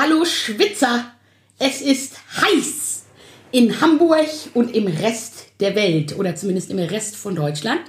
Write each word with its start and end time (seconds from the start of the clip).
Hallo 0.00 0.24
Schwitzer, 0.24 1.04
es 1.58 1.82
ist 1.82 2.16
heiß 2.40 3.04
in 3.50 3.80
Hamburg 3.82 4.24
und 4.54 4.74
im 4.74 4.86
Rest 4.86 5.48
der 5.60 5.74
Welt 5.74 6.18
oder 6.18 6.34
zumindest 6.34 6.70
im 6.70 6.78
Rest 6.78 7.16
von 7.16 7.34
Deutschland. 7.34 7.80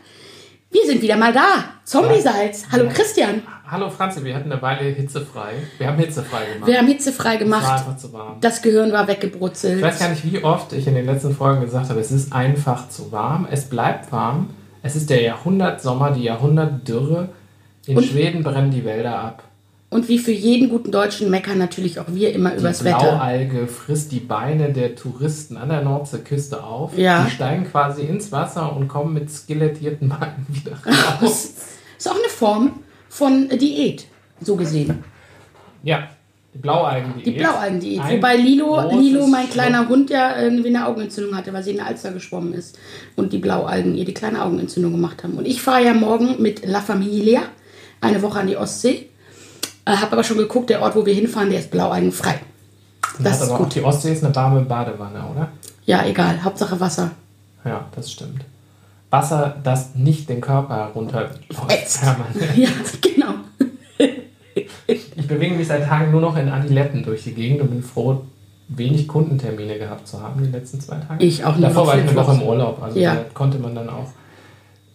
Wir 0.71 0.85
sind 0.85 1.01
wieder 1.01 1.15
mal 1.15 1.31
da. 1.31 1.65
Zombie-Salz. 1.85 2.65
Hallo 2.69 2.89
Christian. 2.93 3.43
Hallo 3.65 3.89
Franzi, 3.89 4.25
wir 4.25 4.35
hatten 4.35 4.51
eine 4.51 4.61
Weile 4.61 4.89
hitzefrei. 4.89 5.53
Wir 5.77 5.87
haben 5.87 5.97
hitzefrei 5.99 6.45
gemacht. 6.53 6.67
Wir 6.69 6.77
haben 6.79 6.87
hitzefrei 6.87 7.35
Es 7.35 7.39
war 7.39 7.45
gemacht. 7.45 7.71
einfach 7.79 7.95
zu 7.97 8.11
warm. 8.11 8.37
Das 8.41 8.61
Gehirn 8.61 8.91
war 8.91 9.03
Ich 9.03 9.09
weggebrutzelt. 9.09 9.81
weiß 9.81 9.99
gar 9.99 10.09
nicht, 10.09 10.29
wie 10.29 10.43
oft 10.43 10.73
ich 10.73 10.87
in 10.87 10.95
den 10.95 11.05
letzten 11.05 11.33
Folgen 11.33 11.61
gesagt 11.61 11.89
habe, 11.89 11.99
es 12.01 12.11
ist 12.11 12.33
einfach 12.33 12.89
zu 12.89 13.11
warm. 13.13 13.47
Es 13.49 13.69
bleibt 13.69 14.11
warm. 14.11 14.49
Es 14.83 14.95
ist 14.97 15.09
der 15.09 15.21
Jahrhundertsommer, 15.21 16.11
die 16.11 16.23
Jahrhundertdürre. 16.23 17.29
In 17.85 17.97
Und- 17.97 18.03
Schweden 18.05 18.43
brennen 18.43 18.71
die 18.71 18.83
Wälder 18.83 19.17
ab. 19.17 19.43
Und 19.91 20.07
wie 20.07 20.19
für 20.19 20.31
jeden 20.31 20.69
guten 20.69 20.89
Deutschen 20.89 21.29
meckern 21.29 21.57
natürlich 21.57 21.99
auch 21.99 22.05
wir 22.07 22.33
immer 22.33 22.51
Die 22.51 22.59
übers 22.59 22.85
Wetter. 22.85 22.97
Blaualge 22.97 23.67
frisst 23.67 24.13
die 24.13 24.21
Beine 24.21 24.71
der 24.71 24.95
Touristen 24.95 25.57
an 25.57 25.67
der 25.67 25.81
Nordseeküste 25.81 26.63
auf. 26.63 26.97
Ja. 26.97 27.25
Die 27.25 27.31
steigen 27.31 27.65
quasi 27.69 28.03
ins 28.03 28.31
Wasser 28.31 28.73
und 28.73 28.87
kommen 28.87 29.13
mit 29.13 29.29
skelettierten 29.29 30.07
Beinen 30.07 30.45
wieder 30.47 30.77
raus. 30.85 31.19
Das 31.19 31.55
ist 31.97 32.09
auch 32.09 32.15
eine 32.15 32.29
Form 32.29 32.79
von 33.09 33.49
Diät, 33.49 34.07
so 34.39 34.55
gesehen. 34.55 35.03
ja, 35.83 36.07
die 36.53 36.57
Blaualgen-Diät. 36.57 37.25
Die 37.25 37.31
Blaualgendiät. 37.31 38.01
Wobei 38.09 38.37
Lilo, 38.37 38.89
Lilo, 38.97 39.27
mein 39.27 39.49
kleiner 39.49 39.89
Hund, 39.89 40.09
ja 40.09 40.41
irgendwie 40.41 40.69
eine 40.69 40.87
Augenentzündung 40.87 41.35
hatte, 41.35 41.51
weil 41.51 41.63
sie 41.63 41.71
in 41.71 41.77
der 41.77 41.87
Alster 41.87 42.11
geschwommen 42.13 42.53
ist 42.53 42.79
und 43.17 43.33
die 43.33 43.39
Blaualgen 43.39 43.95
ihr 43.95 44.05
die 44.05 44.13
kleine 44.13 44.41
Augenentzündung 44.43 44.93
gemacht 44.93 45.21
haben. 45.23 45.33
Und 45.33 45.45
ich 45.45 45.61
fahre 45.61 45.83
ja 45.83 45.93
morgen 45.93 46.41
mit 46.41 46.65
La 46.65 46.79
Familia 46.79 47.41
eine 47.99 48.21
Woche 48.21 48.39
an 48.39 48.47
die 48.47 48.55
Ostsee. 48.55 49.09
Äh, 49.85 49.91
habe 49.97 50.13
aber 50.13 50.23
schon 50.23 50.37
geguckt, 50.37 50.69
der 50.69 50.81
Ort, 50.81 50.95
wo 50.95 51.05
wir 51.05 51.13
hinfahren, 51.13 51.49
der 51.49 51.59
ist 51.59 51.71
blaualgenfrei. 51.71 52.35
Das 53.19 53.33
Hat 53.33 53.41
ist 53.41 53.41
aber 53.49 53.53
auch 53.53 53.57
gut. 53.63 53.75
die 53.75 53.83
Ostsee 53.83 54.13
ist 54.13 54.23
eine 54.23 54.35
warme 54.35 54.61
Badewanne, 54.61 55.21
oder? 55.31 55.49
Ja, 55.85 56.05
egal. 56.05 56.43
Hauptsache 56.43 56.79
Wasser. 56.79 57.11
Ja, 57.65 57.85
das 57.95 58.11
stimmt. 58.11 58.45
Wasser, 59.09 59.55
das 59.63 59.95
nicht 59.95 60.29
den 60.29 60.39
Körper 60.41 60.91
permanent. 60.93 61.39
Ja, 62.55 62.69
genau. 63.01 63.33
Ich 64.87 65.27
bewege 65.27 65.55
mich 65.55 65.67
seit 65.67 65.85
Tagen 65.85 66.11
nur 66.11 66.21
noch 66.21 66.35
in 66.37 66.49
Adiletten 66.49 67.03
durch 67.03 67.23
die 67.23 67.33
Gegend 67.33 67.61
und 67.61 67.69
bin 67.71 67.83
froh, 67.83 68.21
wenig 68.69 69.07
Kundentermine 69.07 69.77
gehabt 69.77 70.07
zu 70.07 70.21
haben 70.21 70.43
die 70.43 70.49
letzten 70.51 70.79
zwei 70.79 70.95
Tage. 70.95 71.23
Ich 71.23 71.43
auch 71.43 71.55
nur 71.57 71.67
Davor 71.69 71.83
noch 71.85 71.91
war 71.91 71.99
ich 71.99 72.07
eine 72.07 72.15
Woche 72.15 72.33
im. 72.33 72.41
Urlaub, 72.43 72.81
also 72.81 72.99
Ja. 72.99 73.15
da 73.15 73.21
konnte 73.33 73.59
man 73.59 73.75
dann 73.75 73.89
auch 73.89 74.07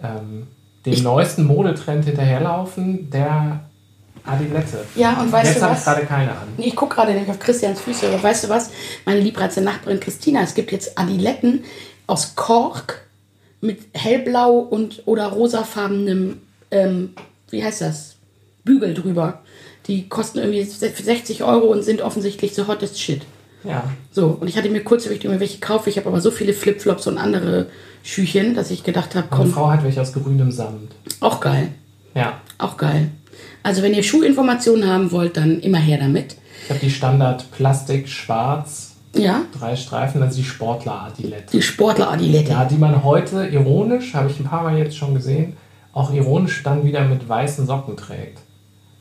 ähm, 0.03 0.47
dem 0.85 1.03
neuesten 1.03 1.45
Modetrend 1.45 2.05
hinterherlaufen, 2.05 3.11
der 3.11 3.61
Adilette. 4.27 4.85
Ja, 4.95 5.21
und 5.21 5.31
weißt 5.33 5.53
Jetzt 5.55 5.63
du 5.63 5.67
was? 5.69 5.85
gerade 5.85 6.05
keine 6.07 6.33
an. 6.33 6.49
Nee, 6.57 6.69
Ich 6.69 6.77
gucke 6.77 6.95
gerade 6.97 7.13
nämlich 7.13 7.31
auf 7.31 7.39
Christians 7.39 7.81
Füße, 7.81 8.09
aber 8.09 8.23
weißt 8.23 8.45
du 8.45 8.49
was? 8.49 8.71
Meine 9.05 9.21
liebreizende 9.21 9.71
Nachbarin 9.71 10.01
Christina, 10.01 10.43
es 10.43 10.55
gibt 10.55 10.73
jetzt 10.73 10.99
Adiletten 10.99 11.65
aus 12.07 12.35
Kork 12.35 13.03
mit 13.61 13.81
hellblau 13.95 14.59
und 14.59 15.03
oder 15.07 15.27
rosafarbenem, 15.29 16.39
ähm, 16.71 17.11
wie 17.51 17.65
heißt 17.65 17.81
das? 17.81 18.17
Bügel 18.65 18.95
drüber. 18.95 19.41
Die 19.87 20.09
kosten 20.09 20.39
irgendwie 20.39 20.63
60 20.65 21.45
Euro 21.45 21.67
und 21.67 21.83
sind 21.83 22.03
offensichtlich 22.03 22.55
so 22.55 22.67
hottest 22.67 23.01
shit. 23.01 23.23
Ja, 23.65 23.85
So, 24.13 24.37
und 24.41 24.47
ich 24.49 24.57
hatte 24.57 24.69
mir 24.69 24.83
kurz 24.85 25.05
überlegt, 25.07 25.25
ob 25.25 25.31
ich 25.31 25.35
mir 25.35 25.41
welche 25.41 25.59
kaufe. 25.59 25.91
Ich 25.91 25.97
habe 25.97 26.09
aber 26.09 26.21
so 26.21 26.31
viele 26.31 26.53
Flipflops 26.53 27.07
und 27.09 27.19
andere 27.19 27.67
Schüchen, 28.05 28.55
dass 28.55 28.71
ich 28.71 28.85
gedacht 28.85 29.15
habe, 29.17 29.27
meine 29.31 29.43
komm, 29.45 29.53
Frau 29.53 29.71
hat 29.71 29.83
welche 29.83 30.01
aus 30.01 30.13
grünem 30.13 30.53
Samt. 30.53 30.93
auch 31.21 31.41
geil. 31.41 31.69
Ja, 32.15 32.41
Auch 32.59 32.77
geil. 32.77 33.11
Also 33.67 33.83
wenn 33.83 33.95
ihr 33.95 34.03
Schuhinformationen 34.05 34.89
haben 34.89 35.11
wollt, 35.11 35.37
dann 35.37 35.59
immer 35.61 35.79
her 35.79 35.99
damit. 35.99 36.37
ich 36.65 36.71
habe 36.71 36.79
die 36.81 36.91
Standard 36.91 37.51
Plastik 37.51 38.09
schwarz, 38.09 38.95
Ja, 39.17 39.43
drei 39.59 39.75
Streifen, 39.75 40.23
also 40.23 40.37
die 40.37 40.45
Sportler-Adilette. 40.45 41.51
die 41.53 41.63
Sportler-Adilette. 41.63 42.51
Ja, 42.53 42.65
die 42.65 42.77
man 42.77 43.03
heute 43.03 43.45
ironisch, 43.47 44.15
habe 44.15 44.31
ich 44.31 44.39
ein 44.39 44.45
paar 44.45 44.63
Mal 44.63 44.79
jetzt 44.79 44.97
schon 44.97 45.15
gesehen, 45.15 45.55
auch 45.93 46.13
ironisch 46.13 46.63
dann 46.63 46.85
wieder 46.85 47.05
mit 47.09 47.29
weißen 47.29 47.67
Socken 47.67 47.97
trägt. 47.97 48.39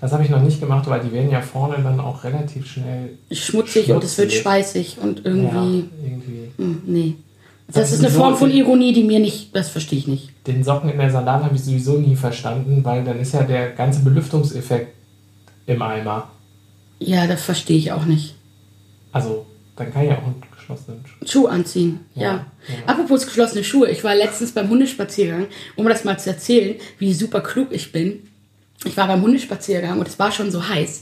Das 0.01 0.11
habe 0.13 0.23
ich 0.23 0.29
noch 0.31 0.41
nicht 0.41 0.59
gemacht, 0.59 0.89
weil 0.89 1.01
die 1.01 1.11
werden 1.11 1.29
ja 1.29 1.41
vorne 1.41 1.75
dann 1.83 1.99
auch 1.99 2.23
relativ 2.23 2.65
schnell. 2.65 3.17
schmutzig 3.31 3.91
und 3.91 4.03
es 4.03 4.17
wird 4.17 4.31
Schmutzig. 4.31 4.41
schweißig 4.41 4.97
und 5.01 5.19
Ja, 5.19 5.25
irgendwie. 5.31 5.89
irgendwie. 6.03 6.51
Hm, 6.57 6.81
nee. 6.87 7.13
Das 7.67 7.75
Das 7.75 7.91
ist 7.93 7.99
eine 7.99 8.09
Form 8.09 8.35
von 8.35 8.51
Ironie, 8.51 8.93
die 8.93 9.03
mir 9.03 9.19
nicht. 9.19 9.55
Das 9.55 9.69
verstehe 9.69 9.99
ich 9.99 10.07
nicht. 10.07 10.29
Den 10.45 10.63
Socken 10.63 10.89
in 10.89 10.97
der 10.97 11.09
Sandale 11.09 11.45
habe 11.45 11.55
ich 11.55 11.63
sowieso 11.63 11.97
nie 11.97 12.15
verstanden, 12.15 12.83
weil 12.83 13.03
dann 13.03 13.19
ist 13.19 13.33
ja 13.33 13.43
der 13.43 13.71
ganze 13.71 14.01
Belüftungseffekt 14.01 14.93
im 15.65 15.81
Eimer. 15.81 16.29
Ja, 16.99 17.27
das 17.27 17.43
verstehe 17.43 17.77
ich 17.77 17.91
auch 17.91 18.05
nicht. 18.05 18.35
Also, 19.11 19.45
dann 19.75 19.91
kann 19.91 20.05
ich 20.05 20.11
auch 20.11 20.23
einen 20.23 20.41
geschlossenen 20.55 21.03
Schuh. 21.05 21.25
Schuh 21.25 21.47
anziehen, 21.47 21.99
ja. 22.13 22.21
Ja, 22.21 22.33
ja. 22.33 22.75
Apropos 22.85 23.25
geschlossene 23.25 23.63
Schuhe. 23.63 23.89
Ich 23.89 24.03
war 24.03 24.15
letztens 24.15 24.51
beim 24.51 24.69
Hundespaziergang, 24.69 25.47
um 25.75 25.87
das 25.87 26.03
mal 26.03 26.17
zu 26.19 26.29
erzählen, 26.29 26.75
wie 26.99 27.13
super 27.13 27.41
klug 27.41 27.69
ich 27.71 27.91
bin. 27.91 28.27
Ich 28.83 28.95
war 28.95 29.07
beim 29.07 29.21
Hundespaziergang 29.21 29.99
und 29.99 30.07
es 30.07 30.19
war 30.19 30.31
schon 30.31 30.51
so 30.51 30.67
heiß. 30.67 31.01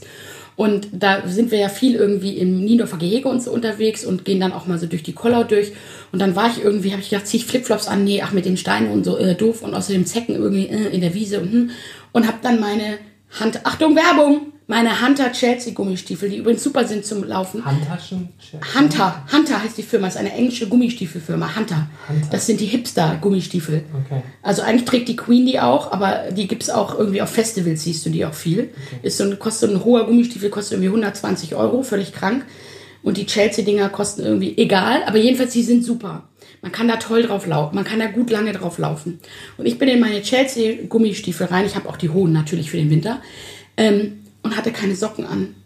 Und 0.56 0.88
da 0.92 1.26
sind 1.26 1.50
wir 1.50 1.58
ja 1.58 1.68
viel 1.68 1.96
irgendwie 1.96 2.38
im 2.38 2.64
Niendorfer 2.64 2.96
Gehege 2.96 3.28
und 3.28 3.42
so 3.42 3.50
unterwegs 3.50 4.04
und 4.04 4.24
gehen 4.24 4.40
dann 4.40 4.52
auch 4.52 4.66
mal 4.66 4.78
so 4.78 4.86
durch 4.86 5.02
die 5.02 5.12
Kollau 5.12 5.42
durch. 5.42 5.72
Und 6.12 6.20
dann 6.20 6.36
war 6.36 6.48
ich 6.48 6.62
irgendwie, 6.62 6.92
habe 6.92 7.02
ich 7.02 7.10
gedacht, 7.10 7.26
zieh 7.26 7.38
ich 7.38 7.46
Flipflops 7.46 7.88
an, 7.88 8.04
nee, 8.04 8.22
ach 8.22 8.32
mit 8.32 8.44
den 8.44 8.56
Steinen 8.56 8.90
und 8.90 9.04
so, 9.04 9.18
äh, 9.18 9.34
doof. 9.34 9.62
Und 9.62 9.74
außerdem 9.74 10.06
Zecken 10.06 10.36
irgendwie 10.36 10.68
äh, 10.68 10.94
in 10.94 11.00
der 11.00 11.14
Wiese 11.14 11.40
und 11.40 11.52
hm. 11.52 11.70
Und 12.12 12.28
habe 12.28 12.38
dann 12.42 12.60
meine 12.60 12.98
Hand, 13.40 13.66
Achtung, 13.66 13.96
Werbung, 13.96 14.52
meine 14.66 15.06
Hunter 15.06 15.30
Chelsea 15.32 15.74
Gummistiefel, 15.74 16.30
die 16.30 16.38
übrigens 16.38 16.62
super 16.62 16.86
sind 16.86 17.04
zum 17.04 17.22
Laufen. 17.24 17.64
Handtaschen? 17.64 18.30
Hunter, 18.78 19.22
Hunter 19.30 19.62
heißt 19.62 19.76
die 19.76 19.82
Firma, 19.82 20.08
ist 20.08 20.16
eine 20.16 20.32
englische 20.32 20.68
Gummistiefelfirma. 20.68 21.54
Hunter. 21.54 21.88
Hunter. 22.08 22.28
Das 22.30 22.46
sind 22.46 22.60
die 22.60 22.66
Hipster-Gummistiefel. 22.66 23.84
Okay. 24.06 24.22
Also 24.42 24.62
eigentlich 24.62 24.86
trägt 24.86 25.08
die 25.08 25.16
Queen 25.16 25.44
die 25.44 25.60
auch, 25.60 25.92
aber 25.92 26.30
die 26.30 26.48
gibt 26.48 26.62
es 26.62 26.70
auch 26.70 26.98
irgendwie 26.98 27.20
auf 27.20 27.30
Festivals, 27.30 27.82
siehst 27.82 28.06
du 28.06 28.10
die 28.10 28.24
auch 28.24 28.32
viel. 28.32 28.70
Ist 29.02 29.18
so 29.18 29.24
ein, 29.24 29.38
kostet 29.38 29.70
ein 29.70 29.84
hoher 29.84 30.06
Gummistiefel, 30.06 30.48
kostet 30.48 30.72
irgendwie 30.72 30.88
120 30.88 31.54
Euro, 31.56 31.82
völlig 31.82 32.12
krank. 32.12 32.46
Und 33.02 33.18
die 33.18 33.26
Chelsea-Dinger 33.26 33.90
kosten 33.90 34.22
irgendwie 34.22 34.56
egal, 34.56 35.02
aber 35.04 35.18
jedenfalls, 35.18 35.52
die 35.52 35.62
sind 35.62 35.84
super. 35.84 36.26
Man 36.62 36.72
kann 36.72 36.88
da 36.88 36.96
toll 36.96 37.24
drauf 37.24 37.46
laufen, 37.46 37.74
man 37.74 37.84
kann 37.84 37.98
da 37.98 38.06
gut 38.06 38.30
lange 38.30 38.52
drauf 38.52 38.78
laufen. 38.78 39.20
Und 39.58 39.66
ich 39.66 39.78
bin 39.78 39.90
in 39.90 40.00
meine 40.00 40.22
Chelsea-Gummistiefel 40.22 41.48
rein, 41.48 41.66
ich 41.66 41.76
habe 41.76 41.86
auch 41.90 41.98
die 41.98 42.08
hohen 42.08 42.32
natürlich 42.32 42.70
für 42.70 42.78
den 42.78 42.88
Winter, 42.88 43.20
ähm, 43.76 44.23
und 44.44 44.56
hatte 44.56 44.70
keine 44.70 44.94
Socken 44.94 45.26
an. 45.26 45.56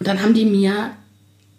Und 0.00 0.08
dann 0.08 0.20
haben 0.20 0.34
die 0.34 0.46
mir 0.46 0.92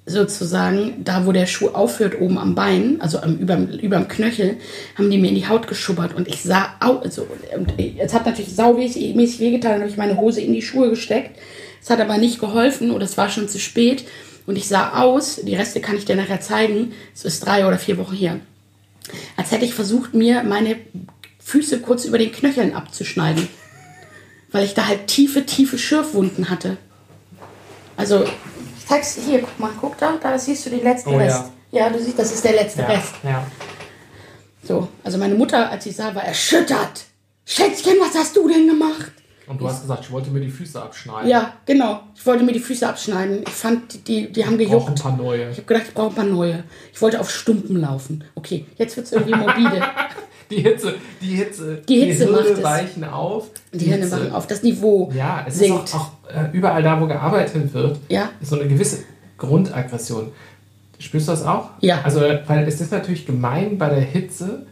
sozusagen, 0.06 1.04
da 1.04 1.26
wo 1.26 1.32
der 1.32 1.46
Schuh 1.46 1.70
aufhört, 1.70 2.20
oben 2.20 2.38
am 2.40 2.56
Bein, 2.56 3.00
also 3.00 3.20
am, 3.20 3.38
überm, 3.38 3.68
überm 3.68 4.08
Knöchel, 4.08 4.58
haben 4.98 5.10
die 5.10 5.20
mir 5.20 5.30
in 5.30 5.36
die 5.36 5.48
Haut 5.48 5.68
geschubbert 5.68 6.16
und 6.16 6.28
ich 6.28 6.42
sah 6.42 6.76
au, 6.80 6.98
also, 6.98 7.28
und 7.56 7.74
es 7.78 8.14
hat 8.14 8.26
natürlich 8.26 8.56
saumäßig 8.56 9.16
mäßig 9.16 9.40
wehgetan, 9.40 9.74
dann 9.74 9.82
habe 9.82 9.92
ich 9.92 9.98
meine 9.98 10.18
Hose 10.18 10.42
in 10.42 10.54
die 10.54 10.64
Schuhe 10.64 10.90
gesteckt. 10.90 11.40
Es 11.82 11.90
hat 11.90 12.00
aber 12.00 12.18
nicht 12.18 12.40
geholfen 12.40 12.92
und 12.92 13.02
es 13.02 13.18
war 13.18 13.30
schon 13.30 13.48
zu 13.48 13.60
spät 13.60 14.06
und 14.48 14.58
ich 14.58 14.68
sah 14.68 15.02
aus, 15.02 15.40
die 15.44 15.56
Reste 15.56 15.80
kann 15.80 15.96
ich 15.96 16.06
dir 16.06 16.16
nachher 16.16 16.42
zeigen, 16.42 16.94
es 17.14 17.24
ist 17.24 17.46
drei 17.46 17.68
oder 17.68 17.78
vier 17.78 17.98
Wochen 18.00 18.16
her, 18.16 18.40
als 19.38 19.52
hätte 19.52 19.66
ich 19.66 19.76
versucht, 19.76 20.16
mir 20.16 20.44
meine 20.44 20.78
Füße 21.40 21.80
kurz 21.80 22.06
über 22.06 22.18
den 22.18 22.32
Knöcheln 22.32 22.74
abzuschneiden, 22.74 23.48
weil 24.52 24.66
ich 24.66 24.74
da 24.74 24.88
halt 24.88 25.08
tiefe, 25.08 25.46
tiefe 25.46 25.78
Schürfwunden 25.78 26.50
hatte. 26.50 26.78
Also, 27.98 28.24
ich 28.24 28.86
zeig's 28.88 29.16
dir 29.16 29.22
hier, 29.22 29.40
guck 29.42 29.60
mal, 29.60 29.72
guck 29.80 29.98
da, 29.98 30.14
da 30.22 30.38
siehst 30.38 30.66
du 30.66 30.70
den 30.70 30.84
letzten 30.84 31.10
Oh 31.10 31.14
ja. 31.14 31.26
Rest. 31.26 31.44
Ja. 31.72 31.90
du 31.90 32.00
siehst, 32.04 32.18
das 32.20 32.34
ist 32.34 32.44
der 32.44 32.54
letzte 32.54 32.82
Ja, 32.82 32.88
Rest. 32.88 33.14
ja. 33.24 33.46
So, 34.64 34.88
also 35.04 35.18
meine 35.18 35.36
Mutter, 35.36 35.70
als 35.70 35.84
sie 35.86 35.92
sah, 35.92 36.14
war 36.14 36.24
erschüttert. 36.24 37.06
Schätzchen, 37.46 37.94
was 38.00 38.16
hast 38.16 38.36
du 38.36 38.48
denn 38.48 38.68
gemacht? 38.68 39.12
Und 39.48 39.60
du 39.60 39.68
hast 39.68 39.82
gesagt, 39.82 40.06
ich 40.06 40.12
wollte 40.12 40.30
mir 40.30 40.40
die 40.40 40.50
Füße 40.52 40.82
abschneiden. 40.82 41.30
Ja, 41.30 41.54
genau. 41.66 42.02
Ich 42.16 42.26
wollte 42.26 42.44
mir 42.44 42.54
die 42.54 42.60
Füße 42.60 42.88
abschneiden. 42.88 43.42
Ich 43.46 43.54
fand, 43.54 44.08
die, 44.08 44.32
die 44.32 44.46
haben 44.46 44.58
Ich 44.60 44.70
brauche 44.70 44.92
ein 44.92 44.96
gejuckt. 44.96 45.02
paar 45.04 45.18
neue. 45.18 45.50
Ich 45.50 45.58
habe 45.58 45.64
gedacht, 45.68 45.86
ich 45.90 45.94
brauche 45.94 46.10
ein 46.10 46.16
paar 46.16 46.24
neue. 46.26 46.64
Ich 46.94 47.02
wollte 47.02 47.20
auf 47.20 47.30
Stumpen 47.30 47.82
laufen. 47.82 48.24
Okay, 48.36 48.66
jetzt 48.78 48.96
wird's 48.96 49.12
irgendwie 49.12 49.36
morbide. 49.36 49.82
Die 50.52 50.62
Hitze, 50.62 50.94
die 51.22 51.36
Hitze, 51.36 51.82
Die 51.90 52.02
Hitze 52.02 52.26
Hirne 52.26 52.38
macht 52.38 52.46
es. 52.50 52.64
weichen 52.64 53.04
auf. 53.06 53.48
Die 53.74 53.86
Hände 53.86 54.06
Hitze- 54.06 54.18
machen 54.18 54.32
auf. 54.34 54.46
Das 54.48 54.62
Niveau 54.62 55.10
Ja, 55.16 55.46
es 55.48 55.58
sinkt. 55.58 55.86
ist 55.86 55.96
auch, 55.96 56.00
auch 56.02 56.12
äh, 56.36 56.50
überall 56.56 56.84
da, 56.84 57.00
wo 57.02 57.08
gearbeitet 57.08 57.74
wird, 57.74 57.98
Ja. 58.10 58.30
ist 58.42 58.50
so 58.50 58.60
eine 58.60 58.68
gewisse 58.70 59.00
Grundaggression. 59.38 60.28
Spürst 61.00 61.28
du 61.28 61.32
das 61.32 61.44
auch? 61.44 61.70
Ja. 61.80 62.02
Also, 62.04 62.20
weil 62.20 62.68
es 62.68 62.80
ist 62.80 62.92
natürlich 62.92 63.26
gemein 63.26 63.78
bei 63.80 63.90
der 63.90 64.02
Hitze, 64.02 64.66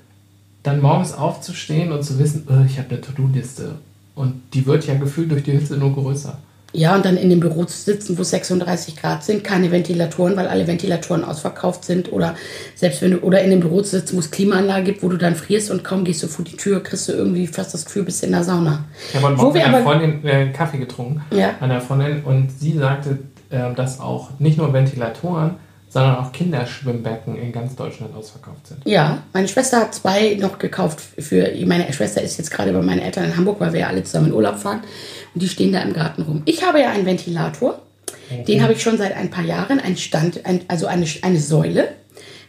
dann 0.62 0.81
morgens 0.81 1.14
aufzustehen 1.14 1.92
und 1.92 2.04
zu 2.04 2.20
wissen, 2.20 2.46
oh, 2.50 2.64
ich 2.66 2.78
habe 2.78 2.90
eine 2.90 3.02
To-Do-Liste. 3.02 3.76
Und 4.16 4.42
die 4.54 4.66
wird 4.66 4.86
ja 4.86 4.96
gefühlt 4.96 5.31
durch 5.31 5.44
die 5.44 5.52
Hitze 5.54 5.78
nur 5.78 5.94
größer. 5.94 6.38
Ja, 6.71 6.95
und 6.95 7.04
dann 7.04 7.18
in 7.18 7.30
dem 7.31 7.39
Büro 7.39 7.63
zu 7.66 7.75
sitzen, 7.77 8.18
wo 8.18 8.21
es 8.21 8.30
36 8.30 8.95
Grad 8.95 9.24
sind, 9.24 9.44
keine 9.44 9.71
Ventilatoren, 9.71 10.36
weil 10.38 10.48
alle 10.48 10.68
Ventilatoren 10.68 11.24
ausverkauft 11.24 11.83
sind. 11.83 12.12
Oder 12.12 12.36
selbst 12.75 13.01
wenn 13.01 13.12
du, 13.12 13.18
oder 13.19 13.42
in 13.42 13.50
dem 13.50 13.60
Büro 13.60 13.81
zu 13.81 13.98
sitzen, 14.00 14.16
wo 14.16 14.19
es 14.19 14.30
Klimaanlage 14.30 14.83
gibt, 14.86 15.01
wo 15.04 15.10
du 15.10 15.18
dann 15.18 15.36
frierst 15.36 15.71
und 15.71 15.83
kaum 15.83 16.04
gehst 16.04 16.21
du 16.21 16.27
vor 16.27 16.45
die 16.45 16.57
Tür, 16.57 16.83
kriegst 16.83 17.07
du 17.10 17.13
irgendwie 17.13 17.48
fast 17.48 17.74
das 17.74 17.86
Gefühl, 17.86 18.04
bist 18.04 18.24
in 18.24 18.31
der 18.31 18.44
Sauna. 18.44 18.86
Ich 19.13 19.19
habe 19.21 19.36
heute 19.38 19.54
mit 19.57 19.66
einer 19.66 19.81
Freundin 19.83 20.25
äh, 20.25 20.50
Kaffee 20.51 20.77
getrunken, 20.77 21.21
Ja. 21.31 21.56
einer 21.60 21.81
Freundin, 21.81 22.24
und 22.24 22.50
sie 22.60 22.77
sagte, 22.77 23.18
ähm, 23.51 23.74
dass 23.75 24.00
auch 24.00 24.30
nicht 24.39 24.57
nur 24.60 24.71
Ventilatoren, 24.71 25.56
sondern 25.89 26.18
auch 26.18 26.31
Kinderschwimmbecken 26.31 27.36
in 27.36 27.51
ganz 27.51 27.75
Deutschland 27.75 28.15
ausverkauft 28.15 28.68
sind. 28.68 28.81
Ja, 28.86 29.24
meine 29.33 29.47
Schwester 29.47 29.81
hat 29.81 29.95
zwei 29.95 30.36
noch 30.36 30.59
gekauft 30.59 31.01
für. 31.18 31.51
Meine 31.65 31.91
Schwester 31.91 32.21
ist 32.21 32.38
jetzt 32.38 32.51
gerade 32.51 32.71
bei 32.71 32.81
meinen 32.81 33.01
Eltern 33.01 33.25
in 33.25 33.36
Hamburg, 33.36 33.59
weil 33.59 33.74
wir 33.74 33.81
ja 33.81 33.88
alle 33.88 34.03
zusammen 34.03 34.27
in 34.27 34.33
Urlaub 34.33 34.59
fahren. 34.59 34.81
Und 35.33 35.41
die 35.41 35.50
stehen 35.50 35.74
da 35.74 35.81
im 35.81 35.94
Garten 35.94 36.21
rum. 36.21 36.44
Ich 36.45 36.63
habe 36.63 36.80
ja 36.80 36.91
einen 36.91 37.06
Ventilator. 37.06 37.81
Den 38.47 38.62
habe 38.62 38.74
ich 38.74 38.83
schon 38.83 38.97
seit 38.97 39.15
ein 39.15 39.31
paar 39.31 39.44
Jahren. 39.44 39.80
Ein 39.80 39.97
Stand, 39.97 40.45
ein, 40.45 40.62
also 40.68 40.86
eine, 40.86 41.07
eine 41.24 41.39
Säule. 41.39 41.89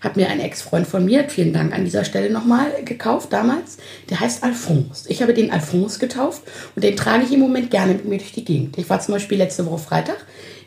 Hat 0.03 0.17
mir 0.17 0.29
ein 0.29 0.41
Ex-Freund 0.41 0.87
von 0.87 1.05
mir, 1.05 1.29
vielen 1.29 1.53
Dank 1.53 1.75
an 1.75 1.85
dieser 1.85 2.05
Stelle 2.05 2.31
nochmal, 2.31 2.73
gekauft 2.87 3.35
damals. 3.35 3.77
Der 4.09 4.19
heißt 4.19 4.43
Alphonse. 4.43 5.11
Ich 5.11 5.21
habe 5.21 5.35
den 5.35 5.51
Alphonse 5.51 5.99
getauft 5.99 6.43
und 6.75 6.83
den 6.83 6.97
trage 6.97 7.25
ich 7.25 7.33
im 7.33 7.41
Moment 7.41 7.71
gerne 7.71 7.93
mit 7.93 8.07
mir 8.07 8.17
durch 8.17 8.33
die 8.33 8.45
Gegend. 8.45 8.79
Ich 8.79 8.89
war 8.89 9.01
zum 9.01 9.13
Beispiel 9.13 9.37
letzte 9.37 9.67
Woche 9.67 9.79
Freitag. 9.79 10.17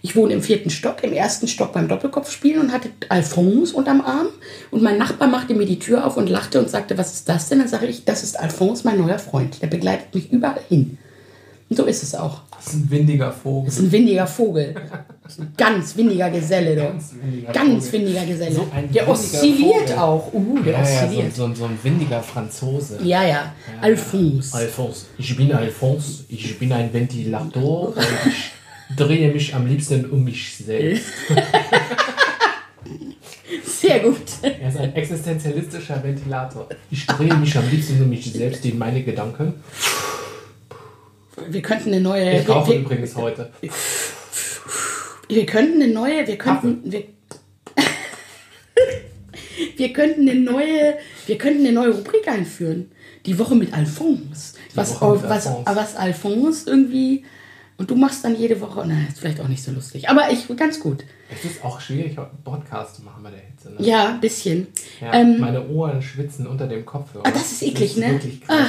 Ich 0.05 0.17
wohne 0.17 0.33
im 0.33 0.44
vierten 0.44 0.69
Stock, 0.69 1.01
im 1.01 1.13
ersten 1.13 1.47
Stock 1.47 1.71
beim 1.71 1.88
Doppelkopf 1.88 2.29
spielen 2.29 2.59
und 2.59 2.73
hatte 2.73 2.89
Alphonse 3.07 3.73
unterm 3.73 4.01
Arm. 4.01 4.27
Und 4.69 4.83
mein 4.83 4.97
Nachbar 4.97 5.29
machte 5.29 5.53
mir 5.55 5.65
die 5.65 5.79
Tür 5.79 6.05
auf 6.05 6.17
und 6.17 6.29
lachte 6.29 6.59
und 6.59 6.69
sagte, 6.69 6.97
was 6.97 7.13
ist 7.13 7.29
das 7.29 7.47
denn? 7.47 7.59
Dann 7.59 7.69
sage 7.69 7.85
ich, 7.85 8.03
das 8.03 8.21
ist 8.21 8.38
Alphonse, 8.38 8.85
mein 8.85 9.00
neuer 9.00 9.17
Freund. 9.17 9.61
Der 9.61 9.67
begleitet 9.67 10.13
mich 10.13 10.29
überall 10.29 10.59
hin. 10.67 10.97
Und 11.69 11.77
so 11.77 11.85
ist 11.85 12.03
es 12.03 12.15
auch. 12.15 12.41
Das 12.51 12.67
ist 12.67 12.73
ein 12.73 12.91
windiger 12.91 13.31
Vogel. 13.31 13.65
Das 13.65 13.77
ist 13.77 13.83
ein 13.85 13.91
windiger 13.94 14.27
Vogel. 14.27 14.75
Ein 15.39 15.53
ganz 15.55 15.95
windiger 15.95 16.29
Geselle. 16.29 16.75
Doch. 16.75 16.91
Ganz 16.91 17.13
windiger 17.23 17.53
Ganz 17.53 17.91
windiger 17.94 18.25
Geselle. 18.25 18.55
So 18.55 18.67
der 18.94 19.07
oszilliert 19.09 19.89
Vogel. 19.89 19.97
auch. 19.97 20.33
Uh, 20.33 20.59
der 20.63 20.73
Ja, 20.73 20.79
ja, 20.79 20.85
so, 20.85 21.05
oszilliert. 21.05 21.35
so, 21.35 21.55
so 21.55 21.63
ein 21.63 21.79
windiger 21.81 22.21
Franzose. 22.21 23.00
Ja, 23.03 23.23
ja. 23.23 23.53
Alphonse. 23.81 24.53
Alphonse. 24.57 25.05
Ich 25.17 25.35
bin 25.38 25.53
Alphonse, 25.53 26.25
ich 26.27 26.59
bin 26.59 26.73
ein 26.73 26.91
Ventilator 26.91 27.94
drehe 28.95 29.31
mich 29.31 29.53
am 29.53 29.67
liebsten 29.67 30.09
um 30.09 30.23
mich 30.23 30.57
selbst. 30.57 31.05
Sehr 33.65 33.99
gut. 33.99 34.21
Er 34.41 34.69
ist 34.69 34.77
ein 34.77 34.95
existenzialistischer 34.95 36.01
Ventilator. 36.03 36.69
Ich 36.89 37.05
drehe 37.05 37.35
mich 37.35 37.57
am 37.57 37.69
liebsten 37.69 38.01
um 38.01 38.09
mich 38.09 38.31
selbst 38.31 38.65
in 38.65 38.77
meine 38.77 39.03
Gedanken. 39.03 39.55
Wir 41.49 41.61
könnten 41.61 41.89
eine 41.89 42.01
neue. 42.01 42.39
Ich 42.39 42.45
kaufe 42.45 42.71
wir, 42.71 42.79
übrigens 42.79 43.15
heute. 43.15 43.51
wir 45.27 45.45
könnten 45.45 45.81
eine 45.81 45.91
neue. 45.91 46.25
Wir 46.25 46.37
könnten. 46.37 46.91
Wir, 46.91 47.03
wir 49.77 49.93
könnten 49.93 50.29
eine 50.29 50.39
neue. 50.39 50.97
Wir 51.25 51.37
könnten 51.37 51.65
eine 51.65 51.73
neue 51.73 51.91
Rubrik 51.91 52.27
einführen. 52.27 52.91
Die 53.25 53.37
Woche 53.39 53.55
mit 53.55 53.73
Alphonse. 53.73 54.55
Was, 54.75 55.01
Woche 55.01 55.15
mit 55.15 55.29
was, 55.29 55.47
Alphonse. 55.47 55.75
was 55.75 55.95
Alphonse 55.95 56.69
irgendwie. 56.69 57.25
Und 57.77 57.89
du 57.89 57.95
machst 57.95 58.23
dann 58.23 58.35
jede 58.35 58.61
Woche. 58.61 58.83
Na, 58.87 58.95
ist 59.09 59.19
vielleicht 59.19 59.41
auch 59.41 59.47
nicht 59.47 59.63
so 59.63 59.71
lustig. 59.71 60.09
Aber 60.09 60.31
ich 60.31 60.47
ganz 60.55 60.79
gut. 60.79 61.03
Es 61.31 61.43
ist 61.43 61.63
auch 61.63 61.81
schwierig, 61.81 62.15
Podcast 62.43 62.97
zu 62.97 63.03
machen 63.03 63.23
bei 63.23 63.31
der 63.31 63.39
Hitze. 63.39 63.71
Ne? 63.71 63.75
Ja, 63.79 64.09
ein 64.09 64.21
bisschen. 64.21 64.67
Ja, 65.01 65.13
Ähm, 65.13 65.39
meine 65.39 65.67
Ohren 65.67 66.01
schwitzen 66.01 66.45
unter 66.45 66.67
dem 66.67 66.85
Kopfhörer. 66.85 67.25
Ah, 67.25 67.31
das 67.31 67.51
ist 67.51 67.63
eklig, 67.63 67.91
ist 67.91 67.97
ne? 67.97 68.11
Wirklich 68.11 68.41
grausam. 68.41 68.67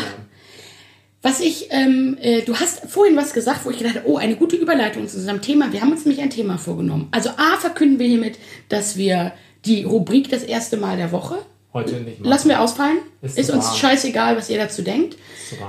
Was 1.20 1.40
ich, 1.40 1.68
ähm, 1.70 2.18
äh, 2.20 2.42
du 2.42 2.54
hast 2.54 2.86
vorhin 2.86 3.16
was 3.16 3.32
gesagt, 3.32 3.64
wo 3.64 3.70
ich 3.70 3.78
gedacht 3.78 3.96
habe, 3.96 4.08
oh, 4.08 4.18
eine 4.18 4.36
gute 4.36 4.56
Überleitung 4.56 5.08
zu 5.08 5.16
unserem 5.16 5.40
Thema. 5.40 5.72
Wir 5.72 5.80
haben 5.80 5.90
uns 5.90 6.04
nämlich 6.04 6.22
ein 6.22 6.28
Thema 6.30 6.58
vorgenommen. 6.58 7.08
Also 7.12 7.30
A, 7.30 7.56
verkünden 7.58 7.98
wir 7.98 8.06
hiermit, 8.06 8.38
dass 8.68 8.96
wir 8.98 9.32
die 9.64 9.84
Rubrik 9.84 10.28
das 10.28 10.42
erste 10.42 10.76
Mal 10.76 10.98
der 10.98 11.12
Woche, 11.12 11.38
Heute 11.74 11.96
nicht 11.96 12.20
machen. 12.20 12.30
lassen 12.30 12.48
wir 12.48 12.60
ausfallen. 12.60 12.98
Ist 13.20 13.36
Ist, 13.36 13.50
uns 13.50 13.66
warm. 13.66 13.76
scheißegal, 13.76 14.36
was 14.36 14.48
ihr 14.48 14.58
dazu 14.58 14.82
denkt. 14.82 15.16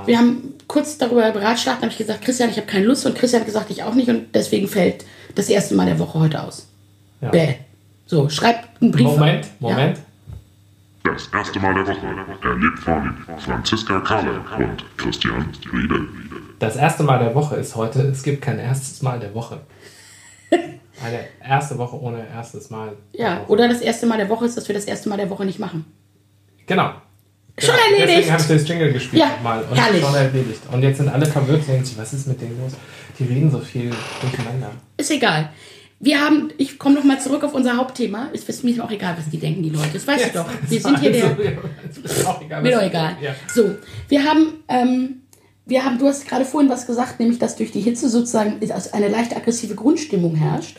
Wir 0.06 0.18
haben 0.18 0.54
kurz 0.68 0.96
darüber 0.96 1.30
beratschlagt, 1.32 1.82
habe 1.82 1.90
ich 1.90 1.98
gesagt, 1.98 2.22
Christian, 2.22 2.48
ich 2.48 2.56
habe 2.56 2.66
keine 2.66 2.86
Lust. 2.86 3.04
Und 3.04 3.16
Christian 3.16 3.40
hat 3.40 3.46
gesagt, 3.46 3.70
ich 3.70 3.82
auch 3.82 3.94
nicht. 3.94 4.08
Und 4.08 4.34
deswegen 4.34 4.68
fällt 4.68 5.04
das 5.34 5.48
erste 5.48 5.74
Mal 5.74 5.86
der 5.86 5.98
Woche 5.98 6.18
heute 6.18 6.42
aus. 6.42 6.68
Ja. 7.20 7.30
Bäh. 7.30 7.54
So, 8.06 8.28
schreibt 8.28 8.80
einen 8.80 8.92
Brief. 8.92 9.06
Moment, 9.06 9.46
Moment. 9.58 9.98
Das 11.02 11.28
erste 11.32 11.60
Mal 11.60 11.74
der 11.74 11.86
Woche 11.86 12.06
erlebt 12.48 12.78
von 12.78 13.16
Franziska 13.38 14.00
Kahle 14.00 14.40
und 14.58 14.84
Christian 14.96 15.52
Riedel. 15.72 16.08
Das 16.58 16.76
erste 16.76 17.02
Mal 17.02 17.18
der 17.18 17.34
Woche 17.34 17.56
ist 17.56 17.76
heute, 17.76 18.00
es 18.02 18.22
gibt 18.22 18.42
kein 18.42 18.58
erstes 18.58 19.02
Mal 19.02 19.20
der 19.20 19.34
Woche. 19.34 19.60
Eine 20.50 21.20
erste 21.46 21.76
Woche 21.78 22.00
ohne 22.00 22.26
erstes 22.28 22.70
Mal. 22.70 22.96
Ja, 23.12 23.44
oder 23.48 23.68
das 23.68 23.80
erste 23.80 24.06
Mal 24.06 24.18
der 24.18 24.28
Woche 24.28 24.46
ist, 24.46 24.56
dass 24.56 24.66
wir 24.68 24.74
das 24.74 24.84
erste 24.86 25.08
Mal 25.08 25.16
der 25.16 25.30
Woche 25.30 25.44
nicht 25.44 25.58
machen. 25.58 25.84
Genau. 26.66 26.92
Schon 27.58 27.74
Genau. 27.74 27.78
erledigt. 27.84 28.08
Deswegen 28.18 28.32
habe 28.32 28.42
ich 28.42 28.48
das 28.48 28.68
Jingle 28.68 28.92
gespielt 28.92 29.22
Ja, 29.22 29.28
nochmal 29.30 29.64
und 29.70 29.76
herrlich. 29.76 30.02
schon 30.04 30.14
erledigt. 30.14 30.60
Und 30.70 30.82
jetzt 30.82 30.96
sind 30.98 31.08
alle 31.08 31.24
verwirrt 31.26 31.60
und 31.60 31.68
denken 31.68 31.84
sich, 31.84 31.96
was 31.96 32.12
ist 32.12 32.26
mit 32.26 32.40
denen 32.40 32.60
los? 32.60 32.72
Die 33.18 33.24
reden 33.24 33.50
so 33.50 33.58
viel 33.60 33.90
durcheinander. 34.20 34.72
Ist 34.98 35.10
egal. 35.10 35.50
Wir 35.98 36.20
haben, 36.20 36.50
ich 36.58 36.78
komme 36.78 36.96
noch 36.96 37.04
mal 37.04 37.18
zurück 37.18 37.42
auf 37.42 37.54
unser 37.54 37.78
Hauptthema. 37.78 38.28
Es 38.34 38.42
ist 38.46 38.62
mir 38.62 38.84
auch 38.84 38.90
egal, 38.90 39.16
was 39.16 39.30
die 39.30 39.38
denken, 39.38 39.62
die 39.62 39.70
Leute. 39.70 39.88
Das 39.94 40.06
weißt 40.06 40.26
du 40.26 40.38
doch. 40.40 40.46
Wir 40.68 40.80
sind 40.80 41.00
hier 41.00 41.10
der. 41.12 41.36
Ist 42.04 42.26
auch 42.26 42.42
egal. 42.42 42.60
Mir 42.62 42.72
doch 42.72 42.82
egal. 42.82 43.16
Ja. 43.22 43.34
So, 43.54 43.76
wir 44.08 44.24
haben, 44.24 44.62
ähm, 44.68 45.22
wir 45.64 45.82
haben, 45.82 45.98
du 45.98 46.06
hast 46.06 46.28
gerade 46.28 46.44
vorhin 46.44 46.70
was 46.70 46.86
gesagt, 46.86 47.18
nämlich, 47.18 47.38
dass 47.38 47.56
durch 47.56 47.70
die 47.72 47.80
Hitze 47.80 48.10
sozusagen 48.10 48.60
eine 48.92 49.08
leicht 49.08 49.34
aggressive 49.34 49.74
Grundstimmung 49.74 50.34
herrscht. 50.34 50.76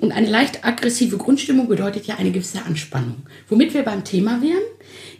Und 0.00 0.12
eine 0.12 0.28
leicht 0.28 0.64
aggressive 0.64 1.16
Grundstimmung 1.16 1.66
bedeutet 1.68 2.06
ja 2.06 2.16
eine 2.16 2.30
gewisse 2.30 2.62
Anspannung. 2.66 3.22
Womit 3.48 3.72
wir 3.72 3.82
beim 3.84 4.04
Thema 4.04 4.42
wären. 4.42 4.62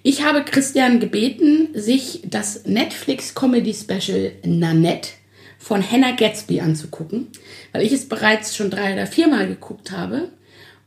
Ich 0.02 0.24
habe 0.24 0.44
Christian 0.44 1.00
gebeten, 1.00 1.68
sich 1.74 2.22
das 2.24 2.64
Netflix 2.66 3.34
Comedy 3.34 3.74
Special 3.74 4.32
Nanette 4.44 5.10
von 5.58 5.82
Hannah 5.82 6.12
Gatsby 6.12 6.60
anzugucken, 6.60 7.28
weil 7.72 7.82
ich 7.82 7.92
es 7.92 8.08
bereits 8.08 8.56
schon 8.56 8.70
drei 8.70 8.92
oder 8.92 9.06
viermal 9.06 9.48
geguckt 9.48 9.90
habe 9.90 10.30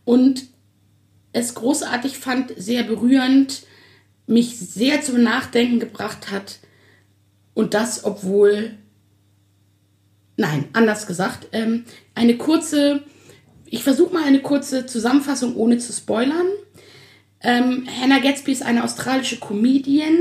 und 0.05 0.45
es 1.33 1.53
großartig 1.55 2.17
fand, 2.17 2.53
sehr 2.57 2.83
berührend, 2.83 3.63
mich 4.27 4.57
sehr 4.57 5.01
zum 5.01 5.23
Nachdenken 5.23 5.79
gebracht 5.79 6.31
hat. 6.31 6.59
Und 7.53 7.73
das, 7.73 8.03
obwohl, 8.03 8.71
nein, 10.37 10.65
anders 10.73 11.07
gesagt, 11.07 11.47
ähm, 11.51 11.85
eine 12.15 12.37
kurze, 12.37 13.03
ich 13.65 13.83
versuche 13.83 14.13
mal 14.13 14.23
eine 14.23 14.41
kurze 14.41 14.85
Zusammenfassung 14.85 15.55
ohne 15.55 15.77
zu 15.77 15.93
spoilern. 15.93 16.47
Ähm, 17.43 17.87
Hannah 18.01 18.19
Gatsby 18.19 18.51
ist 18.51 18.63
eine 18.63 18.83
australische 18.83 19.37
Comedian. 19.37 20.17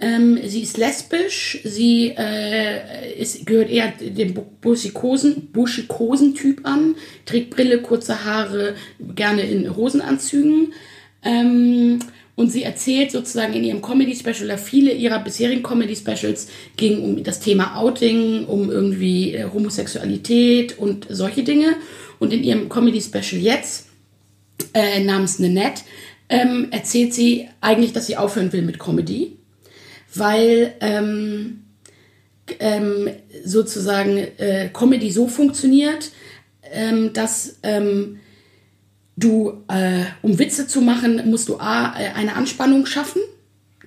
Ähm, 0.00 0.38
sie 0.44 0.62
ist 0.62 0.78
lesbisch. 0.78 1.60
Sie 1.62 2.12
äh, 2.16 3.14
ist, 3.16 3.46
gehört 3.46 3.70
eher 3.70 3.92
dem 3.92 4.34
Bu- 4.34 4.46
Buschikosen, 4.60 5.52
Buschikosen-Typ 5.52 6.66
an. 6.66 6.96
Trägt 7.24 7.50
Brille, 7.50 7.80
kurze 7.82 8.24
Haare, 8.24 8.74
gerne 9.14 9.42
in 9.42 9.76
Hosenanzügen. 9.76 10.72
Ähm, 11.24 12.00
und 12.34 12.50
sie 12.50 12.64
erzählt 12.64 13.12
sozusagen 13.12 13.52
in 13.52 13.62
ihrem 13.62 13.82
Comedy-Special, 13.82 14.46
oder 14.46 14.58
viele 14.58 14.92
ihrer 14.92 15.20
bisherigen 15.20 15.62
Comedy-Specials 15.62 16.48
ging 16.76 17.02
um 17.02 17.22
das 17.22 17.38
Thema 17.38 17.76
Outing, 17.76 18.46
um 18.46 18.70
irgendwie 18.70 19.34
äh, 19.34 19.44
Homosexualität 19.52 20.78
und 20.78 21.06
solche 21.08 21.44
Dinge. 21.44 21.76
Und 22.18 22.32
in 22.32 22.42
ihrem 22.42 22.68
Comedy-Special 22.68 23.40
jetzt 23.40 23.86
äh, 24.74 25.04
namens 25.04 25.38
Nanette 25.38 25.82
ähm, 26.32 26.68
erzählt 26.70 27.12
sie 27.12 27.48
eigentlich, 27.60 27.92
dass 27.92 28.06
sie 28.06 28.16
aufhören 28.16 28.54
will 28.54 28.62
mit 28.62 28.78
Comedy, 28.78 29.36
weil 30.14 30.74
ähm, 30.80 31.64
ähm, 32.58 33.10
sozusagen 33.44 34.16
äh, 34.16 34.70
Comedy 34.72 35.10
so 35.10 35.28
funktioniert, 35.28 36.10
ähm, 36.72 37.12
dass 37.12 37.58
ähm, 37.62 38.18
du, 39.14 39.62
äh, 39.68 40.04
um 40.22 40.38
Witze 40.38 40.66
zu 40.66 40.80
machen, 40.80 41.20
musst 41.28 41.50
du 41.50 41.58
A, 41.58 41.94
äh, 42.00 42.12
eine 42.14 42.34
Anspannung 42.34 42.86
schaffen, 42.86 43.20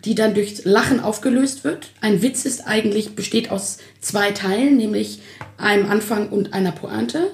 die 0.03 0.13
dann 0.13 0.35
durch 0.35 0.65
Lachen 0.65 0.99
aufgelöst 0.99 1.63
wird. 1.63 1.89
Ein 1.99 2.21
Witz 2.21 2.45
ist 2.45 2.67
eigentlich, 2.67 3.15
besteht 3.15 3.49
aus 3.49 3.79
zwei 4.01 4.29
Teilen, 4.31 4.77
nämlich 4.77 5.19
einem 5.57 5.89
Anfang 5.89 6.29
und 6.29 6.53
einer 6.53 6.73
Pointe. 6.73 7.31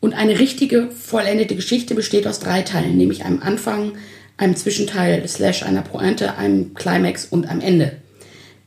Und 0.00 0.12
eine 0.12 0.38
richtige, 0.38 0.90
vollendete 0.90 1.56
Geschichte 1.56 1.94
besteht 1.94 2.26
aus 2.26 2.40
drei 2.40 2.60
Teilen, 2.60 2.98
nämlich 2.98 3.24
einem 3.24 3.42
Anfang, 3.42 3.92
einem 4.40 4.56
Zwischenteil, 4.56 5.26
slash 5.28 5.62
einer 5.62 5.82
Pointe, 5.82 6.36
einem 6.38 6.72
Climax 6.74 7.26
und 7.26 7.46
einem 7.46 7.60
Ende. 7.60 7.96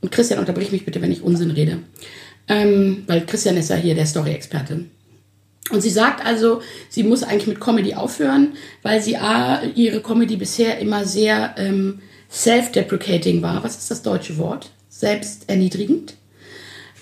Und 0.01 0.11
Christian, 0.11 0.39
unterbrich 0.39 0.71
mich 0.71 0.85
bitte, 0.85 1.01
wenn 1.01 1.11
ich 1.11 1.23
Unsinn 1.23 1.51
rede. 1.51 1.79
Ähm, 2.47 3.03
weil 3.07 3.25
Christian 3.25 3.57
ist 3.57 3.69
ja 3.69 3.75
hier 3.75 3.95
der 3.95 4.05
Story-Experte. 4.05 4.85
Und 5.71 5.81
sie 5.81 5.89
sagt 5.89 6.23
also, 6.23 6.61
sie 6.89 7.03
muss 7.03 7.23
eigentlich 7.23 7.47
mit 7.47 7.59
Comedy 7.59 7.95
aufhören, 7.95 8.53
weil 8.83 9.01
sie 9.01 9.17
A, 9.17 9.63
ihre 9.63 10.01
Comedy 10.01 10.35
bisher 10.35 10.77
immer 10.77 11.05
sehr 11.05 11.55
ähm, 11.57 12.01
self-deprecating 12.29 13.41
war. 13.41 13.63
Was 13.63 13.77
ist 13.77 13.89
das 13.89 14.03
deutsche 14.03 14.37
Wort? 14.37 14.69
Selbsterniedrigend. 14.89 16.15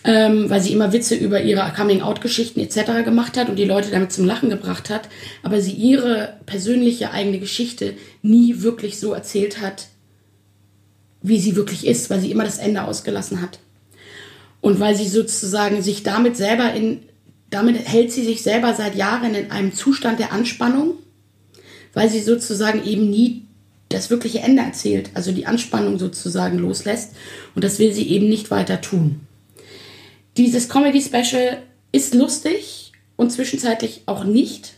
Ähm, 0.04 0.50
weil 0.50 0.62
sie 0.62 0.74
immer 0.74 0.94
Witze 0.94 1.14
über 1.14 1.42
ihre 1.42 1.72
Coming-out-Geschichten 1.76 2.60
etc. 2.60 3.06
gemacht 3.06 3.38
hat 3.38 3.50
und 3.50 3.58
die 3.58 3.66
Leute 3.66 3.92
damit 3.92 4.12
zum 4.12 4.26
Lachen 4.26 4.50
gebracht 4.50 4.90
hat, 4.90 5.10
aber 5.44 5.62
sie 5.62 5.74
ihre 5.74 6.38
persönliche 6.48 7.12
eigene 7.12 7.38
Geschichte 7.38 7.94
nie 8.24 8.64
wirklich 8.64 9.00
so 9.00 9.14
erzählt 9.14 9.62
hat, 9.62 9.90
wie 11.22 11.40
sie 11.40 11.56
wirklich 11.56 11.86
ist, 11.86 12.10
weil 12.10 12.20
sie 12.20 12.32
immer 12.32 12.46
das 12.46 12.58
Ende 12.58 12.84
ausgelassen 12.84 13.44
hat. 13.44 13.60
Und 14.60 14.80
weil 14.80 14.96
sie 14.96 15.08
sozusagen 15.08 15.84
sich 15.84 16.02
damit 16.02 16.36
selber 16.36 16.74
in 16.74 17.02
damit 17.52 17.86
hält 17.86 18.12
sie 18.12 18.24
sich 18.24 18.42
selber 18.42 18.74
seit 18.74 18.96
Jahren 18.96 19.36
in 19.36 19.52
einem 19.52 19.74
Zustand 19.74 20.20
der 20.20 20.32
Anspannung, 20.32 20.94
weil 21.94 22.10
sie 22.10 22.22
sozusagen 22.22 22.84
eben 22.84 23.10
nie 23.10 23.46
das 23.90 24.10
wirkliche 24.10 24.40
Ende 24.40 24.64
erzählt, 24.64 25.12
also 25.14 25.34
die 25.34 25.46
Anspannung 25.46 26.00
sozusagen 26.00 26.58
loslässt. 26.58 27.12
Und 27.54 27.64
das 27.64 27.78
will 27.78 27.94
sie 27.94 28.08
eben 28.08 28.30
nicht 28.30 28.50
weiter 28.50 28.80
tun. 28.80 29.20
Dieses 30.42 30.70
Comedy-Special 30.70 31.62
ist 31.92 32.16
lustig 32.16 32.94
und 33.16 33.30
zwischenzeitlich 33.30 34.02
auch 34.08 34.24
nicht. 34.24 34.74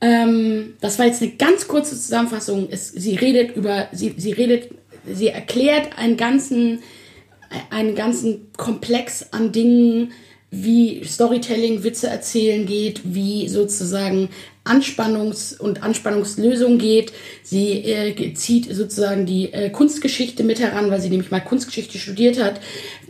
Ähm, 0.00 0.72
das 0.80 0.98
war 0.98 1.04
jetzt 1.04 1.20
eine 1.20 1.32
ganz 1.32 1.68
kurze 1.68 1.94
Zusammenfassung. 1.94 2.68
Es, 2.70 2.88
sie 2.88 3.16
redet 3.16 3.54
über, 3.56 3.88
sie, 3.92 4.14
sie 4.16 4.32
redet, 4.32 4.70
sie 5.06 5.28
erklärt 5.28 5.98
einen 5.98 6.16
ganzen, 6.16 6.82
einen 7.68 7.94
ganzen 7.94 8.50
Komplex 8.56 9.26
an 9.32 9.52
Dingen, 9.52 10.12
wie 10.50 11.04
Storytelling, 11.04 11.84
Witze 11.84 12.08
erzählen 12.08 12.64
geht, 12.64 13.02
wie 13.04 13.48
sozusagen 13.48 14.30
Anspannungs- 14.64 15.58
und 15.58 15.82
Anspannungslösung 15.82 16.78
geht. 16.78 17.12
Sie 17.42 17.84
äh, 17.84 18.34
zieht 18.34 18.74
sozusagen 18.74 19.26
die 19.26 19.52
äh, 19.52 19.70
Kunstgeschichte 19.70 20.44
mit 20.44 20.60
heran, 20.60 20.90
weil 20.90 21.00
sie 21.00 21.10
nämlich 21.10 21.30
mal 21.30 21.40
Kunstgeschichte 21.40 21.98
studiert 21.98 22.42
hat. 22.42 22.60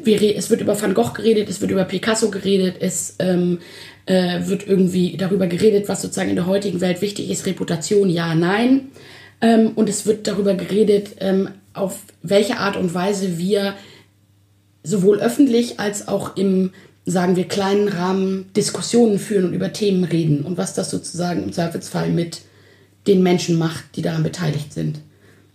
Es 0.04 0.50
wird 0.50 0.60
über 0.60 0.80
Van 0.80 0.94
Gogh 0.94 1.12
geredet, 1.14 1.48
es 1.48 1.60
wird 1.60 1.70
über 1.70 1.84
Picasso 1.84 2.30
geredet, 2.30 2.76
es 2.80 3.16
ähm, 3.18 3.58
äh, 4.06 4.46
wird 4.46 4.66
irgendwie 4.66 5.16
darüber 5.16 5.46
geredet, 5.46 5.88
was 5.88 6.02
sozusagen 6.02 6.30
in 6.30 6.36
der 6.36 6.46
heutigen 6.46 6.80
Welt 6.80 7.02
wichtig 7.02 7.30
ist. 7.30 7.46
Reputation, 7.46 8.08
ja, 8.08 8.34
nein. 8.34 8.88
Ähm, 9.40 9.72
und 9.74 9.88
es 9.88 10.06
wird 10.06 10.26
darüber 10.26 10.54
geredet, 10.54 11.16
ähm, 11.20 11.50
auf 11.72 12.00
welche 12.22 12.58
Art 12.58 12.76
und 12.76 12.94
Weise 12.94 13.38
wir 13.38 13.74
sowohl 14.82 15.18
öffentlich 15.18 15.78
als 15.78 16.08
auch 16.08 16.36
im 16.36 16.70
sagen 17.10 17.36
wir, 17.36 17.46
kleinen 17.46 17.88
Rahmen 17.88 18.52
Diskussionen 18.54 19.18
führen 19.18 19.46
und 19.46 19.54
über 19.54 19.72
Themen 19.72 20.04
reden 20.04 20.44
und 20.44 20.58
was 20.58 20.74
das 20.74 20.90
sozusagen 20.90 21.42
im 21.42 21.52
Zweifelsfall 21.52 22.10
mit 22.10 22.42
den 23.06 23.22
Menschen 23.22 23.58
macht, 23.58 23.96
die 23.96 24.02
daran 24.02 24.22
beteiligt 24.22 24.72
sind. 24.72 25.00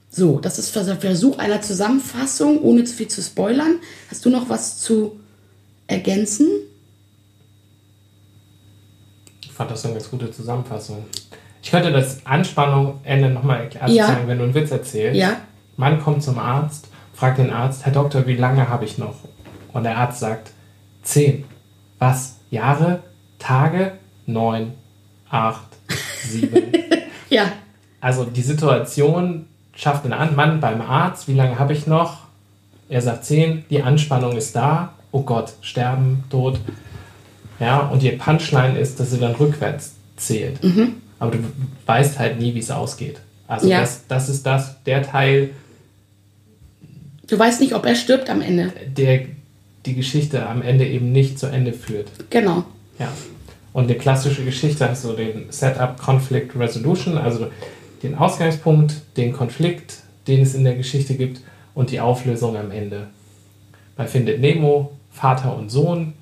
So, 0.09 0.39
das 0.39 0.59
ist 0.59 0.75
der 0.75 0.95
Versuch 0.97 1.39
einer 1.39 1.61
Zusammenfassung, 1.61 2.61
ohne 2.61 2.83
zu 2.83 2.93
viel 2.93 3.07
zu 3.07 3.21
spoilern. 3.21 3.79
Hast 4.09 4.23
du 4.25 4.29
noch 4.29 4.47
was 4.49 4.79
zu 4.79 5.19
ergänzen? 5.87 6.47
Ich 9.41 9.51
fand 9.51 9.71
das 9.71 9.85
eine 9.85 9.95
ganz 9.95 10.09
gute 10.09 10.31
Zusammenfassung. 10.31 11.05
Ich 11.61 11.71
könnte 11.71 11.91
das 11.91 12.25
Anspannung-Ende 12.25 13.29
nochmal 13.29 13.61
erklären, 13.61 13.91
ja. 13.91 14.07
sagen, 14.07 14.27
wenn 14.27 14.37
du 14.37 14.43
einen 14.43 14.53
Witz 14.53 14.71
erzählst. 14.71 15.19
Ja. 15.19 15.37
Mann 15.77 16.01
kommt 16.01 16.23
zum 16.23 16.37
Arzt, 16.37 16.87
fragt 17.13 17.39
den 17.39 17.49
Arzt, 17.49 17.85
Herr 17.85 17.93
Doktor, 17.93 18.27
wie 18.27 18.35
lange 18.35 18.69
habe 18.69 18.85
ich 18.85 18.97
noch? 18.97 19.15
Und 19.71 19.83
der 19.83 19.97
Arzt 19.97 20.19
sagt, 20.19 20.51
Zehn. 21.03 21.45
Was? 21.99 22.37
Jahre? 22.49 23.03
Tage? 23.39 23.93
Neun, 24.25 24.73
acht, 25.29 25.67
sieben. 26.23 26.63
ja. 27.29 27.51
Also 27.99 28.25
die 28.25 28.41
Situation 28.41 29.47
schafft 29.75 30.05
einen 30.05 30.35
Mann 30.35 30.59
beim 30.59 30.81
Arzt. 30.81 31.27
Wie 31.27 31.33
lange 31.33 31.59
habe 31.59 31.73
ich 31.73 31.87
noch? 31.87 32.23
Er 32.89 33.01
sagt 33.01 33.25
zehn. 33.25 33.65
Die 33.69 33.81
Anspannung 33.81 34.37
ist 34.37 34.55
da. 34.55 34.93
Oh 35.11 35.21
Gott, 35.21 35.53
sterben, 35.61 36.23
tot. 36.29 36.59
Ja, 37.59 37.79
und 37.79 38.01
die 38.01 38.11
Punchline 38.11 38.77
ist, 38.77 38.99
dass 38.99 39.11
sie 39.11 39.19
dann 39.19 39.35
rückwärts 39.35 39.95
zählt. 40.17 40.63
Mhm. 40.63 40.95
Aber 41.19 41.31
du 41.31 41.39
weißt 41.85 42.19
halt 42.19 42.39
nie, 42.39 42.53
wie 42.55 42.59
es 42.59 42.71
ausgeht. 42.71 43.19
Also 43.47 43.67
ja. 43.67 43.81
das, 43.81 44.07
das 44.07 44.29
ist 44.29 44.45
das, 44.45 44.83
der 44.83 45.03
Teil. 45.03 45.51
Du 47.27 47.37
weißt 47.37 47.61
nicht, 47.61 47.73
ob 47.73 47.85
er 47.85 47.95
stirbt 47.95 48.29
am 48.29 48.41
Ende. 48.41 48.73
Der, 48.97 49.25
die 49.85 49.95
Geschichte 49.95 50.47
am 50.47 50.61
Ende 50.61 50.87
eben 50.87 51.11
nicht 51.11 51.39
zu 51.39 51.47
Ende 51.47 51.73
führt. 51.73 52.09
Genau. 52.29 52.63
Ja. 52.99 53.11
Und 53.73 53.85
eine 53.85 53.95
klassische 53.95 54.45
Geschichte 54.45 54.87
hat 54.87 54.97
so 54.97 55.13
den 55.13 55.45
Setup 55.49 55.97
Conflict 55.99 56.55
Resolution, 56.57 57.17
also 57.17 57.47
den 58.03 58.15
Ausgangspunkt, 58.15 59.01
den 59.17 59.33
Konflikt, 59.33 60.03
den 60.27 60.41
es 60.41 60.53
in 60.53 60.63
der 60.63 60.75
Geschichte 60.75 61.15
gibt 61.15 61.41
und 61.73 61.91
die 61.91 61.99
Auflösung 61.99 62.55
am 62.55 62.71
Ende. 62.71 63.07
Bei 63.95 64.07
Findet 64.07 64.39
Nemo 64.39 64.91
Vater 65.11 65.55
und 65.55 65.69
Sohn. 65.69 66.13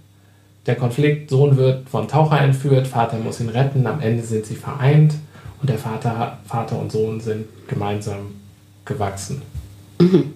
Der 0.67 0.75
Konflikt, 0.75 1.29
Sohn 1.31 1.57
wird 1.57 1.89
vom 1.89 2.07
Taucher 2.07 2.39
entführt, 2.39 2.87
Vater 2.87 3.17
muss 3.17 3.39
ihn 3.39 3.49
retten, 3.49 3.87
am 3.87 3.99
Ende 3.99 4.21
sind 4.21 4.45
sie 4.45 4.55
vereint 4.55 5.15
und 5.59 5.69
der 5.69 5.79
Vater, 5.79 6.37
Vater 6.45 6.77
und 6.77 6.91
Sohn 6.91 7.19
sind 7.19 7.45
gemeinsam 7.67 8.35
gewachsen. 8.85 9.41
Mhm. 9.99 10.33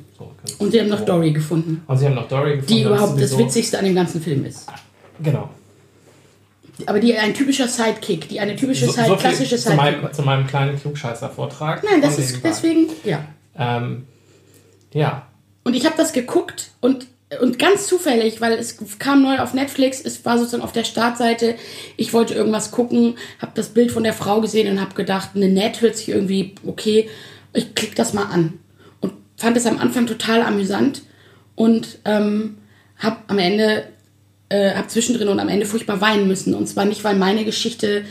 Und 0.59 0.71
sie 0.71 0.79
haben 0.79 0.89
noch 0.89 1.05
Dory 1.05 1.31
gefunden. 1.31 1.83
Und 1.87 1.97
sie 1.97 2.05
haben 2.05 2.15
noch 2.15 2.27
Dory 2.27 2.57
gefunden. 2.57 2.73
Die 2.73 2.83
überhaupt 2.83 3.21
das 3.21 3.37
Witzigste 3.37 3.79
an 3.79 3.85
dem 3.85 3.95
ganzen 3.95 4.21
Film 4.21 4.45
ist. 4.45 4.67
Genau. 5.21 5.49
Aber 6.85 6.99
die 6.99 7.15
ein 7.15 7.33
typischer 7.33 7.67
Sidekick, 7.67 8.27
die 8.27 8.39
eine 8.39 8.55
typische 8.55 8.85
so, 8.85 8.91
Side, 8.91 9.07
so 9.07 9.15
klassische 9.15 9.57
Sidekick. 9.57 9.71
Zu 9.71 9.75
meinem, 9.75 10.13
zu 10.13 10.21
meinem 10.23 10.47
kleinen 10.47 10.79
Klugscheißer-Vortrag. 10.79 11.83
Nein, 11.83 12.01
das 12.01 12.19
ist 12.19 12.43
deswegen, 12.43 12.89
ja. 13.03 13.25
Ähm, 13.57 14.05
ja. 14.93 15.27
Und 15.63 15.73
ich 15.73 15.85
habe 15.85 15.95
das 15.97 16.11
geguckt 16.11 16.71
und, 16.81 17.07
und 17.41 17.59
ganz 17.59 17.87
zufällig, 17.87 18.41
weil 18.41 18.53
es 18.53 18.77
kam 18.99 19.23
neu 19.23 19.39
auf 19.39 19.53
Netflix, 19.53 20.01
es 20.03 20.25
war 20.25 20.37
sozusagen 20.37 20.63
auf 20.63 20.73
der 20.73 20.83
Startseite, 20.83 21.55
ich 21.95 22.13
wollte 22.13 22.33
irgendwas 22.33 22.71
gucken, 22.71 23.15
habe 23.39 23.53
das 23.55 23.69
Bild 23.69 23.91
von 23.91 24.03
der 24.03 24.13
Frau 24.13 24.41
gesehen 24.41 24.69
und 24.69 24.81
habe 24.81 24.95
gedacht, 24.95 25.29
eine 25.33 25.47
Net 25.47 25.81
hört 25.81 25.95
sich 25.95 26.09
irgendwie 26.09 26.55
okay, 26.65 27.09
ich 27.53 27.73
klicke 27.73 27.95
das 27.95 28.13
mal 28.13 28.25
an 28.25 28.59
fand 29.37 29.57
es 29.57 29.65
am 29.65 29.79
Anfang 29.79 30.07
total 30.07 30.41
amüsant 30.41 31.01
und 31.55 31.99
ähm, 32.05 32.57
habe 32.97 33.17
am 33.27 33.39
Ende, 33.39 33.87
äh, 34.49 34.73
habe 34.73 34.87
zwischendrin 34.87 35.27
und 35.27 35.39
am 35.39 35.49
Ende 35.49 35.65
furchtbar 35.65 36.01
weinen 36.01 36.27
müssen. 36.27 36.53
Und 36.53 36.67
zwar 36.67 36.85
nicht, 36.85 37.03
weil 37.03 37.15
meine 37.15 37.45
Geschichte 37.45 38.05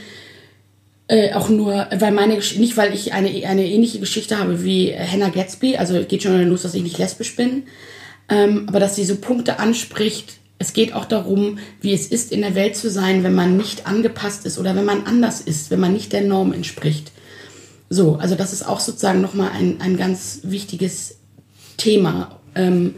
äh, 1.08 1.34
auch 1.34 1.48
nur, 1.48 1.86
weil 1.96 2.12
meine 2.12 2.34
nicht, 2.34 2.76
weil 2.76 2.94
ich 2.94 3.12
eine, 3.12 3.28
eine 3.46 3.66
ähnliche 3.66 4.00
Geschichte 4.00 4.38
habe 4.38 4.64
wie 4.64 4.94
Hannah 4.94 5.28
Gatsby, 5.28 5.76
also 5.76 6.02
geht 6.04 6.22
schon 6.22 6.48
los, 6.48 6.62
dass 6.62 6.74
ich 6.74 6.82
nicht 6.82 6.98
lesbisch 6.98 7.36
bin, 7.36 7.64
ähm, 8.28 8.64
aber 8.68 8.80
dass 8.80 8.96
sie 8.96 9.04
so 9.04 9.16
Punkte 9.16 9.58
anspricht. 9.58 10.38
Es 10.58 10.72
geht 10.72 10.94
auch 10.94 11.04
darum, 11.04 11.58
wie 11.80 11.92
es 11.92 12.06
ist, 12.06 12.32
in 12.32 12.40
der 12.40 12.54
Welt 12.54 12.76
zu 12.76 12.88
sein, 12.88 13.22
wenn 13.22 13.34
man 13.34 13.56
nicht 13.56 13.86
angepasst 13.86 14.46
ist 14.46 14.58
oder 14.58 14.74
wenn 14.76 14.84
man 14.84 15.04
anders 15.04 15.40
ist, 15.42 15.70
wenn 15.70 15.80
man 15.80 15.92
nicht 15.92 16.12
der 16.12 16.22
Norm 16.22 16.52
entspricht. 16.52 17.12
So, 17.90 18.16
also 18.16 18.34
das 18.34 18.52
ist 18.52 18.66
auch 18.66 18.80
sozusagen 18.80 19.20
nochmal 19.20 19.50
ein, 19.52 19.80
ein 19.80 19.96
ganz 19.96 20.40
wichtiges 20.42 21.18
Thema. 21.76 22.40
Ähm, 22.54 22.96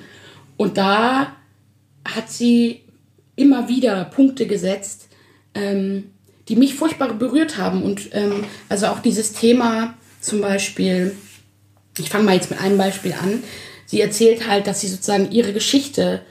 und 0.57 0.79
da 0.79 1.37
hat 2.05 2.31
sie 2.31 2.83
immer 3.35 3.69
wieder 3.69 4.05
Punkte 4.07 4.47
gesetzt, 4.47 5.09
ähm, 5.55 6.05
die 6.49 6.57
mich 6.57 6.75
furchtbar 6.75 7.13
berührt 7.15 7.59
haben. 7.59 7.83
Und 7.83 8.09
ähm, 8.13 8.45
also 8.69 8.87
auch 8.87 9.01
dieses 9.01 9.33
Thema 9.33 9.95
zum 10.21 10.41
Beispiel, 10.41 11.17
ich 11.99 12.09
fange 12.09 12.25
mal 12.25 12.35
jetzt 12.35 12.51
mit 12.51 12.61
einem 12.61 12.79
Beispiel 12.79 13.13
an. 13.13 13.43
Sie 13.87 14.01
erzählt 14.01 14.49
halt, 14.49 14.67
dass 14.67 14.81
sie 14.81 14.89
sozusagen 14.89 15.31
ihre 15.31 15.53
Geschichte 15.53 16.23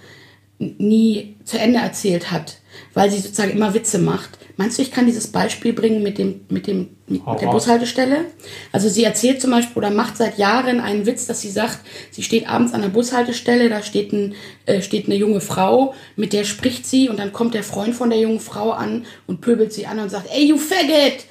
nie 0.57 1.35
zu 1.43 1.59
Ende 1.59 1.79
erzählt 1.79 2.31
hat, 2.31 2.57
weil 2.95 3.11
sie 3.11 3.19
sozusagen 3.19 3.51
immer 3.51 3.75
Witze 3.75 3.99
macht. 3.99 4.39
Meinst 4.57 4.77
du, 4.77 4.81
ich 4.81 4.91
kann 4.91 5.05
dieses 5.05 5.27
Beispiel 5.27 5.73
bringen 5.73 6.01
mit, 6.01 6.17
dem, 6.17 6.45
mit, 6.49 6.65
dem, 6.65 6.95
mit 7.07 7.21
der 7.41 7.47
Bushaltestelle? 7.47 8.25
Also 8.71 8.87
sie 8.87 9.03
erzählt 9.03 9.41
zum 9.41 9.51
Beispiel 9.51 9.77
oder 9.77 9.91
macht 9.91 10.15
seit 10.15 10.37
Jahren 10.37 10.79
einen 10.79 11.05
Witz, 11.05 11.27
dass 11.27 11.41
sie 11.41 11.51
sagt, 11.51 11.79
sie 12.09 12.23
steht 12.23 12.49
abends 12.49 12.73
an 12.73 12.81
der 12.81 12.89
Bushaltestelle, 12.89 13.69
da 13.69 13.83
steht, 13.83 14.13
ein, 14.13 14.33
äh, 14.65 14.81
steht 14.81 15.07
eine 15.07 15.15
junge 15.15 15.41
Frau, 15.41 15.93
mit 16.15 16.31
der 16.31 16.45
spricht 16.45 16.87
sie 16.87 17.09
und 17.09 17.19
dann 17.19 17.33
kommt 17.33 17.53
der 17.53 17.63
Freund 17.63 17.93
von 17.93 18.09
der 18.09 18.19
jungen 18.19 18.39
Frau 18.39 18.71
an 18.71 19.05
und 19.27 19.41
pöbelt 19.41 19.73
sie 19.73 19.85
an 19.85 19.99
und 19.99 20.09
sagt, 20.09 20.29
ey, 20.33 20.47
you 20.47 20.57
faggot! 20.57 21.25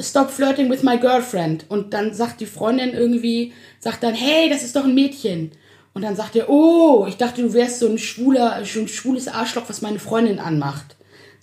Stop 0.00 0.30
flirting 0.30 0.68
with 0.68 0.82
my 0.82 0.98
girlfriend. 0.98 1.66
Und 1.68 1.94
dann 1.94 2.12
sagt 2.12 2.40
die 2.40 2.46
Freundin 2.46 2.92
irgendwie, 2.92 3.52
sagt 3.78 4.02
dann, 4.02 4.14
hey, 4.14 4.48
das 4.48 4.64
ist 4.64 4.74
doch 4.74 4.84
ein 4.84 4.94
Mädchen. 4.94 5.52
Und 5.92 6.02
dann 6.02 6.16
sagt 6.16 6.34
er, 6.34 6.50
oh, 6.50 7.06
ich 7.08 7.16
dachte, 7.16 7.42
du 7.42 7.52
wärst 7.52 7.78
so 7.78 7.88
ein 7.88 7.98
schwuler, 7.98 8.64
schon 8.64 8.88
schwules 8.88 9.28
Arschloch, 9.28 9.68
was 9.68 9.82
meine 9.82 10.00
Freundin 10.00 10.40
anmacht. 10.40 10.96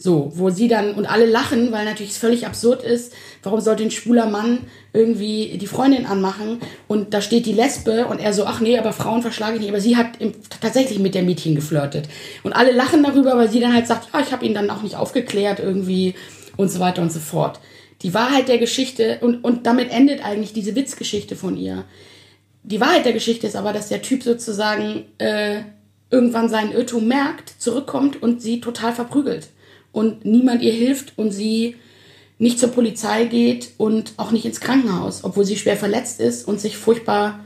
So, 0.03 0.31
wo 0.33 0.49
sie 0.49 0.67
dann, 0.67 0.95
und 0.95 1.05
alle 1.05 1.27
lachen, 1.27 1.71
weil 1.71 1.85
natürlich 1.85 2.13
es 2.13 2.17
völlig 2.17 2.47
absurd 2.47 2.81
ist, 2.81 3.13
warum 3.43 3.61
sollte 3.61 3.83
ein 3.83 3.91
schwuler 3.91 4.25
Mann 4.25 4.61
irgendwie 4.93 5.59
die 5.59 5.67
Freundin 5.67 6.07
anmachen 6.07 6.59
und 6.87 7.13
da 7.13 7.21
steht 7.21 7.45
die 7.45 7.53
Lesbe 7.53 8.07
und 8.07 8.17
er 8.17 8.33
so, 8.33 8.45
ach 8.45 8.61
nee, 8.61 8.79
aber 8.79 8.93
Frauen 8.93 9.21
verschlage 9.21 9.57
ich 9.57 9.61
nicht, 9.61 9.69
aber 9.69 9.79
sie 9.79 9.97
hat 9.97 10.19
im, 10.19 10.33
tatsächlich 10.59 10.97
mit 10.97 11.13
der 11.13 11.21
Mädchen 11.21 11.53
geflirtet. 11.53 12.09
Und 12.41 12.53
alle 12.53 12.71
lachen 12.71 13.03
darüber, 13.03 13.37
weil 13.37 13.51
sie 13.51 13.59
dann 13.59 13.75
halt 13.75 13.85
sagt, 13.85 14.07
ja, 14.11 14.21
ich 14.21 14.31
habe 14.31 14.43
ihn 14.43 14.55
dann 14.55 14.71
auch 14.71 14.81
nicht 14.81 14.95
aufgeklärt 14.95 15.59
irgendwie 15.59 16.15
und 16.57 16.71
so 16.71 16.79
weiter 16.79 17.03
und 17.03 17.11
so 17.11 17.19
fort. 17.19 17.59
Die 18.01 18.15
Wahrheit 18.15 18.47
der 18.47 18.57
Geschichte, 18.57 19.19
und, 19.21 19.43
und 19.43 19.67
damit 19.67 19.91
endet 19.91 20.25
eigentlich 20.25 20.51
diese 20.51 20.73
Witzgeschichte 20.73 21.35
von 21.35 21.57
ihr. 21.57 21.85
Die 22.63 22.81
Wahrheit 22.81 23.05
der 23.05 23.13
Geschichte 23.13 23.45
ist 23.45 23.55
aber, 23.55 23.71
dass 23.71 23.89
der 23.89 24.01
Typ 24.01 24.23
sozusagen 24.23 25.05
äh, 25.19 25.61
irgendwann 26.09 26.49
seinen 26.49 26.71
Irrtum 26.71 27.07
merkt, 27.07 27.53
zurückkommt 27.59 28.19
und 28.19 28.41
sie 28.41 28.61
total 28.61 28.93
verprügelt 28.93 29.49
und 29.91 30.25
niemand 30.25 30.61
ihr 30.61 30.73
hilft 30.73 31.17
und 31.17 31.31
sie 31.31 31.75
nicht 32.39 32.59
zur 32.59 32.69
Polizei 32.69 33.25
geht 33.25 33.71
und 33.77 34.13
auch 34.17 34.31
nicht 34.31 34.45
ins 34.45 34.61
Krankenhaus, 34.61 35.23
obwohl 35.23 35.45
sie 35.45 35.57
schwer 35.57 35.77
verletzt 35.77 36.19
ist 36.19 36.47
und 36.47 36.59
sich 36.59 36.77
furchtbar 36.77 37.39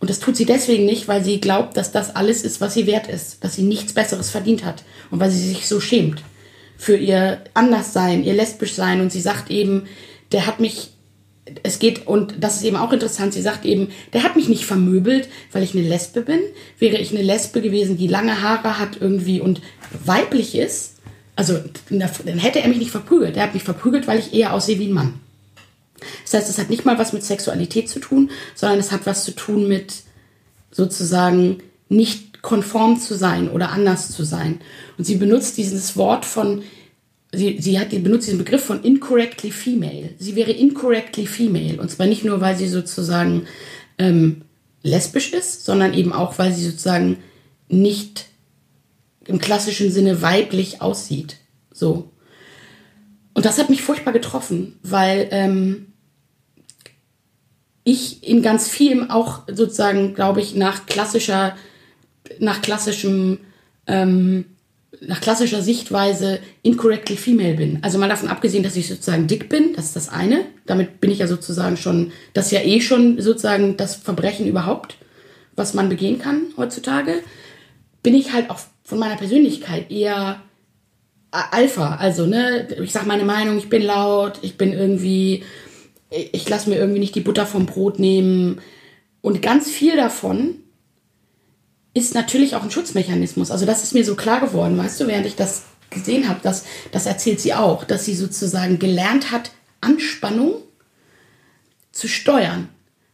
und 0.00 0.08
das 0.08 0.18
tut 0.18 0.34
sie 0.34 0.46
deswegen 0.46 0.86
nicht, 0.86 1.08
weil 1.08 1.22
sie 1.22 1.40
glaubt, 1.40 1.76
dass 1.76 1.92
das 1.92 2.16
alles 2.16 2.42
ist, 2.42 2.60
was 2.60 2.72
sie 2.74 2.86
wert 2.86 3.06
ist, 3.06 3.44
dass 3.44 3.54
sie 3.54 3.62
nichts 3.62 3.92
Besseres 3.92 4.30
verdient 4.30 4.64
hat 4.64 4.82
und 5.10 5.20
weil 5.20 5.30
sie 5.30 5.46
sich 5.46 5.68
so 5.68 5.78
schämt 5.78 6.22
für 6.78 6.96
ihr 6.96 7.44
Anderssein, 7.52 8.24
ihr 8.24 8.32
lesbisch 8.32 8.72
sein 8.72 9.02
und 9.02 9.12
sie 9.12 9.20
sagt 9.20 9.50
eben, 9.50 9.86
der 10.32 10.46
hat 10.46 10.58
mich 10.58 10.92
es 11.62 11.78
geht, 11.78 12.06
und 12.06 12.34
das 12.40 12.56
ist 12.56 12.64
eben 12.64 12.76
auch 12.76 12.92
interessant, 12.92 13.34
sie 13.34 13.42
sagt 13.42 13.64
eben, 13.64 13.88
der 14.12 14.22
hat 14.22 14.36
mich 14.36 14.48
nicht 14.48 14.64
vermöbelt, 14.64 15.28
weil 15.52 15.64
ich 15.64 15.74
eine 15.74 15.86
Lesbe 15.86 16.20
bin. 16.20 16.38
Wäre 16.78 16.98
ich 16.98 17.10
eine 17.10 17.22
Lesbe 17.22 17.60
gewesen, 17.60 17.96
die 17.96 18.06
lange 18.06 18.40
Haare 18.40 18.78
hat 18.78 18.98
irgendwie 19.00 19.40
und 19.40 19.60
weiblich 20.04 20.54
ist, 20.54 20.99
also 21.40 21.58
dann 21.88 22.38
hätte 22.38 22.60
er 22.60 22.68
mich 22.68 22.76
nicht 22.76 22.90
verprügelt. 22.90 23.34
Er 23.34 23.44
hat 23.44 23.54
mich 23.54 23.62
verprügelt, 23.62 24.06
weil 24.06 24.18
ich 24.18 24.34
eher 24.34 24.52
aussehe 24.52 24.78
wie 24.78 24.88
ein 24.88 24.92
Mann. 24.92 25.14
Das 26.22 26.34
heißt, 26.34 26.50
es 26.50 26.58
hat 26.58 26.68
nicht 26.68 26.84
mal 26.84 26.98
was 26.98 27.14
mit 27.14 27.24
Sexualität 27.24 27.88
zu 27.88 27.98
tun, 27.98 28.30
sondern 28.54 28.78
es 28.78 28.92
hat 28.92 29.06
was 29.06 29.24
zu 29.24 29.30
tun 29.30 29.66
mit 29.66 29.94
sozusagen 30.70 31.62
nicht 31.88 32.42
konform 32.42 33.00
zu 33.00 33.14
sein 33.14 33.48
oder 33.48 33.70
anders 33.70 34.10
zu 34.10 34.22
sein. 34.22 34.60
Und 34.98 35.04
sie 35.04 35.14
benutzt 35.14 35.56
dieses 35.56 35.96
Wort 35.96 36.26
von 36.26 36.62
sie, 37.32 37.56
sie 37.58 37.80
hat, 37.80 37.88
benutzt 37.88 38.26
diesen 38.26 38.38
Begriff 38.38 38.62
von 38.62 38.82
incorrectly 38.82 39.50
female. 39.50 40.10
Sie 40.18 40.36
wäre 40.36 40.52
incorrectly 40.52 41.26
female. 41.26 41.80
Und 41.80 41.90
zwar 41.90 42.04
nicht 42.04 42.22
nur, 42.22 42.42
weil 42.42 42.58
sie 42.58 42.68
sozusagen 42.68 43.46
ähm, 43.96 44.42
lesbisch 44.82 45.32
ist, 45.32 45.64
sondern 45.64 45.94
eben 45.94 46.12
auch, 46.12 46.38
weil 46.38 46.52
sie 46.52 46.66
sozusagen 46.66 47.16
nicht 47.70 48.26
im 49.30 49.38
klassischen 49.38 49.90
Sinne 49.90 50.22
weiblich 50.22 50.82
aussieht. 50.82 51.36
So. 51.72 52.10
Und 53.32 53.44
das 53.44 53.58
hat 53.58 53.70
mich 53.70 53.82
furchtbar 53.82 54.12
getroffen, 54.12 54.78
weil 54.82 55.28
ähm, 55.30 55.92
ich 57.84 58.26
in 58.28 58.42
ganz 58.42 58.68
vielem 58.68 59.10
auch 59.10 59.42
sozusagen, 59.48 60.14
glaube 60.14 60.40
ich, 60.40 60.54
nach 60.54 60.86
klassischer, 60.86 61.56
nach 62.38 62.60
klassischem 62.60 63.38
ähm, 63.86 64.44
nach 65.00 65.20
klassischer 65.20 65.62
Sichtweise 65.62 66.40
incorrectly 66.62 67.16
female 67.16 67.54
bin. 67.54 67.78
Also 67.82 67.98
mal 67.98 68.08
davon 68.08 68.28
abgesehen, 68.28 68.62
dass 68.62 68.76
ich 68.76 68.88
sozusagen 68.88 69.26
dick 69.26 69.48
bin, 69.48 69.72
das 69.74 69.86
ist 69.86 69.96
das 69.96 70.08
eine. 70.08 70.44
Damit 70.66 71.00
bin 71.00 71.10
ich 71.10 71.20
ja 71.20 71.26
sozusagen 71.26 71.76
schon, 71.76 72.12
das 72.34 72.46
ist 72.46 72.52
ja 72.52 72.60
eh 72.60 72.80
schon 72.80 73.20
sozusagen 73.20 73.76
das 73.76 73.94
Verbrechen 73.94 74.46
überhaupt, 74.46 74.98
was 75.56 75.74
man 75.74 75.88
begehen 75.88 76.18
kann 76.18 76.42
heutzutage. 76.56 77.22
Bin 78.02 78.14
ich 78.14 78.32
halt 78.32 78.50
auch 78.50 78.60
von 78.90 78.98
meiner 78.98 79.16
Persönlichkeit 79.16 79.90
eher 79.90 80.42
Alpha. 81.30 81.94
Also, 81.94 82.26
ne, 82.26 82.66
ich 82.82 82.90
sag 82.90 83.06
meine 83.06 83.24
Meinung, 83.24 83.56
ich 83.56 83.68
bin 83.68 83.82
laut, 83.82 84.40
ich 84.42 84.58
bin 84.58 84.72
irgendwie, 84.72 85.44
ich 86.10 86.48
lasse 86.48 86.68
mir 86.68 86.76
irgendwie 86.76 86.98
nicht 86.98 87.14
die 87.14 87.20
Butter 87.20 87.46
vom 87.46 87.66
Brot 87.66 88.00
nehmen. 88.00 88.60
Und 89.22 89.42
ganz 89.42 89.70
viel 89.70 89.96
davon 89.96 90.56
ist 91.94 92.14
natürlich 92.14 92.56
auch 92.56 92.64
ein 92.64 92.72
Schutzmechanismus. 92.72 93.52
Also 93.52 93.64
das 93.64 93.84
ist 93.84 93.94
mir 93.94 94.04
so 94.04 94.16
klar 94.16 94.40
geworden, 94.40 94.76
weißt 94.76 95.00
du, 95.00 95.06
während 95.06 95.26
ich 95.26 95.36
das 95.36 95.62
gesehen 95.90 96.28
habe, 96.28 96.40
dass, 96.42 96.64
das 96.90 97.06
erzählt 97.06 97.40
sie 97.40 97.54
auch, 97.54 97.84
dass 97.84 98.04
sie 98.04 98.14
sozusagen 98.14 98.80
gelernt 98.80 99.30
hat, 99.30 99.52
Anspannung 99.80 100.54
zu 101.92 102.08
steuern, 102.08 102.68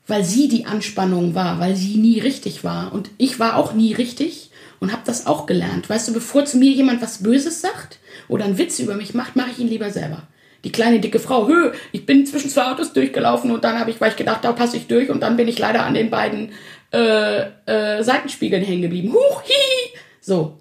weil 0.07 0.25
sie 0.25 0.49
die 0.49 0.65
Anspannung 0.65 1.35
war, 1.35 1.61
weil 1.61 1.77
sie 1.77 1.97
nie 1.97 2.21
richtig 2.21 2.65
war. 2.65 2.95
Und 2.95 3.11
ich 3.19 3.39
war 3.39 3.57
auch 3.57 3.75
nie 3.75 3.93
richtig 3.93 4.51
und 4.81 4.93
habe 4.93 5.03
das 5.05 5.27
auch 5.27 5.47
gelernt. 5.47 5.89
Weißt 5.89 6.09
du, 6.09 6.13
bevor 6.13 6.45
zu 6.45 6.59
mir 6.59 6.71
jemand 6.71 7.03
was 7.03 7.23
Böses 7.23 7.61
sagt 7.61 7.99
oder 8.29 8.45
einen 8.45 8.59
Witz 8.59 8.79
über 8.79 8.95
mich 8.95 9.15
macht, 9.15 9.37
mache 9.37 9.51
ich 9.51 9.59
ihn 9.59 9.69
lieber 9.69 9.91
selber. 9.91 10.29
Die 10.65 10.73
kleine 10.73 11.01
dicke 11.01 11.21
Frau, 11.21 11.47
hö, 11.47 11.73
ich 11.93 12.07
bin 12.07 12.27
zwischen 12.27 12.51
zwei 12.51 12.71
Autos 12.73 12.93
durchgelaufen 12.93 13.51
und 13.51 13.63
dann 13.65 13.79
habe 13.79 13.91
ich, 13.91 14.01
weil 14.01 14.11
ich 14.11 14.17
gedacht, 14.17 14.45
da 14.45 14.53
passe 14.53 14.77
ich 14.77 14.89
durch 14.89 15.11
und 15.11 15.21
dann 15.21 15.37
bin 15.37 15.49
ich 15.49 15.59
leider 15.59 15.85
an 15.85 15.95
den 15.95 16.11
beiden 16.11 16.53
äh, 16.93 17.43
äh, 17.67 18.03
Seitenspiegeln 18.03 18.65
hängen 18.65 18.83
geblieben. 18.83 19.13
Huch, 19.13 19.43
hihi. 19.43 19.99
So, 20.21 20.59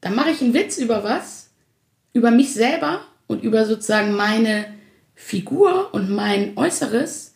dann 0.00 0.14
mache 0.14 0.30
ich 0.30 0.40
einen 0.40 0.54
Witz 0.54 0.78
über 0.78 1.02
was, 1.02 1.50
über 2.12 2.30
mich 2.30 2.52
selber 2.54 3.00
und 3.26 3.42
über 3.42 3.66
sozusagen 3.66 4.14
meine 4.14 4.66
Figur 5.14 5.92
und 5.92 6.10
mein 6.10 6.56
Äußeres, 6.56 7.34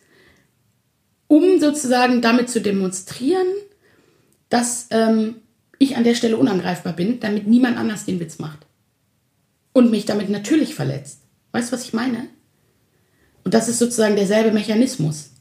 um 1.27 1.59
sozusagen 1.59 2.21
damit 2.21 2.49
zu 2.49 2.61
demonstrieren, 2.61 3.47
dass 4.49 4.87
ähm, 4.91 5.41
ich 5.85 5.97
an 5.97 6.03
der 6.03 6.15
Stelle 6.15 6.37
unangreifbar 6.37 6.93
bin, 6.93 7.19
damit 7.19 7.47
niemand 7.47 7.77
anders 7.77 8.05
den 8.05 8.19
Witz 8.19 8.39
macht. 8.39 8.65
Und 9.73 9.91
mich 9.91 10.05
damit 10.05 10.29
natürlich 10.29 10.75
verletzt. 10.75 11.21
Weißt 11.51 11.71
du, 11.71 11.75
was 11.75 11.85
ich 11.85 11.93
meine? 11.93 12.27
Und 13.43 13.53
das 13.53 13.67
ist 13.67 13.79
sozusagen 13.79 14.15
derselbe 14.15 14.51
Mechanismus 14.51 15.31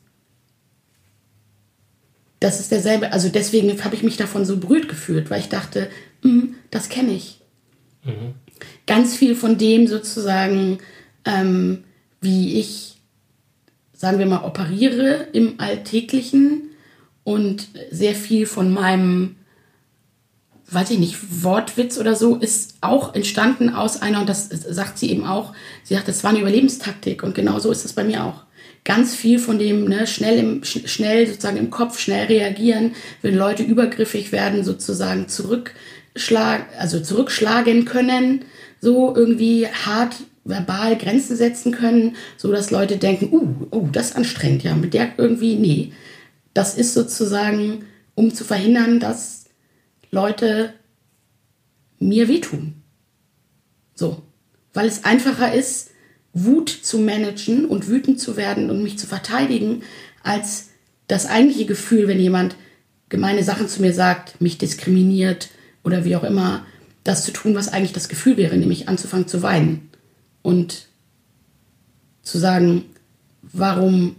das 2.45 2.61
ist 2.61 2.71
derselbe. 2.71 3.11
Also 3.13 3.31
deswegen 3.31 3.83
habe 3.83 3.95
ich 3.95 4.03
mich 4.03 4.19
davon 4.19 4.45
so 4.45 4.59
berührt 4.59 4.89
gefühlt, 4.89 5.31
weil 5.31 5.41
ich 5.41 5.49
dachte, 5.49 5.89
mm, 6.23 6.55
das 6.71 6.91
kenne 6.91 7.13
ich. 7.13 7.41
Mhm. 8.05 8.35
Ganz 8.87 9.17
viel 9.17 9.35
von 9.35 9.57
dem 9.57 9.87
sozusagen, 9.87 10.79
ähm, 11.25 11.85
wie 12.21 12.61
ich, 12.61 12.97
sagen 13.95 14.19
wir 14.19 14.27
mal, 14.27 14.45
operiere 14.45 15.29
im 15.33 15.59
Alltäglichen 15.59 16.71
und 17.25 17.69
sehr 17.91 18.15
viel 18.15 18.45
von 18.45 18.71
meinem, 18.71 19.37
weiß 20.75 20.91
ich 20.91 20.99
nicht, 20.99 21.45
Wortwitz 21.45 21.99
oder 21.99 22.17
so, 22.17 22.37
ist 22.37 22.75
auch 22.81 23.15
entstanden 23.15 23.71
aus 23.71 24.03
einer, 24.03 24.21
und 24.21 24.29
das 24.29 24.49
sagt 24.49 24.99
sie 24.99 25.11
eben 25.11 25.25
auch, 25.25 25.55
sie 25.83 25.95
sagt, 25.95 26.09
das 26.09 26.25
war 26.25 26.31
eine 26.31 26.41
Überlebenstaktik 26.41 27.23
und 27.23 27.35
genau 27.35 27.59
so 27.59 27.71
ist 27.71 27.85
es 27.85 27.93
bei 27.93 28.05
mir 28.05 28.25
auch 28.25 28.45
ganz 28.85 29.15
viel 29.15 29.39
von 29.39 29.59
dem 29.59 29.87
ne, 29.87 30.07
schnell, 30.07 30.39
im, 30.39 30.65
schnell 30.65 31.27
sozusagen 31.27 31.57
im 31.57 31.71
Kopf, 31.71 31.99
schnell 31.99 32.27
reagieren, 32.27 32.93
wenn 33.23 33.35
Leute 33.35 33.63
übergriffig 33.63 34.31
werden, 34.31 34.63
sozusagen 34.63 35.29
zurückschlagen, 35.29 36.67
also 36.79 37.01
zurückschlagen 37.01 37.87
können, 37.87 38.45
so 38.81 39.17
irgendwie 39.17 39.67
hart 39.67 40.17
verbal 40.45 40.97
Grenzen 40.99 41.37
setzen 41.37 41.73
können, 41.73 42.17
so 42.37 42.53
dass 42.53 42.71
Leute 42.71 42.99
denken, 42.99 43.31
uh, 43.33 43.75
uh, 43.75 43.89
das 43.91 44.11
ist 44.11 44.17
anstrengend, 44.17 44.63
ja, 44.63 44.75
mit 44.75 44.93
der 44.93 45.13
irgendwie, 45.17 45.57
nee. 45.57 45.93
Das 46.53 46.77
ist 46.77 46.93
sozusagen, 46.93 47.87
um 48.15 48.33
zu 48.35 48.45
verhindern, 48.45 49.01
dass 49.01 49.44
Leute 50.15 50.73
mir 51.99 52.29
wehtun. 52.29 52.83
So. 53.95 54.23
Weil 54.73 54.87
es 54.87 55.05
einfacher 55.05 55.53
ist, 55.53 55.91
Wut 56.33 56.69
zu 56.69 56.99
managen 56.99 57.65
und 57.65 57.89
wütend 57.89 58.21
zu 58.21 58.37
werden 58.37 58.71
und 58.71 58.83
mich 58.83 58.99
zu 58.99 59.07
verteidigen, 59.07 59.83
als 60.23 60.71
das 61.07 61.27
eigentliche 61.27 61.67
Gefühl, 61.67 62.09
wenn 62.09 62.19
jemand 62.19 62.57
gemeine 63.09 63.45
Sachen 63.45 63.69
zu 63.69 63.83
mir 63.83 63.93
sagt, 63.93 64.41
mich 64.41 64.59
diskriminiert 64.59 65.51
oder 65.85 66.05
wie 66.05 66.17
auch 66.17 66.25
immer, 66.25 66.67
das 67.05 67.25
zu 67.25 67.33
tun, 67.33 67.55
was 67.55 67.69
eigentlich 67.69 67.93
das 67.93 68.09
Gefühl 68.09 68.37
wäre, 68.37 68.57
nämlich 68.57 68.89
anzufangen 68.89 69.29
zu 69.29 69.43
weinen 69.43 69.91
und 70.43 70.89
zu 72.23 72.39
sagen, 72.39 72.87
warum, 73.43 74.17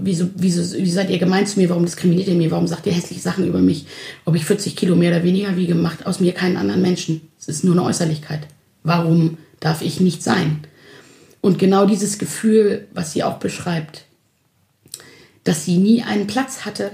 wieso, 0.00 0.28
wieso, 0.34 0.76
wie 0.76 0.90
seid 0.90 1.10
ihr 1.10 1.18
gemein 1.18 1.46
zu 1.46 1.58
mir, 1.58 1.68
warum 1.68 1.84
diskriminiert 1.84 2.28
ihr 2.28 2.34
mir, 2.34 2.50
warum 2.50 2.66
sagt 2.66 2.86
ihr 2.86 2.92
hässliche 2.92 3.20
Sachen 3.20 3.46
über 3.46 3.60
mich, 3.60 3.86
ob 4.24 4.34
ich 4.34 4.44
40 4.44 4.76
Kilo 4.76 4.96
mehr 4.96 5.10
oder 5.10 5.24
weniger 5.24 5.56
wiege, 5.56 5.74
macht 5.74 6.06
aus 6.06 6.20
mir 6.20 6.32
keinen 6.32 6.56
anderen 6.56 6.82
Menschen. 6.82 7.20
Es 7.38 7.48
ist 7.48 7.64
nur 7.64 7.74
eine 7.74 7.84
Äußerlichkeit. 7.84 8.40
Warum 8.82 9.38
darf 9.60 9.82
ich 9.82 10.00
nicht 10.00 10.22
sein? 10.22 10.60
Und 11.40 11.58
genau 11.58 11.86
dieses 11.86 12.18
Gefühl, 12.18 12.88
was 12.92 13.12
sie 13.12 13.22
auch 13.22 13.38
beschreibt, 13.38 14.04
dass 15.44 15.64
sie 15.64 15.78
nie 15.78 16.02
einen 16.02 16.26
Platz 16.26 16.64
hatte 16.64 16.90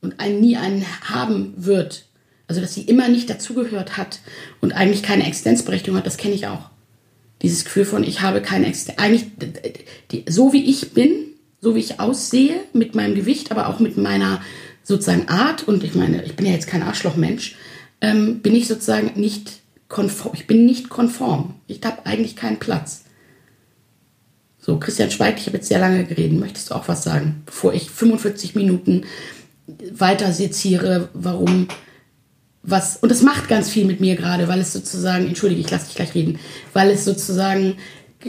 und 0.00 0.18
einen, 0.18 0.40
nie 0.40 0.56
einen 0.56 0.84
haben 1.02 1.54
wird. 1.56 2.06
Also, 2.48 2.60
dass 2.60 2.74
sie 2.74 2.82
immer 2.82 3.08
nicht 3.08 3.30
dazugehört 3.30 3.96
hat 3.96 4.20
und 4.60 4.72
eigentlich 4.72 5.02
keine 5.02 5.26
Existenzberechtigung 5.26 5.96
hat, 5.96 6.06
das 6.06 6.16
kenne 6.16 6.34
ich 6.34 6.46
auch. 6.46 6.70
Dieses 7.42 7.64
Gefühl 7.64 7.84
von, 7.84 8.02
ich 8.02 8.22
habe 8.22 8.42
keine 8.42 8.66
Existenz. 8.66 8.98
Eigentlich, 8.98 9.26
die, 10.10 10.24
so 10.28 10.52
wie 10.52 10.68
ich 10.68 10.92
bin, 10.92 11.29
so 11.60 11.74
wie 11.74 11.80
ich 11.80 12.00
aussehe, 12.00 12.60
mit 12.72 12.94
meinem 12.94 13.14
Gewicht, 13.14 13.50
aber 13.50 13.68
auch 13.68 13.80
mit 13.80 13.96
meiner 13.96 14.40
sozusagen 14.82 15.28
Art, 15.28 15.66
und 15.68 15.84
ich 15.84 15.94
meine, 15.94 16.24
ich 16.24 16.36
bin 16.36 16.46
ja 16.46 16.52
jetzt 16.52 16.66
kein 16.66 16.82
Arschlochmensch, 16.82 17.56
ähm, 18.00 18.40
bin 18.40 18.54
ich 18.54 18.66
sozusagen 18.66 19.18
nicht 19.20 19.60
konform. 19.88 20.32
Ich 20.34 20.46
bin 20.46 20.64
nicht 20.64 20.88
konform. 20.88 21.54
Ich 21.66 21.80
habe 21.84 22.06
eigentlich 22.06 22.36
keinen 22.36 22.58
Platz. 22.58 23.04
So, 24.58 24.78
Christian 24.78 25.10
schweigt, 25.10 25.40
ich 25.40 25.46
habe 25.46 25.56
jetzt 25.58 25.68
sehr 25.68 25.78
lange 25.78 26.04
geredet. 26.04 26.38
Möchtest 26.38 26.70
du 26.70 26.74
auch 26.74 26.88
was 26.88 27.02
sagen, 27.02 27.42
bevor 27.46 27.74
ich 27.74 27.90
45 27.90 28.54
Minuten 28.54 29.04
weiter 29.92 30.32
seziere, 30.32 31.08
warum 31.12 31.68
was, 32.62 32.96
und 32.96 33.08
das 33.08 33.22
macht 33.22 33.48
ganz 33.48 33.70
viel 33.70 33.86
mit 33.86 34.00
mir 34.00 34.16
gerade, 34.16 34.46
weil 34.48 34.60
es 34.60 34.72
sozusagen, 34.72 35.26
entschuldige, 35.26 35.62
ich 35.62 35.70
lasse 35.70 35.86
dich 35.86 35.94
gleich 35.94 36.14
reden, 36.14 36.38
weil 36.74 36.90
es 36.90 37.06
sozusagen 37.06 37.76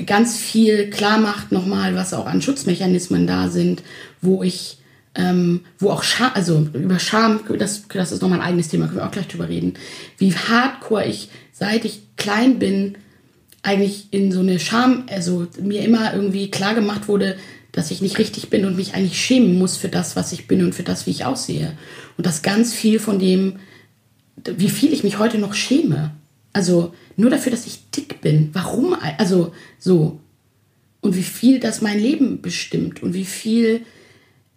ganz 0.05 0.37
viel 0.37 0.89
klar 0.89 1.17
macht 1.17 1.51
nochmal, 1.51 1.95
was 1.95 2.13
auch 2.13 2.25
an 2.25 2.41
Schutzmechanismen 2.41 3.27
da 3.27 3.49
sind, 3.49 3.83
wo 4.21 4.43
ich, 4.43 4.77
ähm, 5.15 5.61
wo 5.79 5.89
auch 5.89 6.03
Scham, 6.03 6.31
also 6.33 6.67
über 6.73 6.99
Scham, 6.99 7.41
das, 7.57 7.87
das 7.87 8.11
ist 8.11 8.21
nochmal 8.21 8.39
ein 8.39 8.47
eigenes 8.47 8.69
Thema, 8.69 8.85
können 8.85 8.99
wir 8.99 9.05
auch 9.05 9.11
gleich 9.11 9.27
drüber 9.27 9.49
reden, 9.49 9.73
wie 10.17 10.33
hardcore 10.33 11.05
ich, 11.05 11.29
seit 11.51 11.85
ich 11.85 12.01
klein 12.15 12.59
bin, 12.59 12.95
eigentlich 13.63 14.07
in 14.11 14.31
so 14.31 14.39
eine 14.39 14.59
Scham, 14.59 15.03
also 15.09 15.47
mir 15.61 15.83
immer 15.83 16.13
irgendwie 16.13 16.49
klar 16.49 16.73
gemacht 16.73 17.07
wurde, 17.07 17.37
dass 17.71 17.91
ich 17.91 18.01
nicht 18.01 18.17
richtig 18.17 18.49
bin 18.49 18.65
und 18.65 18.75
mich 18.75 18.95
eigentlich 18.95 19.19
schämen 19.21 19.57
muss 19.57 19.77
für 19.77 19.87
das, 19.87 20.15
was 20.15 20.31
ich 20.31 20.47
bin 20.47 20.63
und 20.63 20.75
für 20.75 20.83
das, 20.83 21.05
wie 21.05 21.11
ich 21.11 21.25
aussehe. 21.25 21.77
Und 22.17 22.25
dass 22.25 22.41
ganz 22.41 22.73
viel 22.73 22.99
von 22.99 23.19
dem, 23.19 23.59
wie 24.43 24.69
viel 24.69 24.91
ich 24.91 25.03
mich 25.03 25.19
heute 25.19 25.37
noch 25.37 25.53
schäme. 25.53 26.11
Also 26.53 26.93
nur 27.15 27.29
dafür, 27.29 27.51
dass 27.51 27.67
ich 27.67 27.89
dick 27.91 28.21
bin. 28.21 28.49
Warum? 28.53 28.95
Also 29.17 29.53
so. 29.79 30.19
Und 31.01 31.15
wie 31.15 31.23
viel 31.23 31.59
das 31.59 31.81
mein 31.81 31.99
Leben 31.99 32.41
bestimmt 32.41 33.01
und 33.01 33.13
wie 33.13 33.25
viel 33.25 33.81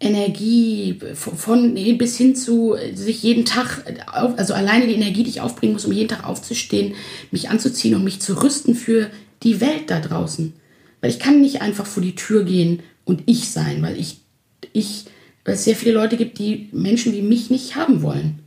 Energie 0.01 0.99
von 1.15 1.75
bis 1.97 2.19
hin 2.19 2.37
zu 2.37 2.77
sich 2.95 3.23
jeden 3.23 3.45
Tag, 3.45 3.85
also 4.13 4.53
alleine 4.53 4.87
die 4.87 4.95
Energie, 4.95 5.23
die 5.23 5.31
ich 5.31 5.41
aufbringen 5.41 5.73
muss, 5.73 5.87
um 5.87 5.93
jeden 5.93 6.09
Tag 6.09 6.27
aufzustehen, 6.29 6.95
mich 7.31 7.49
anzuziehen 7.49 7.95
und 7.95 8.05
mich 8.05 8.21
zu 8.21 8.43
rüsten 8.43 8.75
für 8.75 9.11
die 9.43 9.61
Welt 9.61 9.85
da 9.89 10.01
draußen. 10.01 10.53
Weil 11.01 11.11
ich 11.11 11.19
kann 11.19 11.41
nicht 11.41 11.63
einfach 11.63 11.87
vor 11.87 12.03
die 12.03 12.15
Tür 12.15 12.45
gehen 12.45 12.83
und 13.05 13.23
ich 13.27 13.51
sein, 13.51 13.83
weil 13.83 13.99
ich, 13.99 14.19
ich, 14.73 15.05
weil 15.45 15.55
es 15.55 15.65
sehr 15.65 15.77
viele 15.77 15.95
Leute 15.95 16.17
gibt, 16.17 16.39
die 16.39 16.69
Menschen 16.73 17.15
wie 17.15 17.23
mich 17.23 17.51
nicht 17.51 17.77
haben 17.77 18.03
wollen. 18.03 18.41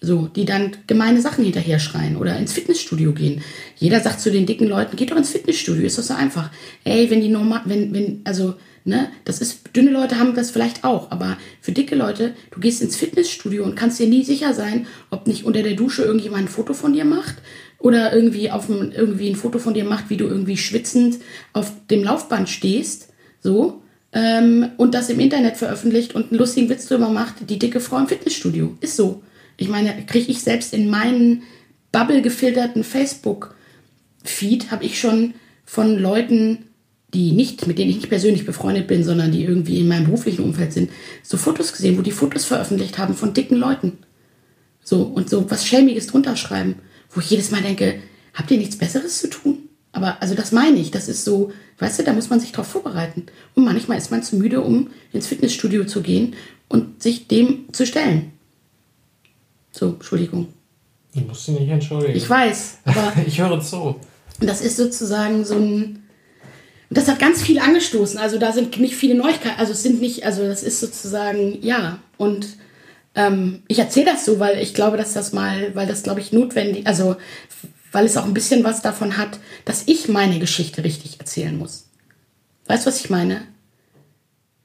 So, 0.00 0.28
die 0.28 0.44
dann 0.44 0.76
gemeine 0.86 1.20
Sachen 1.20 1.42
hinterher 1.44 1.80
schreien 1.80 2.16
oder 2.16 2.36
ins 2.36 2.52
Fitnessstudio 2.52 3.12
gehen. 3.12 3.42
Jeder 3.76 3.98
sagt 3.98 4.20
zu 4.20 4.30
den 4.30 4.46
dicken 4.46 4.68
Leuten, 4.68 4.96
geht 4.96 5.10
doch 5.10 5.16
ins 5.16 5.30
Fitnessstudio, 5.30 5.84
ist 5.84 5.98
doch 5.98 6.04
so 6.04 6.14
einfach. 6.14 6.50
Ey, 6.84 7.10
wenn 7.10 7.20
die 7.20 7.28
normal, 7.28 7.62
wenn, 7.64 7.92
wenn, 7.92 8.20
also, 8.22 8.54
ne, 8.84 9.08
das 9.24 9.40
ist, 9.40 9.74
dünne 9.74 9.90
Leute 9.90 10.20
haben 10.20 10.36
das 10.36 10.52
vielleicht 10.52 10.84
auch, 10.84 11.10
aber 11.10 11.36
für 11.60 11.72
dicke 11.72 11.96
Leute, 11.96 12.34
du 12.52 12.60
gehst 12.60 12.80
ins 12.80 12.94
Fitnessstudio 12.94 13.64
und 13.64 13.74
kannst 13.74 13.98
dir 13.98 14.06
nie 14.06 14.22
sicher 14.22 14.54
sein, 14.54 14.86
ob 15.10 15.26
nicht 15.26 15.44
unter 15.44 15.64
der 15.64 15.74
Dusche 15.74 16.02
irgendjemand 16.02 16.44
ein 16.44 16.48
Foto 16.48 16.74
von 16.74 16.92
dir 16.92 17.04
macht 17.04 17.34
oder 17.80 18.12
irgendwie 18.14 18.52
auf 18.52 18.68
ein, 18.68 18.92
irgendwie 18.92 19.30
ein 19.30 19.36
Foto 19.36 19.58
von 19.58 19.74
dir 19.74 19.84
macht, 19.84 20.10
wie 20.10 20.16
du 20.16 20.26
irgendwie 20.26 20.56
schwitzend 20.56 21.18
auf 21.52 21.72
dem 21.90 22.04
Laufband 22.04 22.48
stehst, 22.48 23.08
so, 23.40 23.82
ähm, 24.12 24.70
und 24.76 24.94
das 24.94 25.10
im 25.10 25.20
Internet 25.20 25.56
veröffentlicht 25.56 26.14
und 26.14 26.30
einen 26.30 26.38
lustigen 26.38 26.68
Witz 26.70 26.86
drüber 26.86 27.08
macht, 27.08 27.50
die 27.50 27.58
dicke 27.58 27.80
Frau 27.80 27.98
im 27.98 28.08
Fitnessstudio. 28.08 28.76
Ist 28.80 28.96
so. 28.96 29.22
Ich 29.58 29.68
meine, 29.68 30.06
kriege 30.06 30.30
ich 30.30 30.40
selbst 30.40 30.72
in 30.72 30.88
meinen 30.88 31.42
Bubble 31.92 32.22
gefilterten 32.22 32.84
Facebook-Feed, 32.84 34.70
habe 34.70 34.84
ich 34.84 34.98
schon 34.98 35.34
von 35.66 35.98
Leuten, 35.98 36.64
die 37.12 37.32
nicht, 37.32 37.66
mit 37.66 37.78
denen 37.78 37.90
ich 37.90 37.96
nicht 37.96 38.08
persönlich 38.08 38.46
befreundet 38.46 38.86
bin, 38.86 39.02
sondern 39.02 39.32
die 39.32 39.44
irgendwie 39.44 39.80
in 39.80 39.88
meinem 39.88 40.06
beruflichen 40.06 40.44
Umfeld 40.44 40.72
sind, 40.72 40.90
so 41.22 41.36
Fotos 41.36 41.72
gesehen, 41.72 41.98
wo 41.98 42.02
die 42.02 42.12
Fotos 42.12 42.44
veröffentlicht 42.44 42.98
haben 42.98 43.14
von 43.14 43.34
dicken 43.34 43.56
Leuten. 43.56 43.98
So, 44.82 45.02
und 45.02 45.28
so 45.28 45.50
was 45.50 45.66
Schämiges 45.66 46.06
drunter 46.06 46.36
schreiben, 46.36 46.76
wo 47.10 47.20
ich 47.20 47.30
jedes 47.30 47.50
Mal 47.50 47.62
denke, 47.62 48.00
habt 48.34 48.50
ihr 48.50 48.58
nichts 48.58 48.78
Besseres 48.78 49.18
zu 49.18 49.28
tun? 49.28 49.58
Aber 49.90 50.22
also 50.22 50.34
das 50.34 50.52
meine 50.52 50.78
ich, 50.78 50.90
das 50.92 51.08
ist 51.08 51.24
so, 51.24 51.50
weißt 51.78 51.98
du, 51.98 52.04
da 52.04 52.12
muss 52.12 52.30
man 52.30 52.38
sich 52.40 52.52
drauf 52.52 52.68
vorbereiten. 52.68 53.26
Und 53.54 53.64
manchmal 53.64 53.98
ist 53.98 54.10
man 54.10 54.22
zu 54.22 54.36
müde, 54.36 54.60
um 54.60 54.90
ins 55.12 55.26
Fitnessstudio 55.26 55.84
zu 55.84 56.02
gehen 56.02 56.36
und 56.68 57.02
sich 57.02 57.26
dem 57.26 57.72
zu 57.72 57.86
stellen. 57.86 58.32
So, 59.78 59.90
Entschuldigung. 59.90 60.48
Ich 61.14 61.24
muss 61.24 61.46
dich 61.46 61.60
nicht 61.60 61.70
entschuldigen. 61.70 62.16
Ich 62.16 62.28
weiß, 62.28 62.78
aber. 62.84 63.12
ich 63.26 63.40
höre 63.40 63.60
zu. 63.60 63.94
Das 64.40 64.60
ist 64.60 64.76
sozusagen 64.76 65.44
so 65.44 65.54
ein. 65.54 66.02
Das 66.90 67.06
hat 67.06 67.20
ganz 67.20 67.42
viel 67.42 67.60
angestoßen. 67.60 68.18
Also 68.18 68.38
da 68.38 68.50
sind 68.50 68.80
nicht 68.80 68.96
viele 68.96 69.14
Neuigkeiten. 69.14 69.60
Also 69.60 69.72
es 69.72 69.82
sind 69.82 70.00
nicht, 70.00 70.24
also 70.24 70.42
das 70.42 70.62
ist 70.62 70.80
sozusagen, 70.80 71.58
ja. 71.62 71.98
Und 72.16 72.56
ähm, 73.14 73.62
ich 73.68 73.78
erzähle 73.78 74.06
das 74.06 74.24
so, 74.24 74.40
weil 74.40 74.58
ich 74.58 74.74
glaube, 74.74 74.96
dass 74.96 75.12
das 75.12 75.32
mal, 75.32 75.74
weil 75.74 75.86
das, 75.86 76.02
glaube 76.02 76.20
ich, 76.20 76.32
notwendig, 76.32 76.86
also 76.86 77.16
weil 77.92 78.06
es 78.06 78.16
auch 78.16 78.24
ein 78.24 78.34
bisschen 78.34 78.64
was 78.64 78.80
davon 78.82 79.16
hat, 79.16 79.38
dass 79.64 79.84
ich 79.86 80.08
meine 80.08 80.38
Geschichte 80.38 80.82
richtig 80.82 81.20
erzählen 81.20 81.56
muss. 81.56 81.88
Weißt 82.66 82.84
du, 82.84 82.88
was 82.88 83.00
ich 83.00 83.10
meine? 83.10 83.42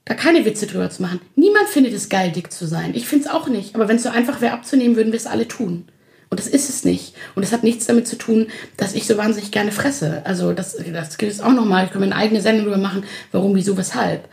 Da 0.05 0.13
keine 0.13 0.45
Witze 0.45 0.67
drüber 0.67 0.89
zu 0.89 1.01
machen. 1.01 1.21
Niemand 1.35 1.69
findet 1.69 1.93
es 1.93 2.09
geil, 2.09 2.31
dick 2.31 2.51
zu 2.51 2.67
sein. 2.67 2.93
Ich 2.93 3.07
finde 3.07 3.25
es 3.25 3.31
auch 3.31 3.47
nicht. 3.47 3.75
Aber 3.75 3.87
wenn 3.87 3.95
es 3.95 4.03
so 4.03 4.09
einfach 4.09 4.41
wäre 4.41 4.53
abzunehmen, 4.53 4.95
würden 4.95 5.13
wir 5.13 5.17
es 5.17 5.27
alle 5.27 5.47
tun. 5.47 5.85
Und 6.29 6.39
das 6.39 6.47
ist 6.47 6.67
es 6.67 6.83
nicht. 6.83 7.13
Und 7.35 7.43
es 7.43 7.51
hat 7.51 7.63
nichts 7.63 7.85
damit 7.85 8.07
zu 8.07 8.17
tun, 8.17 8.47
dass 8.75 8.95
ich 8.95 9.05
so 9.05 9.17
wahnsinnig 9.17 9.51
gerne 9.51 9.71
fresse. 9.71 10.21
Also 10.25 10.51
das, 10.51 10.75
das 10.91 11.17
gibt 11.17 11.31
es 11.31 11.41
auch 11.41 11.53
nochmal. 11.53 11.85
Ich 11.85 11.91
kann 11.91 12.01
mir 12.01 12.07
eine 12.07 12.15
eigene 12.15 12.41
Sendung 12.41 12.65
darüber 12.65 12.81
machen, 12.81 13.03
warum, 13.31 13.55
wieso, 13.55 13.77
weshalb. 13.77 14.27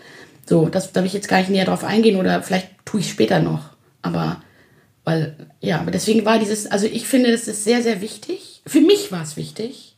So, 0.48 0.68
das 0.68 0.92
darf 0.92 1.04
ich 1.04 1.12
jetzt 1.12 1.28
gar 1.28 1.38
nicht 1.38 1.50
näher 1.50 1.66
drauf 1.66 1.84
eingehen 1.84 2.18
oder 2.18 2.42
vielleicht 2.42 2.70
tue 2.84 3.00
ich 3.00 3.10
später 3.10 3.38
noch. 3.40 3.70
Aber, 4.02 4.42
weil, 5.04 5.36
ja, 5.60 5.78
aber 5.78 5.90
deswegen 5.90 6.24
war 6.24 6.38
dieses, 6.38 6.66
also 6.66 6.86
ich 6.86 7.06
finde, 7.06 7.30
das 7.30 7.46
ist 7.46 7.64
sehr, 7.64 7.82
sehr 7.82 8.00
wichtig. 8.00 8.62
Für 8.66 8.80
mich 8.80 9.12
war 9.12 9.22
es 9.22 9.36
wichtig. 9.36 9.94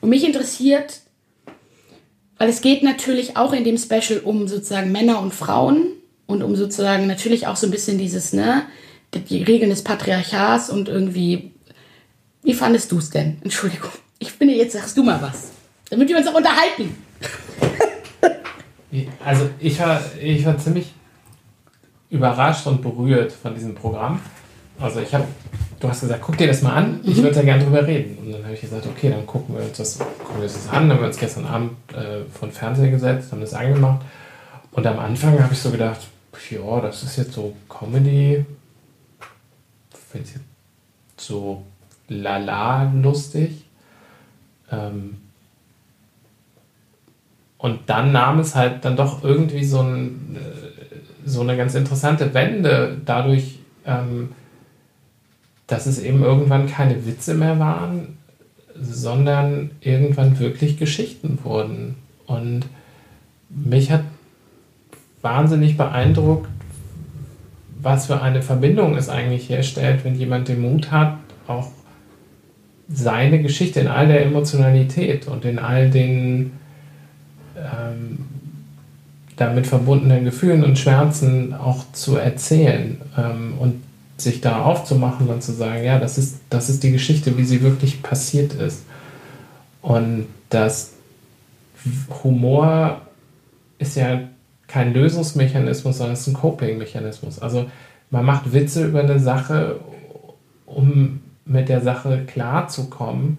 Und 0.00 0.10
mich 0.10 0.24
interessiert 0.24 1.00
weil 2.38 2.48
es 2.48 2.60
geht 2.60 2.82
natürlich 2.82 3.36
auch 3.36 3.52
in 3.52 3.64
dem 3.64 3.78
Special 3.78 4.20
um 4.22 4.48
sozusagen 4.48 4.92
Männer 4.92 5.20
und 5.20 5.34
Frauen 5.34 5.86
und 6.26 6.42
um 6.42 6.56
sozusagen 6.56 7.06
natürlich 7.06 7.46
auch 7.46 7.56
so 7.56 7.66
ein 7.66 7.70
bisschen 7.70 7.98
dieses, 7.98 8.32
ne, 8.32 8.62
die 9.14 9.42
Regeln 9.42 9.70
des 9.70 9.84
Patriarchats 9.84 10.70
und 10.70 10.88
irgendwie. 10.88 11.52
Wie 12.42 12.54
fandest 12.54 12.92
du 12.92 12.98
es 12.98 13.10
denn? 13.10 13.38
Entschuldigung. 13.42 13.90
Ich 14.18 14.32
finde, 14.32 14.54
jetzt 14.54 14.74
sagst 14.74 14.96
du 14.96 15.02
mal 15.02 15.20
was. 15.22 15.50
Damit 15.88 16.08
wir 16.08 16.18
uns 16.18 16.26
auch 16.26 16.34
unterhalten. 16.34 16.94
Also 19.24 19.50
ich 19.58 19.78
war, 19.80 20.00
ich 20.20 20.44
war 20.46 20.56
ziemlich 20.58 20.92
überrascht 22.10 22.66
und 22.66 22.80
berührt 22.80 23.32
von 23.32 23.54
diesem 23.54 23.74
Programm. 23.74 24.20
Also 24.84 25.00
ich 25.00 25.14
habe 25.14 25.26
du 25.84 25.90
hast 25.90 26.00
gesagt, 26.00 26.22
guck 26.22 26.36
dir 26.38 26.46
das 26.46 26.62
mal 26.62 26.74
an, 26.74 27.00
ich 27.04 27.16
würde 27.18 27.34
da 27.34 27.42
gerne 27.42 27.62
drüber 27.62 27.86
reden. 27.86 28.16
Und 28.18 28.32
dann 28.32 28.42
habe 28.42 28.54
ich 28.54 28.60
gesagt, 28.62 28.86
okay, 28.86 29.10
dann 29.10 29.26
gucken 29.26 29.54
wir 29.54 29.62
uns 29.62 29.76
das, 29.76 29.98
gucken 29.98 30.36
wir 30.36 30.44
uns 30.44 30.54
das 30.54 30.68
an. 30.68 30.88
Dann 30.88 30.96
haben 30.96 31.00
wir 31.00 31.08
uns 31.08 31.18
gestern 31.18 31.44
Abend 31.44 31.72
äh, 31.92 32.24
von 32.32 32.50
Fernseher 32.50 32.90
gesetzt, 32.90 33.32
haben 33.32 33.42
das 33.42 33.52
angemacht. 33.52 34.00
Und 34.72 34.86
am 34.86 34.98
Anfang 34.98 35.40
habe 35.42 35.52
ich 35.52 35.58
so 35.58 35.70
gedacht, 35.70 36.00
ja, 36.50 36.80
das 36.80 37.02
ist 37.02 37.16
jetzt 37.16 37.32
so 37.32 37.54
Comedy. 37.68 38.44
Finde 40.10 40.28
ich 40.28 41.22
so 41.22 41.62
lala 42.08 42.90
lustig. 42.94 43.64
Ähm 44.70 45.18
und 47.58 47.80
dann 47.86 48.12
nahm 48.12 48.40
es 48.40 48.54
halt 48.54 48.84
dann 48.84 48.96
doch 48.96 49.22
irgendwie 49.22 49.64
so, 49.64 49.80
ein, 49.80 50.36
äh, 50.36 51.28
so 51.28 51.40
eine 51.40 51.56
ganz 51.56 51.74
interessante 51.74 52.32
Wende 52.34 53.00
dadurch, 53.04 53.58
ähm, 53.86 54.30
dass 55.66 55.86
es 55.86 55.98
eben 55.98 56.22
irgendwann 56.22 56.66
keine 56.66 57.06
Witze 57.06 57.34
mehr 57.34 57.58
waren, 57.58 58.18
sondern 58.80 59.70
irgendwann 59.80 60.38
wirklich 60.38 60.78
Geschichten 60.78 61.38
wurden. 61.42 61.96
Und 62.26 62.66
mich 63.48 63.90
hat 63.90 64.02
wahnsinnig 65.22 65.76
beeindruckt, 65.76 66.48
was 67.80 68.06
für 68.06 68.20
eine 68.20 68.42
Verbindung 68.42 68.96
es 68.96 69.08
eigentlich 69.08 69.48
herstellt, 69.48 70.04
wenn 70.04 70.14
jemand 70.14 70.48
den 70.48 70.60
Mut 70.60 70.90
hat, 70.90 71.18
auch 71.46 71.68
seine 72.88 73.42
Geschichte 73.42 73.80
in 73.80 73.88
all 73.88 74.08
der 74.08 74.24
Emotionalität 74.24 75.26
und 75.28 75.44
in 75.44 75.58
all 75.58 75.90
den 75.90 76.52
ähm, 77.56 78.18
damit 79.36 79.66
verbundenen 79.66 80.24
Gefühlen 80.24 80.64
und 80.64 80.78
Schmerzen 80.78 81.54
auch 81.54 81.84
zu 81.92 82.16
erzählen. 82.16 83.00
Ähm, 83.16 83.54
und 83.58 83.82
sich 84.16 84.40
da 84.40 84.62
aufzumachen 84.62 85.28
und 85.28 85.42
zu 85.42 85.52
sagen, 85.52 85.84
ja, 85.84 85.98
das 85.98 86.18
ist, 86.18 86.36
das 86.50 86.68
ist 86.68 86.82
die 86.82 86.92
Geschichte, 86.92 87.36
wie 87.36 87.44
sie 87.44 87.62
wirklich 87.62 88.02
passiert 88.02 88.54
ist. 88.54 88.84
Und 89.82 90.26
das 90.50 90.92
Humor 92.22 93.02
ist 93.78 93.96
ja 93.96 94.20
kein 94.68 94.94
Lösungsmechanismus, 94.94 95.98
sondern 95.98 96.14
es 96.14 96.20
ist 96.20 96.28
ein 96.28 96.34
Coping-Mechanismus. 96.34 97.38
Also 97.40 97.66
man 98.10 98.24
macht 98.24 98.52
Witze 98.52 98.86
über 98.86 99.00
eine 99.00 99.18
Sache, 99.18 99.80
um 100.66 101.20
mit 101.44 101.68
der 101.68 101.82
Sache 101.82 102.24
klarzukommen, 102.26 103.38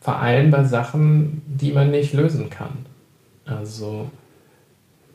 vor 0.00 0.16
allem 0.16 0.50
bei 0.50 0.64
Sachen, 0.64 1.42
die 1.46 1.72
man 1.72 1.90
nicht 1.90 2.12
lösen 2.12 2.50
kann. 2.50 2.84
Also 3.46 4.10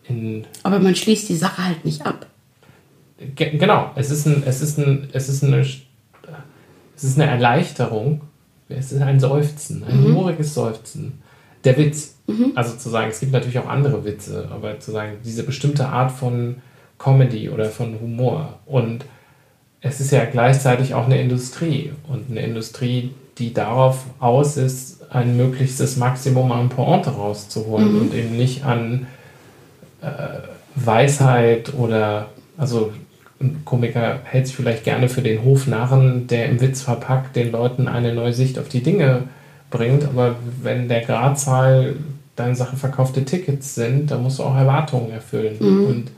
in 0.08 0.46
Aber 0.64 0.80
man 0.80 0.96
schließt 0.96 1.30
die 1.30 1.36
Sache 1.36 1.66
halt 1.66 1.86
nicht 1.86 2.06
ab 2.06 2.26
genau, 3.36 3.92
es 3.96 4.12
ist, 4.12 4.26
ein, 4.26 4.44
es, 4.46 4.62
ist 4.62 4.78
ein, 4.78 5.10
es, 5.14 5.30
ist 5.30 5.44
eine, 5.44 5.62
es 5.62 7.04
ist 7.04 7.20
eine 7.20 7.30
Erleichterung. 7.30 8.22
Es 8.78 8.92
ist 8.92 9.02
ein 9.02 9.20
Seufzen, 9.20 9.84
ein 9.84 10.00
mhm. 10.00 10.06
humoriges 10.06 10.54
Seufzen. 10.54 11.22
Der 11.64 11.78
Witz. 11.78 12.16
Mhm. 12.28 12.54
Also 12.56 12.78
zu 12.78 12.90
sagen, 12.90 13.10
es 13.10 13.20
gibt 13.20 13.32
natürlich 13.32 13.60
auch 13.60 13.68
andere 13.68 14.06
Witze, 14.06 14.48
aber 14.52 14.80
zu 14.80 14.92
sagen, 14.92 15.18
diese 15.24 15.44
bestimmte 15.44 15.88
Art 15.88 16.12
von 16.12 16.58
Comedy 16.98 17.50
oder 17.50 17.66
von 17.66 18.00
Humor. 18.00 18.60
Und 18.66 19.06
es 19.82 20.00
ist 20.00 20.12
ja 20.12 20.26
gleichzeitig 20.26 20.94
auch 20.94 21.06
eine 21.06 21.22
Industrie. 21.22 21.92
Und 22.08 22.32
eine 22.32 22.42
Industrie, 22.42 23.12
die 23.38 23.54
darauf 23.54 24.06
aus 24.20 24.58
ist, 24.58 25.12
ein 25.12 25.36
möglichstes 25.36 25.98
Maximum 25.98 26.52
an 26.52 26.70
Pointe 26.70 27.10
rauszuholen 27.10 27.94
mhm. 27.94 28.02
und 28.02 28.14
eben 28.14 28.38
nicht 28.38 28.64
an 28.64 29.08
äh, 30.02 30.08
Weisheit 30.76 31.74
oder 31.74 32.28
also 32.58 32.94
ein 33.42 33.62
Komiker 33.66 34.20
hält 34.24 34.48
sich 34.48 34.56
vielleicht 34.56 34.84
gerne 34.84 35.10
für 35.10 35.22
den 35.22 35.44
Hofnarren, 35.44 36.28
der 36.28 36.48
im 36.48 36.62
Witz 36.62 36.82
verpackt 36.82 37.36
den 37.36 37.52
Leuten 37.52 37.88
eine 37.88 38.14
neue 38.14 38.34
Sicht 38.34 38.60
auf 38.60 38.70
die 38.70 38.84
Dinge 38.84 39.24
bringt. 39.70 40.06
Aber 40.06 40.36
wenn 40.62 40.88
der 40.88 41.02
Gradzahl 41.02 41.96
deine 42.36 42.56
Sachen 42.56 42.78
verkaufte 42.78 43.26
Tickets 43.26 43.76
sind, 43.76 44.12
dann 44.12 44.24
musst 44.24 44.40
du 44.40 44.44
auch 44.44 44.56
Erwartungen 44.56 45.12
erfüllen. 45.12 45.58
Mhm. 45.60 45.86
Und 45.88 46.12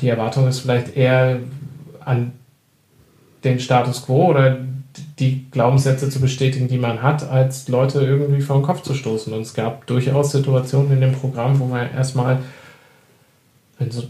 die 0.00 0.08
Erwartung 0.08 0.48
ist 0.48 0.60
vielleicht 0.60 0.96
eher 0.96 1.38
an 2.04 2.32
den 3.44 3.60
Status 3.60 4.04
quo 4.04 4.26
oder 4.26 4.58
die 5.18 5.46
Glaubenssätze 5.50 6.08
zu 6.08 6.20
bestätigen, 6.20 6.68
die 6.68 6.78
man 6.78 7.02
hat, 7.02 7.28
als 7.28 7.68
Leute 7.68 8.00
irgendwie 8.00 8.40
vor 8.40 8.58
den 8.58 8.64
Kopf 8.64 8.82
zu 8.82 8.94
stoßen. 8.94 9.32
Und 9.32 9.42
es 9.42 9.54
gab 9.54 9.86
durchaus 9.86 10.32
Situationen 10.32 10.92
in 10.92 11.00
dem 11.00 11.12
Programm, 11.12 11.58
wo 11.60 11.66
man 11.66 11.92
erstmal, 11.92 12.38
wenn 13.78 13.90
so 13.90 14.04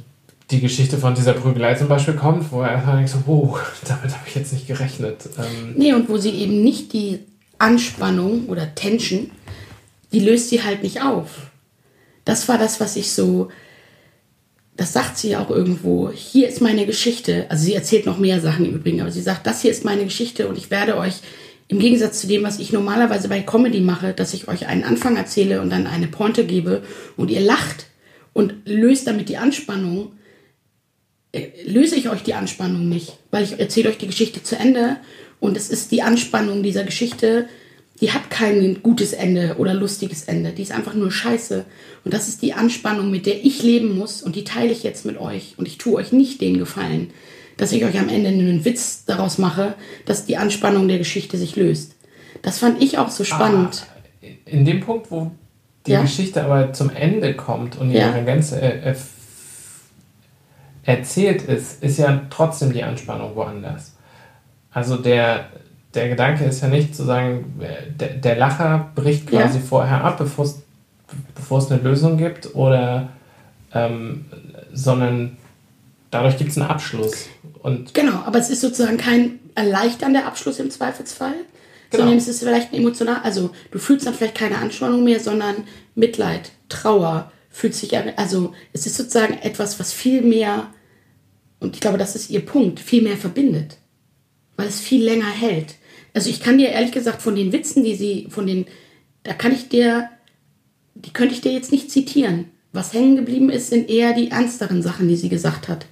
die 0.51 0.61
Geschichte 0.61 0.97
von 0.99 1.15
dieser 1.15 1.33
Prügelei 1.33 1.75
zum 1.75 1.89
Beispiel 1.89 2.15
kommt, 2.15 2.53
wo 2.53 2.63
er 2.63 2.73
erstmal 2.73 2.97
denkt 2.97 3.11
so, 3.11 3.19
wow, 3.27 3.59
damit 3.89 4.15
habe 4.15 4.29
ich 4.29 4.35
jetzt 4.35 4.53
nicht 4.53 4.67
gerechnet. 4.67 5.29
Ähm, 5.39 5.75
Nee, 5.77 5.93
und 5.93 6.09
wo 6.09 6.19
sie 6.19 6.31
eben 6.31 6.63
nicht 6.63 6.93
die 6.93 7.21
Anspannung 7.59 8.47
oder 8.47 8.75
Tension, 8.75 9.31
die 10.13 10.21
löst 10.21 10.51
sie 10.51 10.63
halt 10.63 10.83
nicht 10.83 11.03
auf. 11.03 11.51
Das 12.25 12.49
war 12.49 12.59
das, 12.59 12.81
was 12.81 12.97
ich 12.97 13.13
so, 13.13 13.49
das 14.77 14.93
sagt 14.93 15.19
sie 15.19 15.37
auch 15.37 15.51
irgendwo, 15.51 16.11
hier 16.11 16.49
ist 16.49 16.61
meine 16.61 16.87
Geschichte. 16.87 17.47
Also 17.49 17.65
sie 17.65 17.75
erzählt 17.75 18.07
noch 18.07 18.19
mehr 18.19 18.41
Sachen 18.41 18.67
im 18.67 18.75
Übrigen, 18.75 19.01
aber 19.01 19.11
sie 19.11 19.23
sagt, 19.23 19.47
das 19.47 19.63
hier 19.63 19.71
ist 19.71 19.85
meine 19.85 20.05
Geschichte 20.05 20.49
und 20.49 20.59
ich 20.59 20.71
werde 20.71 20.97
euch 20.97 21.15
im 21.69 21.79
Gegensatz 21.81 22.21
zu 22.21 22.29
dem, 22.29 22.45
was 22.45 22.61
ich 22.61 22.73
normalerweise 22.73 23.29
bei 23.29 23.41
Comedy 23.41 23.81
mache, 23.81 24.13
dass 24.13 24.35
ich 24.35 24.47
euch 24.47 24.67
einen 24.67 24.85
Anfang 24.85 25.17
erzähle 25.17 25.61
und 25.61 25.71
dann 25.71 25.87
eine 25.87 26.07
Pointe 26.07 26.45
gebe 26.45 26.83
und 27.17 27.31
ihr 27.31 27.41
lacht 27.41 27.87
und 28.33 28.55
löst 28.65 29.07
damit 29.07 29.29
die 29.29 29.39
Anspannung, 29.39 30.13
löse 31.67 31.97
ich 31.97 32.09
euch 32.09 32.23
die 32.23 32.35
Anspannung 32.35 32.89
nicht, 32.89 33.19
weil 33.31 33.45
ich 33.45 33.59
erzähle 33.59 33.91
euch 33.91 33.99
die 33.99 34.07
Geschichte 34.07 34.43
zu 34.43 34.57
Ende 34.59 34.97
und 35.41 35.57
es 35.57 35.69
ist 35.71 35.91
die 35.93 36.03
Anspannung 36.03 36.63
dieser 36.63 36.85
Geschichte, 36.85 37.47
die 38.01 38.13
hat 38.13 38.31
kein 38.31 38.83
gutes 38.83 39.13
Ende 39.13 39.57
oder 39.59 39.75
lustiges 39.75 40.25
Ende, 40.25 40.53
die 40.53 40.63
ist 40.63 40.73
einfach 40.73 40.95
nur 40.95 41.11
scheiße 41.11 41.65
und 42.05 42.15
das 42.15 42.29
ist 42.29 42.43
die 42.43 42.53
Anspannung, 42.55 43.11
mit 43.11 43.27
der 43.27 43.45
ich 43.45 43.63
leben 43.63 43.97
muss 43.99 44.23
und 44.23 44.37
die 44.37 44.45
teile 44.45 44.73
ich 44.73 44.83
jetzt 44.83 45.05
mit 45.05 45.19
euch 45.19 45.55
und 45.57 45.67
ich 45.67 45.79
tue 45.79 45.95
euch 45.97 46.13
nicht 46.13 46.41
den 46.41 46.59
Gefallen, 46.59 47.11
dass 47.57 47.73
ich 47.73 47.85
euch 47.85 47.99
am 47.99 48.09
Ende 48.09 48.29
einen 48.29 48.65
Witz 48.65 49.05
daraus 49.07 49.39
mache, 49.39 49.75
dass 50.05 50.27
die 50.27 50.37
Anspannung 50.37 50.89
der 50.89 50.99
Geschichte 50.99 51.39
sich 51.39 51.57
löst. 51.57 51.93
Das 52.43 52.59
fand 52.59 52.83
ich 52.83 52.99
auch 52.99 53.11
so 53.11 53.25
spannend. 53.25 53.87
Ah, 54.23 54.27
in 54.45 54.65
dem 54.65 54.81
Punkt, 54.81 55.11
wo 55.11 55.31
die 55.87 55.93
Ja. 55.93 56.03
Geschichte 56.03 56.43
aber 56.45 56.73
zum 56.73 56.91
Ende 56.91 57.35
kommt 57.35 57.79
und 57.79 57.91
in 57.91 57.97
Ja. 57.97 58.11
ihrer 58.11 58.23
Gänze 58.23 58.61
äh, 58.61 58.91
äh, 58.91 58.95
erzählt 60.87 61.43
ist, 61.43 61.83
ist 61.83 61.99
ja 61.99 62.23
trotzdem 62.31 62.73
die 62.73 62.83
Anspannung 62.83 63.35
woanders. 63.37 63.93
Also 64.73 64.97
der, 64.97 65.47
der 65.95 66.09
Gedanke 66.09 66.45
ist 66.45 66.63
ja 66.63 66.69
nicht 66.69 66.95
zu 66.95 67.05
sagen, 67.05 67.61
äh, 67.61 67.91
der, 67.93 68.09
der 68.15 68.37
Lacher 68.37 68.91
bricht 68.95 69.27
quasi 69.27 69.59
Ja. 69.59 69.65
vorher 69.65 70.05
ab, 70.05 70.19
bevor 70.19 70.45
es 70.45 70.63
bevor 71.37 71.59
es 71.59 71.71
eine 71.71 71.81
Lösung 71.83 72.17
gibt, 72.19 72.57
oder 72.57 73.11
ähm, 73.73 74.25
sondern 74.73 75.37
dadurch 76.11 76.37
gibt 76.37 76.51
es 76.51 76.59
einen 76.59 76.69
Abschluss. 76.69 77.29
Und 77.63 77.95
Genau, 77.95 78.23
aber 78.27 78.39
es 78.41 78.51
ist 78.51 78.61
sozusagen 78.61 78.97
kein 78.97 79.39
erleichternder 79.55 80.27
Abschluss 80.27 80.59
im 80.59 80.69
Zweifelsfall, 80.71 81.35
Genau. 81.91 82.03
sondern 82.03 82.19
es 82.19 82.27
ist 82.27 82.41
vielleicht 82.41 82.73
ein 82.73 82.77
emotional, 82.81 83.21
also 83.23 83.51
du 83.71 83.79
fühlst 83.79 84.05
dann 84.07 84.15
vielleicht 84.15 84.35
keine 84.35 84.59
Anspannung 84.59 85.05
mehr, 85.05 85.21
sondern 85.21 85.55
Mitleid, 85.95 86.51
Trauer, 86.69 87.31
fühlt 87.51 87.75
sich, 87.77 87.97
an- 87.97 88.13
also 88.17 88.53
es 88.73 88.87
ist 88.87 88.97
sozusagen 88.97 89.39
etwas, 89.43 89.79
was 89.79 89.93
viel 89.93 90.23
mehr, 90.23 90.67
und 91.61 91.75
ich 91.75 91.81
glaube, 91.81 91.99
das 91.99 92.17
ist 92.17 92.31
ihr 92.31 92.45
Punkt, 92.45 92.81
viel 92.81 93.03
mehr 93.03 93.17
verbindet, 93.17 93.79
weil 94.57 94.69
es 94.69 94.81
viel 94.81 95.05
länger 95.05 95.31
hält. 95.31 95.75
Also 96.15 96.31
ich 96.31 96.41
kann 96.41 96.59
dir 96.59 96.71
ehrlich 96.71 96.93
gesagt 96.93 97.23
von 97.23 97.37
den 97.37 97.53
Witzen, 97.53 97.85
die 97.85 97.95
sie, 97.95 98.29
von 98.31 98.47
den, 98.47 98.67
da 99.23 99.33
kann 99.33 99.53
ich 99.53 99.69
dir, 99.69 100.09
die 100.95 101.13
könnte 101.13 101.35
ich 101.35 101.41
dir 101.41 101.53
jetzt 101.53 101.73
nicht 101.73 101.91
zitieren. 101.91 102.47
Was 102.73 102.93
hängen 102.93 103.17
geblieben 103.17 103.51
ist, 103.51 103.71
sind 103.71 103.89
eher 103.89 104.13
die 104.13 104.31
ernsteren 104.31 104.83
Sachen, 104.83 105.09
die 105.09 105.17
sie 105.17 105.29
gesagt 105.29 105.69
hat. 105.69 105.87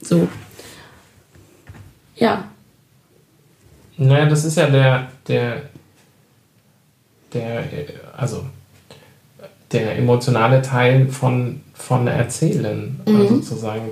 So. 0.00 0.28
Ja, 2.16 2.50
Naja, 3.98 4.26
das 4.26 4.44
ist 4.44 4.56
ja 4.56 4.68
der, 4.68 5.08
der, 5.26 5.62
der, 7.32 7.64
also 8.16 8.44
der 9.72 9.98
emotionale 9.98 10.62
Teil 10.62 11.08
von, 11.08 11.60
von 11.74 12.06
Erzählen. 12.06 13.00
Also 13.06 13.40
zu 13.40 13.54
sagen, 13.56 13.90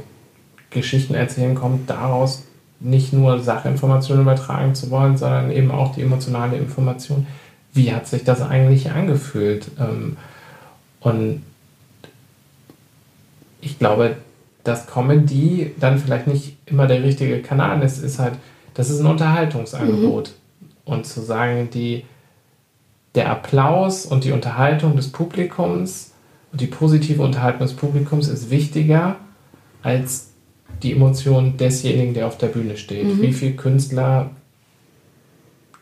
Geschichten 0.74 1.14
erzählen 1.14 1.54
kommt 1.54 1.88
daraus, 1.88 2.42
nicht 2.80 3.14
nur 3.14 3.40
Sachinformationen 3.40 4.22
übertragen 4.22 4.74
zu 4.74 4.90
wollen, 4.90 5.16
sondern 5.16 5.50
eben 5.50 5.70
auch 5.70 5.94
die 5.94 6.02
emotionale 6.02 6.58
Information. 6.58 7.26
Wie 7.72 7.92
hat 7.94 8.06
sich 8.06 8.24
das 8.24 8.42
eigentlich 8.42 8.90
angefühlt? 8.90 9.70
Ähm, 9.80 10.16
Und 11.00 11.42
ich 13.60 13.78
glaube, 13.78 14.16
dass 14.64 14.86
Comedy 14.86 15.72
dann 15.78 15.98
vielleicht 15.98 16.26
nicht 16.26 16.56
immer 16.66 16.86
der 16.86 17.02
richtige 17.02 17.40
Kanal 17.42 17.82
ist, 17.82 18.02
ist 18.02 18.18
halt, 18.18 18.34
das 18.74 18.90
ist 18.90 19.00
ein 19.00 19.06
Unterhaltungsangebot. 19.06 20.32
Und 20.84 21.06
zu 21.06 21.20
sagen, 21.22 21.70
die, 21.70 22.04
der 23.14 23.30
Applaus 23.30 24.04
und 24.04 24.24
die 24.24 24.32
Unterhaltung 24.32 24.96
des 24.96 25.12
Publikums 25.12 26.12
und 26.52 26.60
die 26.60 26.66
positive 26.66 27.22
Unterhaltung 27.22 27.60
des 27.60 27.74
Publikums 27.74 28.28
ist 28.28 28.50
wichtiger 28.50 29.16
als 29.82 30.33
die 30.82 30.92
Emotion 30.92 31.56
desjenigen, 31.56 32.14
der 32.14 32.26
auf 32.26 32.38
der 32.38 32.48
Bühne 32.48 32.76
steht. 32.76 33.20
Wie 33.22 33.32
viele 33.32 33.54
Künstler 33.54 34.30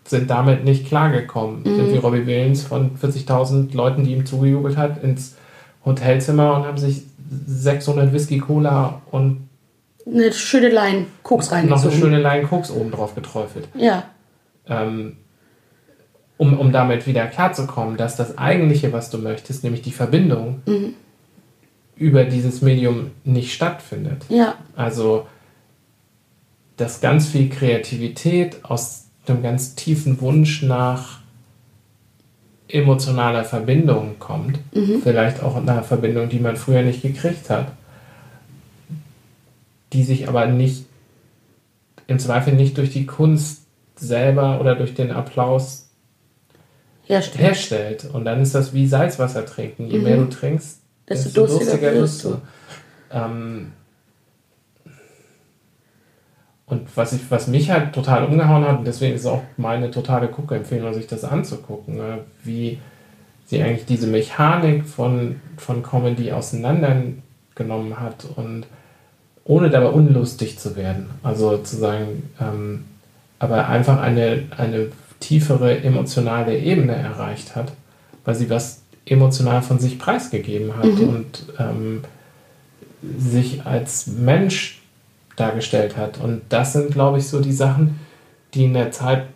sind 0.05 0.31
damit 0.31 0.64
nicht 0.64 0.87
klargekommen? 0.87 1.64
Sind 1.64 1.92
wie 1.92 1.96
Robbie 1.98 2.26
Williams 2.26 2.62
von 2.62 2.96
40.000 2.98 3.74
Leuten, 3.74 4.05
die 4.05 4.12
ihm 4.12 4.26
zugejubelt 4.26 4.76
hat, 4.76 5.02
ins 5.02 5.37
Hotelzimmer 5.85 6.57
und 6.57 6.66
haben 6.66 6.78
sich 6.78 7.02
600 7.46 8.12
Whisky 8.12 8.38
Cola 8.38 9.00
und 9.11 9.48
eine 10.07 10.33
schöne 10.33 10.68
Line 10.68 11.07
Koks 11.22 11.50
noch 11.50 11.83
eine 11.83 11.92
schöne 11.92 12.20
Line 12.20 12.46
Koks 12.46 12.70
oben 12.70 12.90
drauf 12.90 13.14
geträufelt. 13.14 13.68
Ja, 13.74 14.05
Ähm, 14.68 15.16
um, 16.38 16.59
um 16.59 16.72
damit 16.72 17.07
wieder 17.07 17.26
klarzukommen, 17.26 17.96
dass 17.96 18.16
das 18.16 18.37
Eigentliche, 18.37 18.92
was 18.92 19.11
du 19.11 19.18
möchtest, 19.18 19.62
nämlich 19.62 19.83
die 19.83 19.92
Verbindung, 19.92 20.62
über 22.03 22.25
dieses 22.25 22.62
Medium 22.62 23.12
nicht 23.25 23.53
stattfindet. 23.55 24.25
ja, 24.29 24.57
Also, 24.75 25.27
dass 26.77 27.01
ganz 27.01 27.29
viel 27.29 27.49
Kreativität 27.49 28.65
aus 28.65 29.05
einem 29.29 29.43
ganz 29.43 29.77
tiefen 29.77 30.21
Wunsch 30.21 30.62
nach 30.62 31.21
emotionaler 32.69 33.45
Verbindung 33.45 34.19
kommt. 34.19 34.59
Vielleicht 35.03 35.43
auch 35.43 35.55
einer 35.57 35.85
Verbindung, 35.85 36.29
die 36.29 36.41
man 36.41 36.57
früher 36.57 36.83
nicht 36.83 37.03
gekriegt 37.03 37.51
hat. 37.51 37.71
Die 39.93 40.03
sich 40.03 40.29
aber 40.29 40.47
nicht, 40.47 40.87
im 42.09 42.19
Zweifel 42.19 42.55
nicht 42.55 42.79
durch 42.79 42.91
die 42.91 43.07
Kunst 43.07 43.62
selber 43.95 44.59
oder 44.61 44.75
durch 44.75 44.95
den 44.95 45.12
Applaus 45.12 45.91
herstellt. 47.05 47.45
herstellt. 47.45 48.05
Und 48.12 48.25
dann 48.25 48.41
ist 48.41 48.55
das 48.57 48.73
wie 48.75 48.88
Salzwasser 48.88 49.47
trinken. 49.47 49.87
Je 49.88 49.99
mehr 49.99 50.17
du 50.17 50.29
trinkst, 50.29 50.82
Mhm. 51.07 51.09
Desto 51.09 51.47
durstiger 51.47 51.95
wirst 51.95 52.25
du. 52.25 52.41
Ähm, 53.11 53.73
und 56.67 56.97
was, 56.97 57.12
ich, 57.12 57.31
was 57.31 57.49
mich 57.49 57.71
halt 57.71 57.93
total 57.93 58.25
umgehauen 58.25 58.67
hat, 58.67 58.79
und 58.79 58.87
deswegen 58.87 59.15
ist 59.15 59.23
es 59.23 59.27
auch 59.27 59.43
meine 59.59 59.91
totale 59.91 60.29
Guckempfehlung, 60.29 60.95
sich 60.95 61.07
das 61.07 61.25
anzugucken, 61.25 61.97
ne? 61.97 62.21
wie 62.45 62.79
sie 63.45 63.62
eigentlich 63.62 63.85
diese 63.85 64.07
Mechanik 64.07 64.87
von, 64.87 65.41
von 65.59 65.83
Comedy 65.83 66.33
auseinandergenommen 66.33 68.01
hat 68.01 68.25
und 68.37 68.65
ohne 69.45 69.69
dabei 69.69 69.88
unlustig 69.88 70.59
zu 70.59 70.77
werden. 70.77 71.11
Also 71.23 71.59
zu 71.59 71.77
sagen, 71.77 72.31
ähm, 72.41 72.85
aber 73.38 73.69
einfach 73.69 74.01
eine, 74.01 74.45
eine 74.57 74.88
tiefere 75.21 75.83
emotionale 75.83 76.57
Ebene 76.59 76.95
erreicht 76.95 77.57
hat, 77.57 77.73
weil 78.25 78.35
sie 78.35 78.49
was 78.49 78.82
emotional 79.07 79.62
von 79.62 79.79
sich 79.79 79.99
preisgegeben 79.99 80.77
hat 80.77 80.85
und 81.09 81.45
ähm, 81.59 82.03
sich 83.19 83.67
als 83.67 84.07
Mensch 84.07 84.81
dargestellt 85.37 85.97
hat. 85.97 86.21
Und 86.21 86.43
das 86.51 86.73
sind, 86.75 86.93
glaube 86.93 87.19
ich, 87.19 87.27
so 87.27 87.41
die 87.41 87.53
Sachen, 87.53 87.99
die 88.55 88.65
in 88.65 88.75
der 88.75 88.91
Zeit, 88.93 89.27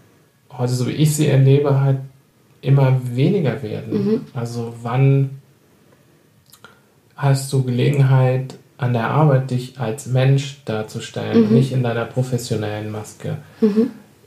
heute 0.57 0.73
so 0.73 0.87
wie 0.87 0.93
ich 0.93 1.17
sie 1.17 1.27
erlebe, 1.27 1.81
halt 1.81 1.99
immer 2.63 3.01
weniger 3.05 3.63
werden. 3.63 3.91
Also 4.35 4.75
wann 4.83 5.31
hast 7.17 7.53
du 7.53 7.63
Gelegenheit, 7.63 8.57
an 8.79 8.93
der 8.93 9.09
Arbeit 9.09 9.51
dich 9.51 9.81
als 9.81 10.05
Mensch 10.07 10.59
darzustellen, 10.67 11.45
nicht 11.55 11.73
in 11.73 11.83
deiner 11.83 12.05
professionellen 12.05 12.91
Maske? 12.93 13.39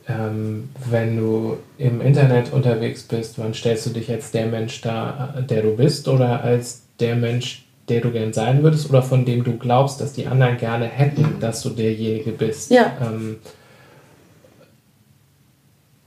Ähm, 0.10 0.70
wenn 0.90 1.18
du 1.18 1.58
im 1.78 2.02
Internet 2.02 2.52
unterwegs 2.52 3.04
bist, 3.04 3.38
wann 3.38 3.54
stellst 3.54 3.86
du 3.86 3.92
dich 3.92 4.10
als 4.10 4.32
der 4.32 4.48
Mensch 4.48 4.82
dar, 4.82 5.36
der 5.48 5.62
du 5.62 5.76
bist 5.76 6.08
oder 6.08 6.44
als 6.44 6.82
der 7.00 7.16
Mensch, 7.16 7.66
der 7.90 8.02
du 8.02 8.12
gern 8.12 8.34
sein 8.34 8.64
würdest 8.64 8.90
oder 8.90 9.04
von 9.04 9.24
dem 9.24 9.44
du 9.44 9.58
glaubst, 9.58 10.02
dass 10.02 10.14
die 10.14 10.26
anderen 10.26 10.58
gerne 10.58 10.86
hätten, 10.86 11.40
dass 11.40 11.62
du 11.62 11.70
derjenige 11.70 12.32
bist? 12.32 12.72
Ja. 12.72 12.98
Ähm, 13.02 13.38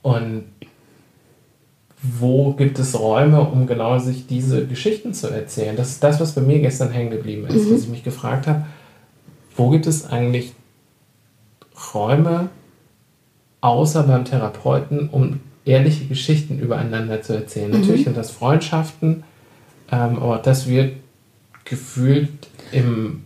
und 0.03 0.45
wo 2.03 2.55
gibt 2.55 2.81
es 2.81 2.99
Räume, 2.99 3.41
um 3.43 3.69
genau 3.69 4.01
sich 4.01 4.27
diese 4.27 4.67
Geschichten 4.67 5.15
zu 5.15 5.29
erzählen? 5.29 5.77
Das 5.77 5.91
ist 5.91 6.03
das, 6.03 6.19
was 6.19 6.33
bei 6.33 6.41
mir 6.41 6.59
gestern 6.59 6.91
hängen 6.91 7.11
geblieben 7.11 7.47
ist, 7.47 7.71
dass 7.71 7.83
ich 7.83 7.89
mich 7.89 8.03
gefragt 8.03 8.49
habe, 8.49 8.67
wo 9.57 9.71
gibt 9.71 9.87
es 9.87 10.07
eigentlich 10.07 10.53
Räume, 11.95 12.49
außer 13.63 14.03
beim 14.03 14.27
Therapeuten, 14.27 15.09
um 15.09 15.41
ehrliche 15.65 16.05
Geschichten 16.05 16.59
übereinander 16.59 17.23
zu 17.23 17.33
erzählen. 17.35 17.71
Mhm. 17.71 17.81
Natürlich 17.81 18.05
sind 18.05 18.17
das 18.17 18.31
Freundschaften, 18.31 19.23
ähm, 19.91 20.19
aber 20.19 20.39
das 20.39 20.67
wird 20.67 20.97
gefühlt 21.65 22.29
im, 22.73 23.23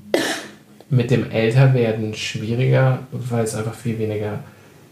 mit 0.91 1.11
dem 1.11 1.31
Älterwerden 1.31 2.15
schwieriger, 2.15 3.01
weil 3.11 3.45
es 3.45 3.55
einfach 3.55 3.75
viel 3.75 3.99
weniger 3.99 4.41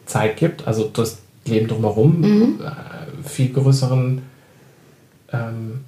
Zeit 0.06 0.38
gibt. 0.38 0.66
Also 0.66 0.88
das 0.92 1.18
Leben 1.44 1.68
drumherum 1.68 2.20
Mhm. 2.20 2.60
äh, 2.64 3.28
viel 3.28 3.52
größeren, 3.52 4.22
ähm, 5.32 5.84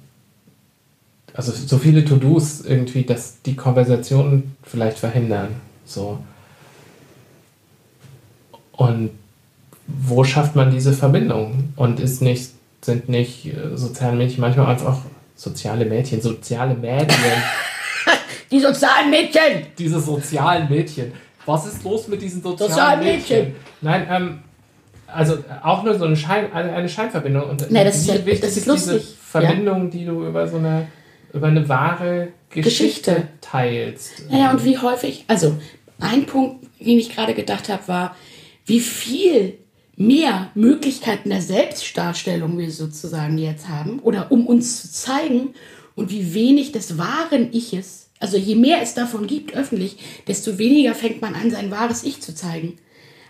also 1.33 1.51
so 1.51 1.77
viele 1.79 2.05
To-Dos 2.05 2.61
irgendwie, 2.61 3.03
dass 3.03 3.41
die 3.41 3.55
Konversationen 3.55 4.55
vielleicht 4.63 4.99
verhindern. 4.99 5.49
So. 5.85 6.19
Und 8.73 9.11
wo 9.87 10.23
schafft 10.23 10.55
man 10.55 10.71
diese 10.71 10.93
Verbindung? 10.93 11.73
Und 11.75 11.99
ist 11.99 12.21
nicht, 12.21 12.49
sind 12.81 13.09
nicht 13.09 13.45
äh, 13.45 13.75
soziale 13.75 14.15
Mädchen 14.15 14.41
manchmal 14.41 14.67
einfach 14.67 14.99
soziale 15.35 15.85
Mädchen, 15.85 16.21
soziale 16.21 16.73
Mädchen, 16.75 17.15
Die 18.51 18.59
sozialen 18.59 19.09
Mädchen! 19.09 19.67
diese 19.77 19.99
sozialen 19.99 20.69
Mädchen. 20.69 21.11
Was 21.45 21.65
ist 21.67 21.83
los 21.83 22.07
mit 22.07 22.21
diesen 22.21 22.41
sozialen, 22.41 22.71
Sozialen 22.71 22.99
Mädchen? 23.03 23.37
Mädchen. 23.39 23.55
Nein, 23.81 24.07
ähm, 24.09 24.39
also 25.07 25.35
äh, 25.35 25.39
auch 25.63 25.83
nur 25.83 25.97
so 25.97 26.05
eine, 26.05 26.15
Schein, 26.15 26.51
eine 26.53 26.87
Scheinverbindung. 26.89 27.49
Und 27.49 27.69
Nee, 27.71 27.83
das 27.83 27.97
ist 27.97 28.07
wie 28.07 28.11
ja- 28.17 28.25
wichtig 28.25 28.41
das 28.41 28.49
ist 28.57 28.65
diese 28.65 28.93
lustig, 28.93 29.15
Verbindung, 29.21 29.89
die 29.89 30.05
du 30.05 30.25
über 30.25 30.47
so 30.47 30.57
eine, 30.57 30.87
über 31.33 31.47
eine 31.47 31.67
wahre 31.67 32.29
Geschichte, 32.49 32.69
Geschichte. 33.11 33.27
teilst. 33.41 34.29
Naja, 34.29 34.51
und 34.51 34.63
wie 34.63 34.77
häufig, 34.77 35.25
also 35.27 35.57
ein 35.99 36.25
Punkt, 36.25 36.65
den 36.79 36.99
ich 36.99 37.13
gerade 37.13 37.33
gedacht 37.33 37.67
habe, 37.69 37.85
war, 37.87 38.15
wie 38.65 38.79
viel 38.79 39.57
mehr 39.97 40.51
Möglichkeiten 40.53 41.29
der 41.29 41.41
Selbstdarstellung 41.41 42.57
wir 42.57 42.71
sozusagen 42.71 43.37
jetzt 43.39 43.67
haben 43.67 43.99
oder 43.99 44.31
um 44.31 44.45
uns 44.45 44.81
zu 44.81 44.91
zeigen 44.91 45.55
und 45.95 46.11
wie 46.11 46.35
wenig 46.35 46.71
des 46.71 46.99
wahren 46.99 47.51
Iches, 47.51 48.09
also 48.19 48.37
je 48.37 48.55
mehr 48.55 48.81
es 48.81 48.93
davon 48.93 49.25
gibt 49.25 49.55
öffentlich, 49.55 49.97
desto 50.27 50.59
weniger 50.59 50.93
fängt 50.93 51.21
man 51.21 51.33
an, 51.33 51.49
sein 51.49 51.71
wahres 51.71 52.03
Ich 52.03 52.21
zu 52.21 52.33
zeigen. 52.33 52.77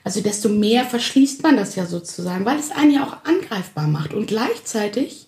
Also 0.04 0.22
desto 0.22 0.50
mehr 0.50 0.86
verschließt 0.86 1.42
man 1.42 1.58
das 1.58 1.76
ja 1.76 1.86
sozusagen, 1.86 2.46
weil 2.46 2.60
es 2.60 2.72
einen 2.72 2.92
ja 2.92 3.06
auch 3.06 3.26
angreifbar 3.26 3.88
macht. 3.88 4.14
Und 4.14 4.28
gleichzeitig 4.28 5.28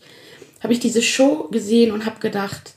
habe 0.61 0.73
ich 0.73 0.79
diese 0.79 1.01
Show 1.01 1.49
gesehen 1.51 1.91
und 1.91 2.05
habe 2.05 2.19
gedacht, 2.19 2.73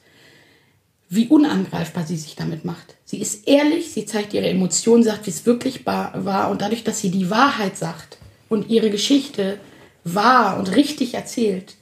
wie 1.09 1.29
unangreifbar 1.29 2.07
sie 2.07 2.17
sich 2.17 2.37
damit 2.37 2.65
macht. 2.65 2.97
Sie 3.05 3.21
ist 3.21 3.47
ehrlich, 3.47 3.93
sie 3.93 4.07
zeigt 4.07 4.35
ihre 4.35 4.49
Emotionen, 4.49 5.03
sagt, 5.03 5.27
wie 5.27 5.31
es 5.31 5.47
wirklich 5.47 5.85
war 5.87 6.51
und 6.51 6.63
dadurch, 6.63 6.85
dass 6.85 7.01
sie 7.01 7.11
die 7.11 7.31
Wahrheit 7.31 7.77
sagt 7.77 8.19
und 8.53 8.69
ihre 8.69 8.91
Geschichte 8.91 9.59
wahr 10.05 10.59
und 10.59 10.77
richtig 10.77 11.15
erzählt, 11.15 11.75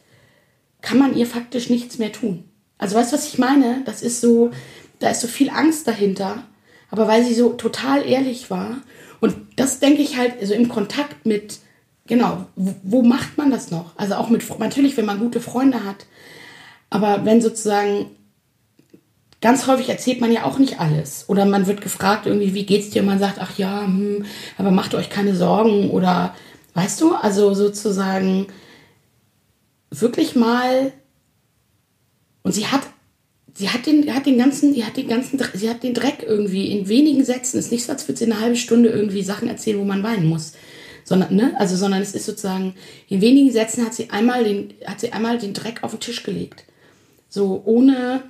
kann 0.83 0.99
man 0.99 1.17
ihr 1.17 1.27
faktisch 1.27 1.69
nichts 1.69 1.99
mehr 1.99 2.13
tun. 2.13 2.45
Also 2.79 2.97
weißt 2.97 3.13
du, 3.13 3.17
was 3.17 3.27
ich 3.27 3.39
meine? 3.39 3.83
Das 3.85 4.03
ist 4.03 4.21
so, 4.21 4.51
da 5.01 5.11
ist 5.11 5.21
so 5.21 5.27
viel 5.27 5.51
Angst 5.51 5.89
dahinter, 5.89 6.45
aber 6.91 7.09
weil 7.09 7.25
sie 7.25 7.35
so 7.35 7.51
total 7.51 8.07
ehrlich 8.07 8.51
war 8.51 8.79
und 9.21 9.35
das 9.57 9.81
denke 9.81 10.01
ich 10.01 10.17
halt, 10.17 10.41
also 10.41 10.55
im 10.55 10.69
Kontakt 10.69 11.27
mit, 11.27 11.59
genau, 12.07 12.47
wo, 12.57 13.03
macht 13.03 13.37
man 13.37 13.51
das 13.51 13.71
noch? 13.71 13.93
Also 13.97 14.15
auch 14.15 14.31
mit, 14.31 14.43
natürlich, 14.59 14.97
wenn 14.97 15.05
man 15.07 15.19
gute 15.19 15.41
Freunde 15.41 15.85
hat, 15.85 16.07
aber 16.89 17.25
wenn 17.25 17.43
sozusagen 17.43 18.07
ganz 19.41 19.67
häufig 19.67 19.89
erzählt 19.89 20.21
man 20.21 20.33
ja 20.33 20.45
auch 20.45 20.59
nicht 20.59 20.81
alles. 20.81 21.25
Oder 21.29 21.45
man 21.47 21.67
wird 21.67 21.81
gefragt 21.81 22.27
irgendwie, 22.27 22.55
wie 22.55 22.67
geht's 22.67 22.91
dir? 22.91 23.03
Und 23.03 23.09
man 23.09 23.19
sagt, 23.19 23.39
ach 23.41 23.57
ja, 23.59 23.83
hm, 23.85 24.25
aber 24.59 24.71
macht 24.71 24.95
euch 24.95 25.09
keine 25.11 25.35
Sorgen. 25.35 25.91
Oder, 25.91 26.35
weißt 26.75 27.01
du, 27.01 27.15
also 27.15 27.55
sozusagen 27.55 28.47
wirklich 29.91 30.37
mal, 30.37 30.93
und 32.43 32.53
sie 32.53 32.67
hat, 32.67 32.83
sie 33.55 33.71
hat 33.71 33.87
den, 33.87 34.15
hat 34.15 34.27
den 34.27 34.39
ganzen, 34.39 34.73
die 34.75 34.85
hat 34.85 34.97
den 34.97 35.09
ganzen, 35.09 35.41
sie 35.55 35.69
hat 35.69 35.83
den 35.83 35.95
Dreck 35.95 36.25
irgendwie 36.27 36.71
in 36.71 36.89
wenigen 36.89 37.25
Sätzen. 37.25 37.59
Ist 37.59 37.73
nicht 37.73 37.85
so, 37.85 37.93
als 37.93 38.07
würde 38.09 38.19
sie 38.19 38.25
eine 38.25 38.41
halbe 38.41 38.57
Stunde 38.57 38.89
irgendwie 38.89 39.23
Sachen 39.23 39.49
erzählen, 39.49 39.79
wo 39.79 39.85
man 39.85 40.03
weinen 40.03 40.27
muss. 40.27 40.53
Sondern, 41.05 41.35
ne, 41.35 41.55
also, 41.59 41.77
sondern 41.77 42.03
es 42.03 42.15
ist 42.15 42.27
sozusagen, 42.27 42.75
in 43.09 43.21
wenigen 43.21 43.51
Sätzen 43.51 43.85
hat 43.85 43.95
sie 43.95 44.11
einmal 44.11 44.45
den, 44.45 44.75
hat 44.87 45.01
sie 45.01 45.13
einmal 45.13 45.39
den 45.39 45.55
Dreck 45.55 45.83
auf 45.83 45.91
den 45.91 46.01
Tisch 46.01 46.23
gelegt. 46.23 46.65
So, 47.29 47.63
ohne, 47.65 48.23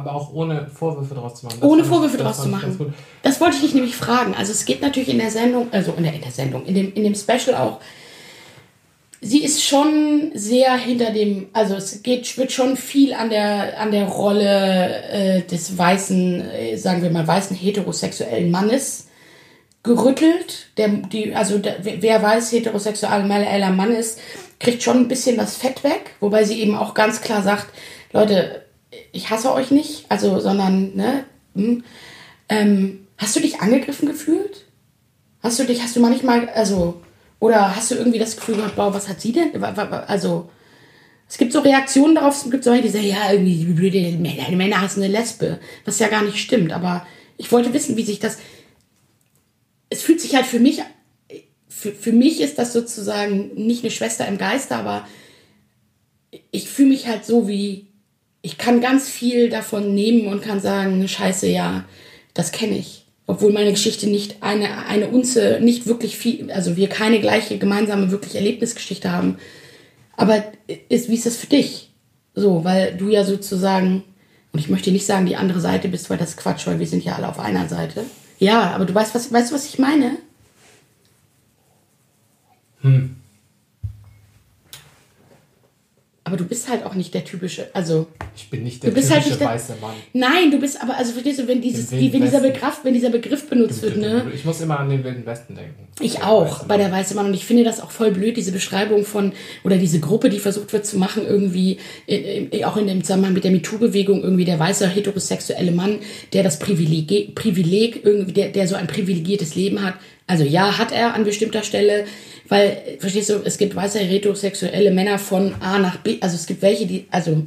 Aber 0.00 0.14
auch 0.14 0.32
ohne 0.32 0.66
Vorwürfe 0.68 1.14
draus 1.14 1.40
zu 1.40 1.46
machen. 1.46 1.58
Das 1.60 1.68
ohne 1.70 1.82
ich- 1.82 1.88
Vorwürfe 1.88 2.16
das 2.16 2.26
draus 2.26 2.36
zu 2.42 2.44
ich 2.48 2.50
machen. 2.50 2.94
Das 3.22 3.40
wollte 3.40 3.56
ich 3.56 3.62
dich 3.62 3.74
nämlich 3.74 3.96
fragen. 3.96 4.34
Also 4.34 4.52
es 4.52 4.64
geht 4.64 4.82
natürlich 4.82 5.08
in 5.08 5.18
der 5.18 5.30
Sendung, 5.30 5.68
also 5.72 5.92
in 5.96 6.02
der, 6.04 6.14
in 6.14 6.20
der 6.22 6.30
Sendung, 6.32 6.64
in 6.66 6.74
dem, 6.74 6.92
in 6.94 7.04
dem 7.04 7.14
Special 7.14 7.54
auch. 7.56 7.80
Sie 9.22 9.44
ist 9.44 9.62
schon 9.62 10.30
sehr 10.34 10.74
hinter 10.78 11.10
dem, 11.10 11.48
also 11.52 11.74
es 11.74 12.02
geht, 12.02 12.38
wird 12.38 12.52
schon 12.52 12.78
viel 12.78 13.12
an 13.12 13.28
der, 13.28 13.78
an 13.78 13.90
der 13.90 14.04
Rolle 14.06 15.02
äh, 15.10 15.42
des 15.42 15.76
weißen, 15.76 16.40
äh, 16.50 16.76
sagen 16.78 17.02
wir 17.02 17.10
mal, 17.10 17.26
weißen 17.26 17.54
heterosexuellen 17.54 18.50
Mannes 18.50 19.08
gerüttelt. 19.82 20.68
Der, 20.78 20.88
die, 20.88 21.34
also 21.34 21.58
der, 21.58 21.76
wer 21.82 22.22
weiß, 22.22 22.50
heterosexueller 22.52 23.70
Mann 23.70 23.92
ist, 23.92 24.18
kriegt 24.58 24.82
schon 24.82 24.96
ein 24.98 25.08
bisschen 25.08 25.36
das 25.36 25.56
Fett 25.56 25.84
weg, 25.84 26.12
wobei 26.20 26.44
sie 26.44 26.60
eben 26.60 26.74
auch 26.74 26.94
ganz 26.94 27.20
klar 27.20 27.42
sagt, 27.42 27.66
Leute, 28.12 28.62
ich 29.12 29.30
hasse 29.30 29.52
euch 29.52 29.70
nicht, 29.70 30.06
also, 30.08 30.40
sondern, 30.40 30.94
ne, 30.94 31.24
hm, 31.54 31.84
ähm, 32.48 33.06
hast 33.16 33.36
du 33.36 33.40
dich 33.40 33.60
angegriffen 33.60 34.08
gefühlt? 34.08 34.66
Hast 35.42 35.58
du 35.58 35.64
dich, 35.64 35.82
hast 35.82 35.96
du 35.96 36.00
manchmal, 36.00 36.48
also, 36.50 37.00
oder 37.38 37.74
hast 37.74 37.90
du 37.90 37.94
irgendwie 37.94 38.18
das 38.18 38.36
Gefühl 38.36 38.56
gehabt, 38.56 38.76
wow, 38.76 38.92
was 38.92 39.08
hat 39.08 39.20
sie 39.20 39.32
denn? 39.32 39.62
Also, 39.62 40.50
es 41.28 41.38
gibt 41.38 41.52
so 41.52 41.60
Reaktionen 41.60 42.16
darauf, 42.16 42.44
es 42.44 42.50
gibt 42.50 42.64
solche, 42.64 42.82
die 42.82 42.88
sagen, 42.88 43.06
ja, 43.06 43.32
irgendwie, 43.32 43.64
blöde 43.64 44.18
Männer, 44.18 44.50
Männer 44.50 44.80
hassen 44.80 45.02
eine 45.02 45.12
Lesbe, 45.12 45.60
was 45.84 45.98
ja 45.98 46.08
gar 46.08 46.22
nicht 46.22 46.38
stimmt, 46.38 46.72
aber 46.72 47.06
ich 47.36 47.50
wollte 47.52 47.72
wissen, 47.72 47.96
wie 47.96 48.02
sich 48.02 48.18
das, 48.18 48.38
es 49.88 50.02
fühlt 50.02 50.20
sich 50.20 50.34
halt 50.34 50.44
für 50.44 50.60
mich, 50.60 50.82
für, 51.68 51.92
für 51.92 52.12
mich 52.12 52.40
ist 52.40 52.58
das 52.58 52.72
sozusagen 52.72 53.54
nicht 53.54 53.84
eine 53.84 53.90
Schwester 53.90 54.26
im 54.26 54.38
Geiste, 54.38 54.74
aber 54.74 55.06
ich 56.50 56.68
fühle 56.68 56.90
mich 56.90 57.06
halt 57.06 57.24
so 57.24 57.48
wie, 57.48 57.89
ich 58.42 58.58
kann 58.58 58.80
ganz 58.80 59.08
viel 59.08 59.50
davon 59.50 59.94
nehmen 59.94 60.28
und 60.28 60.42
kann 60.42 60.60
sagen, 60.60 61.06
scheiße, 61.06 61.48
ja, 61.48 61.84
das 62.34 62.52
kenne 62.52 62.78
ich. 62.78 63.06
Obwohl 63.26 63.52
meine 63.52 63.70
Geschichte 63.70 64.08
nicht 64.08 64.42
eine, 64.42 64.86
eine 64.86 65.08
Unze, 65.08 65.60
nicht 65.60 65.86
wirklich 65.86 66.16
viel, 66.16 66.50
also 66.50 66.76
wir 66.76 66.88
keine 66.88 67.20
gleiche 67.20 67.58
gemeinsame 67.58 68.10
wirklich 68.10 68.34
Erlebnisgeschichte 68.34 69.12
haben. 69.12 69.36
Aber 70.16 70.42
ist, 70.88 71.08
wie 71.08 71.14
ist 71.14 71.26
das 71.26 71.36
für 71.36 71.46
dich? 71.46 71.90
So, 72.34 72.64
weil 72.64 72.96
du 72.96 73.08
ja 73.08 73.24
sozusagen, 73.24 74.02
und 74.52 74.58
ich 74.58 74.68
möchte 74.68 74.90
nicht 74.90 75.06
sagen, 75.06 75.26
die 75.26 75.36
andere 75.36 75.60
Seite 75.60 75.88
bist, 75.88 76.10
weil 76.10 76.18
das 76.18 76.30
ist 76.30 76.36
Quatsch, 76.38 76.66
weil 76.66 76.78
wir 76.78 76.86
sind 76.86 77.04
ja 77.04 77.14
alle 77.14 77.28
auf 77.28 77.38
einer 77.38 77.68
Seite. 77.68 78.04
Ja, 78.38 78.70
aber 78.70 78.84
du 78.84 78.94
weißt, 78.94 79.14
was, 79.14 79.32
weißt 79.32 79.50
du, 79.50 79.54
was 79.54 79.66
ich 79.66 79.78
meine? 79.78 80.16
Aber 86.30 86.36
du 86.36 86.44
bist 86.44 86.68
halt 86.68 86.84
auch 86.86 86.94
nicht 86.94 87.12
der 87.12 87.24
typische, 87.24 87.66
also 87.72 88.06
Ich 88.36 88.48
bin 88.50 88.62
nicht 88.62 88.80
der 88.84 88.90
Du 88.90 88.94
bist 88.94 89.08
typische 89.08 89.20
halt 89.22 89.30
nicht 89.32 89.40
der- 89.40 89.48
weiße 89.48 89.74
Mann. 89.80 89.94
Nein, 90.12 90.50
du 90.52 90.60
bist 90.60 90.80
aber, 90.80 90.96
also 90.96 91.10
verstehst 91.10 91.40
du, 91.40 91.48
wenn, 91.48 91.60
dieses, 91.60 91.88
die, 91.88 92.12
wenn, 92.12 92.22
dieser. 92.22 92.38
Begriff, 92.40 92.80
wenn 92.84 92.94
dieser 92.94 93.10
Begriff 93.10 93.48
benutzt 93.48 93.82
wird, 93.82 93.96
ne? 93.96 94.24
Ich 94.32 94.44
muss 94.44 94.60
immer 94.60 94.78
an 94.78 94.88
den 94.88 95.02
Wilden 95.02 95.26
Westen 95.26 95.56
denken. 95.56 95.88
Ich 96.00 96.22
auch, 96.22 96.62
bei 96.64 96.76
der 96.76 96.92
Weiße 96.92 97.16
Mann. 97.16 97.26
Und 97.26 97.34
ich 97.34 97.44
finde 97.44 97.64
das 97.64 97.80
auch 97.80 97.90
voll 97.90 98.12
blöd, 98.12 98.36
diese 98.36 98.52
Beschreibung 98.52 99.04
von, 99.04 99.32
oder 99.64 99.76
diese 99.76 99.98
Gruppe, 99.98 100.30
die 100.30 100.38
versucht 100.38 100.72
wird 100.72 100.86
zu 100.86 100.96
machen, 100.98 101.24
irgendwie, 101.26 101.78
äh, 102.06 102.44
äh, 102.52 102.64
auch 102.64 102.76
in 102.76 102.86
dem 102.86 103.02
Zusammenhang 103.02 103.32
mit 103.32 103.42
der 103.42 103.50
MeToo-Bewegung, 103.50 104.22
irgendwie 104.22 104.44
der 104.44 104.58
weiße 104.60 104.88
heterosexuelle 104.88 105.72
Mann, 105.72 105.98
der 106.32 106.42
das 106.44 106.58
Privileg, 106.60 107.34
Privileg 107.34 108.04
irgendwie, 108.04 108.32
der, 108.32 108.50
der 108.50 108.68
so 108.68 108.76
ein 108.76 108.86
privilegiertes 108.86 109.56
Leben 109.56 109.82
hat. 109.82 109.94
Also 110.30 110.44
ja, 110.44 110.78
hat 110.78 110.92
er 110.92 111.14
an 111.14 111.24
bestimmter 111.24 111.64
Stelle, 111.64 112.04
weil, 112.48 112.80
verstehst 113.00 113.30
du, 113.30 113.40
es 113.44 113.58
gibt 113.58 113.74
weiße 113.74 113.98
heterosexuelle 113.98 114.92
Männer 114.92 115.18
von 115.18 115.54
A 115.60 115.78
nach 115.80 115.96
B, 115.98 116.18
also 116.20 116.36
es 116.36 116.46
gibt 116.46 116.62
welche, 116.62 116.86
die, 116.86 117.06
also, 117.10 117.42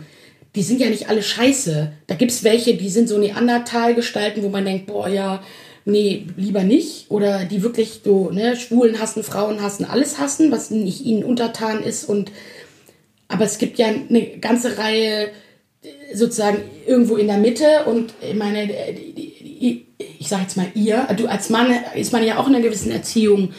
die 0.55 0.63
sind 0.63 0.81
ja 0.81 0.89
nicht 0.89 1.09
alle 1.09 1.23
scheiße. 1.23 1.93
Da 2.07 2.15
gibt's 2.15 2.43
welche, 2.43 2.75
die 2.75 2.89
sind 2.89 3.07
so 3.09 3.17
Neandertal-Gestalten, 3.17 4.43
wo 4.43 4.49
man 4.49 4.65
denkt, 4.65 4.85
boah, 4.87 5.07
ja, 5.07 5.41
nee, 5.85 6.27
lieber 6.37 6.63
nicht. 6.63 7.09
Oder 7.09 7.45
die 7.45 7.63
wirklich 7.63 8.01
so, 8.03 8.29
ne, 8.31 8.55
Schwulen 8.57 8.99
hassen, 8.99 9.23
Frauen 9.23 9.61
hassen, 9.61 9.85
alles 9.85 10.19
hassen, 10.19 10.51
was 10.51 10.69
nicht 10.69 11.05
ihnen 11.05 11.23
untertan 11.23 11.81
ist. 11.83 12.03
Und 12.03 12.31
aber 13.29 13.45
es 13.45 13.57
gibt 13.57 13.79
ja 13.79 13.87
eine 13.87 14.37
ganze 14.39 14.77
Reihe 14.77 15.27
äh, 15.81 16.15
sozusagen 16.15 16.59
irgendwo 16.85 17.15
in 17.15 17.27
der 17.27 17.37
Mitte 17.37 17.85
und 17.85 18.13
ich 18.21 18.35
meine, 18.35 18.63
äh, 18.63 18.93
die- 18.93 19.13
die- 19.13 19.59
die- 19.59 19.85
ich 20.19 20.27
sage 20.27 20.43
jetzt 20.43 20.57
mal 20.57 20.67
ihr, 20.75 21.07
du 21.17 21.27
als 21.27 21.49
Mann 21.49 21.73
ist 21.95 22.13
man 22.13 22.23
ja 22.23 22.37
auch 22.37 22.47
in 22.47 22.55
einer 22.55 22.63
gewissen 22.63 22.91
Erziehung 22.91 23.53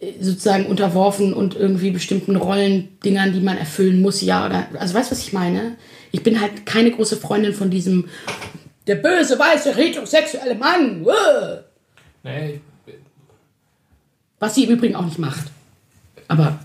äh, 0.00 0.12
sozusagen 0.20 0.66
unterworfen 0.66 1.32
und 1.32 1.54
irgendwie 1.54 1.90
bestimmten 1.90 2.36
Rollendingern, 2.36 3.32
die 3.32 3.40
man 3.40 3.58
erfüllen 3.58 4.00
muss, 4.02 4.20
ja 4.20 4.46
oder 4.46 4.68
also 4.78 4.94
weißt 4.94 5.10
du, 5.10 5.14
was 5.14 5.22
ich 5.22 5.32
meine? 5.32 5.76
Ich 6.12 6.22
bin 6.22 6.40
halt 6.40 6.66
keine 6.66 6.90
große 6.90 7.16
Freundin 7.16 7.54
von 7.54 7.70
diesem 7.70 8.08
der 8.86 8.96
böse 8.96 9.38
weiße 9.38 9.74
heterosexuelle 9.74 10.54
Mann. 10.56 11.04
Uah. 11.04 11.64
Nee, 12.22 12.60
ich, 12.86 12.94
Was 14.38 14.54
sie 14.54 14.64
im 14.64 14.70
Übrigen 14.70 14.96
auch 14.96 15.04
nicht 15.04 15.18
macht. 15.18 15.50
Aber 16.28 16.58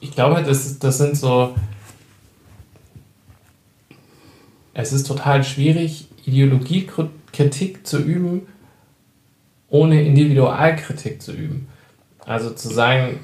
ich 0.00 0.10
glaube, 0.12 0.42
das, 0.42 0.78
das 0.78 0.98
sind 0.98 1.16
so. 1.16 1.54
Es 4.72 4.92
ist 4.92 5.06
total 5.06 5.44
schwierig, 5.44 6.08
Ideologiekritik 7.34 7.86
zu 7.86 7.98
üben, 7.98 8.46
ohne 9.68 10.02
Individualkritik 10.02 11.20
zu 11.20 11.32
üben. 11.32 11.68
Also 12.24 12.50
zu 12.50 12.68
sagen, 12.68 13.20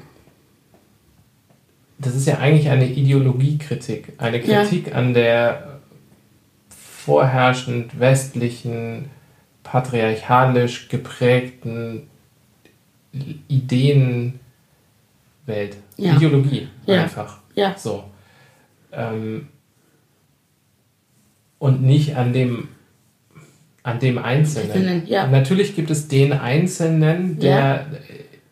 das 1.97 2.15
ist 2.15 2.27
ja 2.27 2.39
eigentlich 2.39 2.69
eine 2.69 2.87
Ideologiekritik, 2.87 4.13
eine 4.17 4.41
Kritik 4.41 4.87
ja. 4.87 4.93
an 4.93 5.13
der 5.13 5.79
vorherrschend 6.69 7.99
westlichen, 7.99 9.09
patriarchalisch 9.63 10.89
geprägten 10.89 12.07
Ideenwelt. 13.47 14.41
Ja. 15.97 16.15
Ideologie 16.15 16.67
ja. 16.85 17.03
einfach. 17.03 17.39
Ja. 17.55 17.75
So. 17.77 18.03
Ähm, 18.91 19.47
und 21.59 21.81
nicht 21.83 22.15
an 22.15 22.33
dem 22.33 22.69
an 23.83 23.99
dem 23.99 24.17
Einzelnen. 24.17 25.07
Ja. 25.07 25.27
Natürlich 25.27 25.75
gibt 25.75 25.89
es 25.89 26.07
den 26.07 26.33
Einzelnen, 26.33 27.39
der 27.39 27.49
ja. 27.51 27.85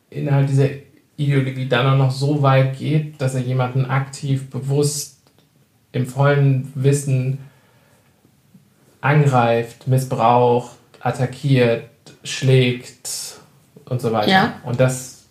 innerhalb 0.09 0.47
dieser 0.47 0.69
Ideologie 1.17 1.67
dann 1.67 1.85
auch 1.87 1.97
noch 1.97 2.11
so 2.11 2.41
weit 2.41 2.77
geht, 2.77 3.21
dass 3.21 3.35
er 3.35 3.41
jemanden 3.41 3.85
aktiv, 3.85 4.49
bewusst, 4.49 5.17
im 5.91 6.05
vollen 6.05 6.71
Wissen 6.75 7.39
angreift, 9.01 9.87
missbraucht, 9.87 10.77
attackiert, 10.99 11.89
schlägt 12.23 13.39
und 13.85 14.01
so 14.01 14.11
weiter. 14.11 14.29
Ja. 14.29 14.53
Und 14.63 14.79
das 14.79 15.25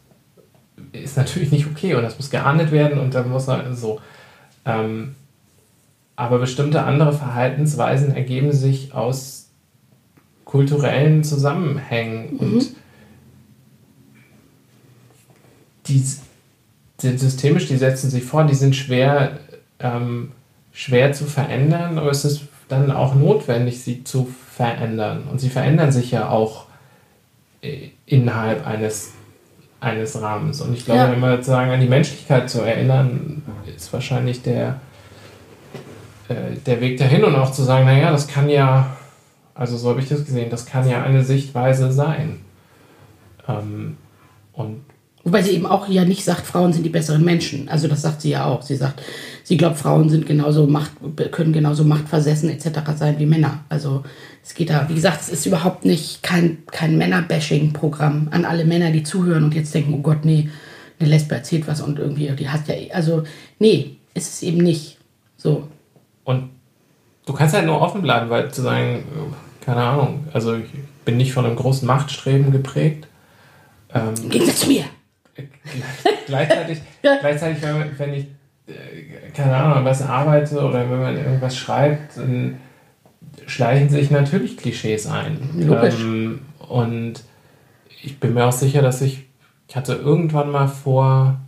ist 0.92 1.16
natürlich 1.16 1.52
nicht 1.52 1.66
okay 1.66 1.94
und 1.94 2.02
das 2.02 2.16
muss 2.16 2.30
geahndet 2.30 2.72
werden 2.72 2.98
und 2.98 3.14
dann 3.14 3.30
muss 3.30 3.46
man 3.46 3.74
so. 3.74 4.00
Ähm, 4.64 5.14
aber 6.16 6.38
bestimmte 6.38 6.82
andere 6.82 7.12
Verhaltensweisen 7.12 8.14
ergeben 8.14 8.52
sich 8.52 8.92
aus 8.92 9.47
kulturellen 10.48 11.22
Zusammenhängen 11.22 12.32
mhm. 12.32 12.38
und 12.40 12.68
die 15.86 16.02
sind 16.96 17.20
systemisch, 17.20 17.68
die 17.68 17.76
setzen 17.76 18.08
sich 18.08 18.24
vor, 18.24 18.44
die 18.44 18.54
sind 18.54 18.74
schwer, 18.74 19.38
ähm, 19.78 20.32
schwer 20.72 21.12
zu 21.12 21.26
verändern, 21.26 21.98
aber 21.98 22.10
es 22.10 22.24
ist 22.24 22.42
dann 22.68 22.90
auch 22.90 23.14
notwendig, 23.14 23.82
sie 23.82 24.04
zu 24.04 24.26
verändern. 24.50 25.24
Und 25.30 25.38
sie 25.38 25.50
verändern 25.50 25.92
sich 25.92 26.10
ja 26.10 26.30
auch 26.30 26.64
äh, 27.60 27.90
innerhalb 28.06 28.66
eines, 28.66 29.12
eines 29.80 30.20
Rahmens. 30.20 30.62
Und 30.62 30.72
ich 30.72 30.86
glaube, 30.86 31.00
ja. 31.00 31.12
immer 31.12 31.42
sagen, 31.42 31.70
an 31.70 31.80
die 31.80 31.88
Menschlichkeit 31.88 32.48
zu 32.48 32.62
erinnern, 32.62 33.42
ist 33.76 33.92
wahrscheinlich 33.92 34.42
der, 34.42 34.80
äh, 36.28 36.56
der 36.64 36.80
Weg 36.80 36.98
dahin 36.98 37.24
und 37.24 37.36
auch 37.36 37.52
zu 37.52 37.62
sagen, 37.62 37.84
naja, 37.84 38.10
das 38.10 38.28
kann 38.28 38.48
ja, 38.48 38.97
also 39.58 39.76
so 39.76 39.90
habe 39.90 40.00
ich 40.00 40.08
das 40.08 40.24
gesehen, 40.24 40.50
das 40.50 40.66
kann 40.66 40.88
ja 40.88 41.02
eine 41.02 41.24
Sichtweise 41.24 41.90
sein. 41.90 42.38
Ähm, 43.48 43.96
und 44.52 44.82
Wobei 45.24 45.42
sie 45.42 45.50
eben 45.50 45.66
auch 45.66 45.88
ja 45.88 46.04
nicht 46.04 46.24
sagt, 46.24 46.46
Frauen 46.46 46.72
sind 46.72 46.84
die 46.84 46.90
besseren 46.90 47.24
Menschen. 47.24 47.68
Also 47.68 47.88
das 47.88 48.02
sagt 48.02 48.22
sie 48.22 48.30
ja 48.30 48.44
auch. 48.44 48.62
Sie 48.62 48.76
sagt, 48.76 49.02
sie 49.42 49.56
glaubt, 49.56 49.76
Frauen 49.76 50.08
sind 50.10 50.26
genauso 50.26 50.68
Macht, 50.68 50.92
können 51.32 51.52
genauso 51.52 51.82
machtversessen 51.82 52.48
etc. 52.50 52.68
sein 52.96 53.18
wie 53.18 53.26
Männer. 53.26 53.64
Also 53.68 54.04
es 54.44 54.54
geht 54.54 54.70
da, 54.70 54.88
wie 54.88 54.94
gesagt, 54.94 55.22
es 55.22 55.28
ist 55.28 55.44
überhaupt 55.44 55.84
nicht 55.84 56.22
kein, 56.22 56.58
kein 56.70 56.96
Männer-Bashing-Programm 56.96 58.28
an 58.30 58.44
alle 58.44 58.64
Männer, 58.64 58.92
die 58.92 59.02
zuhören 59.02 59.42
und 59.42 59.54
jetzt 59.54 59.74
denken, 59.74 59.92
oh 59.92 60.02
Gott, 60.02 60.24
nee, 60.24 60.48
eine 61.00 61.08
Lesbe 61.10 61.34
erzählt 61.34 61.66
was 61.66 61.80
und 61.80 61.98
irgendwie, 61.98 62.30
die 62.30 62.48
hat 62.48 62.68
ja, 62.68 62.74
also 62.94 63.24
nee, 63.58 63.96
ist 64.14 64.34
es 64.34 64.42
eben 64.42 64.58
nicht. 64.58 64.98
So. 65.36 65.66
Und 66.24 66.50
du 67.26 67.32
kannst 67.32 67.54
halt 67.54 67.66
nur 67.66 67.80
offen 67.80 68.02
bleiben, 68.02 68.30
weil 68.30 68.52
zu 68.52 68.62
sagen, 68.62 69.02
keine 69.68 69.82
Ahnung, 69.82 70.24
also 70.32 70.56
ich 70.56 70.70
bin 71.04 71.18
nicht 71.18 71.34
von 71.34 71.44
einem 71.44 71.56
großen 71.56 71.86
Machtstreben 71.86 72.52
geprägt. 72.52 73.06
Ähm, 73.92 74.14
Im 74.22 74.30
Gegensatz 74.30 74.60
zu 74.60 74.68
mir 74.68 74.84
gleichzeitig, 76.26 76.78
gleichzeitig, 77.02 77.62
wenn, 77.62 77.98
wenn 77.98 78.14
ich, 78.14 78.24
äh, 78.66 79.30
keine 79.34 79.54
Ahnung, 79.54 79.84
was 79.84 80.00
arbeite 80.00 80.60
oder 80.60 80.88
wenn 80.90 81.00
man 81.00 81.16
irgendwas 81.18 81.54
schreibt, 81.54 82.16
dann 82.16 82.56
schleichen 83.46 83.90
sich 83.90 84.10
natürlich 84.10 84.56
Klischees 84.56 85.06
ein. 85.06 85.50
Logisch. 85.58 86.00
Ähm, 86.00 86.40
und 86.66 87.22
ich 88.02 88.18
bin 88.18 88.32
mir 88.32 88.46
auch 88.46 88.52
sicher, 88.52 88.80
dass 88.80 89.02
ich, 89.02 89.26
ich 89.68 89.76
hatte 89.76 89.96
irgendwann 89.96 90.50
mal 90.50 90.68
vor, 90.68 91.40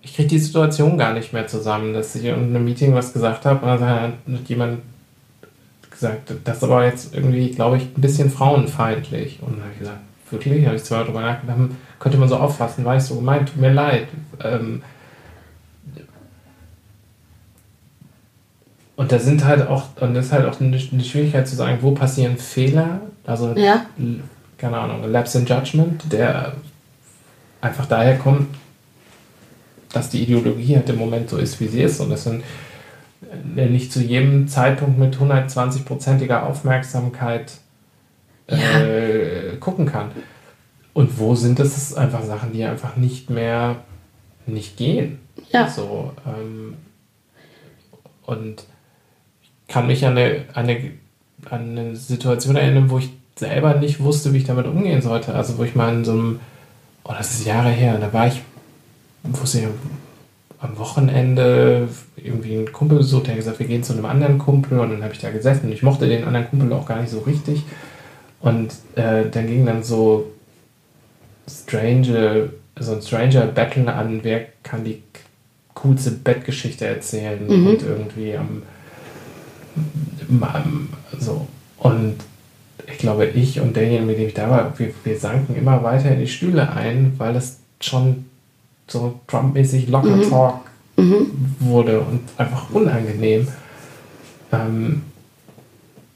ich 0.00 0.14
kriege 0.14 0.28
die 0.28 0.38
Situation 0.38 0.96
gar 0.96 1.12
nicht 1.12 1.32
mehr 1.32 1.48
zusammen, 1.48 1.92
dass 1.92 2.14
ich 2.14 2.26
in 2.26 2.34
einem 2.34 2.64
Meeting 2.64 2.94
was 2.94 3.12
gesagt 3.12 3.44
habe 3.46 3.66
und 3.66 3.80
dann 3.80 4.12
hat 4.28 4.48
jemand 4.48 4.82
gesagt, 5.96 6.32
das 6.44 6.58
ist 6.58 6.64
aber 6.64 6.84
jetzt 6.84 7.14
irgendwie, 7.14 7.50
glaube 7.50 7.78
ich, 7.78 7.84
ein 7.84 8.00
bisschen 8.00 8.30
frauenfeindlich. 8.30 9.40
Und 9.42 9.54
dann 9.54 9.62
habe 9.62 9.72
ich 9.72 9.78
gesagt, 9.80 10.00
wirklich, 10.30 10.66
habe 10.66 10.76
ich 10.76 10.84
zwar 10.84 11.04
darüber 11.04 11.20
nachgedacht, 11.20 11.58
könnte 11.98 12.18
man 12.18 12.28
so 12.28 12.36
auffassen, 12.36 12.84
war 12.84 12.96
ich 12.96 13.02
so 13.02 13.16
gemeint, 13.16 13.48
tut 13.48 13.60
mir 13.60 13.72
leid. 13.72 14.08
Ähm, 14.42 14.82
und 18.96 19.12
da 19.12 19.18
sind 19.18 19.44
halt 19.44 19.68
auch, 19.68 19.84
und 20.00 20.14
das 20.14 20.26
ist 20.26 20.32
halt 20.32 20.46
auch 20.46 20.60
eine, 20.60 20.78
Schwierigkeit 20.78 21.46
zu 21.46 21.56
sagen, 21.56 21.78
wo 21.82 21.92
passieren 21.92 22.38
Fehler, 22.38 23.00
also 23.26 23.52
ja. 23.54 23.86
keine 24.58 24.78
Ahnung, 24.78 25.10
Lapse 25.10 25.38
in 25.38 25.46
Judgment, 25.46 26.10
der 26.10 26.54
einfach 27.60 27.86
daher 27.86 28.18
kommt, 28.18 28.48
dass 29.92 30.10
die 30.10 30.22
Ideologie 30.22 30.76
halt 30.76 30.88
im 30.88 30.96
Moment 30.96 31.30
so 31.30 31.36
ist, 31.36 31.60
wie 31.60 31.68
sie 31.68 31.82
ist 31.82 32.00
und 32.00 32.10
das 32.10 32.24
sind 32.24 32.40
äh, 32.40 32.44
nicht 33.54 33.92
zu 33.92 34.00
jedem 34.00 34.48
Zeitpunkt 34.48 34.98
mit 34.98 35.16
120-prozentiger 35.16 36.42
Aufmerksamkeit 36.42 37.52
ja. 38.48 38.80
äh, 38.80 39.56
gucken 39.58 39.86
kann. 39.86 40.10
Und 40.92 41.18
wo 41.18 41.34
sind 41.34 41.58
das 41.58 41.94
einfach 41.94 42.22
Sachen, 42.22 42.52
die 42.52 42.64
einfach 42.64 42.96
nicht 42.96 43.30
mehr 43.30 43.76
nicht 44.46 44.76
gehen? 44.76 45.18
Ja. 45.52 45.68
So, 45.68 46.12
ähm, 46.26 46.74
und 48.24 48.64
ich 49.42 49.50
kann 49.68 49.86
mich 49.86 50.04
an 50.04 50.16
eine, 50.16 50.44
eine, 50.54 50.92
an 51.50 51.78
eine 51.78 51.96
Situation 51.96 52.56
erinnern, 52.56 52.90
wo 52.90 52.98
ich 52.98 53.10
selber 53.38 53.74
nicht 53.74 54.00
wusste, 54.00 54.32
wie 54.32 54.38
ich 54.38 54.44
damit 54.44 54.66
umgehen 54.66 55.02
sollte. 55.02 55.34
Also 55.34 55.58
wo 55.58 55.64
ich 55.64 55.74
mal 55.74 55.92
in 55.92 56.04
so 56.04 56.12
einem, 56.12 56.40
oh, 57.04 57.12
das 57.16 57.32
ist 57.32 57.46
Jahre 57.46 57.70
her, 57.70 57.98
da 57.98 58.12
war 58.12 58.28
ich, 58.28 58.42
wusste 59.22 59.60
ich, 59.60 59.66
am 60.58 60.78
Wochenende 60.78 61.88
irgendwie 62.16 62.56
einen 62.56 62.72
Kumpel 62.72 62.98
besucht, 62.98 63.26
der 63.26 63.32
hat 63.32 63.38
gesagt, 63.38 63.58
wir 63.58 63.66
gehen 63.66 63.82
zu 63.82 63.92
einem 63.92 64.06
anderen 64.06 64.38
Kumpel 64.38 64.78
und 64.80 64.90
dann 64.90 65.02
habe 65.02 65.12
ich 65.12 65.20
da 65.20 65.30
gesessen 65.30 65.66
und 65.66 65.72
ich 65.72 65.82
mochte 65.82 66.08
den 66.08 66.24
anderen 66.24 66.48
Kumpel 66.48 66.72
auch 66.72 66.86
gar 66.86 67.00
nicht 67.00 67.10
so 67.10 67.20
richtig. 67.20 67.62
Und 68.40 68.72
äh, 68.94 69.28
dann 69.30 69.46
ging 69.46 69.66
dann 69.66 69.82
so 69.82 70.30
strange, 71.48 72.50
so 72.78 72.92
ein 72.92 73.02
Stranger 73.02 73.46
Battle 73.46 73.92
an, 73.92 74.20
wer 74.22 74.46
kann 74.62 74.84
die 74.84 75.02
coolste 75.74 76.10
Bettgeschichte 76.10 76.86
erzählen 76.86 77.46
mhm. 77.46 77.66
und 77.66 77.82
irgendwie 77.82 78.36
am, 78.36 78.62
am, 80.42 80.88
so. 81.18 81.46
Und 81.78 82.16
ich 82.90 82.98
glaube, 82.98 83.26
ich 83.26 83.60
und 83.60 83.76
derjenige, 83.76 84.04
mit 84.04 84.18
dem 84.18 84.28
ich 84.28 84.34
da 84.34 84.50
war, 84.50 84.78
wir, 84.78 84.90
wir 85.04 85.18
sanken 85.18 85.56
immer 85.56 85.82
weiter 85.82 86.10
in 86.10 86.20
die 86.20 86.28
Stühle 86.28 86.72
ein, 86.72 87.14
weil 87.18 87.36
es 87.36 87.58
schon 87.80 88.25
so 88.88 89.20
Trump-mäßig 89.26 89.88
locker 89.88 90.16
mhm. 90.16 90.30
Talk 90.30 90.60
mhm. 90.96 91.56
wurde 91.60 92.00
und 92.00 92.20
einfach 92.36 92.70
unangenehm. 92.70 93.48
Ähm, 94.52 95.02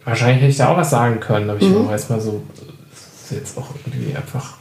Wahrscheinlich 0.04 0.38
hätte 0.38 0.50
ich 0.50 0.56
da 0.56 0.68
auch 0.68 0.76
was 0.76 0.90
sagen 0.90 1.20
können, 1.20 1.50
aber 1.50 1.60
ich 1.60 1.68
mhm. 1.68 1.84
war 1.84 1.92
erstmal 1.92 2.20
so, 2.20 2.42
das 2.90 3.30
ist 3.30 3.38
jetzt 3.38 3.58
auch 3.58 3.68
irgendwie 3.84 4.16
einfach 4.16 4.56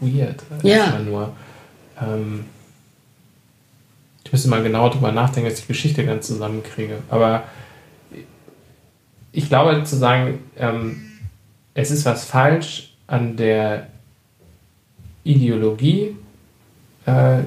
weird. 0.00 0.42
Ja. 0.62 0.98
Nur. 0.98 1.32
Ähm, 2.00 2.44
ich 4.24 4.32
müsste 4.32 4.48
mal 4.48 4.62
genau 4.62 4.90
drüber 4.90 5.10
nachdenken, 5.12 5.48
dass 5.48 5.58
ich 5.58 5.64
die 5.64 5.72
Geschichte 5.72 6.04
ganz 6.04 6.26
zusammenkriege. 6.26 6.98
Aber 7.08 7.44
ich 9.32 9.48
glaube 9.48 9.82
zu 9.84 9.96
sagen, 9.96 10.40
ähm, 10.58 11.18
es 11.74 11.90
ist 11.90 12.04
was 12.04 12.26
falsch 12.26 12.94
an 13.06 13.36
der 13.36 13.86
Ideologie, 15.28 16.16
äh, 17.04 17.38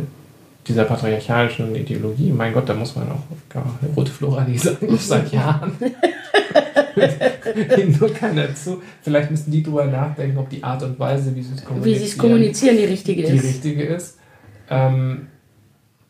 dieser 0.67 0.85
patriarchalischen 0.85 1.75
Ideologie, 1.75 2.31
mein 2.31 2.53
Gott, 2.53 2.69
da 2.69 2.75
muss 2.75 2.95
man 2.95 3.11
auch 3.11 3.23
eine 3.55 3.93
rote 3.95 4.11
Flora, 4.11 4.43
die 4.43 4.57
sagen 4.57 4.95
seit 4.99 5.31
Jahren. 5.33 5.73
nur 7.99 8.13
keiner 8.13 8.53
zu. 8.53 8.81
Vielleicht 9.01 9.31
müssen 9.31 9.49
die 9.49 9.63
drüber 9.63 9.85
nachdenken, 9.85 10.37
ob 10.37 10.49
die 10.49 10.63
Art 10.63 10.83
und 10.83 10.99
Weise, 10.99 11.35
wie 11.35 11.41
sie 11.41 11.55
es 11.55 11.65
kommunizieren, 11.65 11.95
wie 11.95 11.99
sie 11.99 12.05
es 12.05 12.17
kommunizieren 12.17 12.77
die 12.77 12.85
richtige 12.85 13.23
die 13.23 13.29
ist. 13.29 13.43
Die 13.43 13.47
richtige 13.47 13.83
ist. 13.83 14.19
Ähm, 14.69 15.27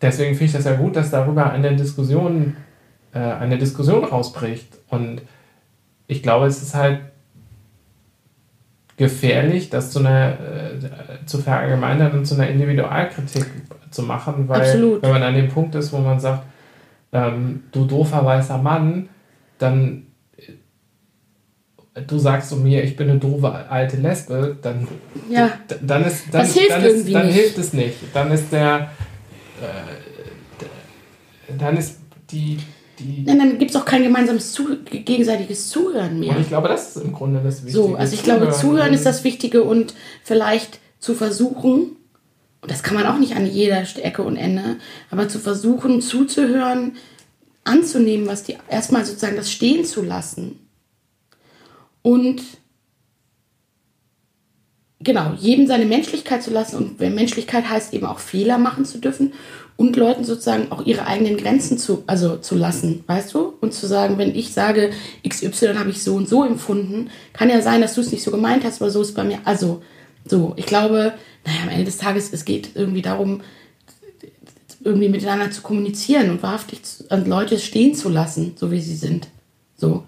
deswegen 0.02 0.32
finde 0.32 0.46
ich 0.46 0.52
das 0.52 0.66
ja 0.66 0.76
gut, 0.76 0.98
dass 0.98 1.10
darüber 1.10 1.52
eine 1.52 1.74
Diskussion, 1.78 2.58
äh, 3.14 3.20
eine 3.20 3.58
Diskussion 3.58 4.04
rausbricht. 4.04 4.68
Und 4.90 5.22
ich 6.08 6.22
glaube, 6.22 6.48
es 6.48 6.62
ist 6.62 6.76
halt 6.76 7.00
gefährlich, 8.98 9.70
das 9.70 9.92
zu 9.92 10.00
einer 10.00 10.32
äh, 10.34 11.26
zu 11.26 11.40
verallgemeinern 11.40 12.12
und 12.12 12.26
zu 12.26 12.36
einer 12.36 12.48
Individualkritik 12.50 13.46
zu 13.90 14.04
machen, 14.04 14.48
weil 14.48 14.62
Absolut. 14.62 15.02
wenn 15.02 15.12
man 15.12 15.24
an 15.24 15.34
dem 15.36 15.50
Punkt 15.50 15.76
ist, 15.76 15.92
wo 15.92 15.98
man 15.98 16.20
sagt, 16.20 16.44
ähm, 17.14 17.64
du 17.72 17.86
doofer 17.86 18.24
weißer 18.26 18.58
Mann, 18.58 19.10
dann 19.58 20.08
äh, 21.96 22.02
du 22.04 22.18
sagst 22.20 22.50
zu 22.50 22.58
mir, 22.58 22.84
ich 22.84 22.96
bin 22.96 23.10
eine 23.10 23.20
doofe 23.20 23.52
alte 23.70 23.98
Lesbe, 23.98 24.58
dann, 24.62 24.88
Ja. 25.30 25.52
dann 25.82 26.06
ist 26.06 26.26
dann, 26.32 26.42
Das 26.42 26.54
hilft 26.54 26.72
dann, 26.72 26.84
ist, 26.84 27.14
dann 27.14 27.26
nicht. 27.28 27.36
hilft 27.36 27.58
es 27.58 27.74
nicht. 27.74 27.98
Dann 28.14 28.32
ist 28.32 28.52
der 28.52 28.90
äh, 29.62 30.66
dann 31.58 31.76
ist 31.76 32.00
die 32.32 32.60
die 33.02 33.24
Nein, 33.26 33.40
dann 33.40 33.60
gibt 33.60 33.72
es 33.72 33.78
auch 33.78 33.86
kein 33.86 34.04
gemeinsames 34.04 34.54
zu 34.54 34.78
gegenseitiges 34.84 35.70
Zuhören 35.70 36.20
mehr. 36.20 36.36
und 36.36 36.42
ich 36.42 36.48
glaube, 36.48 36.68
das 36.68 36.96
ist 36.96 37.04
im 37.04 37.14
Grunde 37.14 37.42
das 37.44 37.66
Wichtige. 37.66 37.74
So, 37.74 37.96
also 37.96 38.14
ich 38.14 38.24
glaube, 38.24 38.52
Zuhören 38.52 38.94
ist 38.94 39.06
das 39.06 39.24
Wichtige 39.24 39.64
und 39.64 39.94
vielleicht 40.24 40.80
zu 41.00 41.14
versuchen, 41.16 41.98
und 42.62 42.70
das 42.70 42.84
kann 42.84 42.96
man 42.96 43.06
auch 43.08 43.18
nicht 43.18 43.36
an 43.36 43.46
jeder 43.46 43.84
Ecke 44.02 44.22
und 44.22 44.38
Ende, 44.38 44.78
aber 45.10 45.28
zu 45.28 45.40
versuchen, 45.40 46.02
zuzuhören, 46.02 46.94
anzunehmen, 47.64 48.28
was 48.28 48.44
die, 48.44 48.58
erstmal 48.70 49.06
sozusagen 49.06 49.36
das 49.36 49.52
stehen 49.52 49.86
zu 49.86 50.02
lassen. 50.02 50.60
Und 52.02 52.42
genau, 55.04 55.34
jedem 55.38 55.68
seine 55.68 55.86
Menschlichkeit 55.86 56.44
zu 56.44 56.52
lassen 56.52 56.78
und 56.78 57.00
wenn 57.00 57.16
Menschlichkeit 57.16 57.70
heißt 57.70 57.94
eben 57.94 58.06
auch 58.06 58.20
Fehler 58.20 58.58
machen 58.58 58.86
zu 58.86 59.00
dürfen 59.00 59.34
und 59.78 59.96
Leuten 59.96 60.24
sozusagen 60.24 60.72
auch 60.72 60.86
ihre 60.86 61.08
eigenen 61.08 61.38
Grenzen 61.38 61.78
zu, 61.78 62.04
also 62.08 62.38
zu 62.38 62.56
lassen, 62.56 63.04
weißt 63.08 63.34
du? 63.34 63.54
Und 63.62 63.74
zu 63.74 63.88
sagen, 63.88 64.18
wenn 64.18 64.36
ich 64.36 64.54
sage, 64.54 64.92
XY 65.28 65.76
habe 65.76 65.90
ich 65.90 66.04
so 66.04 66.16
und 66.16 66.30
so 66.30 66.44
empfunden, 66.44 67.10
kann 67.34 67.50
ja 67.50 67.62
sein, 67.62 67.82
dass 67.82 67.96
du 67.96 68.02
es 68.02 68.12
nicht 68.12 68.24
so 68.24 68.32
gemeint 68.32 68.64
hast, 68.64 68.82
aber 68.82 68.92
so 68.92 69.02
ist 69.02 69.16
bei 69.16 69.24
mir. 69.24 69.40
Also, 69.44 69.82
so, 70.26 70.54
ich 70.56 70.68
glaube, 70.68 71.14
naja, 71.46 71.60
am 71.64 71.70
Ende 71.70 71.86
des 71.86 71.98
Tages, 71.98 72.32
es 72.32 72.46
geht 72.46 72.76
irgendwie 72.76 73.02
darum, 73.02 73.42
irgendwie 74.84 75.10
miteinander 75.10 75.52
zu 75.52 75.62
kommunizieren 75.62 76.30
und 76.30 76.44
wahrhaftig 76.44 76.84
zu, 76.84 77.06
Leute 77.26 77.58
stehen 77.60 77.96
zu 77.96 78.10
lassen, 78.10 78.54
so 78.56 78.72
wie 78.72 78.82
sie 78.82 78.96
sind. 78.96 79.30
So. 79.78 80.04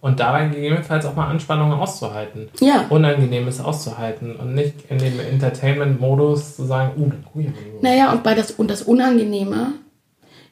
Und 0.00 0.18
dabei 0.18 0.48
gegebenenfalls 0.48 1.04
auch 1.04 1.14
mal 1.14 1.28
Anspannungen 1.28 1.78
auszuhalten. 1.78 2.48
Ja. 2.60 2.86
Unangenehmes 2.88 3.60
auszuhalten 3.60 4.34
und 4.36 4.54
nicht 4.54 4.74
in 4.88 4.96
dem 4.96 5.20
Entertainment-Modus 5.20 6.56
zu 6.56 6.64
sagen, 6.64 6.92
uh, 6.96 7.02
ui, 7.02 7.12
ui, 7.34 7.44
ui. 7.44 7.52
Naja, 7.82 8.10
und 8.12 8.22
bei 8.22 8.34
das, 8.34 8.52
und 8.52 8.70
das 8.70 8.82
Unangenehme 8.82 9.74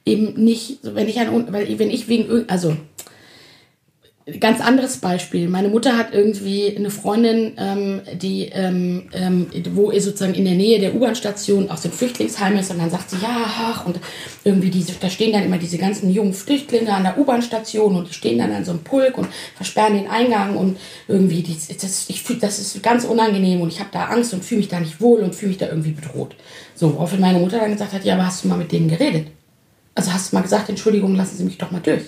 eben 0.05 0.35
nicht, 0.43 0.81
wenn 0.83 1.09
ich 1.09 1.19
ein, 1.19 1.53
weil 1.53 1.79
wenn 1.79 1.91
ich 1.91 2.09
wegen, 2.09 2.49
also, 2.49 2.77
ganz 4.41 4.61
anderes 4.61 4.99
Beispiel. 4.99 5.49
Meine 5.49 5.69
Mutter 5.69 5.97
hat 5.97 6.13
irgendwie 6.13 6.77
eine 6.77 6.91
Freundin, 6.91 7.53
ähm, 7.57 8.03
die, 8.21 8.47
ähm, 8.53 9.09
ähm, 9.13 9.47
wo 9.73 9.91
ihr 9.91 10.03
sozusagen 10.03 10.35
in 10.35 10.45
der 10.45 10.55
Nähe 10.55 10.79
der 10.79 10.95
U-Bahn-Station 10.95 11.69
so 11.75 11.89
ein 11.89 11.93
Flüchtlingsheim 11.93 12.57
ist 12.59 12.71
und 12.71 12.79
dann 12.79 12.91
sagt 12.91 13.11
sie, 13.11 13.17
ja, 13.17 13.29
ach, 13.47 13.87
und 13.87 13.99
irgendwie 14.45 14.71
diese, 14.71 14.93
da 15.01 15.09
stehen 15.09 15.33
dann 15.33 15.45
immer 15.45 15.57
diese 15.57 15.79
ganzen 15.79 16.11
jungen 16.11 16.35
Flüchtlinge 16.35 16.93
an 16.93 17.05
der 17.05 17.19
U-Bahn-Station 17.19 17.97
und 17.97 18.09
die 18.09 18.13
stehen 18.13 18.39
dann 18.39 18.53
an 18.53 18.65
so 18.65 18.73
einem 18.73 18.81
Pulk 18.81 19.17
und 19.17 19.29
versperren 19.57 19.95
den 19.95 20.09
Eingang 20.09 20.57
und 20.57 20.79
irgendwie, 21.07 21.43
die, 21.43 21.57
das, 21.81 22.09
ich 22.09 22.23
fühl, 22.23 22.37
das 22.37 22.59
ist 22.59 22.83
ganz 22.83 23.05
unangenehm 23.05 23.63
und 23.63 23.73
ich 23.73 23.81
habe 23.81 23.91
da 23.93 24.07
Angst 24.07 24.35
und 24.35 24.45
fühle 24.45 24.61
mich 24.61 24.69
da 24.69 24.79
nicht 24.79 25.01
wohl 25.01 25.21
und 25.21 25.35
fühle 25.35 25.51
mich 25.51 25.59
da 25.59 25.69
irgendwie 25.69 25.93
bedroht. 25.93 26.37
So, 26.75 26.93
woraufhin 26.95 27.21
meine 27.21 27.39
Mutter 27.39 27.59
dann 27.59 27.73
gesagt 27.73 27.95
hat, 27.95 28.05
ja, 28.05 28.15
aber 28.15 28.27
hast 28.27 28.45
du 28.45 28.49
mal 28.49 28.59
mit 28.59 28.73
denen 28.73 28.89
geredet? 28.89 29.29
Also 29.95 30.13
hast 30.13 30.33
du 30.33 30.37
mal 30.37 30.43
gesagt, 30.43 30.69
Entschuldigung, 30.69 31.15
lassen 31.17 31.37
Sie 31.37 31.45
mich 31.45 31.59
doch 31.59 31.71
mal 31.71 31.81
durch. 31.81 32.05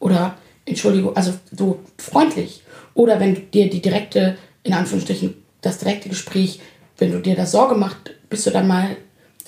Oder 0.00 0.36
Entschuldigung, 0.66 1.16
also 1.16 1.34
so 1.56 1.80
freundlich. 1.98 2.62
Oder 2.94 3.20
wenn 3.20 3.34
du 3.34 3.40
dir 3.40 3.68
die 3.68 3.82
direkte, 3.82 4.36
in 4.62 4.72
Anführungsstrichen, 4.72 5.34
das 5.60 5.78
direkte 5.78 6.08
Gespräch, 6.08 6.60
wenn 6.98 7.12
du 7.12 7.18
dir 7.20 7.34
da 7.34 7.46
Sorge 7.46 7.74
macht, 7.74 8.14
bist 8.30 8.46
du 8.46 8.50
dann 8.50 8.68
mal 8.68 8.96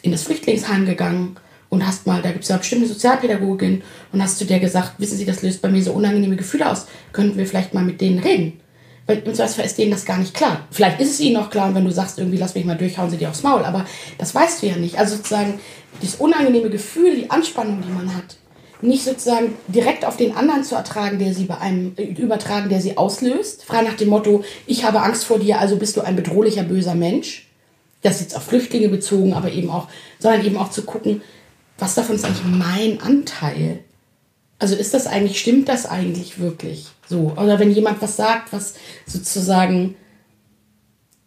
in 0.03 0.13
das 0.13 0.25
Flüchtlingsheim 0.25 0.87
gegangen 0.87 1.37
und 1.69 1.87
hast 1.87 2.07
mal, 2.07 2.23
da 2.23 2.31
gibt 2.31 2.45
es 2.45 2.51
ja 2.51 2.57
bestimmt 2.57 2.83
eine 2.83 2.93
Sozialpädagogin 2.93 3.83
und 4.13 4.23
hast 4.23 4.39
zu 4.39 4.45
der 4.45 4.61
gesagt, 4.61 4.95
wissen 4.99 5.19
Sie, 5.19 5.25
das 5.25 5.43
löst 5.43 5.63
bei 5.63 5.69
mir 5.69 5.83
so 5.83 5.93
unangenehme 5.93 6.37
Gefühle 6.37 6.71
aus, 6.71 6.87
könnten 7.13 7.39
wir 7.39 7.47
vielleicht 7.47 7.75
mal 7.75 7.85
mit 7.85 8.01
denen 8.01 8.19
reden? 8.19 8.61
Weil 9.07 9.19
im 9.19 9.35
Zweifelsfall 9.35 9.67
ist 9.67 9.79
denen 9.79 9.93
das 9.93 10.05
gar 10.05 10.19
nicht 10.19 10.35
klar. 10.35 10.67
Vielleicht 10.71 11.01
ist 11.01 11.11
es 11.11 11.21
ihnen 11.21 11.37
auch 11.37 11.51
klar 11.51 11.69
und 11.69 11.77
wenn 11.77 11.85
du 11.85 11.93
sagst, 11.93 12.19
irgendwie 12.19 12.39
lass 12.39 12.55
mich 12.55 12.65
mal 12.65 12.77
durch, 12.77 12.99
hauen 12.99 13.11
sie 13.11 13.17
dir 13.17 13.31
aufs 13.31 13.45
Maul. 13.45 13.65
Aber 13.65 13.87
das 14.19 14.35
weißt 14.35 14.63
du 14.63 14.67
ja 14.67 14.77
nicht. 14.77 14.99
Also 14.99 15.17
sozusagen 15.17 15.61
das 16.03 16.17
unangenehme 16.17 16.71
Gefühl, 16.71 17.15
die 17.15 17.31
Anspannung, 17.31 17.83
die 17.83 17.93
man 17.93 18.15
hat, 18.15 18.37
nicht 18.83 19.05
sozusagen 19.05 19.55
direkt 19.69 20.05
auf 20.05 20.17
den 20.17 20.37
anderen 20.37 20.65
zu 20.65 20.75
ertragen, 20.75 21.19
der 21.19 21.35
sie 21.35 21.45
bei 21.45 21.59
einem 21.59 21.95
äh, 21.97 22.05
übertragen, 22.05 22.69
der 22.69 22.81
sie 22.81 22.97
auslöst. 22.97 23.65
Frei 23.65 23.83
nach 23.83 23.95
dem 23.95 24.09
Motto, 24.09 24.45
ich 24.67 24.85
habe 24.85 25.03
Angst 25.03 25.25
vor 25.25 25.39
dir, 25.39 25.59
also 25.61 25.77
bist 25.77 25.97
du 25.97 26.03
ein 26.03 26.17
bedrohlicher, 26.17 26.63
böser 26.63 26.95
Mensch. 26.95 27.49
Das 28.03 28.17
ist 28.17 28.21
jetzt 28.23 28.37
auf 28.37 28.45
Flüchtlinge 28.45 28.89
bezogen, 28.89 29.33
aber 29.33 29.51
eben 29.51 29.71
auch, 29.71 29.89
sondern 30.19 30.45
eben 30.45 30.57
auch 30.57 30.71
zu 30.71 30.83
gucken, 30.83 31.23
was 31.79 31.95
davon 31.95 32.17
ist 32.17 32.25
eigentlich 32.25 32.45
mein 32.45 33.01
Anteil? 33.01 33.81
Also 34.59 34.75
ist 34.75 34.95
das 34.95 35.07
eigentlich, 35.07 35.41
stimmt 35.41 35.69
das 35.69 35.87
eigentlich 35.87 36.39
wirklich 36.39 36.87
so? 37.09 37.33
Oder 37.37 37.59
wenn 37.59 37.71
jemand 37.71 38.01
was 38.01 38.17
sagt, 38.17 38.53
was 38.53 38.75
sozusagen, 39.07 39.97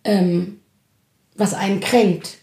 ähm, 0.03 0.59
was 1.35 1.53
einen 1.53 1.79
kränkt 1.79 2.38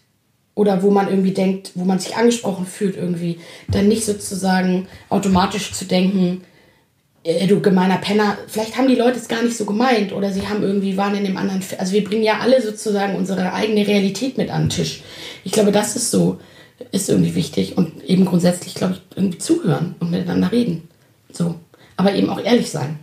oder 0.57 0.82
wo 0.82 0.90
man 0.90 1.09
irgendwie 1.09 1.32
denkt, 1.32 1.72
wo 1.74 1.84
man 1.84 2.00
sich 2.00 2.16
angesprochen 2.16 2.66
fühlt 2.66 2.96
irgendwie, 2.96 3.38
dann 3.68 3.86
nicht 3.86 4.04
sozusagen 4.04 4.88
automatisch 5.11 5.72
zu 5.72 5.84
denken, 5.84 6.40
äh, 7.22 7.46
du 7.46 7.61
gemeiner 7.61 7.98
Penner, 7.98 8.38
vielleicht 8.48 8.76
haben 8.76 8.88
die 8.88 8.94
Leute 8.94 9.18
es 9.18 9.28
gar 9.28 9.42
nicht 9.42 9.57
so 9.57 9.66
gemeint 9.66 10.12
oder 10.12 10.32
sie 10.32 10.48
haben 10.48 10.62
irgendwie, 10.62 10.96
waren 10.96 11.14
in 11.14 11.24
dem 11.24 11.36
anderen, 11.36 11.62
also 11.78 11.92
wir 11.92 12.02
bringen 12.02 12.22
ja 12.22 12.38
alle 12.40 12.62
sozusagen 12.62 13.16
unsere 13.16 13.52
eigene 13.52 13.86
Realität 13.86 14.38
mit 14.38 14.50
an 14.50 14.62
den 14.62 14.70
Tisch. 14.70 15.02
Ich 15.44 15.52
glaube, 15.52 15.72
das 15.72 15.94
ist 15.94 16.11
so, 16.11 16.40
ist 16.90 17.11
irgendwie 17.11 17.34
wichtig 17.34 17.76
und 17.76 18.02
eben 18.04 18.24
grundsätzlich, 18.24 18.74
glaube 18.74 18.94
ich, 18.94 19.02
irgendwie 19.14 19.38
zuhören 19.38 19.94
und 20.00 20.11
miteinander 20.11 20.50
reden. 20.52 20.88
So. 21.30 21.57
Aber 21.98 22.14
eben 22.14 22.30
auch 22.30 22.40
ehrlich 22.40 22.70
sein. 22.70 22.98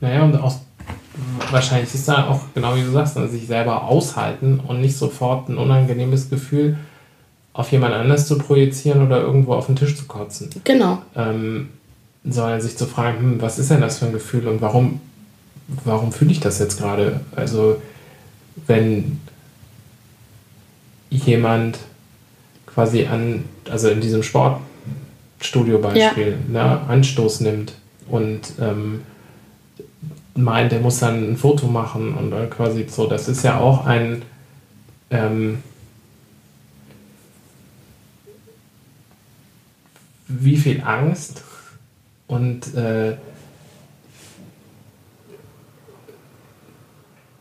Naja, 0.00 0.24
und 0.24 0.36
auch 0.36 0.56
wahrscheinlich 1.50 1.94
ist 1.94 2.08
da 2.08 2.28
auch, 2.28 2.40
genau 2.54 2.76
wie 2.76 2.82
du 2.82 2.90
sagst, 2.90 3.16
also 3.16 3.32
sich 3.32 3.46
selber 3.46 3.84
aushalten 3.84 4.60
und 4.66 4.80
nicht 4.80 4.96
sofort 4.96 5.48
ein 5.48 5.58
unangenehmes 5.58 6.30
Gefühl 6.30 6.76
auf 7.52 7.70
jemand 7.70 7.94
anders 7.94 8.26
zu 8.26 8.36
projizieren 8.36 9.06
oder 9.06 9.20
irgendwo 9.20 9.54
auf 9.54 9.66
den 9.66 9.76
Tisch 9.76 9.96
zu 9.96 10.06
kotzen. 10.06 10.50
Genau. 10.64 10.98
Ähm, 11.14 11.68
sondern 12.24 12.60
sich 12.60 12.76
zu 12.76 12.86
fragen, 12.86 13.18
hm, 13.18 13.40
was 13.42 13.60
ist 13.60 13.70
denn 13.70 13.80
das 13.80 13.98
für 13.98 14.06
ein 14.06 14.12
Gefühl 14.12 14.48
und 14.48 14.60
warum, 14.60 15.00
warum 15.84 16.10
fühle 16.12 16.32
ich 16.32 16.40
das 16.40 16.58
jetzt 16.58 16.78
gerade? 16.78 17.20
Also, 17.36 17.80
wenn 18.66 19.20
jemand 21.10 21.78
quasi 22.66 23.06
an, 23.06 23.44
also 23.70 23.88
in 23.88 24.00
diesem 24.00 24.24
Sportstudio-Beispiel, 24.24 26.38
ne, 26.48 26.80
Anstoß 26.88 27.38
nimmt 27.40 27.74
und 28.08 28.40
ähm, 28.60 29.02
meint, 30.34 30.72
er 30.72 30.80
muss 30.80 30.98
dann 31.00 31.32
ein 31.32 31.36
Foto 31.36 31.66
machen 31.66 32.14
und 32.14 32.30
dann 32.30 32.50
quasi 32.50 32.86
so, 32.88 33.06
das 33.06 33.28
ist 33.28 33.42
ja 33.44 33.58
auch 33.58 33.86
ein 33.86 34.22
ähm, 35.10 35.58
wie 40.26 40.56
viel 40.56 40.80
Angst 40.82 41.42
und 42.26 42.74
äh, 42.74 43.16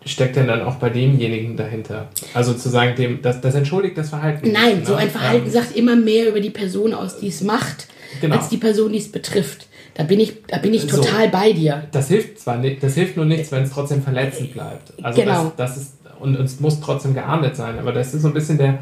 steckt 0.06 0.36
denn 0.36 0.48
dann 0.48 0.62
auch 0.62 0.76
bei 0.76 0.90
demjenigen 0.90 1.56
dahinter? 1.56 2.10
Also 2.34 2.54
zu 2.54 2.70
sagen, 2.70 2.96
dem, 2.96 3.22
das, 3.22 3.40
das 3.42 3.56
entschuldigt 3.56 3.98
das 3.98 4.10
Verhalten. 4.10 4.46
nicht, 4.48 4.54
Nein, 4.54 4.80
ne? 4.80 4.86
so 4.86 4.96
ein 4.96 5.10
Verhalten 5.10 5.46
Ähm, 5.46 5.52
sagt 5.52 5.76
immer 5.76 5.96
mehr 5.96 6.28
über 6.30 6.42
die 6.42 6.50
Person 6.50 6.94
aus, 6.94 7.20
die 7.20 7.30
es 7.30 7.42
macht, 7.42 7.88
Genau. 8.22 8.36
als 8.36 8.50
die 8.50 8.58
Person, 8.58 8.92
die 8.92 9.00
es 9.00 9.12
betrifft. 9.12 9.68
Da 9.96 10.04
bin 10.04 10.20
ich, 10.20 10.44
da 10.48 10.58
bin 10.58 10.74
ich 10.74 10.82
So. 10.84 10.98
total 11.02 11.30
bei 11.30 11.54
dir. 11.54 11.88
Das 11.92 12.08
hilft 12.08 12.40
zwar 12.40 12.58
nicht, 12.58 12.82
das 12.82 12.96
hilft 12.96 13.16
nur 13.16 13.26
nichts, 13.26 13.52
wenn 13.52 13.64
es 13.64 13.72
trotzdem 13.72 14.02
verletzend 14.02 14.54
bleibt. 14.54 14.92
Also 15.04 15.22
Genau. 15.22 15.52
das, 15.56 15.76
das 15.76 15.78
ist, 15.78 15.94
und 16.20 16.36
es 16.40 16.60
muss 16.60 16.80
trotzdem 16.80 17.14
geahndet 17.14 17.56
sein, 17.56 17.78
aber 17.78 17.92
das 17.92 18.14
ist 18.14 18.24
so 18.24 18.30
ein 18.30 18.34
bisschen 18.34 18.58
der, 18.58 18.80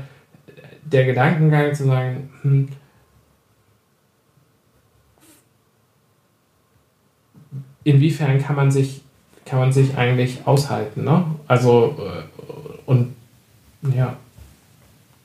der 0.84 1.06
Gedankengang 1.06 1.74
zu 1.76 1.86
sagen, 1.86 2.30
hm, 2.44 2.70
inwiefern 7.84 8.42
kann 8.42 8.56
man 8.56 8.72
sich, 8.72 9.02
kann 9.46 9.60
man 9.60 9.72
sich 9.74 9.96
eigentlich 9.98 10.40
aushalten, 10.46 11.04
ne? 11.04 11.26
Also, 11.48 11.98
äh, 12.00 12.82
und 12.86 13.16
ja, 13.96 14.16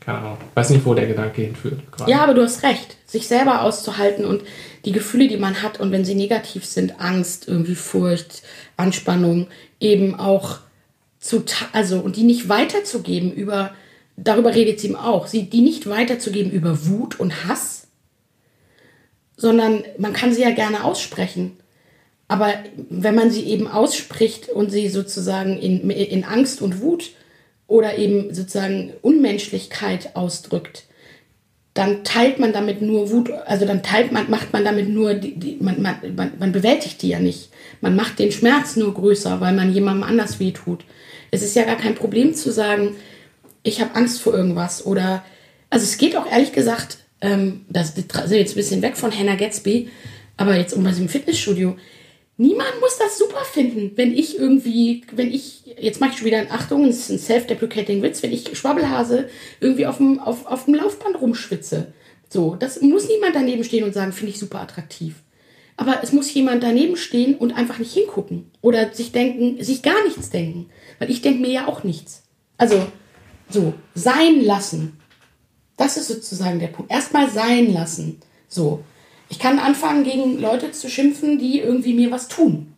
keine 0.00 0.18
Ahnung, 0.18 0.36
weiß 0.54 0.70
nicht, 0.70 0.84
wo 0.84 0.94
der 0.94 1.06
Gedanke 1.06 1.42
hinführt. 1.42 1.80
gerade. 1.92 2.10
Ja, 2.10 2.22
aber 2.24 2.34
du 2.34 2.42
hast 2.42 2.62
recht, 2.62 2.95
sich 3.06 3.28
selber 3.28 3.62
auszuhalten 3.62 4.24
und 4.24 4.42
die 4.84 4.92
Gefühle, 4.92 5.28
die 5.28 5.36
man 5.36 5.62
hat 5.62 5.80
und 5.80 5.92
wenn 5.92 6.04
sie 6.04 6.14
negativ 6.14 6.66
sind, 6.66 7.00
Angst, 7.00 7.48
irgendwie 7.48 7.76
Furcht, 7.76 8.42
Anspannung, 8.76 9.46
eben 9.80 10.14
auch 10.16 10.58
zu, 11.20 11.44
also 11.72 12.00
und 12.00 12.16
die 12.16 12.24
nicht 12.24 12.48
weiterzugeben 12.48 13.32
über, 13.32 13.74
darüber 14.16 14.54
redet 14.54 14.80
sie 14.80 14.88
ihm 14.88 14.96
auch, 14.96 15.26
sie 15.28 15.44
die 15.44 15.60
nicht 15.60 15.88
weiterzugeben 15.88 16.50
über 16.50 16.86
Wut 16.86 17.18
und 17.18 17.46
Hass, 17.46 17.86
sondern 19.36 19.84
man 19.98 20.12
kann 20.12 20.32
sie 20.32 20.42
ja 20.42 20.50
gerne 20.50 20.84
aussprechen, 20.84 21.56
Aber 22.28 22.54
wenn 22.90 23.14
man 23.14 23.30
sie 23.30 23.44
eben 23.44 23.68
ausspricht 23.68 24.48
und 24.48 24.70
sie 24.70 24.88
sozusagen 24.88 25.58
in, 25.58 25.90
in 25.90 26.24
Angst 26.24 26.60
und 26.60 26.80
Wut 26.80 27.12
oder 27.68 27.98
eben 27.98 28.34
sozusagen 28.34 28.92
Unmenschlichkeit 29.02 30.16
ausdrückt, 30.16 30.85
dann 31.76 32.04
teilt 32.04 32.38
man 32.38 32.54
damit 32.54 32.80
nur 32.80 33.10
Wut, 33.10 33.30
also 33.30 33.66
dann 33.66 33.82
teilt 33.82 34.10
man, 34.10 34.30
macht 34.30 34.52
man 34.52 34.64
damit 34.64 34.88
nur, 34.88 35.14
die, 35.14 35.34
die, 35.34 35.58
man, 35.60 35.82
man, 35.82 35.96
man, 36.16 36.32
man 36.38 36.52
bewältigt 36.52 37.02
die 37.02 37.10
ja 37.10 37.20
nicht. 37.20 37.50
Man 37.82 37.94
macht 37.94 38.18
den 38.18 38.32
Schmerz 38.32 38.76
nur 38.76 38.94
größer, 38.94 39.40
weil 39.40 39.54
man 39.54 39.72
jemandem 39.72 40.08
anders 40.08 40.40
wehtut. 40.40 40.84
Es 41.30 41.42
ist 41.42 41.54
ja 41.54 41.64
gar 41.64 41.76
kein 41.76 41.94
Problem 41.94 42.34
zu 42.34 42.50
sagen, 42.50 42.96
ich 43.62 43.80
habe 43.80 43.94
Angst 43.94 44.22
vor 44.22 44.32
irgendwas 44.32 44.86
oder, 44.86 45.22
also 45.68 45.84
es 45.84 45.98
geht 45.98 46.16
auch 46.16 46.30
ehrlich 46.30 46.52
gesagt, 46.52 46.98
ähm, 47.20 47.66
das 47.68 47.94
sind 47.94 48.10
jetzt 48.30 48.52
ein 48.52 48.56
bisschen 48.56 48.82
weg 48.82 48.96
von 48.96 49.12
Hannah 49.12 49.36
Gatsby, 49.36 49.90
aber 50.38 50.56
jetzt 50.56 50.72
um 50.72 50.84
was 50.84 50.98
im 50.98 51.10
Fitnessstudio, 51.10 51.76
Niemand 52.38 52.80
muss 52.80 52.98
das 52.98 53.16
super 53.16 53.44
finden, 53.44 53.92
wenn 53.96 54.12
ich 54.12 54.38
irgendwie, 54.38 55.04
wenn 55.12 55.32
ich, 55.32 55.74
jetzt 55.78 56.00
mache 56.00 56.10
ich 56.10 56.18
schon 56.18 56.26
wieder 56.26 56.38
eine 56.38 56.50
Achtung, 56.50 56.86
das 56.86 56.98
ist 56.98 57.10
ein 57.10 57.18
self-deprecating 57.18 58.02
Witz, 58.02 58.22
wenn 58.22 58.32
ich 58.32 58.56
Schwabbelhase 58.58 59.30
irgendwie 59.60 59.86
auf 59.86 59.96
dem, 59.96 60.18
auf, 60.18 60.44
auf 60.44 60.66
dem 60.66 60.74
Laufband 60.74 61.18
rumschwitze. 61.20 61.94
So, 62.28 62.54
das 62.54 62.82
muss 62.82 63.08
niemand 63.08 63.34
daneben 63.34 63.64
stehen 63.64 63.84
und 63.84 63.94
sagen, 63.94 64.12
finde 64.12 64.32
ich 64.32 64.38
super 64.38 64.60
attraktiv. 64.60 65.14
Aber 65.78 66.00
es 66.02 66.12
muss 66.12 66.32
jemand 66.32 66.62
daneben 66.62 66.96
stehen 66.96 67.36
und 67.36 67.52
einfach 67.52 67.78
nicht 67.78 67.92
hingucken. 67.92 68.50
Oder 68.62 68.92
sich 68.92 69.12
denken, 69.12 69.62
sich 69.62 69.82
gar 69.82 70.02
nichts 70.04 70.30
denken. 70.30 70.70
Weil 70.98 71.10
ich 71.10 71.22
denke 71.22 71.40
mir 71.40 71.50
ja 71.50 71.68
auch 71.68 71.84
nichts. 71.84 72.22
Also, 72.56 72.86
so, 73.50 73.74
sein 73.94 74.42
lassen. 74.42 74.98
Das 75.76 75.98
ist 75.98 76.08
sozusagen 76.08 76.58
der 76.58 76.68
Punkt. 76.68 76.90
Erstmal 76.90 77.30
sein 77.30 77.72
lassen. 77.72 78.20
So. 78.48 78.84
Ich 79.28 79.38
kann 79.38 79.58
anfangen, 79.58 80.04
gegen 80.04 80.40
Leute 80.40 80.72
zu 80.72 80.88
schimpfen, 80.88 81.38
die 81.38 81.60
irgendwie 81.60 81.94
mir 81.94 82.10
was 82.10 82.28
tun. 82.28 82.72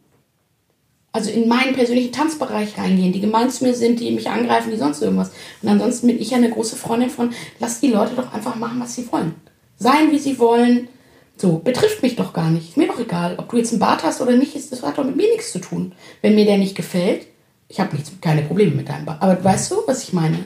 Also 1.12 1.30
in 1.30 1.48
meinen 1.48 1.74
persönlichen 1.74 2.12
Tanzbereich 2.12 2.76
reingehen, 2.76 3.12
die 3.12 3.20
gemein 3.20 3.50
zu 3.50 3.64
mir 3.64 3.74
sind, 3.74 3.98
die 3.98 4.10
mich 4.10 4.28
angreifen, 4.28 4.70
die 4.70 4.76
sonst 4.76 5.02
irgendwas. 5.02 5.32
Und 5.62 5.68
ansonsten 5.68 6.06
bin 6.06 6.20
ich 6.20 6.30
ja 6.30 6.36
eine 6.36 6.50
große 6.50 6.76
Freundin 6.76 7.10
von, 7.10 7.32
lass 7.58 7.80
die 7.80 7.90
Leute 7.90 8.14
doch 8.14 8.32
einfach 8.32 8.56
machen, 8.56 8.80
was 8.80 8.94
sie 8.94 9.10
wollen. 9.10 9.34
Sein, 9.78 10.10
wie 10.10 10.18
sie 10.18 10.38
wollen. 10.38 10.88
So, 11.36 11.58
betrifft 11.58 12.02
mich 12.02 12.16
doch 12.16 12.32
gar 12.32 12.50
nicht. 12.50 12.70
Ist 12.70 12.76
mir 12.76 12.88
doch 12.88 13.00
egal, 13.00 13.34
ob 13.38 13.48
du 13.48 13.56
jetzt 13.56 13.72
einen 13.72 13.80
Bart 13.80 14.02
hast 14.02 14.20
oder 14.20 14.32
nicht, 14.32 14.54
das 14.54 14.82
hat 14.82 14.98
doch 14.98 15.04
mit 15.04 15.16
mir 15.16 15.30
nichts 15.30 15.52
zu 15.52 15.60
tun. 15.60 15.92
Wenn 16.20 16.34
mir 16.34 16.44
der 16.44 16.58
nicht 16.58 16.74
gefällt, 16.74 17.26
ich 17.68 17.80
habe 17.80 17.96
keine 18.20 18.42
Probleme 18.42 18.74
mit 18.74 18.88
deinem 18.88 19.04
Bart. 19.04 19.22
Aber 19.22 19.42
weißt 19.42 19.70
du, 19.70 19.76
was 19.86 20.02
ich 20.02 20.12
meine? 20.12 20.44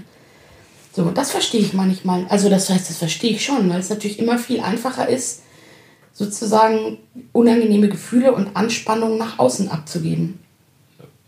So, 0.95 1.11
das 1.11 1.31
verstehe 1.31 1.61
ich 1.61 1.73
manchmal. 1.73 2.27
Also 2.29 2.51
das 2.51 2.69
heißt, 2.69 2.91
das 2.91 2.99
verstehe 2.99 3.31
ich 3.31 3.45
schon, 3.45 3.71
weil 3.71 3.81
es 3.81 3.89
natürlich 3.89 4.19
immer 4.19 4.39
viel 4.39 4.61
einfacher 4.61 5.09
ist, 5.09 5.43
sozusagen 6.13 6.99
unangenehme 7.33 7.89
Gefühle 7.89 8.33
und 8.33 8.55
Anspannungen 8.55 9.19
nach 9.19 9.39
außen 9.39 9.71
abzugeben. 9.71 10.39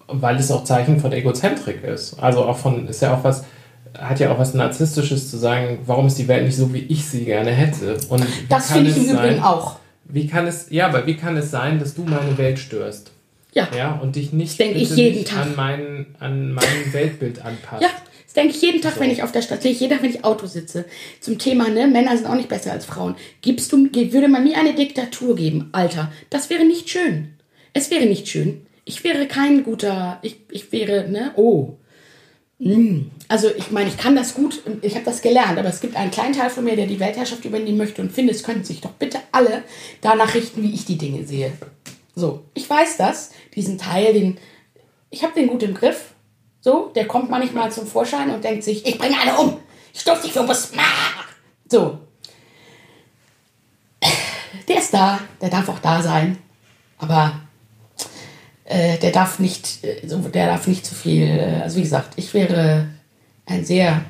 Weil 0.07 0.37
es 0.37 0.51
auch 0.51 0.65
Zeichen 0.65 1.01
von 1.01 1.13
Egozentrik 1.13 1.83
ist. 1.83 2.19
Also 2.23 2.45
auch 2.45 2.59
von, 2.59 2.87
ist 2.89 3.01
ja 3.01 3.15
auch 3.15 3.25
was, 3.25 3.45
hat 3.99 4.21
ja 4.21 4.31
auch 4.33 4.39
was 4.39 4.55
Narzisstisches 4.55 5.31
zu 5.31 5.39
sagen, 5.39 5.79
warum 5.87 6.07
ist 6.07 6.19
die 6.19 6.29
Welt 6.29 6.45
nicht 6.45 6.57
so, 6.57 6.73
wie 6.75 6.81
ich 6.81 7.07
sie 7.07 7.25
gerne 7.25 7.51
hätte. 7.51 7.99
Und 8.09 8.25
das 8.49 8.73
finde 8.73 8.91
ich 8.91 8.97
im 8.97 9.05
sein, 9.07 9.17
Übrigen 9.17 9.43
auch. 9.43 9.77
Wie 10.05 10.27
kann 10.27 10.47
es, 10.47 10.67
ja, 10.71 10.89
aber 10.89 11.07
wie 11.07 11.17
kann 11.17 11.37
es 11.37 11.51
sein, 11.51 11.79
dass 11.79 11.95
du 11.95 12.03
meine 12.03 12.37
Welt 12.37 12.59
störst? 12.59 13.11
Ja. 13.53 13.69
Ja, 13.77 13.95
und 14.03 14.17
dich 14.17 14.33
nicht, 14.33 14.59
denke 14.59 14.79
ich 14.79 14.95
jeden 14.97 15.25
Tag. 15.25 15.47
an 15.47 15.57
mein, 15.57 16.07
an 16.19 16.53
mein 16.53 16.93
Weltbild 16.93 17.43
anpasst. 17.43 17.83
Ja, 17.83 17.89
denke 18.37 18.55
ich 18.55 18.63
jeden 18.63 18.81
Tag, 18.81 18.95
so. 18.95 19.01
wenn 19.01 19.11
ich 19.11 19.23
auf 19.23 19.33
der 19.33 19.43
Stadt 19.43 19.63
sehe, 19.63 19.73
jeden 19.73 19.93
Tag, 19.93 20.03
wenn 20.03 20.11
ich 20.11 20.25
Auto 20.25 20.47
sitze. 20.47 20.85
Zum 21.21 21.39
Thema, 21.39 21.69
ne, 21.69 21.87
Männer 21.87 22.17
sind 22.17 22.27
auch 22.27 22.35
nicht 22.35 22.49
besser 22.49 22.73
als 22.73 22.85
Frauen. 22.85 23.17
Gibst 23.43 23.73
du, 23.73 23.89
würde 23.93 24.29
man 24.29 24.45
mir 24.45 24.59
eine 24.59 24.75
Diktatur 24.75 25.37
geben, 25.37 25.69
Alter, 25.73 26.13
das 26.31 26.51
wäre 26.51 26.65
nicht 26.65 26.91
schön. 26.91 27.35
Es 27.73 27.91
wäre 27.91 28.07
nicht 28.07 28.29
schön. 28.29 28.67
Ich 28.85 29.03
wäre 29.03 29.27
kein 29.27 29.65
guter, 29.65 30.19
ich, 30.23 30.37
ich 30.51 30.71
wäre, 30.73 31.09
ne, 31.09 31.33
oh. 31.37 31.75
Hm. 32.61 33.11
Also 33.29 33.49
ich 33.57 33.71
meine, 33.71 33.89
ich 33.89 33.97
kann 33.97 34.15
das 34.15 34.35
gut, 34.35 34.63
ich 34.83 34.95
habe 34.95 35.05
das 35.05 35.23
gelernt, 35.23 35.59
aber 35.59 35.69
es 35.69 35.81
gibt 35.81 35.97
einen 35.97 36.11
kleinen 36.11 36.35
Teil 36.35 36.51
von 36.51 36.65
mir, 36.65 36.77
der 36.77 36.87
die 36.87 37.01
Weltherrschaft 37.01 37.45
übernehmen 37.45 37.79
möchte 37.79 38.01
und 38.01 38.13
finde, 38.13 38.33
es 38.33 38.45
könnten 38.45 38.65
sich 38.65 38.81
doch 38.81 38.93
bitte 38.93 39.19
alle 39.33 39.65
danach 40.01 40.35
richten, 40.35 40.63
wie 40.63 40.73
ich 40.73 40.85
die 40.85 40.99
Dinge 40.99 41.27
sehe. 41.27 41.53
So, 42.15 42.45
ich 42.55 42.69
weiß 42.69 42.97
das, 42.97 43.33
diesen 43.57 43.79
Teil, 43.79 44.13
den, 44.13 44.39
ich 45.11 45.25
habe 45.25 45.35
den 45.35 45.49
gut 45.49 45.63
im 45.63 45.75
Griff, 45.75 46.14
so, 46.65 46.91
der 46.95 47.07
kommt 47.07 47.29
manchmal 47.29 47.71
zum 47.71 47.87
Vorschein 47.87 48.31
und 48.31 48.43
denkt 48.43 48.65
sich, 48.65 48.87
ich 48.87 48.97
bringe 48.97 49.17
alle 49.21 49.37
um. 49.39 49.59
Ich 49.93 50.01
stopf 50.01 50.23
dich 50.23 50.33
für 50.33 50.49
was. 50.49 50.73
So. 51.71 51.99
Der 54.67 54.79
ist 54.79 54.95
da, 54.95 55.21
der 55.43 55.51
darf 55.51 55.69
auch 55.69 55.79
da 55.81 56.01
sein. 56.01 56.39
Aber 56.97 57.39
äh, 58.65 58.97
der 58.97 59.11
darf 59.11 59.41
nicht, 59.41 59.85
äh, 59.85 60.07
der 60.07 60.47
darf 60.47 60.67
nicht 60.67 60.87
zu 60.87 60.95
viel. 60.95 61.27
Äh, 61.27 61.61
also 61.63 61.77
wie 61.77 61.83
gesagt, 61.83 62.15
ich 62.17 62.33
wäre 62.33 62.89
ein 63.45 63.63
sehr 63.67 64.01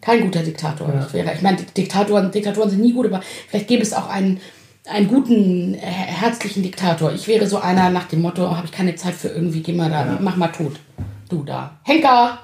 kein 0.00 0.22
guter 0.22 0.42
Diktator. 0.42 0.92
Ja. 0.92 1.06
Ich, 1.06 1.12
wäre, 1.12 1.32
ich 1.32 1.42
meine, 1.42 1.58
Diktatoren, 1.58 2.32
Diktatoren 2.32 2.70
sind 2.70 2.80
nie 2.80 2.92
gut, 2.92 3.06
aber 3.06 3.22
vielleicht 3.46 3.68
gäbe 3.68 3.84
es 3.84 3.92
auch 3.92 4.08
einen, 4.08 4.40
einen 4.86 5.06
guten, 5.06 5.74
äh, 5.74 5.78
herzlichen 5.78 6.64
Diktator. 6.64 7.12
Ich 7.12 7.28
wäre 7.28 7.46
so 7.46 7.58
einer 7.58 7.90
nach 7.90 8.08
dem 8.08 8.20
Motto, 8.20 8.56
habe 8.56 8.66
ich 8.66 8.72
keine 8.72 8.96
Zeit 8.96 9.14
für 9.14 9.28
irgendwie, 9.28 9.62
geh 9.62 9.74
mal 9.74 9.90
da, 9.90 10.04
ja. 10.04 10.18
mach 10.20 10.34
mal 10.34 10.48
tot 10.48 10.80
du 11.28 11.44
da? 11.44 11.78
Henker! 11.82 12.38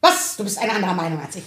Was? 0.00 0.36
Du 0.36 0.44
bist 0.44 0.58
eine 0.58 0.72
andere 0.72 0.94
Meinung 0.94 1.20
als 1.20 1.36
ich. 1.36 1.44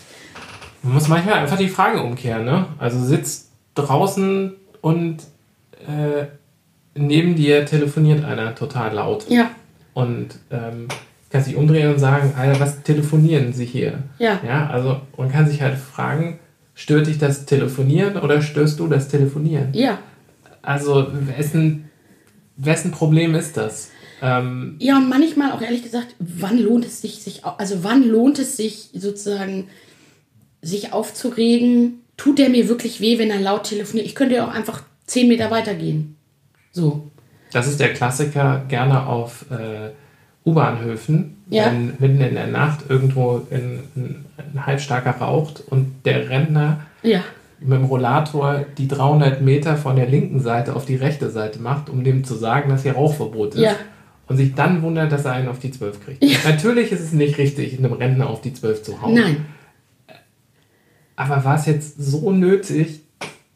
Man 0.84 0.94
muss 0.94 1.08
manchmal 1.08 1.36
einfach 1.36 1.58
die 1.58 1.68
Frage 1.68 2.02
umkehren, 2.02 2.46
ne? 2.46 2.66
Also 2.78 3.04
sitzt 3.04 3.52
draußen 3.76 4.54
und 4.82 5.18
äh, 5.88 6.26
neben 6.96 7.36
dir 7.36 7.66
telefoniert 7.66 8.26
einer 8.26 8.56
total 8.56 8.94
laut. 8.94 9.30
Ja. 9.30 9.52
Und 9.94 10.40
ähm, 10.52 10.88
kann 11.30 11.44
sich 11.44 11.56
umdrehen 11.56 11.92
und 11.92 12.00
sagen, 12.00 12.34
Alter, 12.38 12.60
was 12.60 12.84
telefonieren 12.84 13.54
Sie 13.54 13.66
hier? 13.66 14.04
Ja. 14.18 14.40
Ja, 14.46 14.68
also 14.68 15.02
man 15.18 15.32
kann 15.32 15.48
sich 15.48 15.62
halt 15.62 15.78
fragen, 15.78 16.40
stört 16.74 17.08
dich 17.08 17.18
das 17.18 17.46
Telefonieren 17.46 18.18
oder 18.18 18.42
störst 18.42 18.80
du 18.80 18.88
das 18.88 19.08
Telefonieren? 19.08 19.70
Ja. 19.74 20.00
Also 20.62 21.08
wessen, 21.12 21.90
wessen 22.56 22.92
Problem 22.92 23.36
ist 23.36 23.58
das? 23.58 23.92
Ähm, 24.22 24.76
ja, 24.80 24.98
und 24.98 25.10
manchmal 25.10 25.52
auch 25.52 25.62
ehrlich 25.62 25.84
gesagt, 25.84 26.16
wann 26.20 26.58
lohnt 26.58 26.86
es 26.86 27.02
sich, 27.02 27.22
sich, 27.22 27.46
also 27.46 27.84
wann 27.84 28.04
lohnt 28.04 28.40
es 28.40 28.58
sich 28.58 28.90
sozusagen, 28.94 29.68
sich 30.62 30.94
aufzuregen? 30.94 32.02
Tut 32.18 32.40
der 32.40 32.50
mir 32.50 32.68
wirklich 32.68 33.00
weh, 33.00 33.20
wenn 33.20 33.30
er 33.30 33.40
laut 33.40 33.66
telefoniert? 33.66 34.08
Ich 34.08 34.16
könnte 34.16 34.36
ja 34.36 34.48
auch 34.48 34.54
einfach 34.54 34.82
zehn 35.06 35.28
Meter 35.28 35.52
weitergehen. 35.52 36.16
So. 36.72 37.10
Das 37.52 37.68
ist 37.68 37.80
der 37.80 37.94
Klassiker 37.94 38.66
gerne 38.68 39.06
auf 39.06 39.46
äh, 39.52 39.92
U-Bahnhöfen, 40.46 41.38
ja. 41.50 41.68
wenn 41.68 41.94
mitten 42.00 42.22
in 42.22 42.34
der 42.34 42.48
Nacht 42.48 42.90
irgendwo 42.90 43.48
ein, 43.52 43.84
ein, 43.96 44.26
ein 44.38 44.66
halbstarker 44.66 45.12
raucht 45.12 45.62
und 45.70 46.06
der 46.06 46.30
Rentner 46.30 46.82
ja. 47.04 47.24
mit 47.60 47.80
dem 47.80 47.86
Rollator 47.86 48.66
die 48.78 48.88
300 48.88 49.42
Meter 49.42 49.78
von 49.78 49.96
der 49.96 50.08
linken 50.08 50.42
Seite 50.42 50.76
auf 50.76 50.86
die 50.86 50.96
rechte 50.96 51.30
Seite 51.30 51.60
macht, 51.60 51.90
um 51.90 52.04
dem 52.04 52.26
zu 52.26 52.36
sagen, 52.36 52.70
dass 52.70 52.84
hier 52.84 52.94
Rauchverbot 52.94 53.56
ist. 53.56 53.62
Ja 53.62 53.76
und 54.28 54.38
sich 54.38 54.54
dann 54.54 54.82
wundert, 54.82 55.12
dass 55.12 55.26
er 55.26 55.34
einen 55.34 55.48
auf 55.48 55.60
die 55.60 55.72
12 55.72 56.04
kriegt. 56.04 56.24
Ja. 56.24 56.38
Natürlich 56.46 56.92
ist 56.92 57.02
es 57.02 57.14
nicht 57.14 57.38
richtig, 57.38 57.78
einem 57.78 57.94
Rentner 57.94 58.30
auf 58.30 58.42
die 58.42 58.54
12 58.54 58.84
zu 58.84 59.02
hauen. 59.02 59.14
Nein. 59.14 59.46
Aber 61.16 61.44
war 61.44 61.56
es 61.56 61.66
jetzt 61.66 61.96
so 61.98 62.32
nötig, 62.32 63.02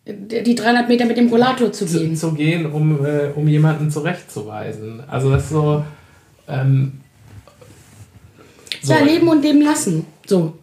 die 0.05 0.55
300 0.55 0.87
Meter 0.87 1.05
mit 1.05 1.17
dem 1.17 1.27
Rollator 1.29 1.71
zu 1.71 1.85
gehen? 1.85 2.15
Zu, 2.15 2.29
zu 2.29 2.33
gehen, 2.33 2.65
um, 2.65 3.05
äh, 3.05 3.29
um 3.35 3.47
jemanden 3.47 3.91
zurechtzuweisen. 3.91 5.03
Also 5.07 5.29
das 5.31 5.43
ist 5.43 5.49
so... 5.49 5.85
Ähm, 6.47 6.93
so. 8.81 8.93
Ja, 8.93 9.03
leben 9.03 9.27
und 9.27 9.43
leben 9.43 9.61
lassen. 9.61 10.07
So. 10.25 10.57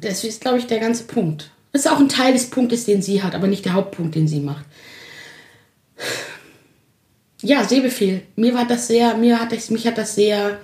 Das 0.00 0.22
ist, 0.22 0.40
glaube 0.40 0.58
ich, 0.58 0.66
der 0.66 0.78
ganze 0.78 1.04
Punkt. 1.04 1.50
Das 1.72 1.84
ist 1.84 1.90
auch 1.90 1.98
ein 1.98 2.08
Teil 2.08 2.32
des 2.32 2.48
Punktes, 2.48 2.84
den 2.84 3.02
sie 3.02 3.22
hat, 3.22 3.34
aber 3.34 3.48
nicht 3.48 3.64
der 3.64 3.72
Hauptpunkt, 3.72 4.14
den 4.14 4.28
sie 4.28 4.40
macht. 4.40 4.64
Ja, 7.42 7.64
Sehbefehl. 7.64 8.22
Mir 8.36 8.54
war 8.54 8.66
das 8.66 8.86
sehr, 8.86 9.16
mir 9.16 9.40
hat 9.40 9.52
das, 9.52 9.70
mich 9.70 9.86
hat 9.86 9.98
das 9.98 10.14
sehr, 10.14 10.58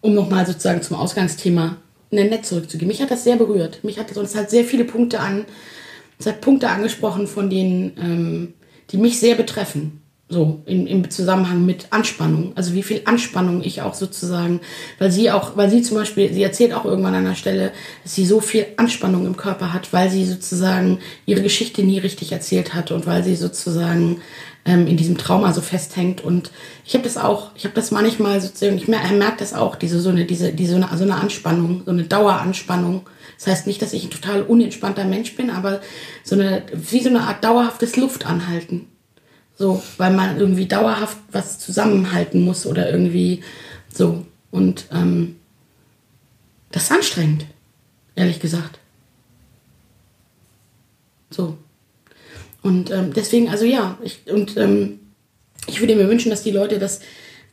um 0.00 0.14
nochmal 0.14 0.46
sozusagen 0.46 0.82
zum 0.82 0.96
Ausgangsthema 0.96 1.76
nett 2.10 2.46
zurückzugehen, 2.46 2.88
mich 2.88 3.02
hat 3.02 3.10
das 3.10 3.24
sehr 3.24 3.36
berührt. 3.36 3.82
Mich 3.82 3.98
hat 3.98 4.10
das, 4.10 4.16
und 4.16 4.24
es 4.24 4.36
hat 4.36 4.48
sehr 4.48 4.64
viele 4.64 4.84
Punkte 4.84 5.20
an, 5.20 5.44
es 6.18 6.26
hat 6.26 6.40
Punkte 6.40 6.68
angesprochen, 6.68 7.26
von 7.26 7.50
denen, 7.50 7.92
ähm, 7.98 8.54
die 8.90 8.96
mich 8.96 9.18
sehr 9.18 9.34
betreffen. 9.34 10.00
So, 10.28 10.60
im, 10.66 10.88
im 10.88 11.08
Zusammenhang 11.08 11.64
mit 11.64 11.86
Anspannung. 11.90 12.50
Also 12.56 12.74
wie 12.74 12.82
viel 12.82 13.02
Anspannung 13.04 13.62
ich 13.62 13.82
auch 13.82 13.94
sozusagen, 13.94 14.60
weil 14.98 15.12
sie 15.12 15.30
auch, 15.30 15.56
weil 15.56 15.70
sie 15.70 15.82
zum 15.82 15.98
Beispiel, 15.98 16.32
sie 16.32 16.42
erzählt 16.42 16.72
auch 16.72 16.84
irgendwann 16.84 17.14
an 17.14 17.26
einer 17.26 17.36
Stelle, 17.36 17.70
dass 18.02 18.16
sie 18.16 18.26
so 18.26 18.40
viel 18.40 18.66
Anspannung 18.76 19.24
im 19.24 19.36
Körper 19.36 19.72
hat, 19.72 19.92
weil 19.92 20.10
sie 20.10 20.24
sozusagen 20.24 20.98
ihre 21.26 21.42
Geschichte 21.42 21.84
nie 21.84 21.98
richtig 21.98 22.32
erzählt 22.32 22.74
hat 22.74 22.90
und 22.90 23.06
weil 23.06 23.22
sie 23.22 23.36
sozusagen 23.36 24.20
ähm, 24.66 24.86
in 24.86 24.96
diesem 24.96 25.16
Trauma 25.16 25.52
so 25.52 25.60
festhängt. 25.60 26.22
Und 26.22 26.50
ich 26.84 26.94
habe 26.94 27.04
das 27.04 27.16
auch, 27.16 27.52
ich 27.54 27.64
habe 27.64 27.74
das 27.74 27.90
manchmal 27.90 28.40
sozusagen, 28.40 28.76
ich 28.76 28.88
merke 28.88 29.14
merk 29.14 29.38
das 29.38 29.54
auch, 29.54 29.76
diese 29.76 30.00
so 30.00 30.10
eine, 30.10 30.26
diese, 30.26 30.52
diese 30.52 30.72
so 30.72 30.76
eine, 30.76 30.98
so 30.98 31.04
eine 31.04 31.14
Anspannung, 31.14 31.82
so 31.86 31.92
eine 31.92 32.04
Daueranspannung. 32.04 33.08
Das 33.38 33.46
heißt 33.46 33.66
nicht, 33.66 33.80
dass 33.80 33.92
ich 33.92 34.04
ein 34.04 34.10
total 34.10 34.42
unentspannter 34.42 35.04
Mensch 35.04 35.36
bin, 35.36 35.50
aber 35.50 35.80
so 36.24 36.34
eine, 36.34 36.64
wie 36.72 37.02
so 37.02 37.08
eine 37.08 37.22
Art 37.22 37.44
dauerhaftes 37.44 37.96
Luftanhalten. 37.96 38.88
So, 39.58 39.82
weil 39.96 40.12
man 40.12 40.38
irgendwie 40.38 40.66
dauerhaft 40.66 41.16
was 41.32 41.58
zusammenhalten 41.58 42.42
muss 42.42 42.66
oder 42.66 42.90
irgendwie 42.90 43.42
so. 43.88 44.26
Und 44.50 44.86
ähm, 44.92 45.36
das 46.72 46.84
ist 46.84 46.92
anstrengend, 46.92 47.46
ehrlich 48.16 48.40
gesagt. 48.40 48.78
So. 51.30 51.56
Und 52.66 52.90
ähm, 52.90 53.12
deswegen, 53.14 53.48
also 53.48 53.64
ja, 53.64 53.96
ich, 54.02 54.22
und 54.28 54.56
ähm, 54.56 54.98
ich 55.68 55.78
würde 55.78 55.94
mir 55.94 56.08
wünschen, 56.08 56.30
dass 56.30 56.42
die 56.42 56.50
Leute 56.50 56.80
das 56.80 56.98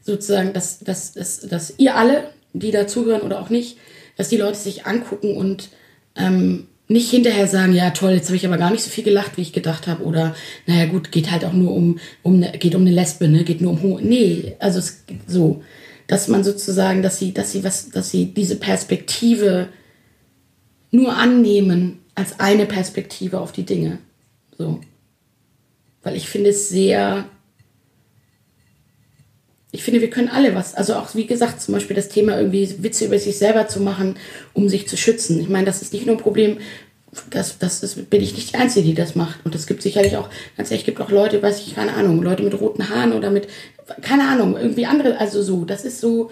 sozusagen, 0.02 0.54
dass, 0.54 0.80
dass, 0.80 1.14
dass, 1.14 1.42
dass 1.42 1.76
ihr 1.78 1.96
alle, 1.96 2.32
die 2.54 2.72
da 2.72 2.88
zuhören 2.88 3.22
oder 3.22 3.40
auch 3.40 3.52
nicht, 3.52 3.78
dass 4.18 4.30
die 4.30 4.38
Leute 4.38 4.58
sich 4.58 4.88
angucken 4.88 5.38
und 5.38 5.70
ähm, 6.16 6.66
nicht 6.88 7.12
hinterher 7.12 7.48
sagen, 7.48 7.76
ja 7.76 7.92
toll, 7.92 8.14
jetzt 8.14 8.30
habe 8.30 8.38
ich 8.38 8.46
aber 8.48 8.58
gar 8.58 8.72
nicht 8.72 8.84
so 8.84 8.90
viel 8.90 9.04
gelacht, 9.04 9.38
wie 9.38 9.44
ich 9.44 9.54
gedacht 9.54 9.86
habe. 9.86 10.04
Oder 10.04 10.36
naja 10.66 10.88
gut, 10.88 11.12
geht 11.12 11.30
halt 11.30 11.46
auch 11.46 11.54
nur 11.54 11.76
um, 11.76 12.00
um 12.24 12.40
ne, 12.40 12.52
geht 12.58 12.74
um 12.74 12.82
eine 12.82 12.92
Lesbe, 12.92 13.28
ne? 13.28 13.44
Geht 13.44 13.62
nur 13.62 13.74
um 13.74 13.84
Homo. 13.84 14.00
Nee, 14.02 14.56
also 14.58 14.80
es 14.80 15.04
so, 15.28 15.62
dass 16.08 16.28
man 16.28 16.44
sozusagen, 16.44 17.04
dass 17.04 17.20
sie, 17.20 17.36
dass 17.36 17.52
sie 17.52 17.64
was, 17.64 17.92
dass 17.92 18.10
sie 18.10 18.34
diese 18.34 18.56
Perspektive 18.56 19.70
nur 20.90 21.16
annehmen 21.16 22.00
als 22.16 22.40
eine 22.40 22.66
Perspektive 22.66 23.40
auf 23.40 23.52
die 23.52 23.64
Dinge. 23.64 24.00
So. 24.58 24.82
Weil 26.04 26.16
ich 26.16 26.28
finde 26.28 26.52
es 26.52 26.70
sehr 26.70 27.26
ich 29.76 29.84
finde, 29.84 30.02
wir 30.02 30.12
können 30.12 30.30
alle 30.30 30.54
was. 30.54 30.76
Also 30.76 30.94
auch, 30.94 31.16
wie 31.16 31.26
gesagt, 31.26 31.60
zum 31.60 31.74
Beispiel 31.74 31.96
das 31.96 32.08
Thema 32.08 32.38
irgendwie 32.38 32.84
Witze 32.84 33.06
über 33.06 33.18
sich 33.18 33.40
selber 33.40 33.68
zu 33.68 33.80
machen, 33.80 34.18
um 34.54 34.70
sich 34.70 34.88
zu 34.88 34.96
schützen. 34.98 35.40
Ich 35.40 35.50
meine, 35.50 35.66
das 35.66 35.82
ist 35.82 35.94
nicht 35.94 36.06
nur 36.06 36.16
ein 36.16 36.22
Problem, 36.22 36.60
das, 37.32 37.58
das, 37.58 37.82
das 37.82 37.96
bin 37.96 38.22
ich 38.22 38.36
nicht 38.36 38.54
die 38.54 38.58
Einzige, 38.58 38.86
die 38.86 38.94
das 38.94 39.16
macht. 39.16 39.44
Und 39.44 39.56
es 39.56 39.66
gibt 39.66 39.82
sicherlich 39.82 40.16
auch, 40.16 40.30
ganz 40.58 40.70
ehrlich, 40.70 40.86
gibt 40.86 41.02
auch 41.02 41.10
Leute, 41.10 41.42
weiß 41.42 41.60
ich, 41.60 41.74
keine 41.74 41.94
Ahnung, 41.94 42.22
Leute 42.22 42.44
mit 42.44 42.54
roten 42.60 42.88
Haaren 42.88 43.14
oder 43.14 43.32
mit, 43.32 43.48
keine 44.02 44.28
Ahnung, 44.28 44.56
irgendwie 44.56 44.86
andere, 44.86 45.18
also 45.20 45.42
so. 45.42 45.66
Das 45.66 45.86
ist 45.86 46.00
so, 46.00 46.30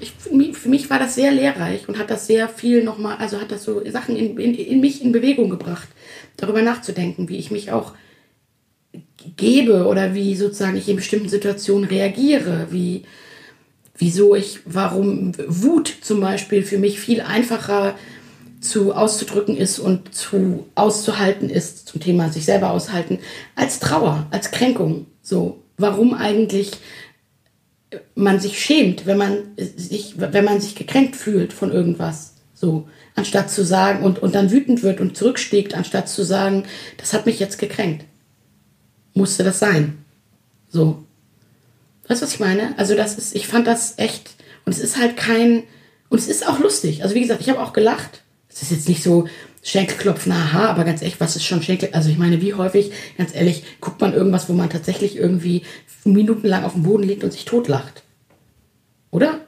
ich, 0.00 0.12
für 0.12 0.68
mich 0.68 0.90
war 0.90 0.98
das 0.98 1.14
sehr 1.14 1.30
lehrreich 1.30 1.88
und 1.88 1.96
hat 1.96 2.10
das 2.10 2.26
sehr 2.26 2.48
viel 2.48 2.82
nochmal, 2.82 3.18
also 3.18 3.40
hat 3.40 3.52
das 3.52 3.62
so 3.62 3.88
Sachen 3.88 4.16
in, 4.16 4.36
in, 4.36 4.54
in 4.54 4.80
mich 4.80 5.00
in 5.00 5.12
Bewegung 5.12 5.48
gebracht, 5.48 5.86
darüber 6.36 6.62
nachzudenken, 6.62 7.28
wie 7.28 7.36
ich 7.36 7.52
mich 7.52 7.70
auch 7.70 7.94
gebe 9.36 9.86
oder 9.86 10.14
wie 10.14 10.36
sozusagen 10.36 10.76
ich 10.76 10.88
in 10.88 10.96
bestimmten 10.96 11.28
Situationen 11.28 11.88
reagiere, 11.88 12.68
wie, 12.70 13.04
wieso 13.96 14.34
ich, 14.34 14.60
warum 14.64 15.32
Wut 15.46 15.92
zum 16.02 16.20
Beispiel 16.20 16.62
für 16.62 16.78
mich 16.78 17.00
viel 17.00 17.20
einfacher 17.20 17.94
zu 18.60 18.92
auszudrücken 18.92 19.56
ist 19.56 19.78
und 19.78 20.14
zu 20.14 20.66
auszuhalten 20.74 21.48
ist 21.48 21.88
zum 21.88 22.00
Thema 22.00 22.30
sich 22.30 22.44
selber 22.44 22.70
aushalten 22.70 23.18
als 23.54 23.78
Trauer, 23.78 24.26
als 24.30 24.50
Kränkung. 24.50 25.06
So, 25.22 25.62
warum 25.76 26.14
eigentlich 26.14 26.72
man 28.14 28.40
sich 28.40 28.60
schämt, 28.60 29.06
wenn 29.06 29.16
man 29.16 29.38
sich, 29.56 30.14
wenn 30.18 30.44
man 30.44 30.60
sich 30.60 30.74
gekränkt 30.74 31.16
fühlt 31.16 31.52
von 31.52 31.72
irgendwas. 31.72 32.34
So, 32.52 32.88
anstatt 33.14 33.50
zu 33.50 33.64
sagen 33.64 34.04
und, 34.04 34.18
und 34.18 34.34
dann 34.34 34.50
wütend 34.50 34.82
wird 34.82 35.00
und 35.00 35.16
zurückschlägt, 35.16 35.74
anstatt 35.74 36.08
zu 36.08 36.24
sagen, 36.24 36.64
das 36.96 37.12
hat 37.12 37.26
mich 37.26 37.38
jetzt 37.38 37.58
gekränkt 37.58 38.04
musste 39.14 39.44
das 39.44 39.58
sein. 39.58 40.04
So. 40.68 41.04
Weißt 42.08 42.22
du, 42.22 42.26
was 42.26 42.34
ich 42.34 42.40
meine? 42.40 42.78
Also, 42.78 42.94
das 42.94 43.18
ist, 43.18 43.34
ich 43.34 43.46
fand 43.46 43.66
das 43.66 43.98
echt, 43.98 44.30
und 44.64 44.72
es 44.72 44.78
ist 44.78 44.96
halt 44.98 45.16
kein, 45.16 45.64
und 46.08 46.18
es 46.18 46.28
ist 46.28 46.46
auch 46.46 46.58
lustig. 46.58 47.02
Also, 47.02 47.14
wie 47.14 47.20
gesagt, 47.20 47.40
ich 47.40 47.50
habe 47.50 47.60
auch 47.60 47.72
gelacht. 47.72 48.22
Es 48.48 48.62
ist 48.62 48.70
jetzt 48.70 48.88
nicht 48.88 49.02
so 49.02 49.28
Schenkelklopfen, 49.62 50.32
aha, 50.32 50.68
aber 50.68 50.84
ganz 50.84 51.02
ehrlich, 51.02 51.20
was 51.20 51.36
ist 51.36 51.44
schon 51.44 51.62
Schenkel? 51.62 51.90
Also, 51.92 52.08
ich 52.08 52.18
meine, 52.18 52.40
wie 52.40 52.54
häufig, 52.54 52.92
ganz 53.18 53.34
ehrlich, 53.34 53.64
guckt 53.80 54.00
man 54.00 54.14
irgendwas, 54.14 54.48
wo 54.48 54.54
man 54.54 54.70
tatsächlich 54.70 55.16
irgendwie 55.16 55.62
minutenlang 56.04 56.64
auf 56.64 56.72
dem 56.72 56.84
Boden 56.84 57.02
liegt 57.02 57.24
und 57.24 57.32
sich 57.32 57.44
totlacht? 57.44 58.02
Oder? 59.10 59.40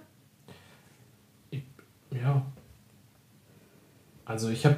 Ja. 2.13 2.45
Also, 4.27 4.51
ich 4.51 4.67
habe 4.67 4.77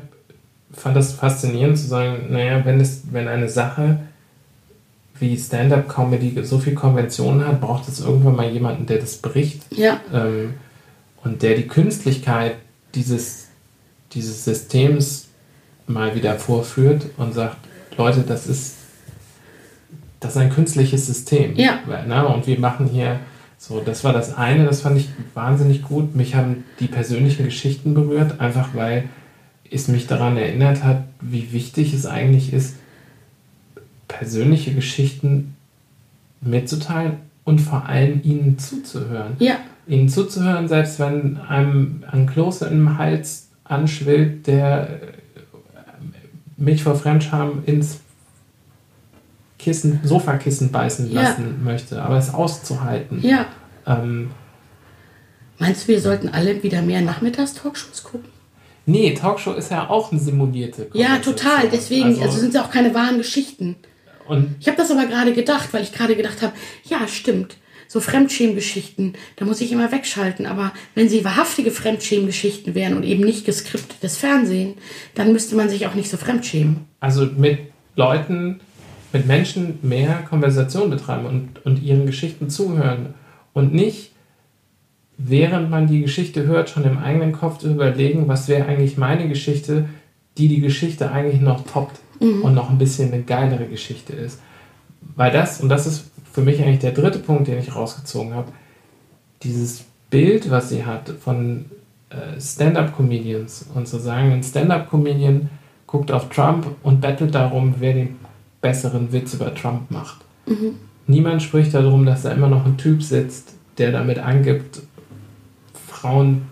fand 0.73 0.97
das 0.97 1.13
faszinierend 1.13 1.79
zu 1.79 1.87
sagen, 1.87 2.33
naja, 2.33 2.65
wenn 2.65 2.81
es, 2.81 3.03
wenn 3.13 3.29
eine 3.29 3.49
Sache 3.49 4.01
wie 5.23 5.39
Stand-up-Comedy 5.39 6.45
so 6.45 6.59
viel 6.59 6.75
Konventionen 6.75 7.47
hat, 7.47 7.61
braucht 7.61 7.89
es 7.89 8.01
irgendwann 8.01 8.37
mal 8.37 8.51
jemanden, 8.51 8.85
der 8.87 8.99
das 8.99 9.17
bricht. 9.17 9.63
Ja. 9.71 10.01
Ähm, 10.13 10.55
und 11.25 11.43
der 11.43 11.55
die 11.55 11.69
Künstlichkeit 11.69 12.57
dieses, 12.95 13.49
dieses 14.13 14.45
Systems 14.45 15.29
mal 15.87 16.15
wieder 16.15 16.39
vorführt 16.39 17.07
und 17.17 17.33
sagt, 17.33 17.57
Leute, 17.97 18.23
das 18.23 18.47
ist, 18.47 18.75
das 20.21 20.33
ist 20.33 20.39
ein 20.39 20.51
künstliches 20.51 21.07
System. 21.07 21.55
Ja. 21.57 21.79
Ne? 22.07 22.27
Und 22.27 22.47
wir 22.47 22.59
machen 22.59 22.87
hier 22.87 23.21
so, 23.59 23.81
das 23.81 24.03
war 24.03 24.13
das 24.13 24.37
eine, 24.37 24.65
das 24.65 24.81
fand 24.81 24.99
ich 24.99 25.09
wahnsinnig 25.35 25.83
gut. 25.83 26.17
Mich 26.17 26.35
haben 26.35 26.65
die 26.81 26.89
persönlichen 26.89 27.45
Geschichten 27.45 27.95
berührt, 27.95 28.41
einfach 28.41 28.71
weil 28.75 29.09
es 29.71 29.89
mich 29.89 30.09
daran 30.09 30.37
erinnert 30.37 30.83
hat, 30.83 31.05
wie 31.21 31.53
wichtig 31.53 31.95
es 31.95 32.05
eigentlich 32.05 32.53
ist, 32.53 32.77
persönliche 34.13 34.75
Geschichten 34.75 35.57
mitzuteilen 36.41 37.15
und 37.45 37.61
vor 37.61 37.87
allem 37.87 38.21
ihnen 38.23 38.59
zuzuhören. 38.59 39.35
Ja. 39.39 39.57
Ihnen 39.87 40.09
zuzuhören, 40.09 40.69
selbst 40.69 41.01
wenn 41.01 41.39
einem 41.39 42.05
ein 42.11 42.27
Kloß 42.27 42.63
im 42.63 42.99
Hals 42.99 43.49
anschwillt, 43.65 44.47
der 44.47 44.89
äh, 44.89 44.97
mich 46.57 46.83
vor 46.83 46.95
Fremdscham 46.95 47.63
ins 47.67 48.01
Kissen, 49.59 50.01
Sofakissen 50.05 50.71
beißen 50.71 51.13
lassen 51.13 51.57
ja. 51.59 51.65
möchte, 51.65 52.03
aber 52.03 52.19
es 52.19 52.35
auszuhalten. 52.35 53.21
Ja. 53.23 53.47
Ähm, 53.87 54.31
Meinst 55.59 55.85
du, 55.85 55.89
wir 55.89 56.01
sollten 56.01 56.29
alle 56.29 56.63
wieder 56.63 56.83
mehr 56.83 57.01
Nachmittagstalkshows 57.01 58.03
gucken? 58.03 58.29
Nee, 58.85 59.15
Talkshow 59.15 59.53
ist 59.53 59.71
ja 59.71 59.89
auch 59.89 60.11
eine 60.11 60.21
simulierte 60.21 60.89
Ja, 60.93 61.19
total. 61.19 61.69
Deswegen, 61.71 62.07
also, 62.07 62.23
also 62.23 62.39
sind 62.39 62.49
es 62.49 62.55
ja 62.55 62.65
auch 62.65 62.71
keine 62.71 62.95
wahren 62.95 63.19
Geschichten. 63.19 63.77
Und 64.33 64.57
ich 64.61 64.67
habe 64.67 64.79
das 64.79 64.91
aber 64.91 65.05
gerade 65.05 65.35
gedacht, 65.35 65.75
weil 65.75 65.83
ich 65.83 65.93
gerade 65.93 66.17
gedacht 66.17 66.41
habe, 66.41 66.55
ja, 66.85 67.07
stimmt. 67.07 67.59
So 67.87 68.01
Fremdschämgeschichten, 68.01 69.13
da 69.37 69.45
muss 69.45 69.61
ich 69.61 69.71
immer 69.71 69.93
wegschalten. 69.93 70.47
Aber 70.47 70.73
wenn 70.95 71.11
sie 71.11 71.23
wahrhaftige 71.23 71.71
Fremdschämgeschichten 71.71 72.75
wären 72.75 72.97
und 72.97 73.03
eben 73.03 73.23
nicht 73.23 73.45
geskriptetes 73.45 74.17
Fernsehen, 74.17 74.75
dann 75.15 75.35
müsste 75.35 75.55
man 75.55 75.69
sich 75.69 75.87
auch 75.87 75.95
nicht 75.95 76.09
so 76.09 76.17
fremdschämen. 76.17 76.87
Also 77.01 77.27
mit 77.27 77.59
Leuten, 77.95 78.61
mit 79.13 79.27
Menschen 79.27 79.79
mehr 79.83 80.25
Konversation 80.27 80.89
betreiben 80.89 81.27
und, 81.27 81.67
und 81.67 81.83
ihren 81.83 82.07
Geschichten 82.07 82.49
zuhören. 82.49 83.13
Und 83.53 83.75
nicht, 83.75 84.13
während 85.19 85.69
man 85.69 85.89
die 85.89 86.01
Geschichte 86.01 86.47
hört, 86.47 86.71
schon 86.71 86.85
im 86.85 86.97
eigenen 86.97 87.33
Kopf 87.33 87.59
zu 87.59 87.71
überlegen, 87.71 88.29
was 88.29 88.49
wäre 88.49 88.65
eigentlich 88.65 88.97
meine 88.97 89.29
Geschichte, 89.29 89.91
die 90.39 90.49
die 90.49 90.63
Geschichte 90.63 91.13
eigentlich 91.13 91.43
noch 91.43 91.67
toppt 91.67 92.01
mhm. 92.23 92.43
und 92.43 92.55
noch 92.55 92.71
ein 92.71 92.79
bisschen 92.79 93.13
eine 93.13 93.23
geilere 93.23 93.67
Geschichte 93.67 94.13
ist. 94.13 94.41
Weil 95.17 95.31
das, 95.31 95.61
und 95.61 95.69
das 95.69 95.87
ist 95.87 96.11
für 96.33 96.41
mich 96.41 96.63
eigentlich 96.63 96.79
der 96.79 96.93
dritte 96.93 97.19
Punkt, 97.19 97.49
den 97.49 97.59
ich 97.59 97.75
rausgezogen 97.75 98.35
habe, 98.35 98.53
dieses 99.43 99.85
Bild, 100.11 100.51
was 100.51 100.69
sie 100.69 100.85
hat 100.85 101.11
von 101.23 101.67
äh, 102.11 102.41
Stand-up-Comedians 102.41 103.67
und 103.75 103.89
zu 103.89 103.99
sagen, 103.99 104.33
ein 104.33 104.43
Stand-up-Comedian 104.43 105.51
guckt 105.87 106.11
auf 106.13 106.29
Trump 106.29 106.67
und 106.83 107.01
bettelt 107.01 107.35
darum, 107.35 107.75
wer 107.79 107.95
den 107.95 108.17
besseren 108.61 109.13
Witz 109.13 109.35
über 109.35 109.55
Trump 109.55 109.91
macht. 109.91 110.19
Mhm. 110.47 110.77
Niemand 111.07 111.43
spricht 111.43 111.75
darum, 111.75 112.07
dass 112.07 112.23
da 112.23 112.31
immer 112.31 112.49
noch 112.49 112.65
ein 112.65 112.79
Typ 112.79 113.03
sitzt, 113.03 113.55
der 113.77 113.93
damit 113.93 114.19
angibt, 114.19 114.83
Frauen 115.89 116.43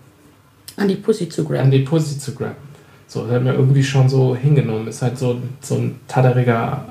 an 0.75 0.87
die 0.87 0.95
Pussy 0.95 1.29
zu 1.29 1.43
grabben. 1.43 1.65
An 1.65 1.71
die 1.71 1.79
Pussy 1.79 2.17
zu 2.17 2.33
grabben. 2.33 2.70
So, 3.11 3.23
das 3.23 3.33
hat 3.33 3.43
mir 3.43 3.53
irgendwie 3.55 3.83
schon 3.83 4.07
so 4.07 4.37
hingenommen. 4.37 4.87
Ist 4.87 5.01
halt 5.01 5.17
so, 5.17 5.41
so 5.59 5.75
ein 5.75 5.99
tadderiger 6.07 6.85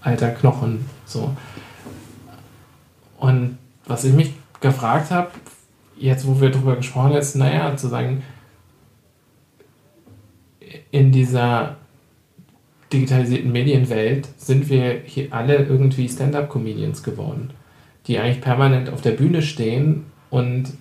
alter 0.00 0.30
Knochen. 0.30 0.88
So. 1.06 1.36
Und 3.18 3.58
was 3.84 4.04
ich 4.04 4.12
mich 4.12 4.32
gefragt 4.60 5.10
habe, 5.10 5.32
jetzt 5.96 6.24
wo 6.24 6.40
wir 6.40 6.50
darüber 6.50 6.76
gesprochen 6.76 7.06
haben, 7.06 7.16
ist, 7.16 7.34
naja, 7.34 7.76
zu 7.76 7.88
sagen, 7.88 8.22
in 10.92 11.10
dieser 11.10 11.74
digitalisierten 12.92 13.50
Medienwelt 13.50 14.28
sind 14.36 14.68
wir 14.68 15.00
hier 15.04 15.32
alle 15.32 15.56
irgendwie 15.56 16.08
Stand-up-Comedians 16.08 17.02
geworden, 17.02 17.50
die 18.06 18.20
eigentlich 18.20 18.40
permanent 18.40 18.88
auf 18.88 19.00
der 19.00 19.10
Bühne 19.10 19.42
stehen 19.42 20.06
und 20.30 20.74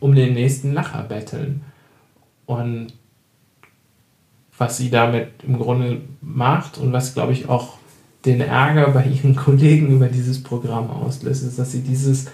um 0.00 0.14
den 0.14 0.32
nächsten 0.32 0.72
Lacher 0.72 1.02
betteln. 1.02 1.60
Und 2.46 2.94
was 4.62 4.76
sie 4.76 4.90
damit 4.90 5.28
im 5.44 5.58
Grunde 5.58 6.02
macht 6.20 6.78
und 6.78 6.92
was, 6.92 7.14
glaube 7.14 7.32
ich, 7.32 7.48
auch 7.48 7.78
den 8.24 8.40
Ärger 8.40 8.90
bei 8.90 9.04
ihren 9.04 9.34
Kollegen 9.44 9.88
über 9.88 10.06
dieses 10.06 10.40
Programm 10.40 10.88
auslöst, 10.88 11.42
ist, 11.42 11.58
dass 11.58 11.72
sie 11.72 11.80
dieses, 11.80 12.26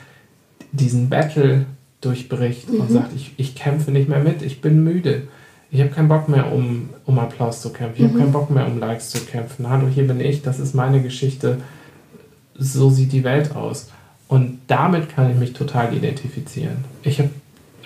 diesen 0.73 1.09
Battle 1.09 1.65
durchbricht 2.03 2.71
mhm. 2.71 2.81
und 2.81 2.91
sagt, 2.91 3.13
ich, 3.17 3.33
ich 3.39 3.55
kämpfe 3.55 3.91
nicht 3.93 4.11
mehr 4.11 4.23
mit, 4.23 4.43
ich 4.43 4.61
bin 4.61 4.85
müde. 4.85 5.23
Ich 5.71 5.81
habe 5.81 5.91
keinen 5.91 6.09
Bock 6.09 6.29
mehr, 6.29 6.53
um, 6.53 6.91
um 7.07 7.19
Applaus 7.19 7.63
zu 7.63 7.73
kämpfen. 7.73 7.97
Ich 7.97 8.03
mhm. 8.03 8.09
habe 8.09 8.19
keinen 8.19 8.33
Bock 8.33 8.51
mehr, 8.51 8.67
um 8.67 8.79
Likes 8.79 9.09
zu 9.09 9.21
kämpfen. 9.21 9.69
Hallo, 9.69 9.89
hier 9.89 10.07
bin 10.07 10.21
ich, 10.21 10.43
das 10.43 10.61
ist 10.61 10.75
meine 10.75 11.01
Geschichte. 11.01 11.59
so 12.59 12.91
sieht 12.91 13.13
die 13.13 13.25
Welt 13.25 13.57
aus. 13.57 13.91
Und 14.29 14.59
damit 14.67 15.09
kann 15.09 15.31
ich 15.31 15.37
mich 15.39 15.55
total 15.55 15.95
identifizieren. 15.95 16.85
Ich 17.03 17.21
habe, 17.21 17.31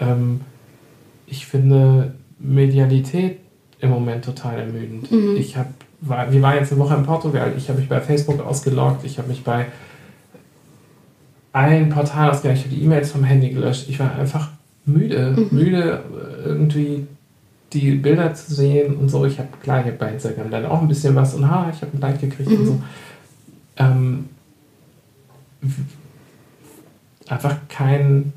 ähm, 0.00 0.40
ich 1.28 1.46
finde 1.46 2.14
Medialität 2.40 3.38
im 3.82 3.90
Moment 3.90 4.24
total 4.24 4.58
ermüdend. 4.60 5.10
Mhm. 5.12 5.36
Ich 5.36 5.56
habe, 5.56 5.68
war, 6.00 6.32
wir 6.32 6.40
waren 6.40 6.56
jetzt 6.56 6.72
eine 6.72 6.80
Woche 6.80 6.94
in 6.94 7.02
Portugal, 7.02 7.52
ich 7.56 7.68
habe 7.68 7.80
mich 7.80 7.88
bei 7.88 8.00
Facebook 8.00 8.40
ausgeloggt, 8.40 9.04
ich 9.04 9.18
habe 9.18 9.28
mich 9.28 9.44
bei 9.44 9.66
allen 11.52 11.90
Portalen 11.90 12.30
ausgeloggt, 12.30 12.58
ich 12.60 12.64
habe 12.64 12.74
die 12.76 12.82
E-Mails 12.84 13.10
vom 13.12 13.24
Handy 13.24 13.50
gelöscht. 13.50 13.86
Ich 13.88 13.98
war 14.00 14.14
einfach 14.14 14.48
müde, 14.86 15.32
Mhm. 15.36 15.48
müde 15.56 16.02
irgendwie 16.44 17.06
die 17.72 17.92
Bilder 17.92 18.34
zu 18.34 18.54
sehen 18.54 18.96
und 18.96 19.08
so. 19.08 19.24
Ich 19.26 19.38
habe, 19.38 19.48
klar, 19.62 19.80
ich 19.80 19.86
habe 19.86 19.96
bei 19.96 20.10
Instagram 20.12 20.50
dann 20.50 20.66
auch 20.66 20.80
ein 20.80 20.88
bisschen 20.88 21.14
was 21.14 21.34
und 21.34 21.48
ha, 21.50 21.70
ich 21.74 21.82
habe 21.82 21.96
ein 21.96 22.00
Like 22.00 22.20
gekriegt 22.20 22.48
und 22.50 22.60
Mhm. 22.60 22.66
so. 22.66 22.82
Ähm, 23.78 24.28
einfach 27.28 27.56
kein, 27.68 28.32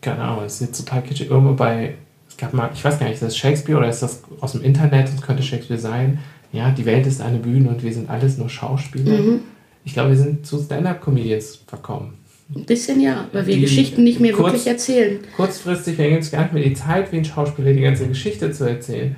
keine 0.00 0.22
Ahnung, 0.22 0.44
es 0.44 0.54
ist 0.54 0.60
jetzt 0.68 0.78
total 0.84 1.02
kitschig, 1.02 1.30
irgendwo 1.30 1.52
bei, 1.54 1.94
gab 2.40 2.52
mal, 2.54 2.70
ich 2.74 2.84
weiß 2.84 2.98
gar 2.98 3.06
nicht, 3.06 3.14
ist 3.14 3.22
das 3.22 3.36
Shakespeare 3.36 3.78
oder 3.78 3.88
ist 3.88 4.02
das 4.02 4.22
aus 4.40 4.52
dem 4.52 4.62
Internet, 4.62 5.08
das 5.08 5.20
könnte 5.22 5.42
Shakespeare 5.42 5.78
sein, 5.80 6.18
ja, 6.52 6.70
die 6.70 6.84
Welt 6.86 7.06
ist 7.06 7.20
eine 7.20 7.38
Bühne 7.38 7.68
und 7.68 7.82
wir 7.84 7.92
sind 7.92 8.10
alles 8.10 8.36
nur 8.38 8.48
Schauspieler. 8.48 9.18
Mhm. 9.20 9.40
Ich 9.84 9.92
glaube, 9.94 10.10
wir 10.10 10.16
sind 10.16 10.44
zu 10.46 10.58
Stand-Up-Comedians 10.60 11.60
verkommen. 11.66 12.14
Ein 12.54 12.64
bisschen 12.64 13.00
ja, 13.00 13.26
weil 13.32 13.46
wir 13.46 13.54
Die 13.54 13.60
Geschichten 13.60 14.02
nicht 14.02 14.18
mehr 14.18 14.32
kurz- 14.32 14.46
wirklich 14.46 14.66
erzählen. 14.66 15.20
Kurzfristig, 15.36 15.96
wir 15.96 16.06
haben 16.06 16.14
jetzt 16.14 16.32
gar 16.32 16.42
nicht 16.42 16.52
mehr 16.52 16.64
die 16.64 16.74
Zeit, 16.74 17.12
wie 17.12 17.18
ein 17.18 17.24
Schauspieler 17.24 17.72
die 17.72 17.80
ganze 17.80 18.08
Geschichte 18.08 18.50
zu 18.50 18.64
erzählen, 18.68 19.14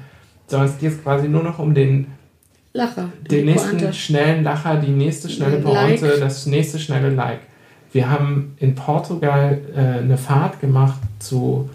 sondern 0.47 0.69
es 0.69 0.79
geht 0.79 1.03
quasi 1.03 1.29
nur 1.29 1.43
noch 1.43 1.59
um 1.59 1.73
den 1.75 2.09
Lacher. 2.75 3.11
den 3.31 3.47
nächsten 3.47 3.71
Pointe. 3.79 3.93
schnellen 3.95 4.45
Lacher, 4.45 4.77
die 4.77 4.91
nächste 4.91 5.31
schnelle 5.31 5.59
Pointe, 5.59 6.07
Like. 6.07 6.21
das 6.21 6.47
nächste 6.47 6.79
schnelle 6.79 7.09
Like. 7.11 7.41
Wir 7.93 8.11
haben 8.11 8.55
in 8.59 8.75
Portugal 8.75 9.59
äh, 9.75 9.79
eine 10.03 10.17
Fahrt 10.19 10.61
gemacht 10.61 11.01
zu, 11.19 11.69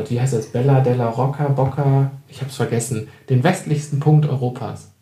Gott, 0.00 0.10
wie 0.10 0.18
heißt 0.20 0.32
das? 0.32 0.46
Bella 0.46 0.80
della 0.80 1.08
Rocca, 1.10 1.48
Bocca, 1.48 2.10
ich 2.28 2.38
habe 2.40 2.48
es 2.50 2.56
vergessen, 2.56 3.08
den 3.28 3.44
westlichsten 3.44 4.00
Punkt 4.00 4.26
Europas. 4.26 4.92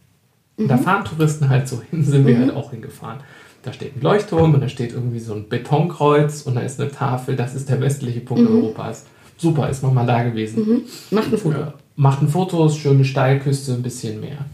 Und 0.56 0.66
Da 0.68 0.76
Mhm. 0.76 0.80
fahren 0.80 1.04
Touristen 1.04 1.48
halt 1.48 1.68
so 1.68 1.80
hin, 1.88 2.02
sind 2.04 2.26
wir 2.26 2.36
halt 2.36 2.52
auch 2.54 2.72
hingefahren. 2.72 3.20
Da 3.62 3.72
steht 3.72 3.96
ein 3.96 4.00
Leuchtturm 4.02 4.54
und 4.54 4.60
da 4.60 4.68
steht 4.68 4.92
irgendwie 4.92 5.20
so 5.20 5.34
ein 5.34 5.48
Betonkreuz 5.48 6.42
und 6.42 6.56
da 6.56 6.62
ist 6.62 6.80
eine 6.80 6.90
Tafel, 6.90 7.36
das 7.36 7.54
ist 7.54 7.68
der 7.68 7.80
westliche 7.80 8.18
Punkt 8.20 8.48
Europas. 8.50 9.06
Super, 9.36 9.68
ist 9.68 9.84
man 9.84 9.94
mal 9.94 10.04
da 10.06 10.24
gewesen. 10.24 10.68
Mhm. 10.68 10.82
Macht 11.12 11.32
ein 11.32 11.38
Foto. 11.38 11.58
Ja, 11.60 11.74
machten 11.94 12.26
Fotos, 12.28 12.76
schöne 12.76 13.04
Steilküste, 13.04 13.72
ein 13.74 13.82
bisschen 13.82 14.20
mehr. 14.20 14.46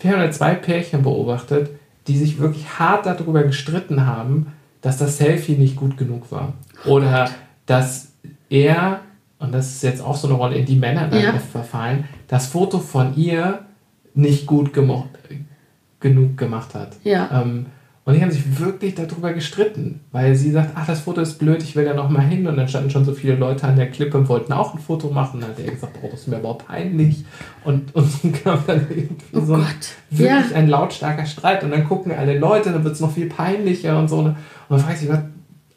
Wir 0.00 0.12
haben 0.12 0.20
da 0.20 0.30
zwei 0.30 0.54
Pärchen 0.54 1.02
beobachtet, 1.02 1.68
die 2.06 2.16
sich 2.16 2.38
wirklich 2.38 2.78
hart 2.78 3.04
darüber 3.04 3.42
gestritten 3.42 4.06
haben, 4.06 4.46
dass 4.80 4.96
das 4.96 5.18
Selfie 5.18 5.56
nicht 5.56 5.76
gut 5.76 5.98
genug 5.98 6.32
war. 6.32 6.54
Oder 6.86 7.28
dass 7.66 8.08
er, 8.48 9.00
und 9.42 9.52
das 9.52 9.66
ist 9.74 9.82
jetzt 9.82 10.02
auch 10.02 10.16
so 10.16 10.28
eine 10.28 10.36
Rolle, 10.36 10.56
in 10.56 10.66
die 10.66 10.76
Männer 10.76 11.08
dann 11.08 11.22
Ja. 11.22 11.34
oft 11.34 11.50
verfallen, 11.50 12.04
das 12.28 12.46
Foto 12.46 12.78
von 12.78 13.16
ihr 13.16 13.60
nicht 14.14 14.46
gut 14.46 14.72
gemo 14.72 15.06
genug 16.00 16.36
gemacht 16.36 16.74
hat. 16.74 16.96
Ja. 17.04 17.42
Ähm, 17.42 17.66
und 18.04 18.14
die 18.14 18.20
haben 18.22 18.32
sich 18.32 18.58
wirklich 18.58 18.96
darüber 18.96 19.32
gestritten, 19.32 20.00
weil 20.10 20.34
sie 20.34 20.50
sagt, 20.50 20.70
ach, 20.74 20.86
das 20.86 21.00
Foto 21.02 21.20
ist 21.20 21.38
blöd, 21.38 21.62
ich 21.62 21.76
will 21.76 21.84
da 21.84 21.94
noch 21.94 22.08
mal 22.10 22.22
hin. 22.22 22.48
Und 22.48 22.56
dann 22.56 22.66
standen 22.66 22.90
schon 22.90 23.04
so 23.04 23.12
viele 23.12 23.36
Leute 23.36 23.64
an 23.68 23.76
der 23.76 23.88
Klippe 23.90 24.18
und 24.18 24.28
wollten 24.28 24.52
auch 24.52 24.74
ein 24.74 24.80
Foto 24.80 25.10
machen. 25.10 25.40
Dann 25.40 25.50
hat 25.50 25.60
er 25.60 25.70
gesagt, 25.70 25.96
oh, 26.02 26.08
das 26.10 26.22
ist 26.22 26.26
mir 26.28 26.38
überhaupt 26.40 26.66
peinlich. 26.66 27.24
Und, 27.62 27.94
und 27.94 28.10
so 28.10 28.28
kam 28.42 28.58
dann 28.66 28.88
irgendwie 28.90 29.24
Oh 29.32 29.40
so 29.44 29.54
ein, 29.54 29.64
wirklich 30.10 30.50
Ja. 30.50 30.56
ein 30.56 30.68
lautstarker 30.68 31.26
Streit. 31.26 31.62
Und 31.62 31.70
dann 31.70 31.86
gucken 31.86 32.10
alle 32.10 32.36
Leute, 32.36 32.72
dann 32.72 32.82
wird 32.82 32.94
es 32.94 33.00
noch 33.00 33.12
viel 33.12 33.28
peinlicher 33.28 33.96
und 33.96 34.08
so. 34.08 34.18
Und 34.18 34.34
man 34.68 34.80
fragt 34.80 34.98
sich, 34.98 35.08
was, 35.08 35.20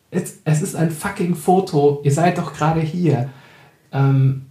es, 0.10 0.40
es 0.46 0.62
ist 0.64 0.76
ein 0.76 0.90
fucking 0.90 1.36
Foto, 1.36 2.02
ihr 2.04 2.12
seid 2.12 2.40
doch 2.40 2.54
gerade 2.54 2.80
hier. 2.80 3.30
Ähm, 3.96 4.42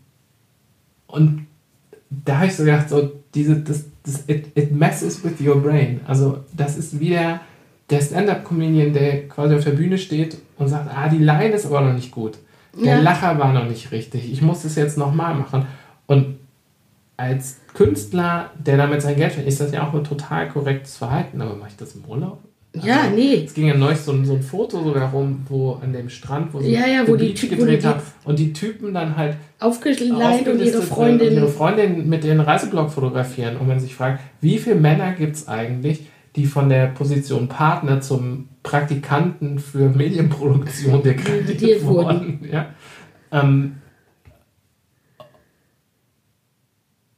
und 1.07 1.47
da 2.11 2.39
habe 2.39 2.47
ich 2.47 2.57
so 2.57 2.65
gedacht, 2.65 2.89
so, 2.89 3.13
diese, 3.35 3.57
das, 3.57 3.85
das, 4.05 4.25
it, 4.29 4.47
it 4.57 4.73
messes 4.73 5.23
with 5.23 5.41
your 5.41 5.61
brain. 5.61 6.01
Also, 6.07 6.39
das 6.57 6.77
ist 6.77 6.99
wieder 6.99 7.41
der 7.91 8.01
Stand-Up-Comedian, 8.01 8.93
der 8.93 9.29
quasi 9.29 9.55
auf 9.55 9.65
der 9.65 9.73
Bühne 9.73 9.99
steht 9.99 10.39
und 10.59 10.69
sagt, 10.69 10.89
ah, 10.95 11.09
die 11.09 11.19
Line 11.19 11.51
ist 11.55 11.67
aber 11.67 11.83
noch 11.83 11.93
nicht 11.93 12.11
gut. 12.11 12.39
Der 12.75 12.97
Ja. 12.97 13.01
Lacher 13.01 13.39
war 13.39 13.53
noch 13.53 13.67
nicht 13.69 13.93
richtig. 13.93 14.33
Ich 14.33 14.43
muss 14.43 14.63
das 14.63 14.75
jetzt 14.75 14.99
nochmal 14.99 15.35
machen. 15.35 15.67
Und 16.07 16.39
als 17.17 17.61
Künstler, 17.75 18.51
der 18.59 18.77
damit 18.77 19.03
sein 19.03 19.17
Geld 19.17 19.33
verdient, 19.33 19.53
ist 19.53 19.61
das 19.61 19.73
ja 19.73 19.87
auch 19.87 19.95
ein 19.95 20.03
total 20.03 20.49
korrektes 20.49 20.97
Verhalten. 20.97 21.41
Aber 21.41 21.55
mache 21.55 21.69
ich 21.71 21.77
das 21.77 21.95
im 21.95 22.05
Urlaub? 22.07 22.39
Ja, 22.83 23.09
nee. 23.15 23.45
Es 23.47 23.55
ging 23.55 23.69
ja 23.69 23.75
neulich 23.77 23.99
so, 24.01 24.11
ein- 24.13 24.25
so 24.25 24.35
ein 24.35 24.43
Foto 24.43 24.83
sogar 24.83 25.11
rum, 25.13 25.43
wo 25.49 25.75
an 25.83 25.93
dem 25.93 26.09
Strand, 26.09 26.53
wo 26.53 26.61
sie 26.61 26.73
Ja, 26.73 26.87
ja, 26.87 27.07
wo 27.07 27.15
die 27.15 27.27
Beach 27.29 27.41
Typen- 27.41 27.59
gedreht 27.59 27.83
die- 27.83 27.87
haben 27.87 28.01
und 28.25 28.39
die 28.39 28.53
Typen 28.53 28.93
dann 28.93 29.17
halt 29.17 29.37
Aufgeleint 29.61 30.49
und 30.49 30.61
ihre 30.61 30.83
Freundin. 30.83 31.29
und 31.29 31.35
ihre 31.35 31.49
Freundin 31.49 32.09
mit 32.09 32.25
den 32.25 32.41
Reiseblog 32.41 32.91
fotografieren 32.91 33.57
und 33.59 33.69
man 33.69 33.79
sich 33.79 33.95
fragt, 33.95 34.21
wie 34.41 34.59
viele 34.59 34.75
Männer 34.77 35.13
gibt 35.13 35.37
es 35.37 35.47
eigentlich, 35.49 36.07
die 36.37 36.47
von 36.47 36.69
der 36.69 36.87
Position 36.89 37.47
Partner 37.47 38.01
zum 38.01 38.49
Praktikanten 38.65 39.61
für 39.61 39.89
Medienproduktion 39.89 41.01
Degradiert 41.03 41.85
wurden. 41.85 42.41
Ja? 42.51 42.67
Ähm, 43.31 43.77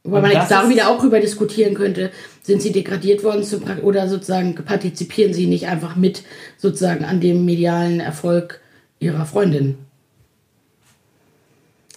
Wobei 0.07 0.20
man 0.22 0.30
jetzt 0.32 0.50
da 0.50 0.62
ist- 0.62 0.70
wieder 0.70 0.88
auch 0.88 1.00
drüber 1.00 1.20
diskutieren 1.20 1.74
könnte, 1.74 2.11
sind 2.42 2.62
sie 2.62 2.72
degradiert 2.72 3.22
worden 3.24 3.42
zum, 3.44 3.62
Pra- 3.64 3.82
oder 3.82 4.09
sozusagen 4.09 4.54
partizipieren 4.54 5.32
sie 5.34 5.46
nicht 5.46 5.66
einfach 5.68 5.96
mit 5.96 6.22
sozusagen 6.59 7.04
an 7.04 7.20
dem 7.20 7.44
medialen 7.44 8.00
Erfolg 8.00 8.61
ihrer 9.00 9.26
Freundin. 9.26 9.76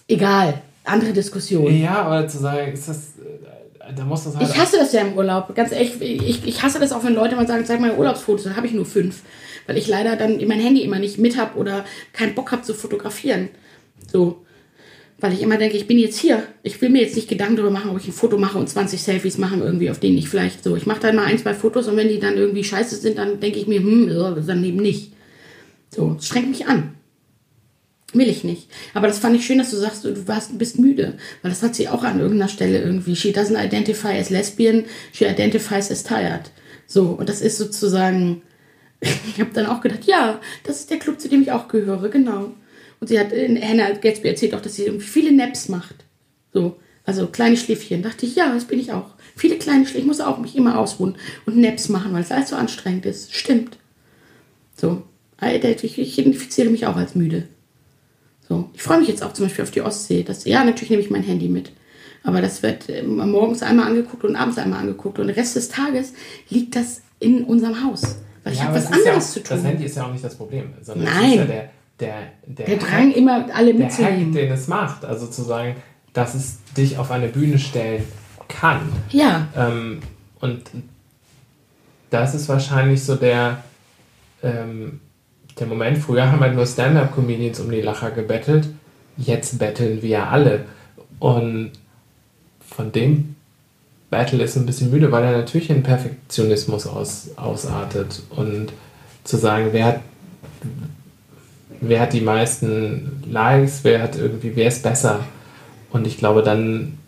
Egal, 0.08 0.60
andere 0.84 1.12
Diskussion. 1.12 1.72
ja, 1.80 2.02
aber 2.02 2.26
zu 2.26 2.38
sagen, 2.38 2.72
ist 2.72 2.88
das, 2.88 2.96
äh, 3.18 3.94
da 3.94 4.04
muss 4.04 4.24
das 4.24 4.36
halt 4.36 4.48
Ich 4.48 4.58
hasse 4.58 4.76
das 4.78 4.92
ja 4.92 5.02
im 5.02 5.16
Urlaub. 5.16 5.54
Ganz 5.54 5.70
ehrlich, 5.72 6.00
ich, 6.00 6.46
ich 6.46 6.62
hasse 6.62 6.80
das 6.80 6.92
auch, 6.92 7.04
wenn 7.04 7.14
Leute 7.14 7.36
mal 7.36 7.46
sagen, 7.46 7.64
zeig 7.64 7.80
mal 7.80 7.96
Urlaubsfotos, 7.96 8.44
dann 8.44 8.56
habe 8.56 8.66
ich 8.66 8.72
nur 8.72 8.86
fünf. 8.86 9.22
Weil 9.66 9.76
ich 9.78 9.86
leider 9.86 10.16
dann 10.16 10.36
mein 10.48 10.58
Handy 10.60 10.82
immer 10.82 10.98
nicht 10.98 11.18
mit 11.18 11.36
habe 11.38 11.56
oder 11.58 11.84
keinen 12.12 12.34
Bock 12.34 12.50
habe 12.50 12.62
zu 12.62 12.74
fotografieren. 12.74 13.50
So. 14.10 14.44
Weil 15.20 15.34
ich 15.34 15.42
immer 15.42 15.58
denke, 15.58 15.76
ich 15.76 15.86
bin 15.86 15.98
jetzt 15.98 16.18
hier. 16.18 16.42
Ich 16.62 16.80
will 16.80 16.88
mir 16.88 17.02
jetzt 17.02 17.14
nicht 17.14 17.28
Gedanken 17.28 17.56
darüber 17.56 17.72
machen, 17.72 17.90
ob 17.90 17.98
ich 17.98 18.08
ein 18.08 18.12
Foto 18.12 18.38
mache 18.38 18.58
und 18.58 18.68
20 18.68 19.02
Selfies 19.02 19.36
machen, 19.36 19.60
irgendwie, 19.60 19.90
auf 19.90 20.00
denen 20.00 20.16
ich 20.16 20.28
vielleicht 20.28 20.64
so. 20.64 20.76
Ich 20.76 20.86
mache 20.86 21.00
dann 21.00 21.16
mal 21.16 21.26
ein, 21.26 21.38
zwei 21.38 21.52
Fotos 21.52 21.88
und 21.88 21.96
wenn 21.96 22.08
die 22.08 22.18
dann 22.18 22.36
irgendwie 22.36 22.64
scheiße 22.64 22.96
sind, 22.96 23.18
dann 23.18 23.38
denke 23.38 23.58
ich 23.58 23.66
mir, 23.66 23.80
hm, 23.80 24.08
dann 24.46 24.64
eben 24.64 24.78
nicht. 24.78 25.12
So, 25.90 26.16
es 26.18 26.26
strengt 26.26 26.48
mich 26.48 26.66
an. 26.66 26.94
Will 28.12 28.28
ich 28.28 28.42
nicht. 28.44 28.68
Aber 28.94 29.06
das 29.06 29.18
fand 29.18 29.36
ich 29.36 29.46
schön, 29.46 29.58
dass 29.58 29.70
du 29.70 29.76
sagst, 29.76 30.04
du 30.04 30.26
warst, 30.26 30.58
bist 30.58 30.78
müde. 30.78 31.14
Weil 31.42 31.50
das 31.50 31.62
hat 31.62 31.74
sie 31.74 31.88
auch 31.88 32.02
an 32.02 32.18
irgendeiner 32.18 32.48
Stelle 32.48 32.82
irgendwie. 32.82 33.14
She 33.14 33.32
doesn't 33.32 33.62
identify 33.62 34.18
as 34.18 34.30
lesbian, 34.30 34.84
she 35.12 35.26
identifies 35.26 35.90
as 35.90 36.02
tired. 36.02 36.50
So, 36.86 37.10
und 37.10 37.28
das 37.28 37.40
ist 37.40 37.58
sozusagen, 37.58 38.42
ich 39.00 39.38
habe 39.40 39.50
dann 39.52 39.66
auch 39.66 39.80
gedacht, 39.80 40.04
ja, 40.06 40.40
das 40.64 40.80
ist 40.80 40.90
der 40.90 40.98
Club, 40.98 41.20
zu 41.20 41.28
dem 41.28 41.42
ich 41.42 41.52
auch 41.52 41.68
gehöre, 41.68 42.08
genau. 42.08 42.52
Und 43.00 43.08
sie 43.08 43.18
hat, 43.18 43.32
äh, 43.32 43.60
Hannah 43.60 43.90
Gatsby 43.92 44.28
erzählt 44.28 44.54
auch, 44.54 44.60
dass 44.60 44.76
sie 44.76 45.00
viele 45.00 45.32
Naps 45.32 45.68
macht. 45.68 45.96
So, 46.52 46.76
also 47.04 47.26
kleine 47.26 47.56
Schläfchen. 47.56 48.02
Dachte 48.02 48.26
ich, 48.26 48.36
ja, 48.36 48.52
das 48.52 48.64
bin 48.66 48.78
ich 48.78 48.92
auch. 48.92 49.14
Viele 49.36 49.56
kleine 49.56 49.84
Schläfchen. 49.84 50.02
Ich 50.02 50.06
muss 50.06 50.20
auch 50.20 50.38
mich 50.38 50.56
immer 50.56 50.78
ausruhen 50.78 51.16
und 51.46 51.56
Naps 51.56 51.88
machen, 51.88 52.12
weil 52.12 52.22
es 52.22 52.30
alles 52.30 52.50
so 52.50 52.56
anstrengend 52.56 53.06
ist. 53.06 53.34
Stimmt. 53.34 53.78
So, 54.76 55.02
Alter, 55.38 55.70
ich, 55.70 55.98
ich 55.98 56.18
identifiziere 56.18 56.70
mich 56.70 56.86
auch 56.86 56.96
als 56.96 57.14
müde. 57.14 57.48
So, 58.48 58.68
ich 58.74 58.82
freue 58.82 58.98
mich 58.98 59.08
jetzt 59.08 59.22
auch 59.22 59.32
zum 59.32 59.46
Beispiel 59.46 59.62
auf 59.64 59.70
die 59.70 59.82
Ostsee. 59.82 60.22
Das, 60.22 60.44
ja, 60.44 60.64
natürlich 60.64 60.90
nehme 60.90 61.02
ich 61.02 61.10
mein 61.10 61.22
Handy 61.22 61.48
mit. 61.48 61.72
Aber 62.22 62.42
das 62.42 62.62
wird 62.62 62.88
äh, 62.88 63.02
morgens 63.02 63.62
einmal 63.62 63.86
angeguckt 63.86 64.24
und 64.24 64.36
abends 64.36 64.58
einmal 64.58 64.80
angeguckt. 64.80 65.18
Und 65.18 65.28
den 65.28 65.36
Rest 65.36 65.56
des 65.56 65.68
Tages 65.68 66.12
liegt 66.50 66.76
das 66.76 67.00
in 67.18 67.44
unserem 67.44 67.82
Haus. 67.84 68.16
Weil 68.44 68.52
ich 68.52 68.58
Ja, 68.58 68.66
habe 68.66 68.78
aber 68.78 68.84
was 68.84 68.90
es 68.90 68.96
ist 68.98 69.04
ja 69.04 69.12
anderes 69.12 69.28
auch, 69.28 69.32
zu 69.32 69.42
tun. 69.42 69.56
Das 69.56 69.64
Handy 69.64 69.84
ist 69.84 69.96
ja 69.96 70.06
auch 70.06 70.12
nicht 70.12 70.24
das 70.24 70.34
Problem, 70.36 70.74
sondern 70.82 71.06
es 71.08 71.14
Nein. 71.14 71.30
ist 71.30 71.36
ja 71.36 71.44
der, 71.44 71.70
der, 72.00 72.14
der, 72.46 72.66
Der 72.66 72.76
Drang, 72.78 73.12
immer 73.12 73.46
alle 73.54 73.74
der 73.74 73.86
Hack, 73.88 73.98
mitzunehmen. 73.98 74.32
den 74.32 74.52
es 74.52 74.68
macht. 74.68 75.04
Also 75.04 75.26
zu 75.26 75.42
sagen, 75.42 75.76
dass 76.12 76.34
es 76.34 76.58
dich 76.76 76.98
auf 76.98 77.10
eine 77.10 77.28
Bühne 77.28 77.58
stellen 77.58 78.04
kann. 78.48 78.80
Ja, 79.10 79.46
Ähm, 79.56 80.00
und 80.40 80.62
das 82.10 82.34
ist 82.34 82.48
wahrscheinlich 82.48 83.04
so 83.04 83.14
der, 83.14 83.62
ähm, 84.42 85.00
der 85.58 85.66
Moment. 85.66 85.98
Früher 85.98 86.30
haben 86.30 86.40
halt 86.40 86.54
nur 86.54 86.66
Stand-Up-Comedians 86.66 87.60
um 87.60 87.70
die 87.70 87.80
Lacher 87.82 88.10
gebettelt. 88.10 88.68
Jetzt 89.16 89.58
betteln 89.58 90.02
wir 90.02 90.26
alle. 90.28 90.64
Und 91.18 91.72
von 92.68 92.90
dem 92.90 93.36
Battle 94.08 94.42
ist 94.42 94.56
ein 94.56 94.66
bisschen 94.66 94.90
müde, 94.90 95.12
weil 95.12 95.22
er 95.24 95.32
natürlich 95.32 95.70
in 95.70 95.82
Perfektionismus 95.84 96.86
aus, 96.86 97.28
ausartet. 97.36 98.22
Und 98.30 98.72
zu 99.22 99.36
sagen, 99.36 99.68
wer 99.72 99.84
hat, 99.84 100.00
wer 101.80 102.00
hat 102.00 102.12
die 102.12 102.20
meisten 102.20 103.22
Likes, 103.30 103.80
wer 103.82 104.02
hat 104.02 104.16
irgendwie, 104.16 104.54
wer 104.54 104.68
ist 104.68 104.82
besser. 104.82 105.24
Und 105.90 106.06
ich 106.06 106.18
glaube, 106.18 106.42
dann 106.42 106.98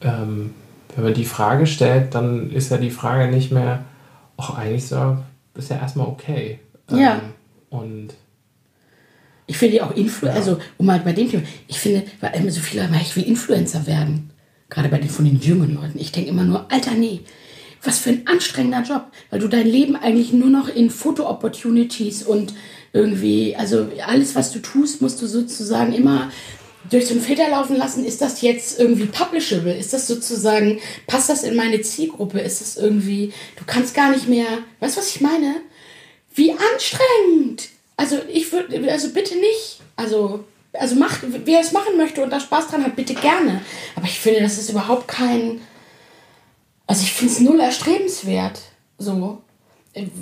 ähm, 0.00 0.54
wenn 0.94 1.04
man 1.04 1.14
die 1.14 1.24
Frage 1.24 1.66
stellt, 1.66 2.14
dann 2.14 2.50
ist 2.50 2.70
ja 2.70 2.76
die 2.76 2.90
Frage 2.90 3.30
nicht 3.30 3.50
mehr, 3.50 3.84
ach, 4.36 4.56
eigentlich 4.56 4.86
so, 4.86 5.16
ist 5.54 5.70
ja 5.70 5.78
erstmal 5.78 6.06
okay. 6.06 6.60
Ja. 6.90 7.14
Ähm, 7.14 7.20
und 7.70 8.08
Ich 9.46 9.58
finde 9.58 9.84
auch 9.84 9.90
Influencer, 9.96 10.38
also 10.38 10.58
um 10.78 10.86
mal 10.86 11.00
bei 11.00 11.12
dem 11.12 11.30
Thema, 11.30 11.42
ich 11.66 11.78
finde, 11.78 12.04
weil 12.20 12.34
immer 12.34 12.50
so 12.50 12.60
viele 12.60 12.82
sagen, 12.82 12.96
ich 13.00 13.16
will 13.16 13.24
Influencer 13.24 13.86
werden. 13.86 14.30
Gerade 14.70 14.88
bei 14.88 14.98
den 14.98 15.10
von 15.10 15.24
den 15.24 15.40
jungen 15.40 15.74
Leuten. 15.74 15.98
Ich 15.98 16.12
denke 16.12 16.30
immer 16.30 16.44
nur, 16.44 16.70
Alter, 16.72 16.92
nee, 16.92 17.20
was 17.82 17.98
für 17.98 18.10
ein 18.10 18.26
anstrengender 18.26 18.82
Job, 18.82 19.06
weil 19.30 19.40
du 19.40 19.48
dein 19.48 19.66
Leben 19.66 19.96
eigentlich 19.96 20.32
nur 20.32 20.48
noch 20.48 20.68
in 20.68 20.88
Foto-Opportunities 20.88 22.22
und 22.22 22.54
irgendwie, 22.94 23.56
also 23.56 23.88
alles, 24.06 24.34
was 24.34 24.52
du 24.52 24.60
tust, 24.60 25.02
musst 25.02 25.20
du 25.20 25.26
sozusagen 25.26 25.92
immer 25.92 26.30
durch 26.90 27.06
so 27.06 27.14
einen 27.14 27.22
Filter 27.22 27.48
laufen 27.50 27.76
lassen. 27.76 28.04
Ist 28.04 28.22
das 28.22 28.40
jetzt 28.40 28.78
irgendwie 28.78 29.06
publishable? 29.06 29.76
Ist 29.76 29.92
das 29.92 30.06
sozusagen, 30.06 30.80
passt 31.08 31.28
das 31.28 31.42
in 31.42 31.56
meine 31.56 31.80
Zielgruppe? 31.80 32.38
Ist 32.40 32.60
das 32.60 32.76
irgendwie, 32.76 33.32
du 33.56 33.64
kannst 33.66 33.94
gar 33.94 34.10
nicht 34.10 34.28
mehr, 34.28 34.46
weißt 34.78 34.96
du, 34.96 35.00
was 35.00 35.14
ich 35.14 35.20
meine? 35.20 35.56
Wie 36.34 36.52
anstrengend! 36.52 37.68
Also 37.96 38.18
ich 38.32 38.52
würde, 38.52 38.90
also 38.90 39.10
bitte 39.10 39.34
nicht. 39.36 39.80
Also, 39.96 40.44
also 40.72 40.94
macht, 40.94 41.20
wer 41.44 41.60
es 41.60 41.72
machen 41.72 41.96
möchte 41.96 42.22
und 42.22 42.30
da 42.30 42.38
Spaß 42.38 42.68
dran 42.68 42.84
hat, 42.84 42.94
bitte 42.94 43.14
gerne. 43.14 43.60
Aber 43.96 44.06
ich 44.06 44.20
finde, 44.20 44.40
das 44.40 44.58
ist 44.58 44.70
überhaupt 44.70 45.08
kein, 45.08 45.60
also 46.86 47.02
ich 47.02 47.12
finde 47.12 47.32
es 47.32 47.40
null 47.40 47.58
erstrebenswert. 47.58 48.60
So. 48.98 49.42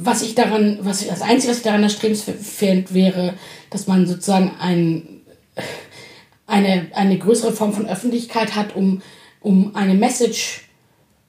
Was 0.03 0.23
ich 0.23 0.35
daran, 0.35 0.79
was 0.83 1.07
das 1.07 1.23
Einzige, 1.23 1.51
was 1.51 1.59
ich 1.59 1.65
daran 1.65 1.83
erstrebenswert 1.83 2.93
wäre, 2.93 3.35
dass 3.71 3.87
man 3.87 4.07
sozusagen 4.07 4.53
ein, 4.61 5.23
eine, 6.47 6.89
eine 6.95 7.19
größere 7.19 7.53
Form 7.53 7.73
von 7.73 7.89
Öffentlichkeit 7.89 8.55
hat, 8.55 8.77
um, 8.77 9.01
um 9.41 9.75
eine 9.75 9.95
Message, 9.95 10.69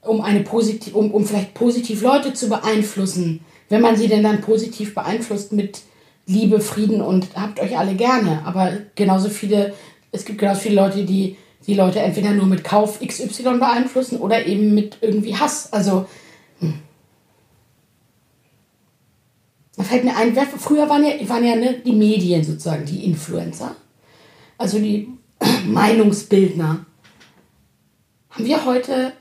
um 0.02 0.20
eine 0.20 0.40
positiv, 0.40 0.94
um, 0.94 1.10
um 1.10 1.24
vielleicht 1.24 1.54
positiv 1.54 2.02
Leute 2.02 2.34
zu 2.34 2.48
beeinflussen, 2.48 3.40
wenn 3.70 3.80
man 3.80 3.96
sie 3.96 4.08
denn 4.08 4.22
dann 4.22 4.42
positiv 4.42 4.94
beeinflusst 4.94 5.52
mit 5.52 5.80
Liebe, 6.26 6.60
Frieden 6.60 7.00
und 7.00 7.28
habt 7.34 7.60
euch 7.60 7.76
alle 7.78 7.94
gerne. 7.94 8.42
Aber 8.44 8.72
genauso 8.94 9.30
viele, 9.30 9.74
es 10.12 10.24
gibt 10.24 10.38
genauso 10.38 10.60
viele 10.60 10.76
Leute, 10.76 11.04
die 11.04 11.36
die 11.66 11.74
Leute 11.74 12.00
entweder 12.00 12.30
nur 12.30 12.46
mit 12.46 12.62
Kauf 12.62 13.00
XY 13.00 13.58
beeinflussen 13.58 14.18
oder 14.18 14.44
eben 14.46 14.74
mit 14.74 14.98
irgendwie 15.00 15.36
Hass. 15.36 15.72
Also 15.72 16.06
hm. 16.60 16.74
Da 19.76 19.82
fällt 19.82 20.04
mir 20.04 20.16
ein, 20.16 20.36
früher 20.58 20.88
waren 20.88 21.04
ja, 21.04 21.28
waren 21.28 21.44
ja 21.44 21.56
ne, 21.56 21.80
die 21.80 21.92
Medien 21.92 22.44
sozusagen, 22.44 22.84
die 22.84 23.04
Influencer, 23.04 23.74
also 24.56 24.78
die 24.78 25.08
Meinungsbildner. 25.66 26.86
Haben 28.30 28.44
wir 28.44 28.64
heute, 28.64 29.12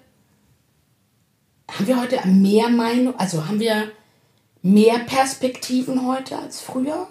haben 1.71 1.87
wir 1.87 1.99
heute 1.99 2.27
mehr 2.27 2.69
Meinung, 2.69 3.15
also 3.17 3.47
haben 3.47 3.59
wir 3.59 3.91
mehr 4.61 4.99
Perspektiven 4.99 6.05
heute 6.05 6.37
als 6.37 6.61
früher? 6.61 7.07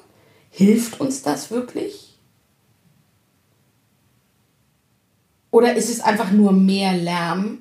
Hilft 0.51 1.01
uns 1.01 1.23
das 1.23 1.51
wirklich? 1.51 2.19
Oder 5.51 5.75
ist 5.75 5.91
es 5.91 6.01
einfach 6.01 6.31
nur 6.31 6.53
mehr 6.53 6.97
Lärm? 6.97 7.59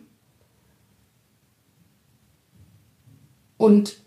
Und 3.58 4.01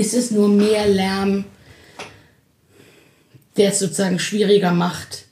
ist 0.00 0.14
es 0.14 0.30
nur 0.30 0.48
mehr 0.48 0.88
Lärm, 0.88 1.44
der 3.56 3.68
es 3.68 3.78
sozusagen 3.78 4.18
schwieriger 4.18 4.72
macht, 4.72 5.26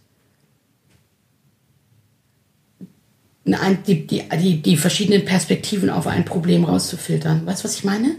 die, 3.87 4.07
die, 4.07 4.29
die, 4.29 4.63
die 4.63 4.77
verschiedenen 4.77 5.25
Perspektiven 5.25 5.89
auf 5.89 6.07
ein 6.07 6.27
Problem 6.27 6.65
rauszufiltern. 6.65 7.47
Weißt 7.47 7.63
du, 7.63 7.65
was 7.65 7.77
ich 7.77 7.85
meine? 7.85 8.17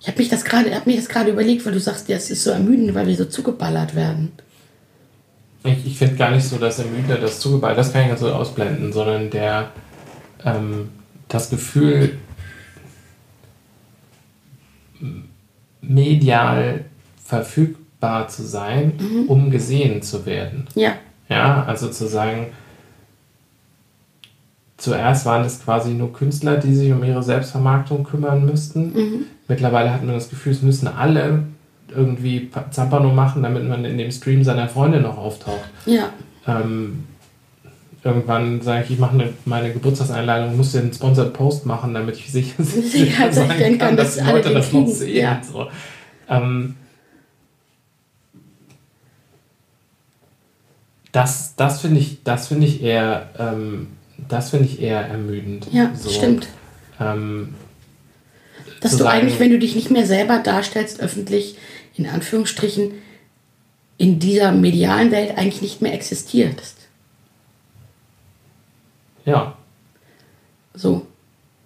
Ich 0.00 0.08
habe 0.08 0.18
mich 0.18 0.28
das 0.28 0.44
gerade, 0.44 0.70
das 0.70 1.08
gerade 1.08 1.30
überlegt, 1.30 1.64
weil 1.64 1.72
du 1.72 1.80
sagst, 1.80 2.08
ja, 2.08 2.16
es 2.16 2.30
ist 2.30 2.42
so 2.42 2.50
ermüdend, 2.50 2.94
weil 2.94 3.06
wir 3.06 3.16
so 3.16 3.24
zugeballert 3.24 3.94
werden. 3.94 4.32
Ich, 5.62 5.86
ich 5.86 5.98
finde 5.98 6.16
gar 6.16 6.32
nicht 6.32 6.44
so, 6.44 6.56
dass 6.56 6.80
Ermüder 6.80 7.18
das 7.18 7.38
zugeballt, 7.38 7.78
das 7.78 7.92
kann 7.92 8.02
ich 8.02 8.08
ganz 8.08 8.20
so 8.20 8.32
ausblenden, 8.32 8.92
sondern 8.92 9.30
der 9.30 9.72
ähm, 10.44 10.88
das 11.28 11.50
Gefühl, 11.50 12.18
medial 15.80 16.84
verfügbar 17.24 18.28
zu 18.28 18.42
sein, 18.42 18.92
um 19.28 19.50
gesehen 19.50 20.02
zu 20.02 20.24
werden. 20.26 20.66
Ja, 20.74 20.94
Ja, 21.28 21.64
also 21.64 21.88
zu 21.88 22.06
sagen, 22.08 22.46
zuerst 24.76 25.26
waren 25.26 25.44
es 25.44 25.62
quasi 25.62 25.90
nur 25.90 26.12
Künstler, 26.12 26.56
die 26.56 26.74
sich 26.74 26.92
um 26.92 27.02
ihre 27.04 27.22
Selbstvermarktung 27.22 28.04
kümmern 28.04 28.44
müssten. 28.46 29.26
Mittlerweile 29.48 29.92
hat 29.92 30.04
man 30.04 30.14
das 30.14 30.30
Gefühl, 30.30 30.52
es 30.52 30.62
müssen 30.62 30.88
alle 30.88 31.44
irgendwie 31.94 32.40
Pa- 32.40 32.70
Zampano 32.70 33.12
machen, 33.12 33.42
damit 33.42 33.66
man 33.68 33.84
in 33.84 33.98
dem 33.98 34.10
Stream 34.10 34.44
seiner 34.44 34.68
Freundin 34.68 35.02
noch 35.02 35.16
auftaucht. 35.18 35.68
ja, 35.86 36.10
Ähm, 36.46 37.04
irgendwann 38.04 38.60
sage 38.62 38.84
ich, 38.84 38.90
ich 38.92 38.98
mache 38.98 39.12
eine, 39.14 39.32
meine 39.44 39.72
Geburtstagseinladung, 39.72 40.56
muss 40.56 40.72
den 40.72 40.92
Sponsored 40.92 41.32
Post 41.32 41.66
machen, 41.66 41.94
damit 41.94 42.16
ich 42.16 42.30
sicher, 42.30 42.62
Sicher 42.62 43.32
sein 43.32 43.48
sein 43.48 43.78
kann, 43.78 43.96
dass 43.96 44.16
dass 44.16 44.24
alle 44.26 44.36
Leute 44.38 44.54
das 44.54 44.72
noch 44.72 44.86
sehen. 44.86 45.16
Ja. 45.16 45.42
So. 45.42 45.66
Ähm, 46.28 46.76
das 51.12 51.54
das 51.56 51.80
finde 51.80 52.00
ich, 52.00 52.22
das 52.22 52.48
finde 52.48 52.66
ich 52.66 52.82
eher, 52.82 53.30
ähm, 53.38 53.88
das 54.28 54.50
finde 54.50 54.66
ich 54.66 54.80
eher 54.80 55.00
ermüdend. 55.00 55.66
ja, 55.72 55.92
So, 55.94 56.10
stimmt. 56.10 56.48
Ähm, 57.00 57.54
Dass 58.80 58.92
du 58.92 58.98
sagen- 58.98 59.10
eigentlich, 59.20 59.40
wenn 59.40 59.50
du 59.50 59.58
dich 59.58 59.74
nicht 59.74 59.90
mehr 59.90 60.06
selber 60.06 60.38
darstellst, 60.38 61.00
öffentlich, 61.00 61.56
in 61.96 62.06
Anführungsstrichen, 62.08 62.92
in 63.96 64.18
dieser 64.18 64.52
medialen 64.52 65.10
Welt 65.10 65.36
eigentlich 65.36 65.62
nicht 65.62 65.82
mehr 65.82 65.94
existierst. 65.94 66.77
Ja. 69.24 69.54
So. 70.74 71.06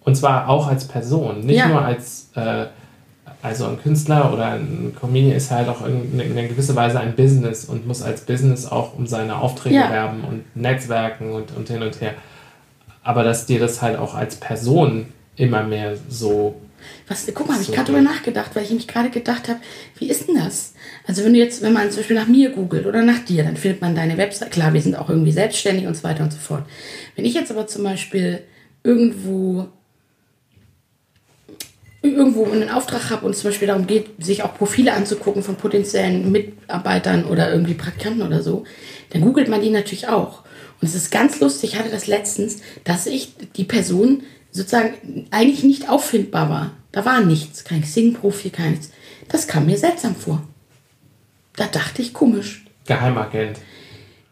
Und 0.03 0.15
zwar 0.15 0.49
auch 0.49 0.67
als 0.67 0.87
Person, 0.87 1.41
nicht 1.41 1.57
Ja. 1.57 1.67
nur 1.67 1.81
als 1.83 2.29
äh, 2.35 2.65
also 3.41 3.65
ein 3.67 3.79
Künstler 3.81 4.31
oder 4.33 4.47
ein 4.53 4.95
Comedian 4.99 5.35
ist 5.35 5.51
halt 5.51 5.67
auch 5.69 5.85
in, 5.85 6.19
in 6.19 6.35
gewisser 6.47 6.75
Weise 6.75 6.99
ein 6.99 7.15
Business 7.15 7.65
und 7.65 7.85
muss 7.87 8.01
als 8.01 8.21
Business 8.21 8.65
auch 8.65 8.97
um 8.97 9.05
seine 9.07 9.37
Aufträge 9.37 9.75
Ja. 9.75 9.89
werben 9.91 10.23
und 10.23 10.55
Netzwerken 10.55 11.33
und, 11.33 11.55
und 11.55 11.67
hin 11.67 11.81
und 11.83 11.99
her. 12.01 12.13
Aber 13.03 13.23
dass 13.23 13.45
dir 13.45 13.59
das 13.59 13.81
halt 13.81 13.97
auch 13.97 14.13
als 14.15 14.35
Person 14.37 15.07
immer 15.35 15.63
mehr 15.63 15.95
so 16.09 16.55
Was, 17.07 17.25
guck 17.33 17.47
mal, 17.47 17.53
habe 17.53 17.61
ich 17.61 17.67
So 17.67 17.73
gerade 17.73 17.87
drüber 17.87 18.01
nachgedacht, 18.01 18.55
weil 18.55 18.63
ich 18.63 18.71
mich 18.71 18.87
gerade 18.87 19.09
gedacht 19.09 19.49
habe, 19.49 19.59
wie 19.97 20.09
ist 20.09 20.27
denn 20.27 20.35
das? 20.35 20.73
Also 21.05 21.23
wenn 21.23 21.33
du 21.33 21.39
jetzt, 21.39 21.61
wenn 21.61 21.73
man 21.73 21.89
zum 21.89 21.97
Beispiel 21.97 22.15
nach 22.15 22.27
mir 22.27 22.49
googelt 22.51 22.85
oder 22.85 23.01
nach 23.03 23.19
dir, 23.19 23.43
dann 23.43 23.57
findet 23.57 23.81
man 23.81 23.95
deine 23.95 24.17
Website. 24.17 24.51
Klar, 24.51 24.73
wir 24.73 24.81
sind 24.81 24.95
auch 24.95 25.09
irgendwie 25.09 25.31
selbstständig 25.31 25.87
und 25.87 25.95
so 25.95 26.03
weiter 26.03 26.23
und 26.23 26.31
so 26.31 26.39
fort. 26.39 26.65
Wenn 27.15 27.25
ich 27.25 27.33
jetzt 27.33 27.51
aber 27.51 27.67
zum 27.67 27.83
Beispiel 27.83 28.41
irgendwo 28.83 29.67
irgendwo 32.03 32.45
einen 32.45 32.69
Auftrag 32.69 33.09
habe 33.09 33.25
und 33.25 33.31
es 33.31 33.39
zum 33.39 33.49
Beispiel 33.49 33.69
darum 33.69 33.87
geht, 33.87 34.07
sich 34.23 34.43
auch 34.43 34.57
Profile 34.57 34.93
anzugucken 34.93 35.41
von 35.41 35.55
potenziellen 35.55 36.31
Mitarbeitern 36.31 37.23
oder 37.23 37.49
irgendwie 37.49 37.75
Praktikanten 37.75 38.21
oder 38.21 38.43
so, 38.43 38.65
dann 39.11 39.21
googelt 39.21 39.47
man 39.47 39.61
die 39.61 39.69
natürlich 39.69 40.09
auch. 40.09 40.43
Und 40.81 40.89
es 40.89 40.95
ist 40.95 41.11
ganz 41.11 41.39
lustig, 41.39 41.73
ich 41.73 41.79
hatte 41.79 41.89
das 41.89 42.07
letztens, 42.07 42.57
dass 42.83 43.05
ich 43.05 43.33
die 43.55 43.63
Person 43.63 44.23
sozusagen 44.53 45.27
eigentlich 45.31 45.63
nicht 45.63 45.89
auffindbar 45.89 46.49
war. 46.49 46.71
Da 46.93 47.03
war 47.03 47.19
nichts, 47.21 47.65
kein 47.65 47.81
Xing-Profil, 47.81 48.51
nichts. 48.69 48.91
Das 49.27 49.47
kam 49.47 49.65
mir 49.65 49.77
seltsam 49.77 50.15
vor. 50.15 50.43
Da 51.55 51.65
dachte 51.65 52.01
ich 52.01 52.13
komisch. 52.13 52.63
Geheimagent. 52.85 53.59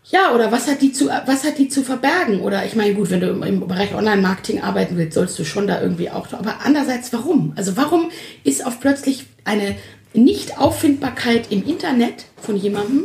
Ja, 0.05 0.33
oder 0.33 0.51
was 0.51 0.67
hat 0.67 0.81
die 0.81 0.91
zu, 0.91 1.07
was 1.07 1.43
hat 1.43 1.57
die 1.57 1.69
zu 1.69 1.83
verbergen? 1.83 2.41
Oder 2.41 2.65
ich 2.65 2.75
meine, 2.75 2.93
gut, 2.93 3.09
wenn 3.09 3.21
du 3.21 3.29
im, 3.29 3.43
im 3.43 3.67
Bereich 3.67 3.95
Online-Marketing 3.95 4.61
arbeiten 4.61 4.97
willst, 4.97 5.13
sollst 5.13 5.39
du 5.39 5.45
schon 5.45 5.67
da 5.67 5.81
irgendwie 5.81 6.09
auch. 6.09 6.31
Aber 6.33 6.57
andererseits, 6.63 7.13
warum? 7.13 7.53
Also 7.55 7.77
warum 7.77 8.11
ist 8.43 8.65
auf 8.65 8.79
plötzlich 8.79 9.25
eine 9.45 9.75
Nicht-Auffindbarkeit 10.13 11.51
im 11.51 11.65
Internet 11.65 12.25
von 12.41 12.57
jemandem, 12.57 13.03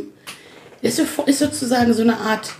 ist, 0.81 1.01
ist 1.25 1.39
sozusagen 1.39 1.93
so 1.93 2.01
eine 2.01 2.17
Art, 2.17 2.55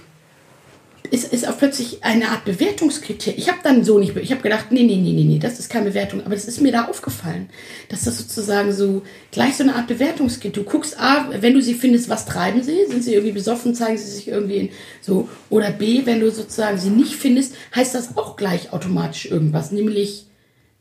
ist, 1.12 1.32
ist 1.34 1.48
auf 1.48 1.58
plötzlich 1.58 2.04
eine 2.04 2.30
Art 2.30 2.46
Bewertungskriterium. 2.46 3.40
Ich 3.40 3.50
habe 3.50 3.60
dann 3.64 3.84
so 3.84 4.00
nicht, 4.00 4.16
ich 4.16 4.32
habe 4.32 4.42
gedacht, 4.42 4.72
nee, 4.72 4.84
nee, 4.84 4.98
nee, 4.98 5.14
nee, 5.14 5.24
nee, 5.24 5.40
das 5.40 5.60
ist 5.60 5.70
keine 5.70 5.90
Bewertung. 5.90 6.22
Aber 6.22 6.36
das 6.36 6.46
ist 6.46 6.62
mir 6.62 6.72
da 6.72 6.86
aufgefallen, 6.86 7.50
dass 7.90 8.04
das 8.04 8.18
sozusagen 8.18 8.72
so 8.72 9.04
gleich 9.32 9.56
so 9.56 9.64
eine 9.64 9.76
Art 9.76 9.88
Bewertungskriterium. 9.88 10.66
Du 10.66 10.72
guckst 10.72 11.00
A, 11.00 11.30
wenn 11.40 11.54
du 11.54 11.62
sie 11.62 11.74
findest, 11.74 12.10
was 12.10 12.26
treiben 12.26 12.64
sie? 12.64 12.86
Sind 12.88 13.04
sie 13.04 13.14
irgendwie 13.14 13.34
besoffen, 13.34 13.76
zeigen 13.76 13.98
sie 13.98 14.10
sich 14.10 14.28
irgendwie 14.28 14.58
in 14.58 14.70
so. 15.02 15.30
Oder 15.50 15.72
B, 15.72 16.06
wenn 16.06 16.20
du 16.20 16.32
sozusagen 16.32 16.78
sie 16.78 16.90
nicht 16.90 17.16
findest, 17.16 17.56
heißt 17.76 17.96
das 17.96 18.18
auch 18.18 18.36
gleich 18.36 18.74
automatisch 18.74 19.26
irgendwas. 19.26 19.72
Nämlich, 19.72 20.26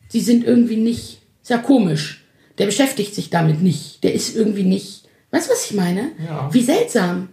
sie 0.09 0.21
sind 0.21 0.45
irgendwie 0.45 0.77
nicht, 0.77 1.23
ist 1.43 1.51
ja 1.51 1.59
komisch. 1.59 2.25
Der 2.59 2.67
beschäftigt 2.67 3.15
sich 3.15 3.31
damit 3.31 3.63
nicht. 3.63 4.03
Der 4.03 4.15
ist 4.15 4.35
irgendwie 4.35 4.65
nicht. 4.65 5.05
Weißt 5.31 5.49
du, 5.49 5.53
was 5.53 5.71
ich 5.71 5.77
meine? 5.77 6.13
Ja. 6.25 6.49
Wie 6.53 6.63
seltsam. 6.63 7.29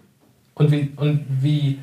Und 0.56 0.72
wie, 0.72 0.92
und 0.98 1.26
wie 1.42 1.80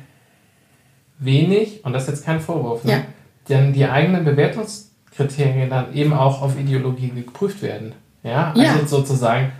wenig, 1.21 1.85
und 1.85 1.93
das 1.93 2.03
ist 2.03 2.09
jetzt 2.09 2.25
kein 2.25 2.39
Vorwurf, 2.41 2.83
ne? 2.83 2.91
Ja. 2.91 3.01
dann 3.47 3.71
die 3.73 3.85
eigenen 3.85 4.23
Bewertungskriterien 4.25 5.69
dann 5.69 5.93
eben 5.93 6.13
auch 6.13 6.41
auf 6.41 6.59
Ideologie 6.59 7.09
geprüft 7.09 7.61
werden. 7.61 7.93
Ja, 8.23 8.49
also 8.51 8.61
Ja. 8.61 8.85
sozusagen, 8.85 9.51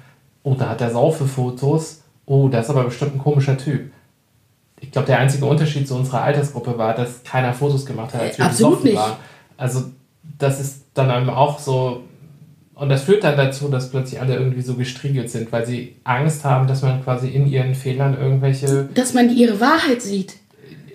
oh, 0.43 0.55
da 0.57 0.70
hat 0.70 0.82
er 0.82 0.91
Saufe-Fotos, 0.91 2.03
oh, 2.26 2.47
das 2.49 2.66
ist 2.66 2.70
aber 2.72 2.84
bestimmt 2.86 3.16
ein 3.16 3.20
komischer 3.20 3.57
Typ. 3.57 3.91
Ich 4.80 4.91
glaube, 4.91 5.05
der 5.07 5.20
einzige 5.20 5.45
Unterschied 5.45 5.88
zu 5.88 5.95
unserer 5.95 6.22
Altersgruppe 6.24 6.78
war, 6.78 6.95
dass 6.95 7.24
keiner 7.24 7.53
Fotos 7.53 7.86
gemacht 7.86 8.14
hat, 8.14 8.22
als 8.22 8.38
wir 8.38 8.45
Absolut 8.45 8.84
nicht. 8.84 8.95
waren. 8.95 9.14
Also 9.57 9.84
das 10.39 10.59
ist 10.59 10.86
dann 10.95 11.09
eben 11.22 11.30
auch 11.30 11.59
so, 11.59 12.03
und 12.74 12.89
das 12.89 13.03
führt 13.03 13.24
dann 13.24 13.38
dazu, 13.38 13.68
dass 13.68 13.91
plötzlich 13.91 14.20
alle 14.20 14.36
irgendwie 14.36 14.62
so 14.62 14.74
gestriegelt 14.76 15.30
sind, 15.30 15.51
weil 15.51 15.66
sie 15.68 15.95
Angst 16.03 16.43
haben, 16.45 16.68
dass 16.68 16.82
man 16.82 17.03
quasi 17.03 17.28
in 17.30 17.45
ihren 17.47 17.76
Fehlern 17.76 18.18
irgendwelche 18.20 18.89
Dass 18.95 19.14
man 19.14 19.30
ihre 19.30 19.59
Wahrheit 19.59 20.01
sieht. 20.01 20.38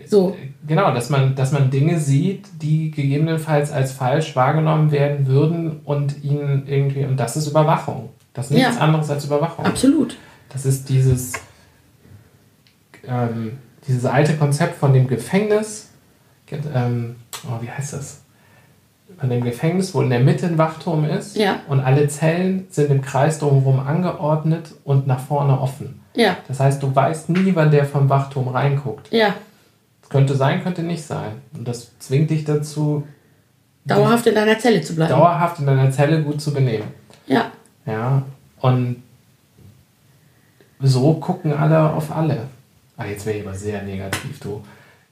So. 0.09 0.37
Genau, 0.67 0.93
dass 0.95 1.11
man, 1.11 1.35
dass 1.35 1.53
man 1.53 1.71
Dinge 1.71 1.99
sieht, 1.99 2.47
die 2.63 2.91
gegebenenfalls 2.91 3.73
als 3.73 3.93
falsch 3.93 4.35
wahrgenommen 4.37 4.91
werden 4.91 5.27
würden 5.27 5.81
und 5.85 6.23
ihnen 6.25 6.65
irgendwie, 6.67 7.05
und 7.05 7.17
das 7.19 7.37
ist 7.37 7.47
Überwachung. 7.49 8.11
Das 8.35 8.47
ist 8.47 8.53
nichts 8.53 8.77
Ja. 8.77 8.81
anderes 8.83 9.11
als 9.11 9.25
Überwachung. 9.25 9.65
Absolut. 9.65 10.17
Das 10.51 10.65
ist 10.67 10.89
dieses, 10.89 11.33
ähm, 13.07 13.59
dieses 13.87 14.05
alte 14.05 14.35
Konzept 14.37 14.77
von 14.77 14.93
dem 14.93 15.07
Gefängnis, 15.07 15.91
ähm, 16.75 17.17
oh, 17.49 17.63
wie 17.63 17.71
heißt 17.71 17.93
das? 17.95 18.23
Von 19.19 19.31
dem 19.31 19.45
Gefängnis, 19.45 19.95
wo 19.95 20.03
in 20.03 20.11
der 20.11 20.21
Mitte 20.21 20.47
ein 20.47 20.59
Wachturm 20.59 21.05
ist 21.05 21.37
Ja. 21.37 21.61
und 21.69 21.81
alle 21.81 22.09
Zellen 22.09 22.67
sind 22.71 22.91
im 22.91 23.01
Kreis 23.03 23.39
drumherum 23.39 23.81
angeordnet 23.81 24.75
und 24.85 25.07
nach 25.07 25.21
vorne 25.21 25.59
offen. 25.61 26.01
Ja. 26.15 26.37
Das 26.49 26.61
heißt, 26.61 26.83
du 26.83 26.95
weißt 26.95 27.29
nie, 27.31 27.53
wann 27.55 27.71
der 27.71 27.85
vom 27.85 28.09
Wachturm 28.09 28.49
reinguckt. 28.49 29.13
Ja. 29.13 29.35
Könnte 30.09 30.35
sein, 30.35 30.63
könnte 30.63 30.83
nicht 30.83 31.05
sein. 31.05 31.33
Und 31.55 31.67
das 31.67 31.99
zwingt 31.99 32.31
dich 32.31 32.45
dazu, 32.45 33.07
Dauerhaft 33.85 34.27
in 34.27 34.35
deiner 34.35 34.59
Zelle 34.59 34.81
zu 34.83 34.95
bleiben. 34.97 35.11
dauerhaft 35.11 35.61
in 35.61 35.67
deiner 35.67 35.91
Zelle 35.91 36.23
gut 36.23 36.41
zu 36.41 36.53
benehmen. 36.53 36.89
Ja. 37.27 37.53
Ja, 37.87 38.23
und 38.61 39.03
so 40.81 41.15
gucken 41.15 41.53
alle 41.53 41.93
auf 41.93 42.15
alle. 42.15 42.49
Ah, 42.97 43.05
jetzt 43.07 43.25
wäre 43.27 43.39
ich 43.39 43.47
aber 43.47 43.55
sehr 43.55 43.83
negativ, 43.83 44.41
du. 44.41 44.63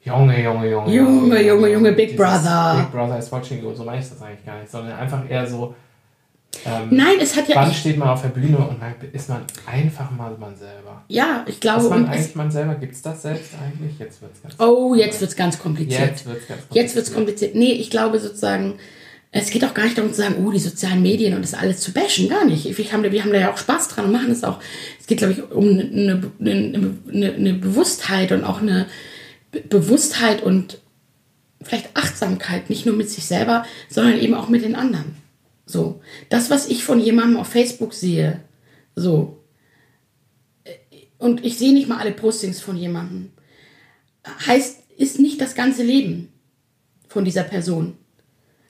Junge, 0.02 0.42
Junge, 0.42 0.68
Junge. 0.68 0.92
Junge, 0.92 1.42
Junge, 1.42 1.68
Junge, 1.72 1.92
Big 1.92 2.16
Brother. 2.16 2.76
Big 2.78 2.90
Brother 2.92 3.18
is 3.18 3.30
watching 3.32 3.62
you. 3.62 3.72
So 3.74 3.84
meine 3.84 4.00
ich 4.00 4.08
das 4.08 4.20
eigentlich 4.20 4.44
gar 4.44 4.58
nicht, 4.58 4.70
sondern 4.70 4.98
einfach 4.98 5.28
eher 5.28 5.46
so. 5.46 5.74
Ähm, 6.66 6.88
Nein, 6.90 7.16
es 7.20 7.36
hat 7.36 7.48
ja. 7.48 7.56
Wann 7.56 7.72
steht 7.74 7.96
man 7.96 8.08
auf 8.08 8.22
der 8.22 8.28
Bühne 8.28 8.56
und 8.58 8.78
man, 8.80 8.94
ist 9.12 9.28
man 9.28 9.42
einfach 9.66 10.10
mal 10.10 10.36
man 10.38 10.56
selber? 10.56 11.04
ja, 11.08 11.44
ich 11.48 11.60
glaube. 11.60 11.84
Ist 11.84 11.90
man 11.90 12.06
eigentlich 12.06 12.34
man 12.34 12.50
selber? 12.50 12.74
Gibt 12.76 12.94
es 12.94 13.02
das 13.02 13.22
selbst 13.22 13.50
eigentlich? 13.62 13.98
Jetzt 13.98 14.20
wird 14.22 14.32
es 14.34 14.42
ganz 14.42 14.54
oh, 14.60 14.94
jetzt 14.94 15.20
wird 15.20 15.30
es 15.30 15.36
ganz 15.36 15.58
kompliziert. 15.58 16.00
Jetzt 16.00 16.24
ganz 16.74 16.94
wird 16.94 17.06
es 17.06 17.12
kompliziert. 17.14 17.54
Nee, 17.54 17.72
ich 17.72 17.90
glaube 17.90 18.18
sozusagen, 18.18 18.74
es 19.32 19.50
geht 19.50 19.64
auch 19.64 19.74
gar 19.74 19.84
nicht 19.84 19.98
darum 19.98 20.12
zu 20.12 20.18
sagen, 20.22 20.36
oh, 20.46 20.50
die 20.50 20.58
sozialen 20.60 21.02
Medien 21.02 21.34
und 21.34 21.42
das 21.42 21.54
alles 21.54 21.80
zu 21.80 21.92
bashen. 21.92 22.28
Gar 22.28 22.44
nicht. 22.44 22.76
Wir 22.78 22.92
haben, 22.92 23.02
da- 23.02 23.10
wir 23.12 23.22
haben 23.22 23.32
da 23.32 23.38
ja 23.40 23.52
auch 23.52 23.58
Spaß 23.58 23.88
dran 23.88 24.06
und 24.06 24.12
machen 24.12 24.30
es 24.30 24.44
auch. 24.44 24.60
Es 25.00 25.06
geht, 25.06 25.18
glaube 25.18 25.32
ich, 25.34 25.50
um 25.50 25.64
eine, 25.68 26.30
eine, 26.40 26.94
eine, 27.12 27.32
eine 27.34 27.54
Bewusstheit 27.54 28.30
und 28.32 28.44
auch 28.44 28.62
eine 28.62 28.86
Be 29.50 29.60
Bewusstheit 29.60 30.42
und 30.42 30.80
vielleicht 31.62 31.96
Achtsamkeit, 31.96 32.68
nicht 32.70 32.86
nur 32.86 32.94
mit 32.94 33.08
sich 33.10 33.24
selber, 33.24 33.64
sondern 33.88 34.18
eben 34.18 34.34
auch 34.34 34.48
mit 34.48 34.62
den 34.64 34.74
anderen. 34.76 35.16
So. 35.66 36.00
Das, 36.28 36.50
was 36.50 36.68
ich 36.68 36.84
von 36.84 37.00
jemandem 37.00 37.38
auf 37.38 37.48
Facebook 37.48 37.94
sehe, 37.94 38.40
so. 38.94 39.44
Und 41.18 41.44
ich 41.44 41.58
sehe 41.58 41.72
nicht 41.72 41.88
mal 41.88 41.98
alle 41.98 42.12
Postings 42.12 42.60
von 42.60 42.76
jemandem. 42.76 43.30
Heißt, 44.46 44.80
ist 44.96 45.18
nicht 45.18 45.40
das 45.40 45.54
ganze 45.54 45.82
Leben 45.82 46.32
von 47.08 47.24
dieser 47.24 47.44
Person. 47.44 47.96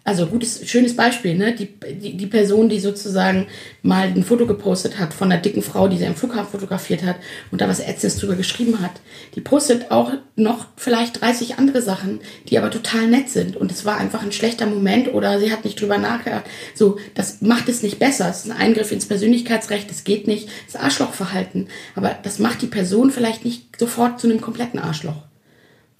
Also 0.06 0.26
gutes, 0.26 0.68
schönes 0.68 0.94
Beispiel, 0.94 1.34
ne? 1.34 1.54
Die, 1.54 1.66
die, 1.94 2.16
die 2.16 2.26
Person, 2.26 2.68
die 2.68 2.78
sozusagen 2.78 3.46
mal 3.82 4.08
ein 4.08 4.22
Foto 4.22 4.46
gepostet 4.46 4.98
hat 4.98 5.14
von 5.14 5.32
einer 5.32 5.40
dicken 5.40 5.62
Frau, 5.62 5.88
die 5.88 5.96
sie 5.96 6.06
am 6.06 6.14
Flughafen 6.14 6.50
fotografiert 6.50 7.02
hat 7.02 7.16
und 7.50 7.62
da 7.62 7.68
was 7.68 7.80
Ätzendes 7.80 8.18
drüber 8.18 8.34
geschrieben 8.34 8.80
hat, 8.82 8.92
die 9.34 9.40
postet 9.40 9.90
auch 9.90 10.12
noch 10.36 10.66
vielleicht 10.76 11.22
30 11.22 11.58
andere 11.58 11.80
Sachen, 11.80 12.20
die 12.48 12.58
aber 12.58 12.70
total 12.70 13.06
nett 13.06 13.30
sind. 13.30 13.56
Und 13.56 13.72
es 13.72 13.86
war 13.86 13.96
einfach 13.96 14.22
ein 14.22 14.32
schlechter 14.32 14.66
Moment 14.66 15.12
oder 15.14 15.40
sie 15.40 15.50
hat 15.50 15.64
nicht 15.64 15.80
drüber 15.80 15.96
nachgedacht. 15.96 16.44
So, 16.74 16.98
das 17.14 17.40
macht 17.40 17.68
es 17.70 17.82
nicht 17.82 17.98
besser. 17.98 18.28
Es 18.28 18.44
ist 18.44 18.50
ein 18.50 18.56
Eingriff 18.56 18.92
ins 18.92 19.06
Persönlichkeitsrecht, 19.06 19.90
es 19.90 20.04
geht 20.04 20.26
nicht, 20.26 20.48
das 20.70 20.80
Arschlochverhalten. 20.80 21.68
Aber 21.94 22.14
das 22.22 22.38
macht 22.38 22.60
die 22.60 22.66
Person 22.66 23.10
vielleicht 23.10 23.44
nicht 23.44 23.78
sofort 23.78 24.20
zu 24.20 24.28
einem 24.28 24.40
kompletten 24.40 24.78
Arschloch 24.78 25.22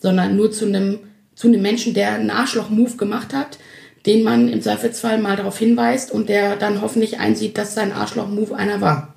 sondern 0.05 0.37
nur 0.37 0.53
zu 0.53 0.67
einem, 0.67 0.99
zu 1.35 1.49
einem 1.49 1.63
Menschen, 1.63 1.95
der 1.95 2.13
einen 2.13 2.29
Arschloch-Move 2.29 2.99
gemacht 2.99 3.33
hat, 3.33 3.59
den 4.07 4.23
man 4.23 4.49
im 4.49 4.61
Zweifelsfall 4.61 5.19
mal 5.19 5.37
darauf 5.37 5.59
hinweist 5.59 6.11
und 6.11 6.29
der 6.29 6.57
dann 6.57 6.83
hoffentlich 6.83 7.19
einsieht, 7.19 7.57
dass 7.57 7.75
sein 7.75 7.93
Arschloch-Move 7.93 8.55
einer 8.55 8.81
war. 8.81 9.15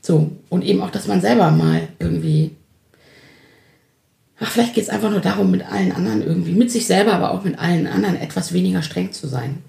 So, 0.00 0.30
und 0.48 0.62
eben 0.62 0.80
auch, 0.82 0.90
dass 0.90 1.08
man 1.08 1.20
selber 1.20 1.50
mal 1.50 1.88
irgendwie. 1.98 2.52
Ach, 4.38 4.50
vielleicht 4.50 4.74
geht 4.74 4.84
es 4.84 4.90
einfach 4.90 5.10
nur 5.10 5.20
darum, 5.20 5.50
mit 5.50 5.66
allen 5.66 5.92
anderen 5.92 6.22
irgendwie, 6.22 6.52
mit 6.52 6.70
sich 6.70 6.86
selber, 6.86 7.14
aber 7.14 7.32
auch 7.32 7.42
mit 7.42 7.58
allen 7.58 7.86
anderen 7.86 8.16
etwas 8.16 8.52
weniger 8.52 8.82
streng 8.82 9.10
zu 9.12 9.26
sein. 9.26 9.62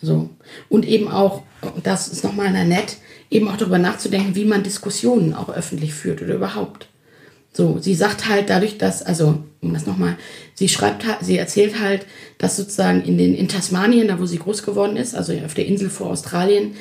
So. 0.00 0.30
Und 0.68 0.86
eben 0.86 1.08
auch, 1.08 1.42
das 1.82 2.08
ist 2.08 2.24
nochmal 2.24 2.50
nett, 2.64 2.96
eben 3.30 3.48
auch 3.48 3.56
darüber 3.56 3.78
nachzudenken, 3.78 4.34
wie 4.34 4.44
man 4.44 4.62
Diskussionen 4.62 5.34
auch 5.34 5.48
öffentlich 5.50 5.92
führt 5.92 6.22
oder 6.22 6.34
überhaupt. 6.34 6.88
So, 7.52 7.78
sie 7.80 7.94
sagt 7.94 8.28
halt 8.28 8.48
dadurch, 8.48 8.78
dass, 8.78 9.02
also, 9.02 9.42
um 9.60 9.74
das 9.74 9.86
nochmal, 9.86 10.16
sie 10.54 10.68
schreibt, 10.68 11.06
halt- 11.06 11.18
sie 11.22 11.36
erzählt 11.36 11.78
halt, 11.80 12.06
dass 12.38 12.56
sozusagen 12.56 13.02
in 13.04 13.18
den, 13.18 13.34
in 13.34 13.48
Tasmanien, 13.48 14.08
da 14.08 14.18
wo 14.18 14.24
sie 14.26 14.38
groß 14.38 14.62
geworden 14.62 14.96
ist, 14.96 15.14
also 15.14 15.34
auf 15.44 15.54
der 15.54 15.66
Insel 15.66 15.90
vor 15.90 16.08
Australien, 16.10 16.72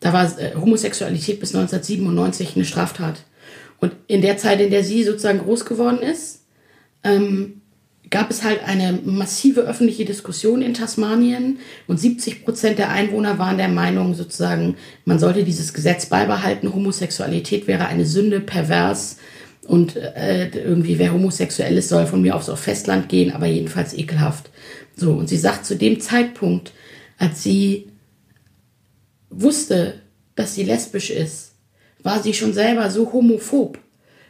da 0.00 0.12
war 0.12 0.24
äh, 0.38 0.54
Homosexualität 0.54 1.40
bis 1.40 1.54
1997 1.54 2.54
eine 2.54 2.64
Straftat. 2.64 3.24
Und 3.80 3.92
in 4.06 4.22
der 4.22 4.36
Zeit, 4.38 4.60
in 4.60 4.70
der 4.70 4.84
sie 4.84 5.02
sozusagen 5.02 5.40
groß 5.40 5.64
geworden 5.64 5.98
ist, 5.98 6.44
ähm, 7.02 7.62
gab 8.10 8.30
es 8.30 8.44
halt 8.44 8.62
eine 8.64 9.00
massive 9.04 9.62
öffentliche 9.62 10.04
Diskussion 10.04 10.62
in 10.62 10.74
Tasmanien 10.74 11.58
und 11.88 11.98
70 11.98 12.44
Prozent 12.44 12.78
der 12.78 12.90
Einwohner 12.90 13.38
waren 13.38 13.56
der 13.56 13.68
Meinung 13.68 14.14
sozusagen, 14.14 14.76
man 15.04 15.18
sollte 15.18 15.42
dieses 15.44 15.72
Gesetz 15.72 16.06
beibehalten, 16.06 16.72
Homosexualität 16.72 17.66
wäre 17.66 17.86
eine 17.86 18.04
Sünde, 18.06 18.38
pervers 18.40 19.16
und 19.66 19.96
äh, 19.96 20.48
irgendwie 20.48 20.98
wer 20.98 21.12
homosexuell 21.12 21.76
ist, 21.78 21.88
soll 21.88 22.06
von 22.06 22.22
mir 22.22 22.34
aus 22.34 22.48
auf 22.48 22.60
Festland 22.60 23.08
gehen, 23.08 23.32
aber 23.32 23.46
jedenfalls 23.46 23.94
ekelhaft. 23.94 24.50
So, 24.96 25.12
und 25.12 25.28
sie 25.28 25.36
sagt 25.36 25.66
zu 25.66 25.76
dem 25.76 26.00
Zeitpunkt, 26.00 26.72
als 27.18 27.42
sie 27.42 27.88
wusste, 29.30 29.94
dass 30.34 30.54
sie 30.54 30.64
lesbisch 30.64 31.10
ist, 31.10 31.52
war 32.02 32.22
sie 32.22 32.34
schon 32.34 32.52
selber 32.52 32.90
so 32.90 33.12
homophob, 33.12 33.78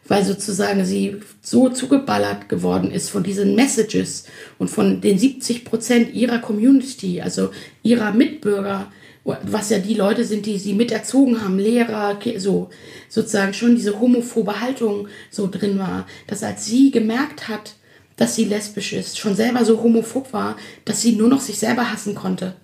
weil 0.07 0.25
sozusagen 0.25 0.85
sie 0.85 1.17
so 1.41 1.69
zugeballert 1.71 2.49
geworden 2.49 2.91
ist 2.91 3.09
von 3.09 3.23
diesen 3.23 3.55
Messages 3.55 4.25
und 4.59 4.69
von 4.69 5.01
den 5.01 5.19
70 5.19 5.65
Prozent 5.65 6.13
ihrer 6.13 6.39
Community, 6.39 7.21
also 7.21 7.51
ihrer 7.83 8.13
Mitbürger, 8.13 8.93
was 9.25 9.71
ja 9.71 9.79
die 9.79 9.95
Leute 9.95 10.25
sind, 10.25 10.47
die 10.47 10.59
sie 10.59 10.75
miterzogen 10.75 11.43
haben, 11.43 11.59
Lehrer, 11.59 12.19
so 12.39 12.71
sozusagen 13.09 13.55
schon 13.55 13.77
diese 13.77 14.01
homophobe 14.01 14.61
Haltung 14.61 15.09
so 15.31 15.49
drin 15.49 15.79
war, 15.79 16.07
dass 16.27 16.43
als 16.43 16.67
sie 16.67 16.91
gemerkt 16.91 17.49
hat, 17.49 17.75
dass 18.17 18.35
sie 18.35 18.45
lesbisch 18.45 18.93
ist, 18.93 19.19
schon 19.19 19.37
selber 19.37 19.65
so 19.65 19.83
homophob 19.83 20.33
war, 20.33 20.57
dass 20.85 21.01
sie 21.01 21.13
nur 21.13 21.29
noch 21.29 21.41
sich 21.41 21.59
selber 21.59 21.91
hassen 21.91 22.15
konnte. 22.15 22.55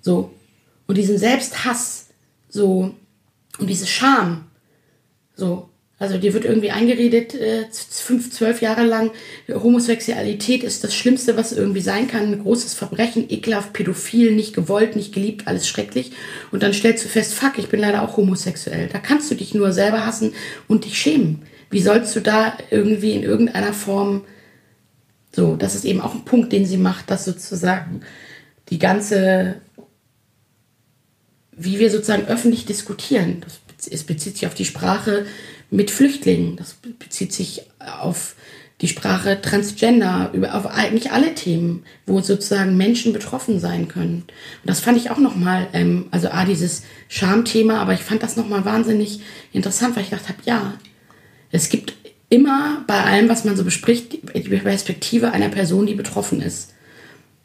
So. 0.00 0.32
Und 0.86 0.98
diesen 0.98 1.16
Selbsthass, 1.16 2.08
so, 2.48 2.94
und 3.58 3.66
diese 3.68 3.86
Scham, 3.86 4.46
so. 5.34 5.70
Also 6.04 6.18
dir 6.18 6.34
wird 6.34 6.44
irgendwie 6.44 6.70
eingeredet, 6.70 7.34
äh, 7.34 7.64
fünf, 7.70 8.30
zwölf 8.30 8.60
Jahre 8.60 8.84
lang, 8.84 9.10
Homosexualität 9.48 10.62
ist 10.62 10.84
das 10.84 10.94
Schlimmste, 10.94 11.38
was 11.38 11.52
irgendwie 11.52 11.80
sein 11.80 12.08
kann. 12.08 12.30
Ein 12.30 12.42
großes 12.42 12.74
Verbrechen, 12.74 13.24
ekelhaft, 13.30 13.72
pädophil, 13.72 14.34
nicht 14.34 14.54
gewollt, 14.54 14.96
nicht 14.96 15.14
geliebt, 15.14 15.46
alles 15.46 15.66
schrecklich. 15.66 16.12
Und 16.52 16.62
dann 16.62 16.74
stellst 16.74 17.06
du 17.06 17.08
fest, 17.08 17.32
fuck, 17.32 17.56
ich 17.56 17.68
bin 17.68 17.80
leider 17.80 18.02
auch 18.02 18.18
homosexuell. 18.18 18.90
Da 18.92 18.98
kannst 18.98 19.30
du 19.30 19.34
dich 19.34 19.54
nur 19.54 19.72
selber 19.72 20.04
hassen 20.04 20.34
und 20.68 20.84
dich 20.84 20.98
schämen. 20.98 21.40
Wie 21.70 21.80
sollst 21.80 22.14
du 22.14 22.20
da 22.20 22.52
irgendwie 22.70 23.12
in 23.12 23.22
irgendeiner 23.22 23.72
Form 23.72 24.26
so, 25.32 25.56
das 25.56 25.74
ist 25.74 25.86
eben 25.86 26.02
auch 26.02 26.14
ein 26.14 26.26
Punkt, 26.26 26.52
den 26.52 26.66
sie 26.66 26.76
macht, 26.76 27.10
dass 27.10 27.24
sozusagen 27.24 28.02
die 28.68 28.78
ganze, 28.78 29.54
wie 31.52 31.78
wir 31.78 31.90
sozusagen 31.90 32.26
öffentlich 32.26 32.66
diskutieren, 32.66 33.40
das 33.40 33.58
es 33.90 34.04
bezieht 34.04 34.34
sich 34.34 34.46
auf 34.46 34.54
die 34.54 34.64
Sprache 34.64 35.26
mit 35.74 35.90
Flüchtlingen, 35.90 36.56
das 36.56 36.74
be- 36.74 36.94
bezieht 36.98 37.32
sich 37.32 37.62
auf 37.78 38.36
die 38.80 38.88
Sprache 38.88 39.40
Transgender, 39.40 40.30
über, 40.32 40.54
auf 40.54 40.66
eigentlich 40.66 41.12
alle 41.12 41.34
Themen, 41.34 41.84
wo 42.06 42.20
sozusagen 42.20 42.76
Menschen 42.76 43.12
betroffen 43.12 43.60
sein 43.60 43.88
können. 43.88 44.24
Und 44.24 44.66
das 44.66 44.80
fand 44.80 44.98
ich 44.98 45.10
auch 45.10 45.18
nochmal, 45.18 45.68
ähm, 45.72 46.06
also 46.10 46.28
A, 46.28 46.44
dieses 46.44 46.82
Schamthema, 47.08 47.78
aber 47.78 47.94
ich 47.94 48.00
fand 48.00 48.22
das 48.22 48.36
nochmal 48.36 48.64
wahnsinnig 48.64 49.20
interessant, 49.52 49.96
weil 49.96 50.02
ich 50.04 50.10
gedacht 50.10 50.28
habe, 50.28 50.38
ja, 50.44 50.74
es 51.50 51.68
gibt 51.68 51.94
immer 52.28 52.84
bei 52.86 53.00
allem, 53.02 53.28
was 53.28 53.44
man 53.44 53.56
so 53.56 53.64
bespricht, 53.64 54.12
die 54.12 54.20
die 54.42 54.56
Perspektive 54.56 55.30
einer 55.32 55.48
Person, 55.48 55.86
die 55.86 55.94
betroffen 55.94 56.40
ist. 56.40 56.72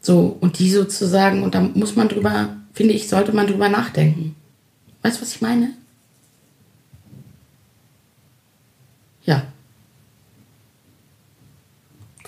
So, 0.00 0.36
und 0.40 0.58
die 0.58 0.70
sozusagen, 0.70 1.42
und 1.42 1.54
da 1.54 1.60
muss 1.60 1.94
man 1.94 2.08
drüber, 2.08 2.56
finde 2.72 2.94
ich, 2.94 3.08
sollte 3.08 3.32
man 3.32 3.46
drüber 3.46 3.68
nachdenken. 3.68 4.34
Weißt 5.02 5.18
du, 5.18 5.22
was 5.22 5.34
ich 5.34 5.40
meine? 5.40 5.70
Ja, 9.24 9.44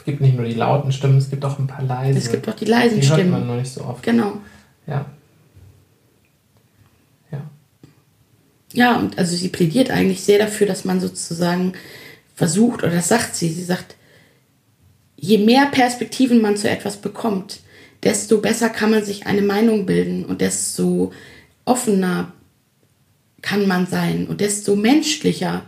Es 0.02 0.04
gibt 0.04 0.20
nicht 0.20 0.34
nur 0.36 0.44
die 0.44 0.54
lauten 0.54 0.90
Stimmen, 0.90 1.18
es 1.18 1.30
gibt 1.30 1.44
auch 1.44 1.60
ein 1.60 1.68
paar 1.68 1.84
leise. 1.84 2.18
es 2.18 2.28
gibt 2.30 2.48
auch 2.48 2.56
die 2.56 2.64
leisen 2.64 3.00
die 3.00 3.06
hört 3.06 3.20
Stimmen. 3.20 3.30
man 3.30 3.46
noch 3.46 3.54
nicht 3.54 3.72
so 3.72 3.84
oft. 3.84 4.02
Genau. 4.02 4.38
Ja. 4.88 5.06
Ja. 7.30 7.40
Ja, 8.72 8.96
und 8.98 9.16
also 9.16 9.36
sie 9.36 9.48
plädiert 9.48 9.92
eigentlich 9.92 10.22
sehr 10.22 10.40
dafür, 10.40 10.66
dass 10.66 10.84
man 10.84 11.00
sozusagen 11.00 11.74
versucht, 12.34 12.82
oder 12.82 12.90
das 12.92 13.06
sagt 13.08 13.36
sie, 13.36 13.48
sie 13.50 13.62
sagt, 13.62 13.94
je 15.16 15.38
mehr 15.38 15.66
Perspektiven 15.66 16.40
man 16.40 16.56
zu 16.56 16.68
etwas 16.68 16.96
bekommt, 16.96 17.60
desto 18.02 18.38
besser 18.38 18.70
kann 18.70 18.90
man 18.90 19.04
sich 19.04 19.26
eine 19.26 19.42
Meinung 19.42 19.86
bilden 19.86 20.24
und 20.24 20.40
desto 20.40 21.12
offener 21.64 22.32
kann 23.40 23.68
man 23.68 23.86
sein 23.86 24.26
und 24.26 24.40
desto 24.40 24.74
menschlicher 24.74 25.62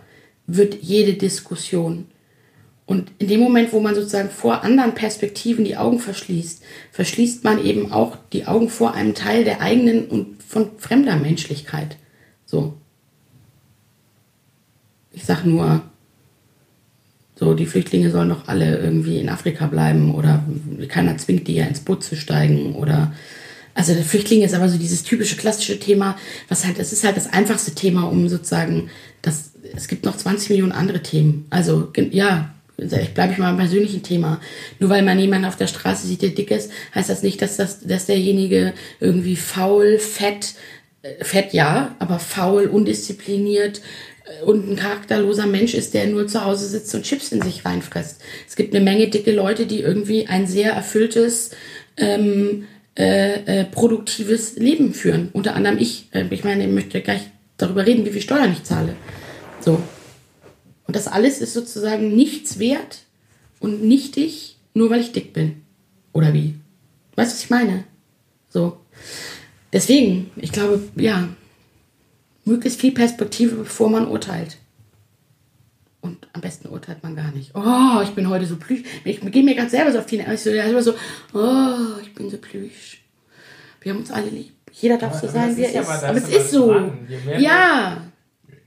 wird 0.46 0.76
jede 0.82 1.14
Diskussion. 1.14 2.06
Und 2.86 3.12
in 3.18 3.28
dem 3.28 3.40
Moment, 3.40 3.72
wo 3.72 3.80
man 3.80 3.94
sozusagen 3.94 4.28
vor 4.28 4.62
anderen 4.62 4.94
Perspektiven 4.94 5.64
die 5.64 5.76
Augen 5.76 5.98
verschließt, 5.98 6.62
verschließt 6.92 7.42
man 7.42 7.64
eben 7.64 7.92
auch 7.92 8.18
die 8.32 8.46
Augen 8.46 8.68
vor 8.68 8.92
einem 8.92 9.14
Teil 9.14 9.44
der 9.44 9.60
eigenen 9.60 10.06
und 10.06 10.42
von 10.42 10.78
fremder 10.78 11.16
Menschlichkeit. 11.16 11.96
So. 12.44 12.74
Ich 15.12 15.24
sag 15.24 15.44
nur, 15.44 15.82
so, 17.36 17.54
die 17.54 17.66
Flüchtlinge 17.66 18.10
sollen 18.10 18.28
doch 18.28 18.48
alle 18.48 18.78
irgendwie 18.78 19.18
in 19.18 19.28
Afrika 19.28 19.66
bleiben 19.66 20.14
oder 20.14 20.44
keiner 20.88 21.16
zwingt 21.16 21.48
die 21.48 21.54
ja 21.54 21.64
ins 21.64 21.80
Boot 21.80 22.04
zu 22.04 22.16
steigen 22.16 22.74
oder 22.74 23.12
also 23.74 23.92
der 23.92 24.04
Flüchtling 24.04 24.42
ist 24.42 24.54
aber 24.54 24.68
so 24.68 24.78
dieses 24.78 25.02
typische 25.02 25.36
klassische 25.36 25.80
Thema, 25.80 26.16
was 26.48 26.64
halt, 26.64 26.78
das 26.78 26.92
ist 26.92 27.02
halt 27.02 27.16
das 27.16 27.32
einfachste 27.32 27.74
Thema, 27.74 28.04
um 28.04 28.28
sozusagen, 28.28 28.88
das, 29.20 29.50
es 29.76 29.88
gibt 29.88 30.04
noch 30.04 30.16
20 30.16 30.50
Millionen 30.50 30.72
andere 30.72 31.02
Themen. 31.02 31.46
Also, 31.50 31.92
ja, 31.96 32.54
ich 32.76 33.14
bleibe 33.14 33.32
ich 33.32 33.38
mal 33.38 33.50
beim 33.50 33.58
persönlichen 33.58 34.02
Thema. 34.02 34.40
Nur 34.80 34.90
weil 34.90 35.02
man 35.02 35.18
jemanden 35.18 35.46
auf 35.46 35.56
der 35.56 35.68
Straße 35.68 36.06
sieht, 36.06 36.22
der 36.22 36.30
dick 36.30 36.50
ist, 36.50 36.70
heißt 36.94 37.08
das 37.08 37.22
nicht, 37.22 37.40
dass, 37.40 37.56
das, 37.56 37.80
dass 37.80 38.06
derjenige 38.06 38.72
irgendwie 39.00 39.36
faul, 39.36 39.98
fett, 39.98 40.54
äh, 41.02 41.24
fett 41.24 41.52
ja, 41.52 41.94
aber 41.98 42.18
faul, 42.18 42.66
undiszipliniert 42.66 43.80
äh, 44.24 44.44
und 44.44 44.68
ein 44.68 44.76
charakterloser 44.76 45.46
Mensch 45.46 45.74
ist, 45.74 45.94
der 45.94 46.06
nur 46.08 46.26
zu 46.26 46.44
Hause 46.44 46.66
sitzt 46.66 46.94
und 46.94 47.04
Chips 47.04 47.30
in 47.30 47.42
sich 47.42 47.64
reinfrisst. 47.64 48.20
Es 48.48 48.56
gibt 48.56 48.74
eine 48.74 48.84
Menge 48.84 49.08
dicke 49.08 49.32
Leute, 49.32 49.66
die 49.66 49.80
irgendwie 49.80 50.26
ein 50.26 50.46
sehr 50.46 50.72
erfülltes, 50.72 51.50
ähm, 51.96 52.66
äh, 52.96 53.60
äh, 53.60 53.64
produktives 53.64 54.56
Leben 54.56 54.94
führen. 54.94 55.28
Unter 55.32 55.54
anderem 55.56 55.78
ich. 55.78 56.08
Äh, 56.12 56.26
ich 56.30 56.44
meine, 56.44 56.64
ich 56.64 56.72
möchte 56.72 57.00
gleich 57.00 57.22
darüber 57.56 57.86
reden, 57.86 58.04
wie 58.04 58.10
viel 58.10 58.22
Steuern 58.22 58.52
ich 58.52 58.64
zahle. 58.64 58.94
So. 59.64 59.80
Und 60.86 60.96
das 60.96 61.08
alles 61.08 61.40
ist 61.40 61.54
sozusagen 61.54 62.14
nichts 62.14 62.58
wert 62.58 62.98
und 63.60 63.82
nichtig, 63.82 64.58
nur 64.74 64.90
weil 64.90 65.00
ich 65.00 65.12
dick 65.12 65.32
bin. 65.32 65.62
Oder 66.12 66.34
wie? 66.34 66.54
Weißt 67.16 67.32
du, 67.32 67.36
was 67.36 67.44
ich 67.44 67.50
meine? 67.50 67.84
So. 68.50 68.78
Deswegen, 69.72 70.30
ich 70.36 70.52
glaube, 70.52 70.82
ja, 70.96 71.28
möglichst 72.44 72.80
viel 72.80 72.92
Perspektive, 72.92 73.56
bevor 73.56 73.88
man 73.88 74.06
urteilt. 74.06 74.58
Und 76.02 76.28
am 76.34 76.42
besten 76.42 76.68
urteilt 76.68 77.02
man 77.02 77.16
gar 77.16 77.32
nicht. 77.32 77.52
Oh, 77.54 78.02
ich 78.02 78.10
bin 78.10 78.28
heute 78.28 78.44
so 78.44 78.56
plüsch. 78.56 78.82
Ich 79.04 79.20
gehe 79.20 79.42
mir 79.42 79.54
ganz 79.54 79.70
selber 79.70 79.90
so 79.90 79.98
auf 79.98 80.06
die 80.06 80.18
Nerven. 80.18 80.34
Ich 80.34 80.42
so, 80.42 80.50
immer 80.50 80.82
so, 80.82 80.94
oh, 81.32 81.98
ich 82.02 82.12
bin 82.12 82.28
so 82.28 82.36
plüsch. 82.36 83.02
Wir 83.80 83.92
haben 83.92 84.00
uns 84.00 84.10
alle 84.10 84.28
lieb. 84.28 84.52
Jeder 84.72 84.98
darf 84.98 85.14
so 85.14 85.28
Aber 85.28 85.28
sein, 85.28 85.48
das 85.48 85.56
wie 85.56 85.62
er 85.62 85.80
ist 85.80 85.88
aber 85.88 86.16
es 86.16 86.28
ist 86.28 86.50
so. 86.50 86.68
dran. 86.72 86.98
Ja, 87.38 88.02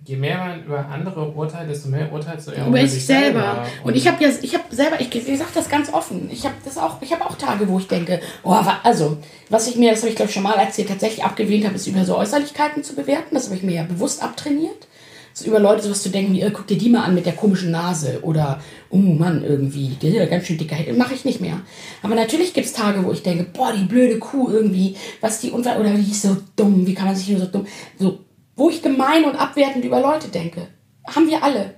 Je 0.07 0.15
mehr 0.15 0.37
man 0.37 0.63
über 0.63 0.87
andere 0.87 1.29
urteilt, 1.31 1.69
desto 1.69 1.89
mehr 1.89 2.09
urteilst 2.09 2.47
du 2.47 2.51
ja 2.51 2.59
über 2.59 2.69
über 2.69 2.87
sich 2.87 2.93
dich 2.93 3.05
selber. 3.07 3.65
Und 3.83 3.93
ich 3.93 4.07
habe 4.07 4.23
ja, 4.23 4.29
ich 4.41 4.53
habe 4.53 4.63
selber, 4.73 5.01
ich, 5.01 5.13
ich 5.13 5.37
sage 5.37 5.51
das 5.53 5.67
ganz 5.67 5.91
offen. 5.91 6.29
Ich 6.31 6.45
habe 6.45 6.55
das 6.63 6.77
auch, 6.77 7.01
ich 7.01 7.11
habe 7.11 7.25
auch 7.25 7.35
Tage, 7.35 7.67
wo 7.67 7.77
ich 7.77 7.89
denke, 7.89 8.21
oh, 8.43 8.55
also, 8.83 9.17
was 9.49 9.67
ich 9.67 9.75
mir, 9.75 9.91
das 9.91 9.99
habe 9.99 10.09
ich 10.09 10.15
glaube 10.15 10.29
ich 10.29 10.33
schon 10.33 10.43
mal 10.43 10.53
erzählt, 10.53 10.87
tatsächlich 10.87 11.25
abgewählt 11.25 11.65
habe, 11.65 11.75
ist 11.75 11.87
über 11.87 12.05
so 12.05 12.17
Äußerlichkeiten 12.17 12.85
zu 12.85 12.95
bewerten. 12.95 13.35
Das 13.35 13.47
habe 13.47 13.57
ich 13.57 13.63
mir 13.63 13.75
ja 13.75 13.83
bewusst 13.83 14.23
abtrainiert. 14.23 14.87
So 15.33 15.45
über 15.45 15.59
Leute 15.59 15.83
sowas 15.83 16.01
zu 16.01 16.09
denken, 16.09 16.31
wie, 16.31 16.41
äh, 16.41 16.51
guck 16.51 16.67
dir 16.67 16.77
die 16.77 16.89
mal 16.89 17.03
an 17.03 17.13
mit 17.13 17.25
der 17.25 17.33
komischen 17.33 17.71
Nase 17.71 18.19
oder, 18.21 18.61
oh 18.89 18.95
Mann, 18.95 19.43
irgendwie, 19.43 19.89
der 20.01 20.11
ist 20.11 20.15
ja 20.15 20.25
ganz 20.25 20.47
schön 20.47 20.57
dicker. 20.57 20.77
Mache 20.95 21.15
ich 21.15 21.25
nicht 21.25 21.41
mehr. 21.41 21.59
Aber 22.01 22.15
natürlich 22.15 22.53
gibt 22.53 22.65
es 22.65 22.71
Tage, 22.71 23.03
wo 23.03 23.11
ich 23.11 23.23
denke, 23.23 23.43
boah, 23.43 23.73
die 23.73 23.83
blöde 23.83 24.19
Kuh 24.19 24.49
irgendwie, 24.49 24.95
was 25.19 25.41
die 25.41 25.51
unter 25.51 25.77
oder 25.77 25.89
die 25.89 26.09
ist 26.09 26.21
so 26.21 26.37
dumm, 26.55 26.87
wie 26.87 26.93
kann 26.93 27.07
man 27.07 27.15
sich 27.17 27.27
nur 27.27 27.41
so 27.41 27.47
dumm, 27.47 27.67
so, 27.99 28.19
wo 28.57 28.69
ich 28.69 28.81
gemein 28.81 29.23
und 29.23 29.35
abwertend 29.35 29.85
über 29.85 30.01
Leute 30.01 30.27
denke. 30.27 30.67
Haben 31.07 31.29
wir 31.29 31.43
alle 31.43 31.75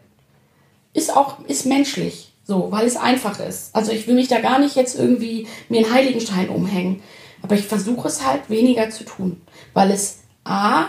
ist 0.94 1.16
auch 1.16 1.40
ist 1.48 1.66
menschlich, 1.66 2.34
so, 2.44 2.72
weil 2.72 2.86
es 2.86 2.98
einfach 2.98 3.40
ist. 3.40 3.76
Also 3.76 3.92
ich 3.92 4.08
will 4.08 4.16
mich 4.16 4.28
da 4.28 4.40
gar 4.40 4.60
nicht 4.60 4.76
jetzt 4.76 4.98
irgendwie 4.98 5.48
mir 5.70 5.86
einen 5.86 5.94
Heiligenstein 5.94 6.50
umhängen, 6.50 7.02
aber 7.42 7.56
ich 7.56 7.66
versuche 7.66 8.08
es 8.08 8.26
halt 8.26 8.50
weniger 8.50 8.90
zu 8.90 9.04
tun, 9.04 9.42
weil 9.74 9.92
es 9.92 10.20
a 10.44 10.86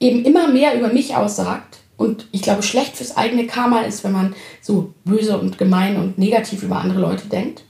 eben 0.00 0.24
immer 0.24 0.48
mehr 0.48 0.78
über 0.78 0.92
mich 0.92 1.16
aussagt 1.16 1.78
und 1.96 2.28
ich 2.30 2.42
glaube 2.42 2.62
schlecht 2.62 2.96
fürs 2.96 3.16
eigene 3.16 3.46
Karma 3.46 3.80
ist, 3.80 4.04
wenn 4.04 4.12
man 4.12 4.34
so 4.60 4.94
böse 5.04 5.38
und 5.38 5.58
gemein 5.58 5.96
und 5.96 6.18
negativ 6.18 6.62
über 6.62 6.76
andere 6.76 7.00
Leute 7.00 7.26
denkt. 7.26 7.64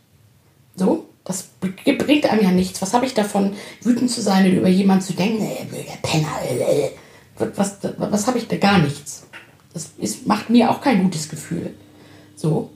So, 0.74 1.07
das 1.28 1.44
bringt 1.60 2.30
einem 2.30 2.42
ja 2.42 2.50
nichts. 2.50 2.80
Was 2.80 2.94
habe 2.94 3.04
ich 3.04 3.12
davon, 3.12 3.52
wütend 3.82 4.10
zu 4.10 4.22
sein 4.22 4.46
oder 4.46 4.56
über 4.56 4.68
jemanden 4.68 5.04
zu 5.04 5.12
denken, 5.12 5.44
äh, 5.44 5.64
blöder 5.66 5.98
Penner, 6.02 6.28
äh. 6.42 6.90
was, 7.54 7.76
was, 7.98 8.26
habe 8.26 8.38
ich 8.38 8.48
da? 8.48 8.56
Gar 8.56 8.78
nichts. 8.78 9.26
Das 9.74 9.90
ist, 9.98 10.26
macht 10.26 10.48
mir 10.48 10.70
auch 10.70 10.80
kein 10.80 11.02
gutes 11.02 11.28
Gefühl. 11.28 11.74
So. 12.34 12.70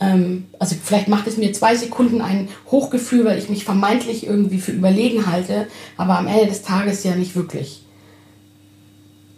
Ähm, 0.00 0.46
also 0.58 0.74
vielleicht 0.82 1.06
macht 1.06 1.28
es 1.28 1.36
mir 1.36 1.52
zwei 1.52 1.76
Sekunden 1.76 2.20
ein 2.20 2.48
Hochgefühl, 2.68 3.24
weil 3.24 3.38
ich 3.38 3.48
mich 3.48 3.64
vermeintlich 3.64 4.26
irgendwie 4.26 4.58
für 4.58 4.72
überlegen 4.72 5.28
halte, 5.28 5.68
aber 5.96 6.18
am 6.18 6.26
Ende 6.26 6.48
des 6.48 6.62
Tages 6.62 7.04
ja 7.04 7.14
nicht 7.14 7.36
wirklich. 7.36 7.84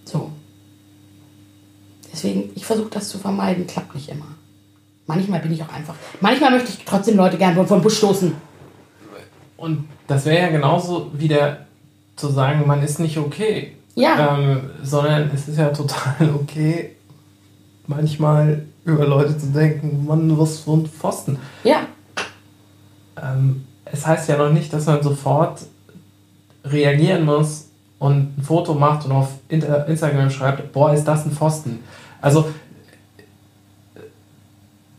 So. 0.07 0.31
Deswegen, 2.11 2.53
ich 2.55 2.65
versuche 2.65 2.89
das 2.89 3.11
zu 3.11 3.19
vermeiden, 3.19 3.67
klappt 3.67 3.95
nicht 3.95 4.09
immer. 4.09 4.29
Manchmal 5.07 5.41
bin 5.41 5.53
ich 5.53 5.63
auch 5.63 5.73
einfach. 5.73 5.95
Manchmal 6.23 6.53
möchte 6.53 6.71
ich 6.71 6.85
trotzdem 6.87 7.19
Leute 7.19 7.37
gern 7.37 7.67
vom 7.67 7.83
Busch 7.83 7.99
stoßen. 7.99 8.46
Und 9.57 9.89
das 10.07 10.27
wäre 10.27 10.47
ja 10.47 10.49
genauso 10.51 11.11
wieder 11.15 11.67
zu 12.17 12.29
sagen, 12.29 12.67
man 12.67 12.83
ist 12.83 13.01
nicht 13.01 13.19
okay. 13.19 13.73
Ja. 13.95 14.37
Ähm, 14.37 14.71
sondern 14.83 15.31
es 15.35 15.49
ist 15.49 15.59
ja 15.59 15.71
total 15.71 16.35
okay, 16.35 16.97
manchmal 17.87 18.67
über 18.85 19.07
Leute 19.07 19.37
zu 19.37 19.47
denken, 19.47 20.07
Mann, 20.07 20.39
was 20.39 20.61
für 20.61 20.73
ein 20.73 20.87
Pfosten. 20.87 21.39
Ja. 21.65 21.87
Ähm, 23.21 23.65
es 23.85 24.07
heißt 24.07 24.29
ja 24.29 24.37
noch 24.37 24.53
nicht, 24.53 24.73
dass 24.73 24.87
man 24.87 25.03
sofort 25.03 25.61
reagieren 26.65 27.25
muss 27.25 27.69
und 27.99 28.39
ein 28.39 28.43
Foto 28.43 28.75
macht 28.75 29.07
und 29.07 29.13
auf 29.13 29.31
Instagram 29.49 30.31
schreibt, 30.31 30.73
boah, 30.73 30.93
ist 30.93 31.05
das 31.05 31.25
ein 31.25 31.33
Pfosten. 31.33 31.81
Also, 32.21 32.47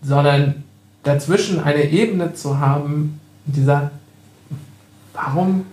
sondern 0.01 0.63
dazwischen 1.03 1.61
eine 1.61 1.83
Ebene 1.83 2.33
zu 2.33 2.59
haben, 2.59 3.19
die 3.45 3.63
sagt, 3.63 3.91
warum 5.17 5.65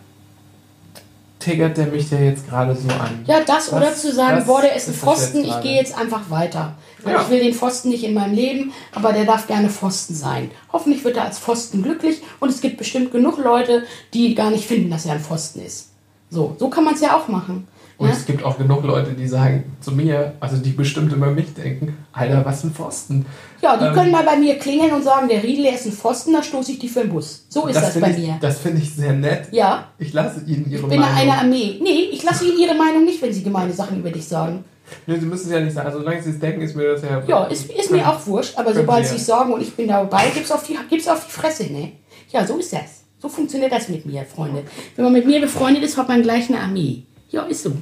triggert 1.38 1.76
der 1.76 1.86
mich 1.86 2.08
der 2.08 2.24
jetzt 2.24 2.48
gerade 2.48 2.74
so 2.74 2.88
an? 2.88 3.22
Ja, 3.26 3.40
das, 3.40 3.66
Das- 3.66 3.72
oder 3.72 3.94
zu 3.94 4.12
sagen, 4.12 4.44
boah, 4.46 4.62
der 4.62 4.74
ist 4.74 4.88
ein 4.88 4.94
Pfosten, 4.94 5.44
ich 5.44 5.60
gehe 5.60 5.76
jetzt 5.76 5.96
einfach 5.96 6.30
weiter. 6.30 6.74
Ja. 7.04 7.20
ich 7.20 7.28
will 7.28 7.40
den 7.40 7.52
Pfosten 7.52 7.90
nicht 7.90 8.02
in 8.04 8.14
meinem 8.14 8.34
Leben, 8.34 8.72
aber 8.94 9.12
der 9.12 9.26
darf 9.26 9.46
gerne 9.46 9.68
Pfosten 9.68 10.14
sein. 10.14 10.50
Hoffentlich 10.72 11.04
wird 11.04 11.18
er 11.18 11.24
als 11.24 11.38
Pfosten 11.38 11.82
glücklich 11.82 12.22
und 12.40 12.48
es 12.48 12.62
gibt 12.62 12.78
bestimmt 12.78 13.12
genug 13.12 13.36
Leute, 13.36 13.84
die 14.14 14.34
gar 14.34 14.50
nicht 14.50 14.66
finden, 14.66 14.90
dass 14.90 15.04
er 15.04 15.12
ein 15.12 15.20
Pfosten 15.20 15.60
ist. 15.60 15.90
So, 16.30 16.56
so 16.58 16.70
kann 16.70 16.84
man 16.84 16.94
es 16.94 17.02
ja 17.02 17.14
auch 17.14 17.28
machen. 17.28 17.68
Und 17.96 18.08
Ja? 18.08 18.12
es 18.12 18.26
gibt 18.26 18.42
auch 18.44 18.58
genug 18.58 18.82
Leute, 18.84 19.12
die 19.12 19.28
sagen 19.28 19.76
zu 19.80 19.92
mir, 19.92 20.32
also 20.40 20.56
die 20.56 20.70
bestimmt 20.70 21.12
über 21.12 21.30
mich 21.30 21.54
denken, 21.54 21.96
Alter, 22.12 22.44
was 22.44 22.64
ein 22.64 22.72
Pfosten. 22.72 23.24
Ja, 23.62 23.76
die 23.76 23.84
Ähm, 23.84 23.94
können 23.94 24.10
mal 24.10 24.24
bei 24.24 24.36
mir 24.36 24.58
klingeln 24.58 24.90
und 24.92 25.04
sagen, 25.04 25.28
der 25.28 25.42
Riedel 25.44 25.66
ist 25.72 25.86
ein 25.86 25.92
Pfosten, 25.92 26.32
da 26.32 26.42
stoße 26.42 26.72
ich 26.72 26.78
die 26.80 26.88
für 26.88 27.00
den 27.00 27.10
Bus. 27.10 27.46
So 27.48 27.66
ist 27.68 27.76
das, 27.76 27.92
finde 27.92 28.08
bei 28.08 28.14
ich, 28.16 28.26
mir. 28.26 28.36
Das 28.40 28.58
finde 28.58 28.82
ich 28.82 28.92
sehr 28.94 29.12
nett. 29.12 29.46
Ja, 29.52 29.88
Ich 29.98 30.12
lasse 30.12 30.40
Ihnen 30.44 30.66
Ihre 30.68 30.82
ich 30.82 30.88
bin 30.88 31.00
Meinung. 31.00 31.16
eine 31.16 31.32
Armee. 31.38 31.78
Nee, 31.80 32.08
ich 32.12 32.22
lasse 32.24 32.44
Ihnen 32.46 32.58
Ihre 32.58 32.74
Meinung 32.74 33.04
nicht, 33.04 33.22
wenn 33.22 33.32
Sie 33.32 33.44
gemeine 33.44 33.72
Sachen 33.72 33.98
über 34.00 34.10
dich 34.10 34.26
sagen. 34.26 34.64
Nee, 35.06 35.18
Sie 35.18 35.26
müssen 35.26 35.46
es 35.46 35.52
ja 35.52 35.60
nicht 35.60 35.72
sagen. 35.72 35.86
Also, 35.86 36.00
solange 36.00 36.20
Sie 36.20 36.30
es 36.30 36.38
denken, 36.40 36.62
ist 36.62 36.74
mir 36.76 36.92
das 36.92 37.02
ja. 37.02 37.22
Ja, 37.26 37.44
ist, 37.44 37.70
ist 37.70 37.90
mir 37.92 38.06
auch 38.08 38.26
wurscht, 38.26 38.58
aber 38.58 38.74
sobald 38.74 39.06
Sie 39.06 39.16
es 39.16 39.24
sagen 39.26 39.52
und 39.52 39.60
ich 39.62 39.72
bin 39.74 39.86
dabei, 39.88 40.24
gibt's 40.34 40.50
auf 40.50 40.66
die, 40.66 40.76
gibt's 40.90 41.06
auf 41.08 41.24
die 41.24 41.30
Fresse, 41.32 41.72
ne? 41.72 41.92
Ja, 42.30 42.44
so 42.46 42.56
ist 42.58 42.72
das. 42.72 43.04
So 43.20 43.28
funktioniert 43.28 43.72
das 43.72 43.88
mit 43.88 44.04
mir, 44.04 44.24
Freunde. 44.24 44.64
Wenn 44.96 45.04
man 45.04 45.12
mit 45.14 45.24
mir 45.26 45.40
befreundet 45.40 45.84
ist, 45.84 45.96
hat 45.96 46.08
man 46.08 46.20
gleich 46.22 46.48
eine 46.50 46.60
Armee. 46.60 47.04
Ja, 47.34 47.42
ist 47.42 47.62
so. 47.64 47.72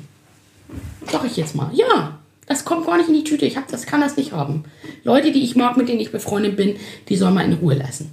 Sag 1.10 1.24
ich 1.24 1.36
jetzt 1.36 1.54
mal. 1.54 1.70
Ja, 1.74 2.18
Das 2.46 2.64
kommt 2.64 2.86
gar 2.86 2.96
nicht 2.96 3.08
in 3.08 3.14
die 3.14 3.24
Tüte. 3.24 3.46
Ich 3.46 3.56
hab, 3.56 3.68
das 3.68 3.86
kann 3.86 4.00
das 4.00 4.16
nicht 4.16 4.32
haben. 4.32 4.64
Leute, 5.04 5.30
die 5.32 5.42
ich 5.44 5.54
mag, 5.56 5.76
mit 5.76 5.88
denen 5.88 6.00
ich 6.00 6.10
befreundet 6.10 6.56
bin, 6.56 6.76
die 7.08 7.16
soll 7.16 7.30
mal 7.30 7.44
in 7.44 7.52
Ruhe 7.54 7.74
lassen. 7.74 8.12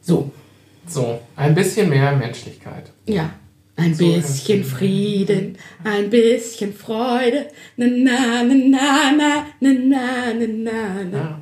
So, 0.00 0.30
So, 0.86 1.20
ein 1.36 1.54
bisschen 1.54 1.88
mehr 1.88 2.12
Menschlichkeit. 2.16 2.90
ja. 3.06 3.30
Ein 3.76 3.94
So 3.94 4.04
bisschen 4.12 4.62
Frieden, 4.62 5.56
ein 5.84 6.10
bisschen 6.10 6.74
Freude. 6.74 7.46
Na, 7.78 7.86
na, 7.86 8.42
na, 8.44 8.54
na, 8.54 9.12
na, 9.16 9.46
na, 9.60 9.72
na, 9.72 10.34
na, 10.34 10.46
na, 10.46 11.04
na. 11.10 11.18
Ja. 11.18 11.40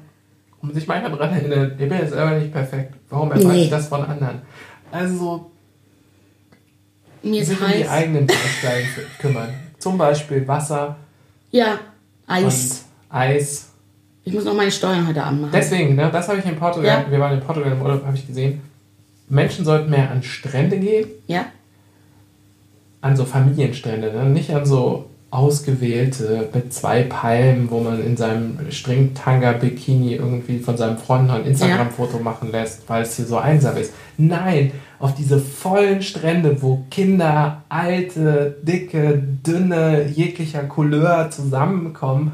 Und 0.62 0.72
sich 0.74 0.86
manchmal 0.86 1.10
daran 1.18 1.34
erinnern, 1.34 1.72
ich 1.72 1.88
bin 1.88 1.98
jetzt 1.98 2.12
selber 2.12 2.38
nicht 2.38 2.52
perfekt. 2.52 2.94
Warum 3.10 3.32
erwarte 3.32 3.48
Nee. 3.48 3.64
ich 3.64 3.70
das 3.70 3.88
von 3.88 4.04
anderen? 4.04 4.42
Also, 4.92 5.50
Mir 7.22 7.42
ist 7.42 7.48
sich 7.48 7.60
um 7.60 7.66
die 7.66 7.72
heiß. 7.84 7.88
eigenen 7.88 8.26
Bausteine 8.26 8.84
zu 8.94 9.00
kümmern. 9.20 9.48
Zum 9.78 9.96
Beispiel 9.98 10.46
Wasser 10.46 10.96
Ja, 11.50 11.78
Eis. 12.26 12.84
Eis. 13.08 13.66
Ich 14.24 14.32
muss 14.34 14.44
noch 14.44 14.54
meine 14.54 14.70
Steuern 14.70 15.06
heute 15.08 15.22
Abend 15.22 15.40
machen. 15.42 15.52
Deswegen, 15.54 15.94
ne, 15.96 16.10
das 16.12 16.28
habe 16.28 16.38
ich 16.38 16.44
in 16.44 16.56
Portugal, 16.56 17.04
Ja. 17.06 17.10
wir 17.10 17.18
waren 17.18 17.38
in 17.38 17.40
Portugal 17.44 17.72
im 17.72 17.80
Urlaub, 17.80 18.04
habe 18.04 18.16
ich 18.16 18.26
gesehen. 18.26 18.60
Menschen 19.30 19.64
sollten 19.64 19.88
mehr 19.90 20.10
an 20.10 20.22
Strände 20.22 20.78
gehen, 20.78 21.06
Ja? 21.26 21.46
an 23.00 23.16
so 23.16 23.24
Familienstrände, 23.24 24.12
ne? 24.12 24.24
nicht 24.24 24.50
an 24.54 24.66
so 24.66 25.08
ausgewählte 25.30 26.48
mit 26.54 26.72
zwei 26.72 27.02
Palmen, 27.02 27.70
wo 27.70 27.80
man 27.80 28.02
in 28.02 28.16
seinem 28.16 28.58
Stringtanga-Bikini 28.70 30.14
irgendwie 30.14 30.58
von 30.58 30.76
seinem 30.78 30.96
Freund 30.96 31.28
noch 31.28 31.34
ein 31.34 31.44
Instagram-Foto 31.44 32.18
machen 32.18 32.50
lässt, 32.50 32.88
weil 32.88 33.02
es 33.02 33.16
hier 33.16 33.26
so 33.26 33.36
einsam 33.36 33.76
ist. 33.76 33.92
Nein, 34.16 34.72
auf 34.98 35.14
diese 35.14 35.38
vollen 35.38 36.00
Strände, 36.02 36.62
wo 36.62 36.84
Kinder, 36.90 37.62
alte, 37.68 38.56
dicke, 38.62 39.22
dünne, 39.46 40.06
jeglicher 40.08 40.64
Couleur 40.64 41.30
zusammenkommen, 41.30 42.32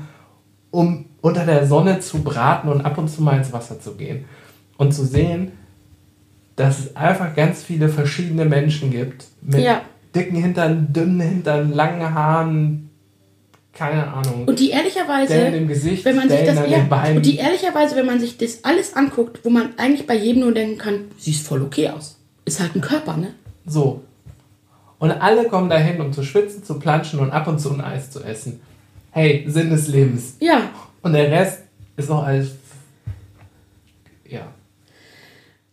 um 0.71 1.07
unter 1.21 1.45
der 1.45 1.66
Sonne 1.66 1.99
zu 1.99 2.23
braten 2.23 2.69
und 2.69 2.83
ab 2.83 2.97
und 2.97 3.09
zu 3.09 3.23
mal 3.23 3.37
ins 3.37 3.53
Wasser 3.53 3.81
zu 3.81 3.97
gehen. 3.97 4.25
Und 4.77 4.93
zu 4.93 5.05
sehen, 5.05 5.53
dass 6.57 6.79
es 6.79 6.97
einfach 6.97 7.35
ganz 7.35 7.62
viele 7.62 7.89
verschiedene 7.89 8.45
Menschen 8.45 8.91
gibt. 8.91 9.25
Mit 9.43 9.61
Ja. 9.61 9.83
Dicken 10.15 10.36
Hintern, 10.36 10.93
dünnen 10.93 11.20
Hintern, 11.20 11.73
langen 11.73 12.15
Haaren, 12.15 12.91
keine 13.73 14.07
Ahnung. 14.12 14.45
Und 14.47 14.61
die 14.61 14.70
ehrlicherweise, 14.70 15.66
Gesicht, 15.66 16.05
wenn 16.05 16.16
man 16.16 16.28
sich 16.28 16.45
das, 16.45 16.59
ja, 16.69 16.86
und 17.15 17.27
die 17.27 17.36
ehrlicherweise, 17.36 17.97
wenn 17.97 18.07
man 18.07 18.20
sich 18.20 18.39
das 18.39 18.62
alles 18.62 18.95
anguckt, 18.95 19.41
wo 19.45 19.51
man 19.51 19.70
eigentlich 19.77 20.07
bei 20.07 20.15
jedem 20.16 20.43
nur 20.43 20.55
denken 20.55 20.78
kann, 20.78 21.01
siehst 21.19 21.47
voll 21.47 21.62
okay 21.62 21.89
aus. 21.89 22.16
Ist 22.45 22.61
halt 22.61 22.77
ein 22.77 22.81
Körper, 22.81 23.16
ne? 23.16 23.35
So. 23.66 24.03
Und 24.99 25.11
alle 25.11 25.49
kommen 25.49 25.69
dahin, 25.69 26.01
um 26.01 26.12
zu 26.12 26.23
schwitzen, 26.23 26.62
zu 26.62 26.78
planschen 26.78 27.19
und 27.19 27.31
ab 27.31 27.49
und 27.49 27.59
zu 27.59 27.73
ein 27.73 27.81
Eis 27.81 28.11
zu 28.11 28.23
essen. 28.23 28.61
Hey, 29.11 29.45
Sinn 29.49 29.70
des 29.70 29.89
Lebens. 29.89 30.36
Ja. 30.41 30.70
Und 31.03 31.12
der 31.12 31.31
Rest 31.31 31.62
ist 31.97 32.09
noch 32.09 32.24
alles. 32.24 32.53
Ja. 34.28 34.47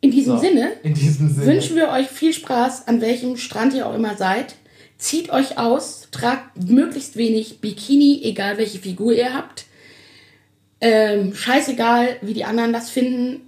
In 0.01 0.11
diesem 0.11 0.35
So. 0.37 0.41
Sinne 0.41 0.71
In 0.83 0.93
diesem 0.93 1.29
Sinne. 1.29 1.45
wünschen 1.45 1.75
wir 1.75 1.89
euch 1.89 2.07
viel 2.07 2.33
Spaß, 2.33 2.87
an 2.87 3.01
welchem 3.01 3.37
Strand 3.37 3.73
ihr 3.73 3.87
auch 3.87 3.95
immer 3.95 4.17
seid. 4.17 4.55
Zieht 4.97 5.31
euch 5.31 5.57
aus, 5.57 6.07
tragt 6.11 6.69
möglichst 6.69 7.15
wenig 7.17 7.59
Bikini, 7.59 8.21
egal 8.23 8.57
welche 8.57 8.79
Figur 8.79 9.13
ihr 9.13 9.33
habt. 9.33 9.65
Ähm, 10.83 11.35
scheißegal, 11.35 12.17
wie 12.21 12.33
die 12.33 12.43
anderen 12.45 12.73
das 12.73 12.89
finden. 12.89 13.41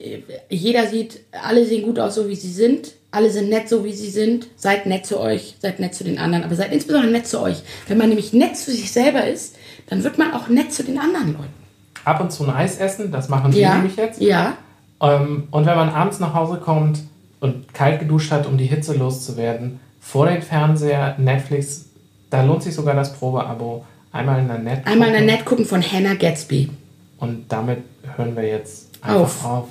Jeder 0.49 0.88
sieht, 0.88 1.21
alle 1.31 1.65
sehen 1.65 1.81
gut 1.84 1.97
aus, 1.99 2.15
so 2.15 2.30
wie 2.30 2.35
sie 2.35 2.51
sind. 2.51 2.93
Alle 3.09 3.30
sind 3.31 3.49
nett, 3.49 3.69
so 3.69 3.84
wie 3.85 3.93
sie 3.93 4.09
sind. 4.09 4.47
Seid 4.55 4.85
nett 4.85 5.05
zu 5.05 5.19
euch, 5.19 5.55
seid 5.59 5.80
nett 5.80 5.93
zu 5.95 6.03
den 6.03 6.17
anderen, 6.19 6.43
aber 6.43 6.55
seid 6.55 6.71
insbesondere 6.71 7.11
nett 7.11 7.27
zu 7.27 7.39
euch. 7.41 7.57
Wenn 7.88 7.97
man 7.97 8.09
nämlich 8.09 8.34
nett 8.34 8.55
zu 8.57 8.71
sich 8.71 8.91
selber 8.91 9.25
ist, 9.27 9.55
dann 9.88 10.03
wird 10.03 10.17
man 10.19 10.31
auch 10.34 10.47
nett 10.47 10.71
zu 10.73 10.84
den 10.84 10.97
anderen 10.99 11.34
Leuten. 11.34 11.53
ab 12.05 12.19
und 12.21 12.31
zu 12.31 12.43
ein 12.43 12.49
Eis 12.51 12.77
essen, 12.77 13.11
das 13.11 13.30
machen 13.30 13.53
wir 13.53 13.59
Ja, 13.61 13.75
nämlich 13.75 13.95
jetzt. 13.95 14.19
ja, 14.21 14.57
ähm, 15.03 15.49
und 15.51 15.65
wenn 15.65 15.75
man 15.75 15.89
abends 15.89 16.19
nach 16.19 16.34
Hause 16.34 16.57
kommt 16.57 17.03
und 17.41 17.73
kalt 17.73 17.99
geduscht 17.99 18.31
hat, 18.31 18.47
um 18.47 18.57
die 18.57 18.65
Hitze 18.65 18.95
loszuwerden, 18.95 19.80
vor 19.99 20.25
den 20.25 20.41
Fernseher, 20.41 21.15
Netflix, 21.17 21.89
da 22.30 22.43
lohnt 22.43 22.63
sich 22.63 22.73
sogar 22.73 22.95
das 22.95 23.13
Probeabo. 23.13 23.85
Einmal 24.11 24.39
in 24.39 24.47
der 24.47 24.59
Net 24.59 24.77
gucken. 24.77 24.91
Einmal 24.91 25.07
in 25.09 25.13
der 25.13 25.35
Net 25.35 25.45
gucken 25.45 25.65
von 25.65 25.81
Hannah 25.81 26.15
Gatsby. 26.15 26.69
Und 27.17 27.51
damit 27.51 27.80
hören 28.15 28.35
wir 28.35 28.47
jetzt 28.47 28.89
einfach 29.01 29.45
auf. 29.45 29.45
auf. 29.45 29.67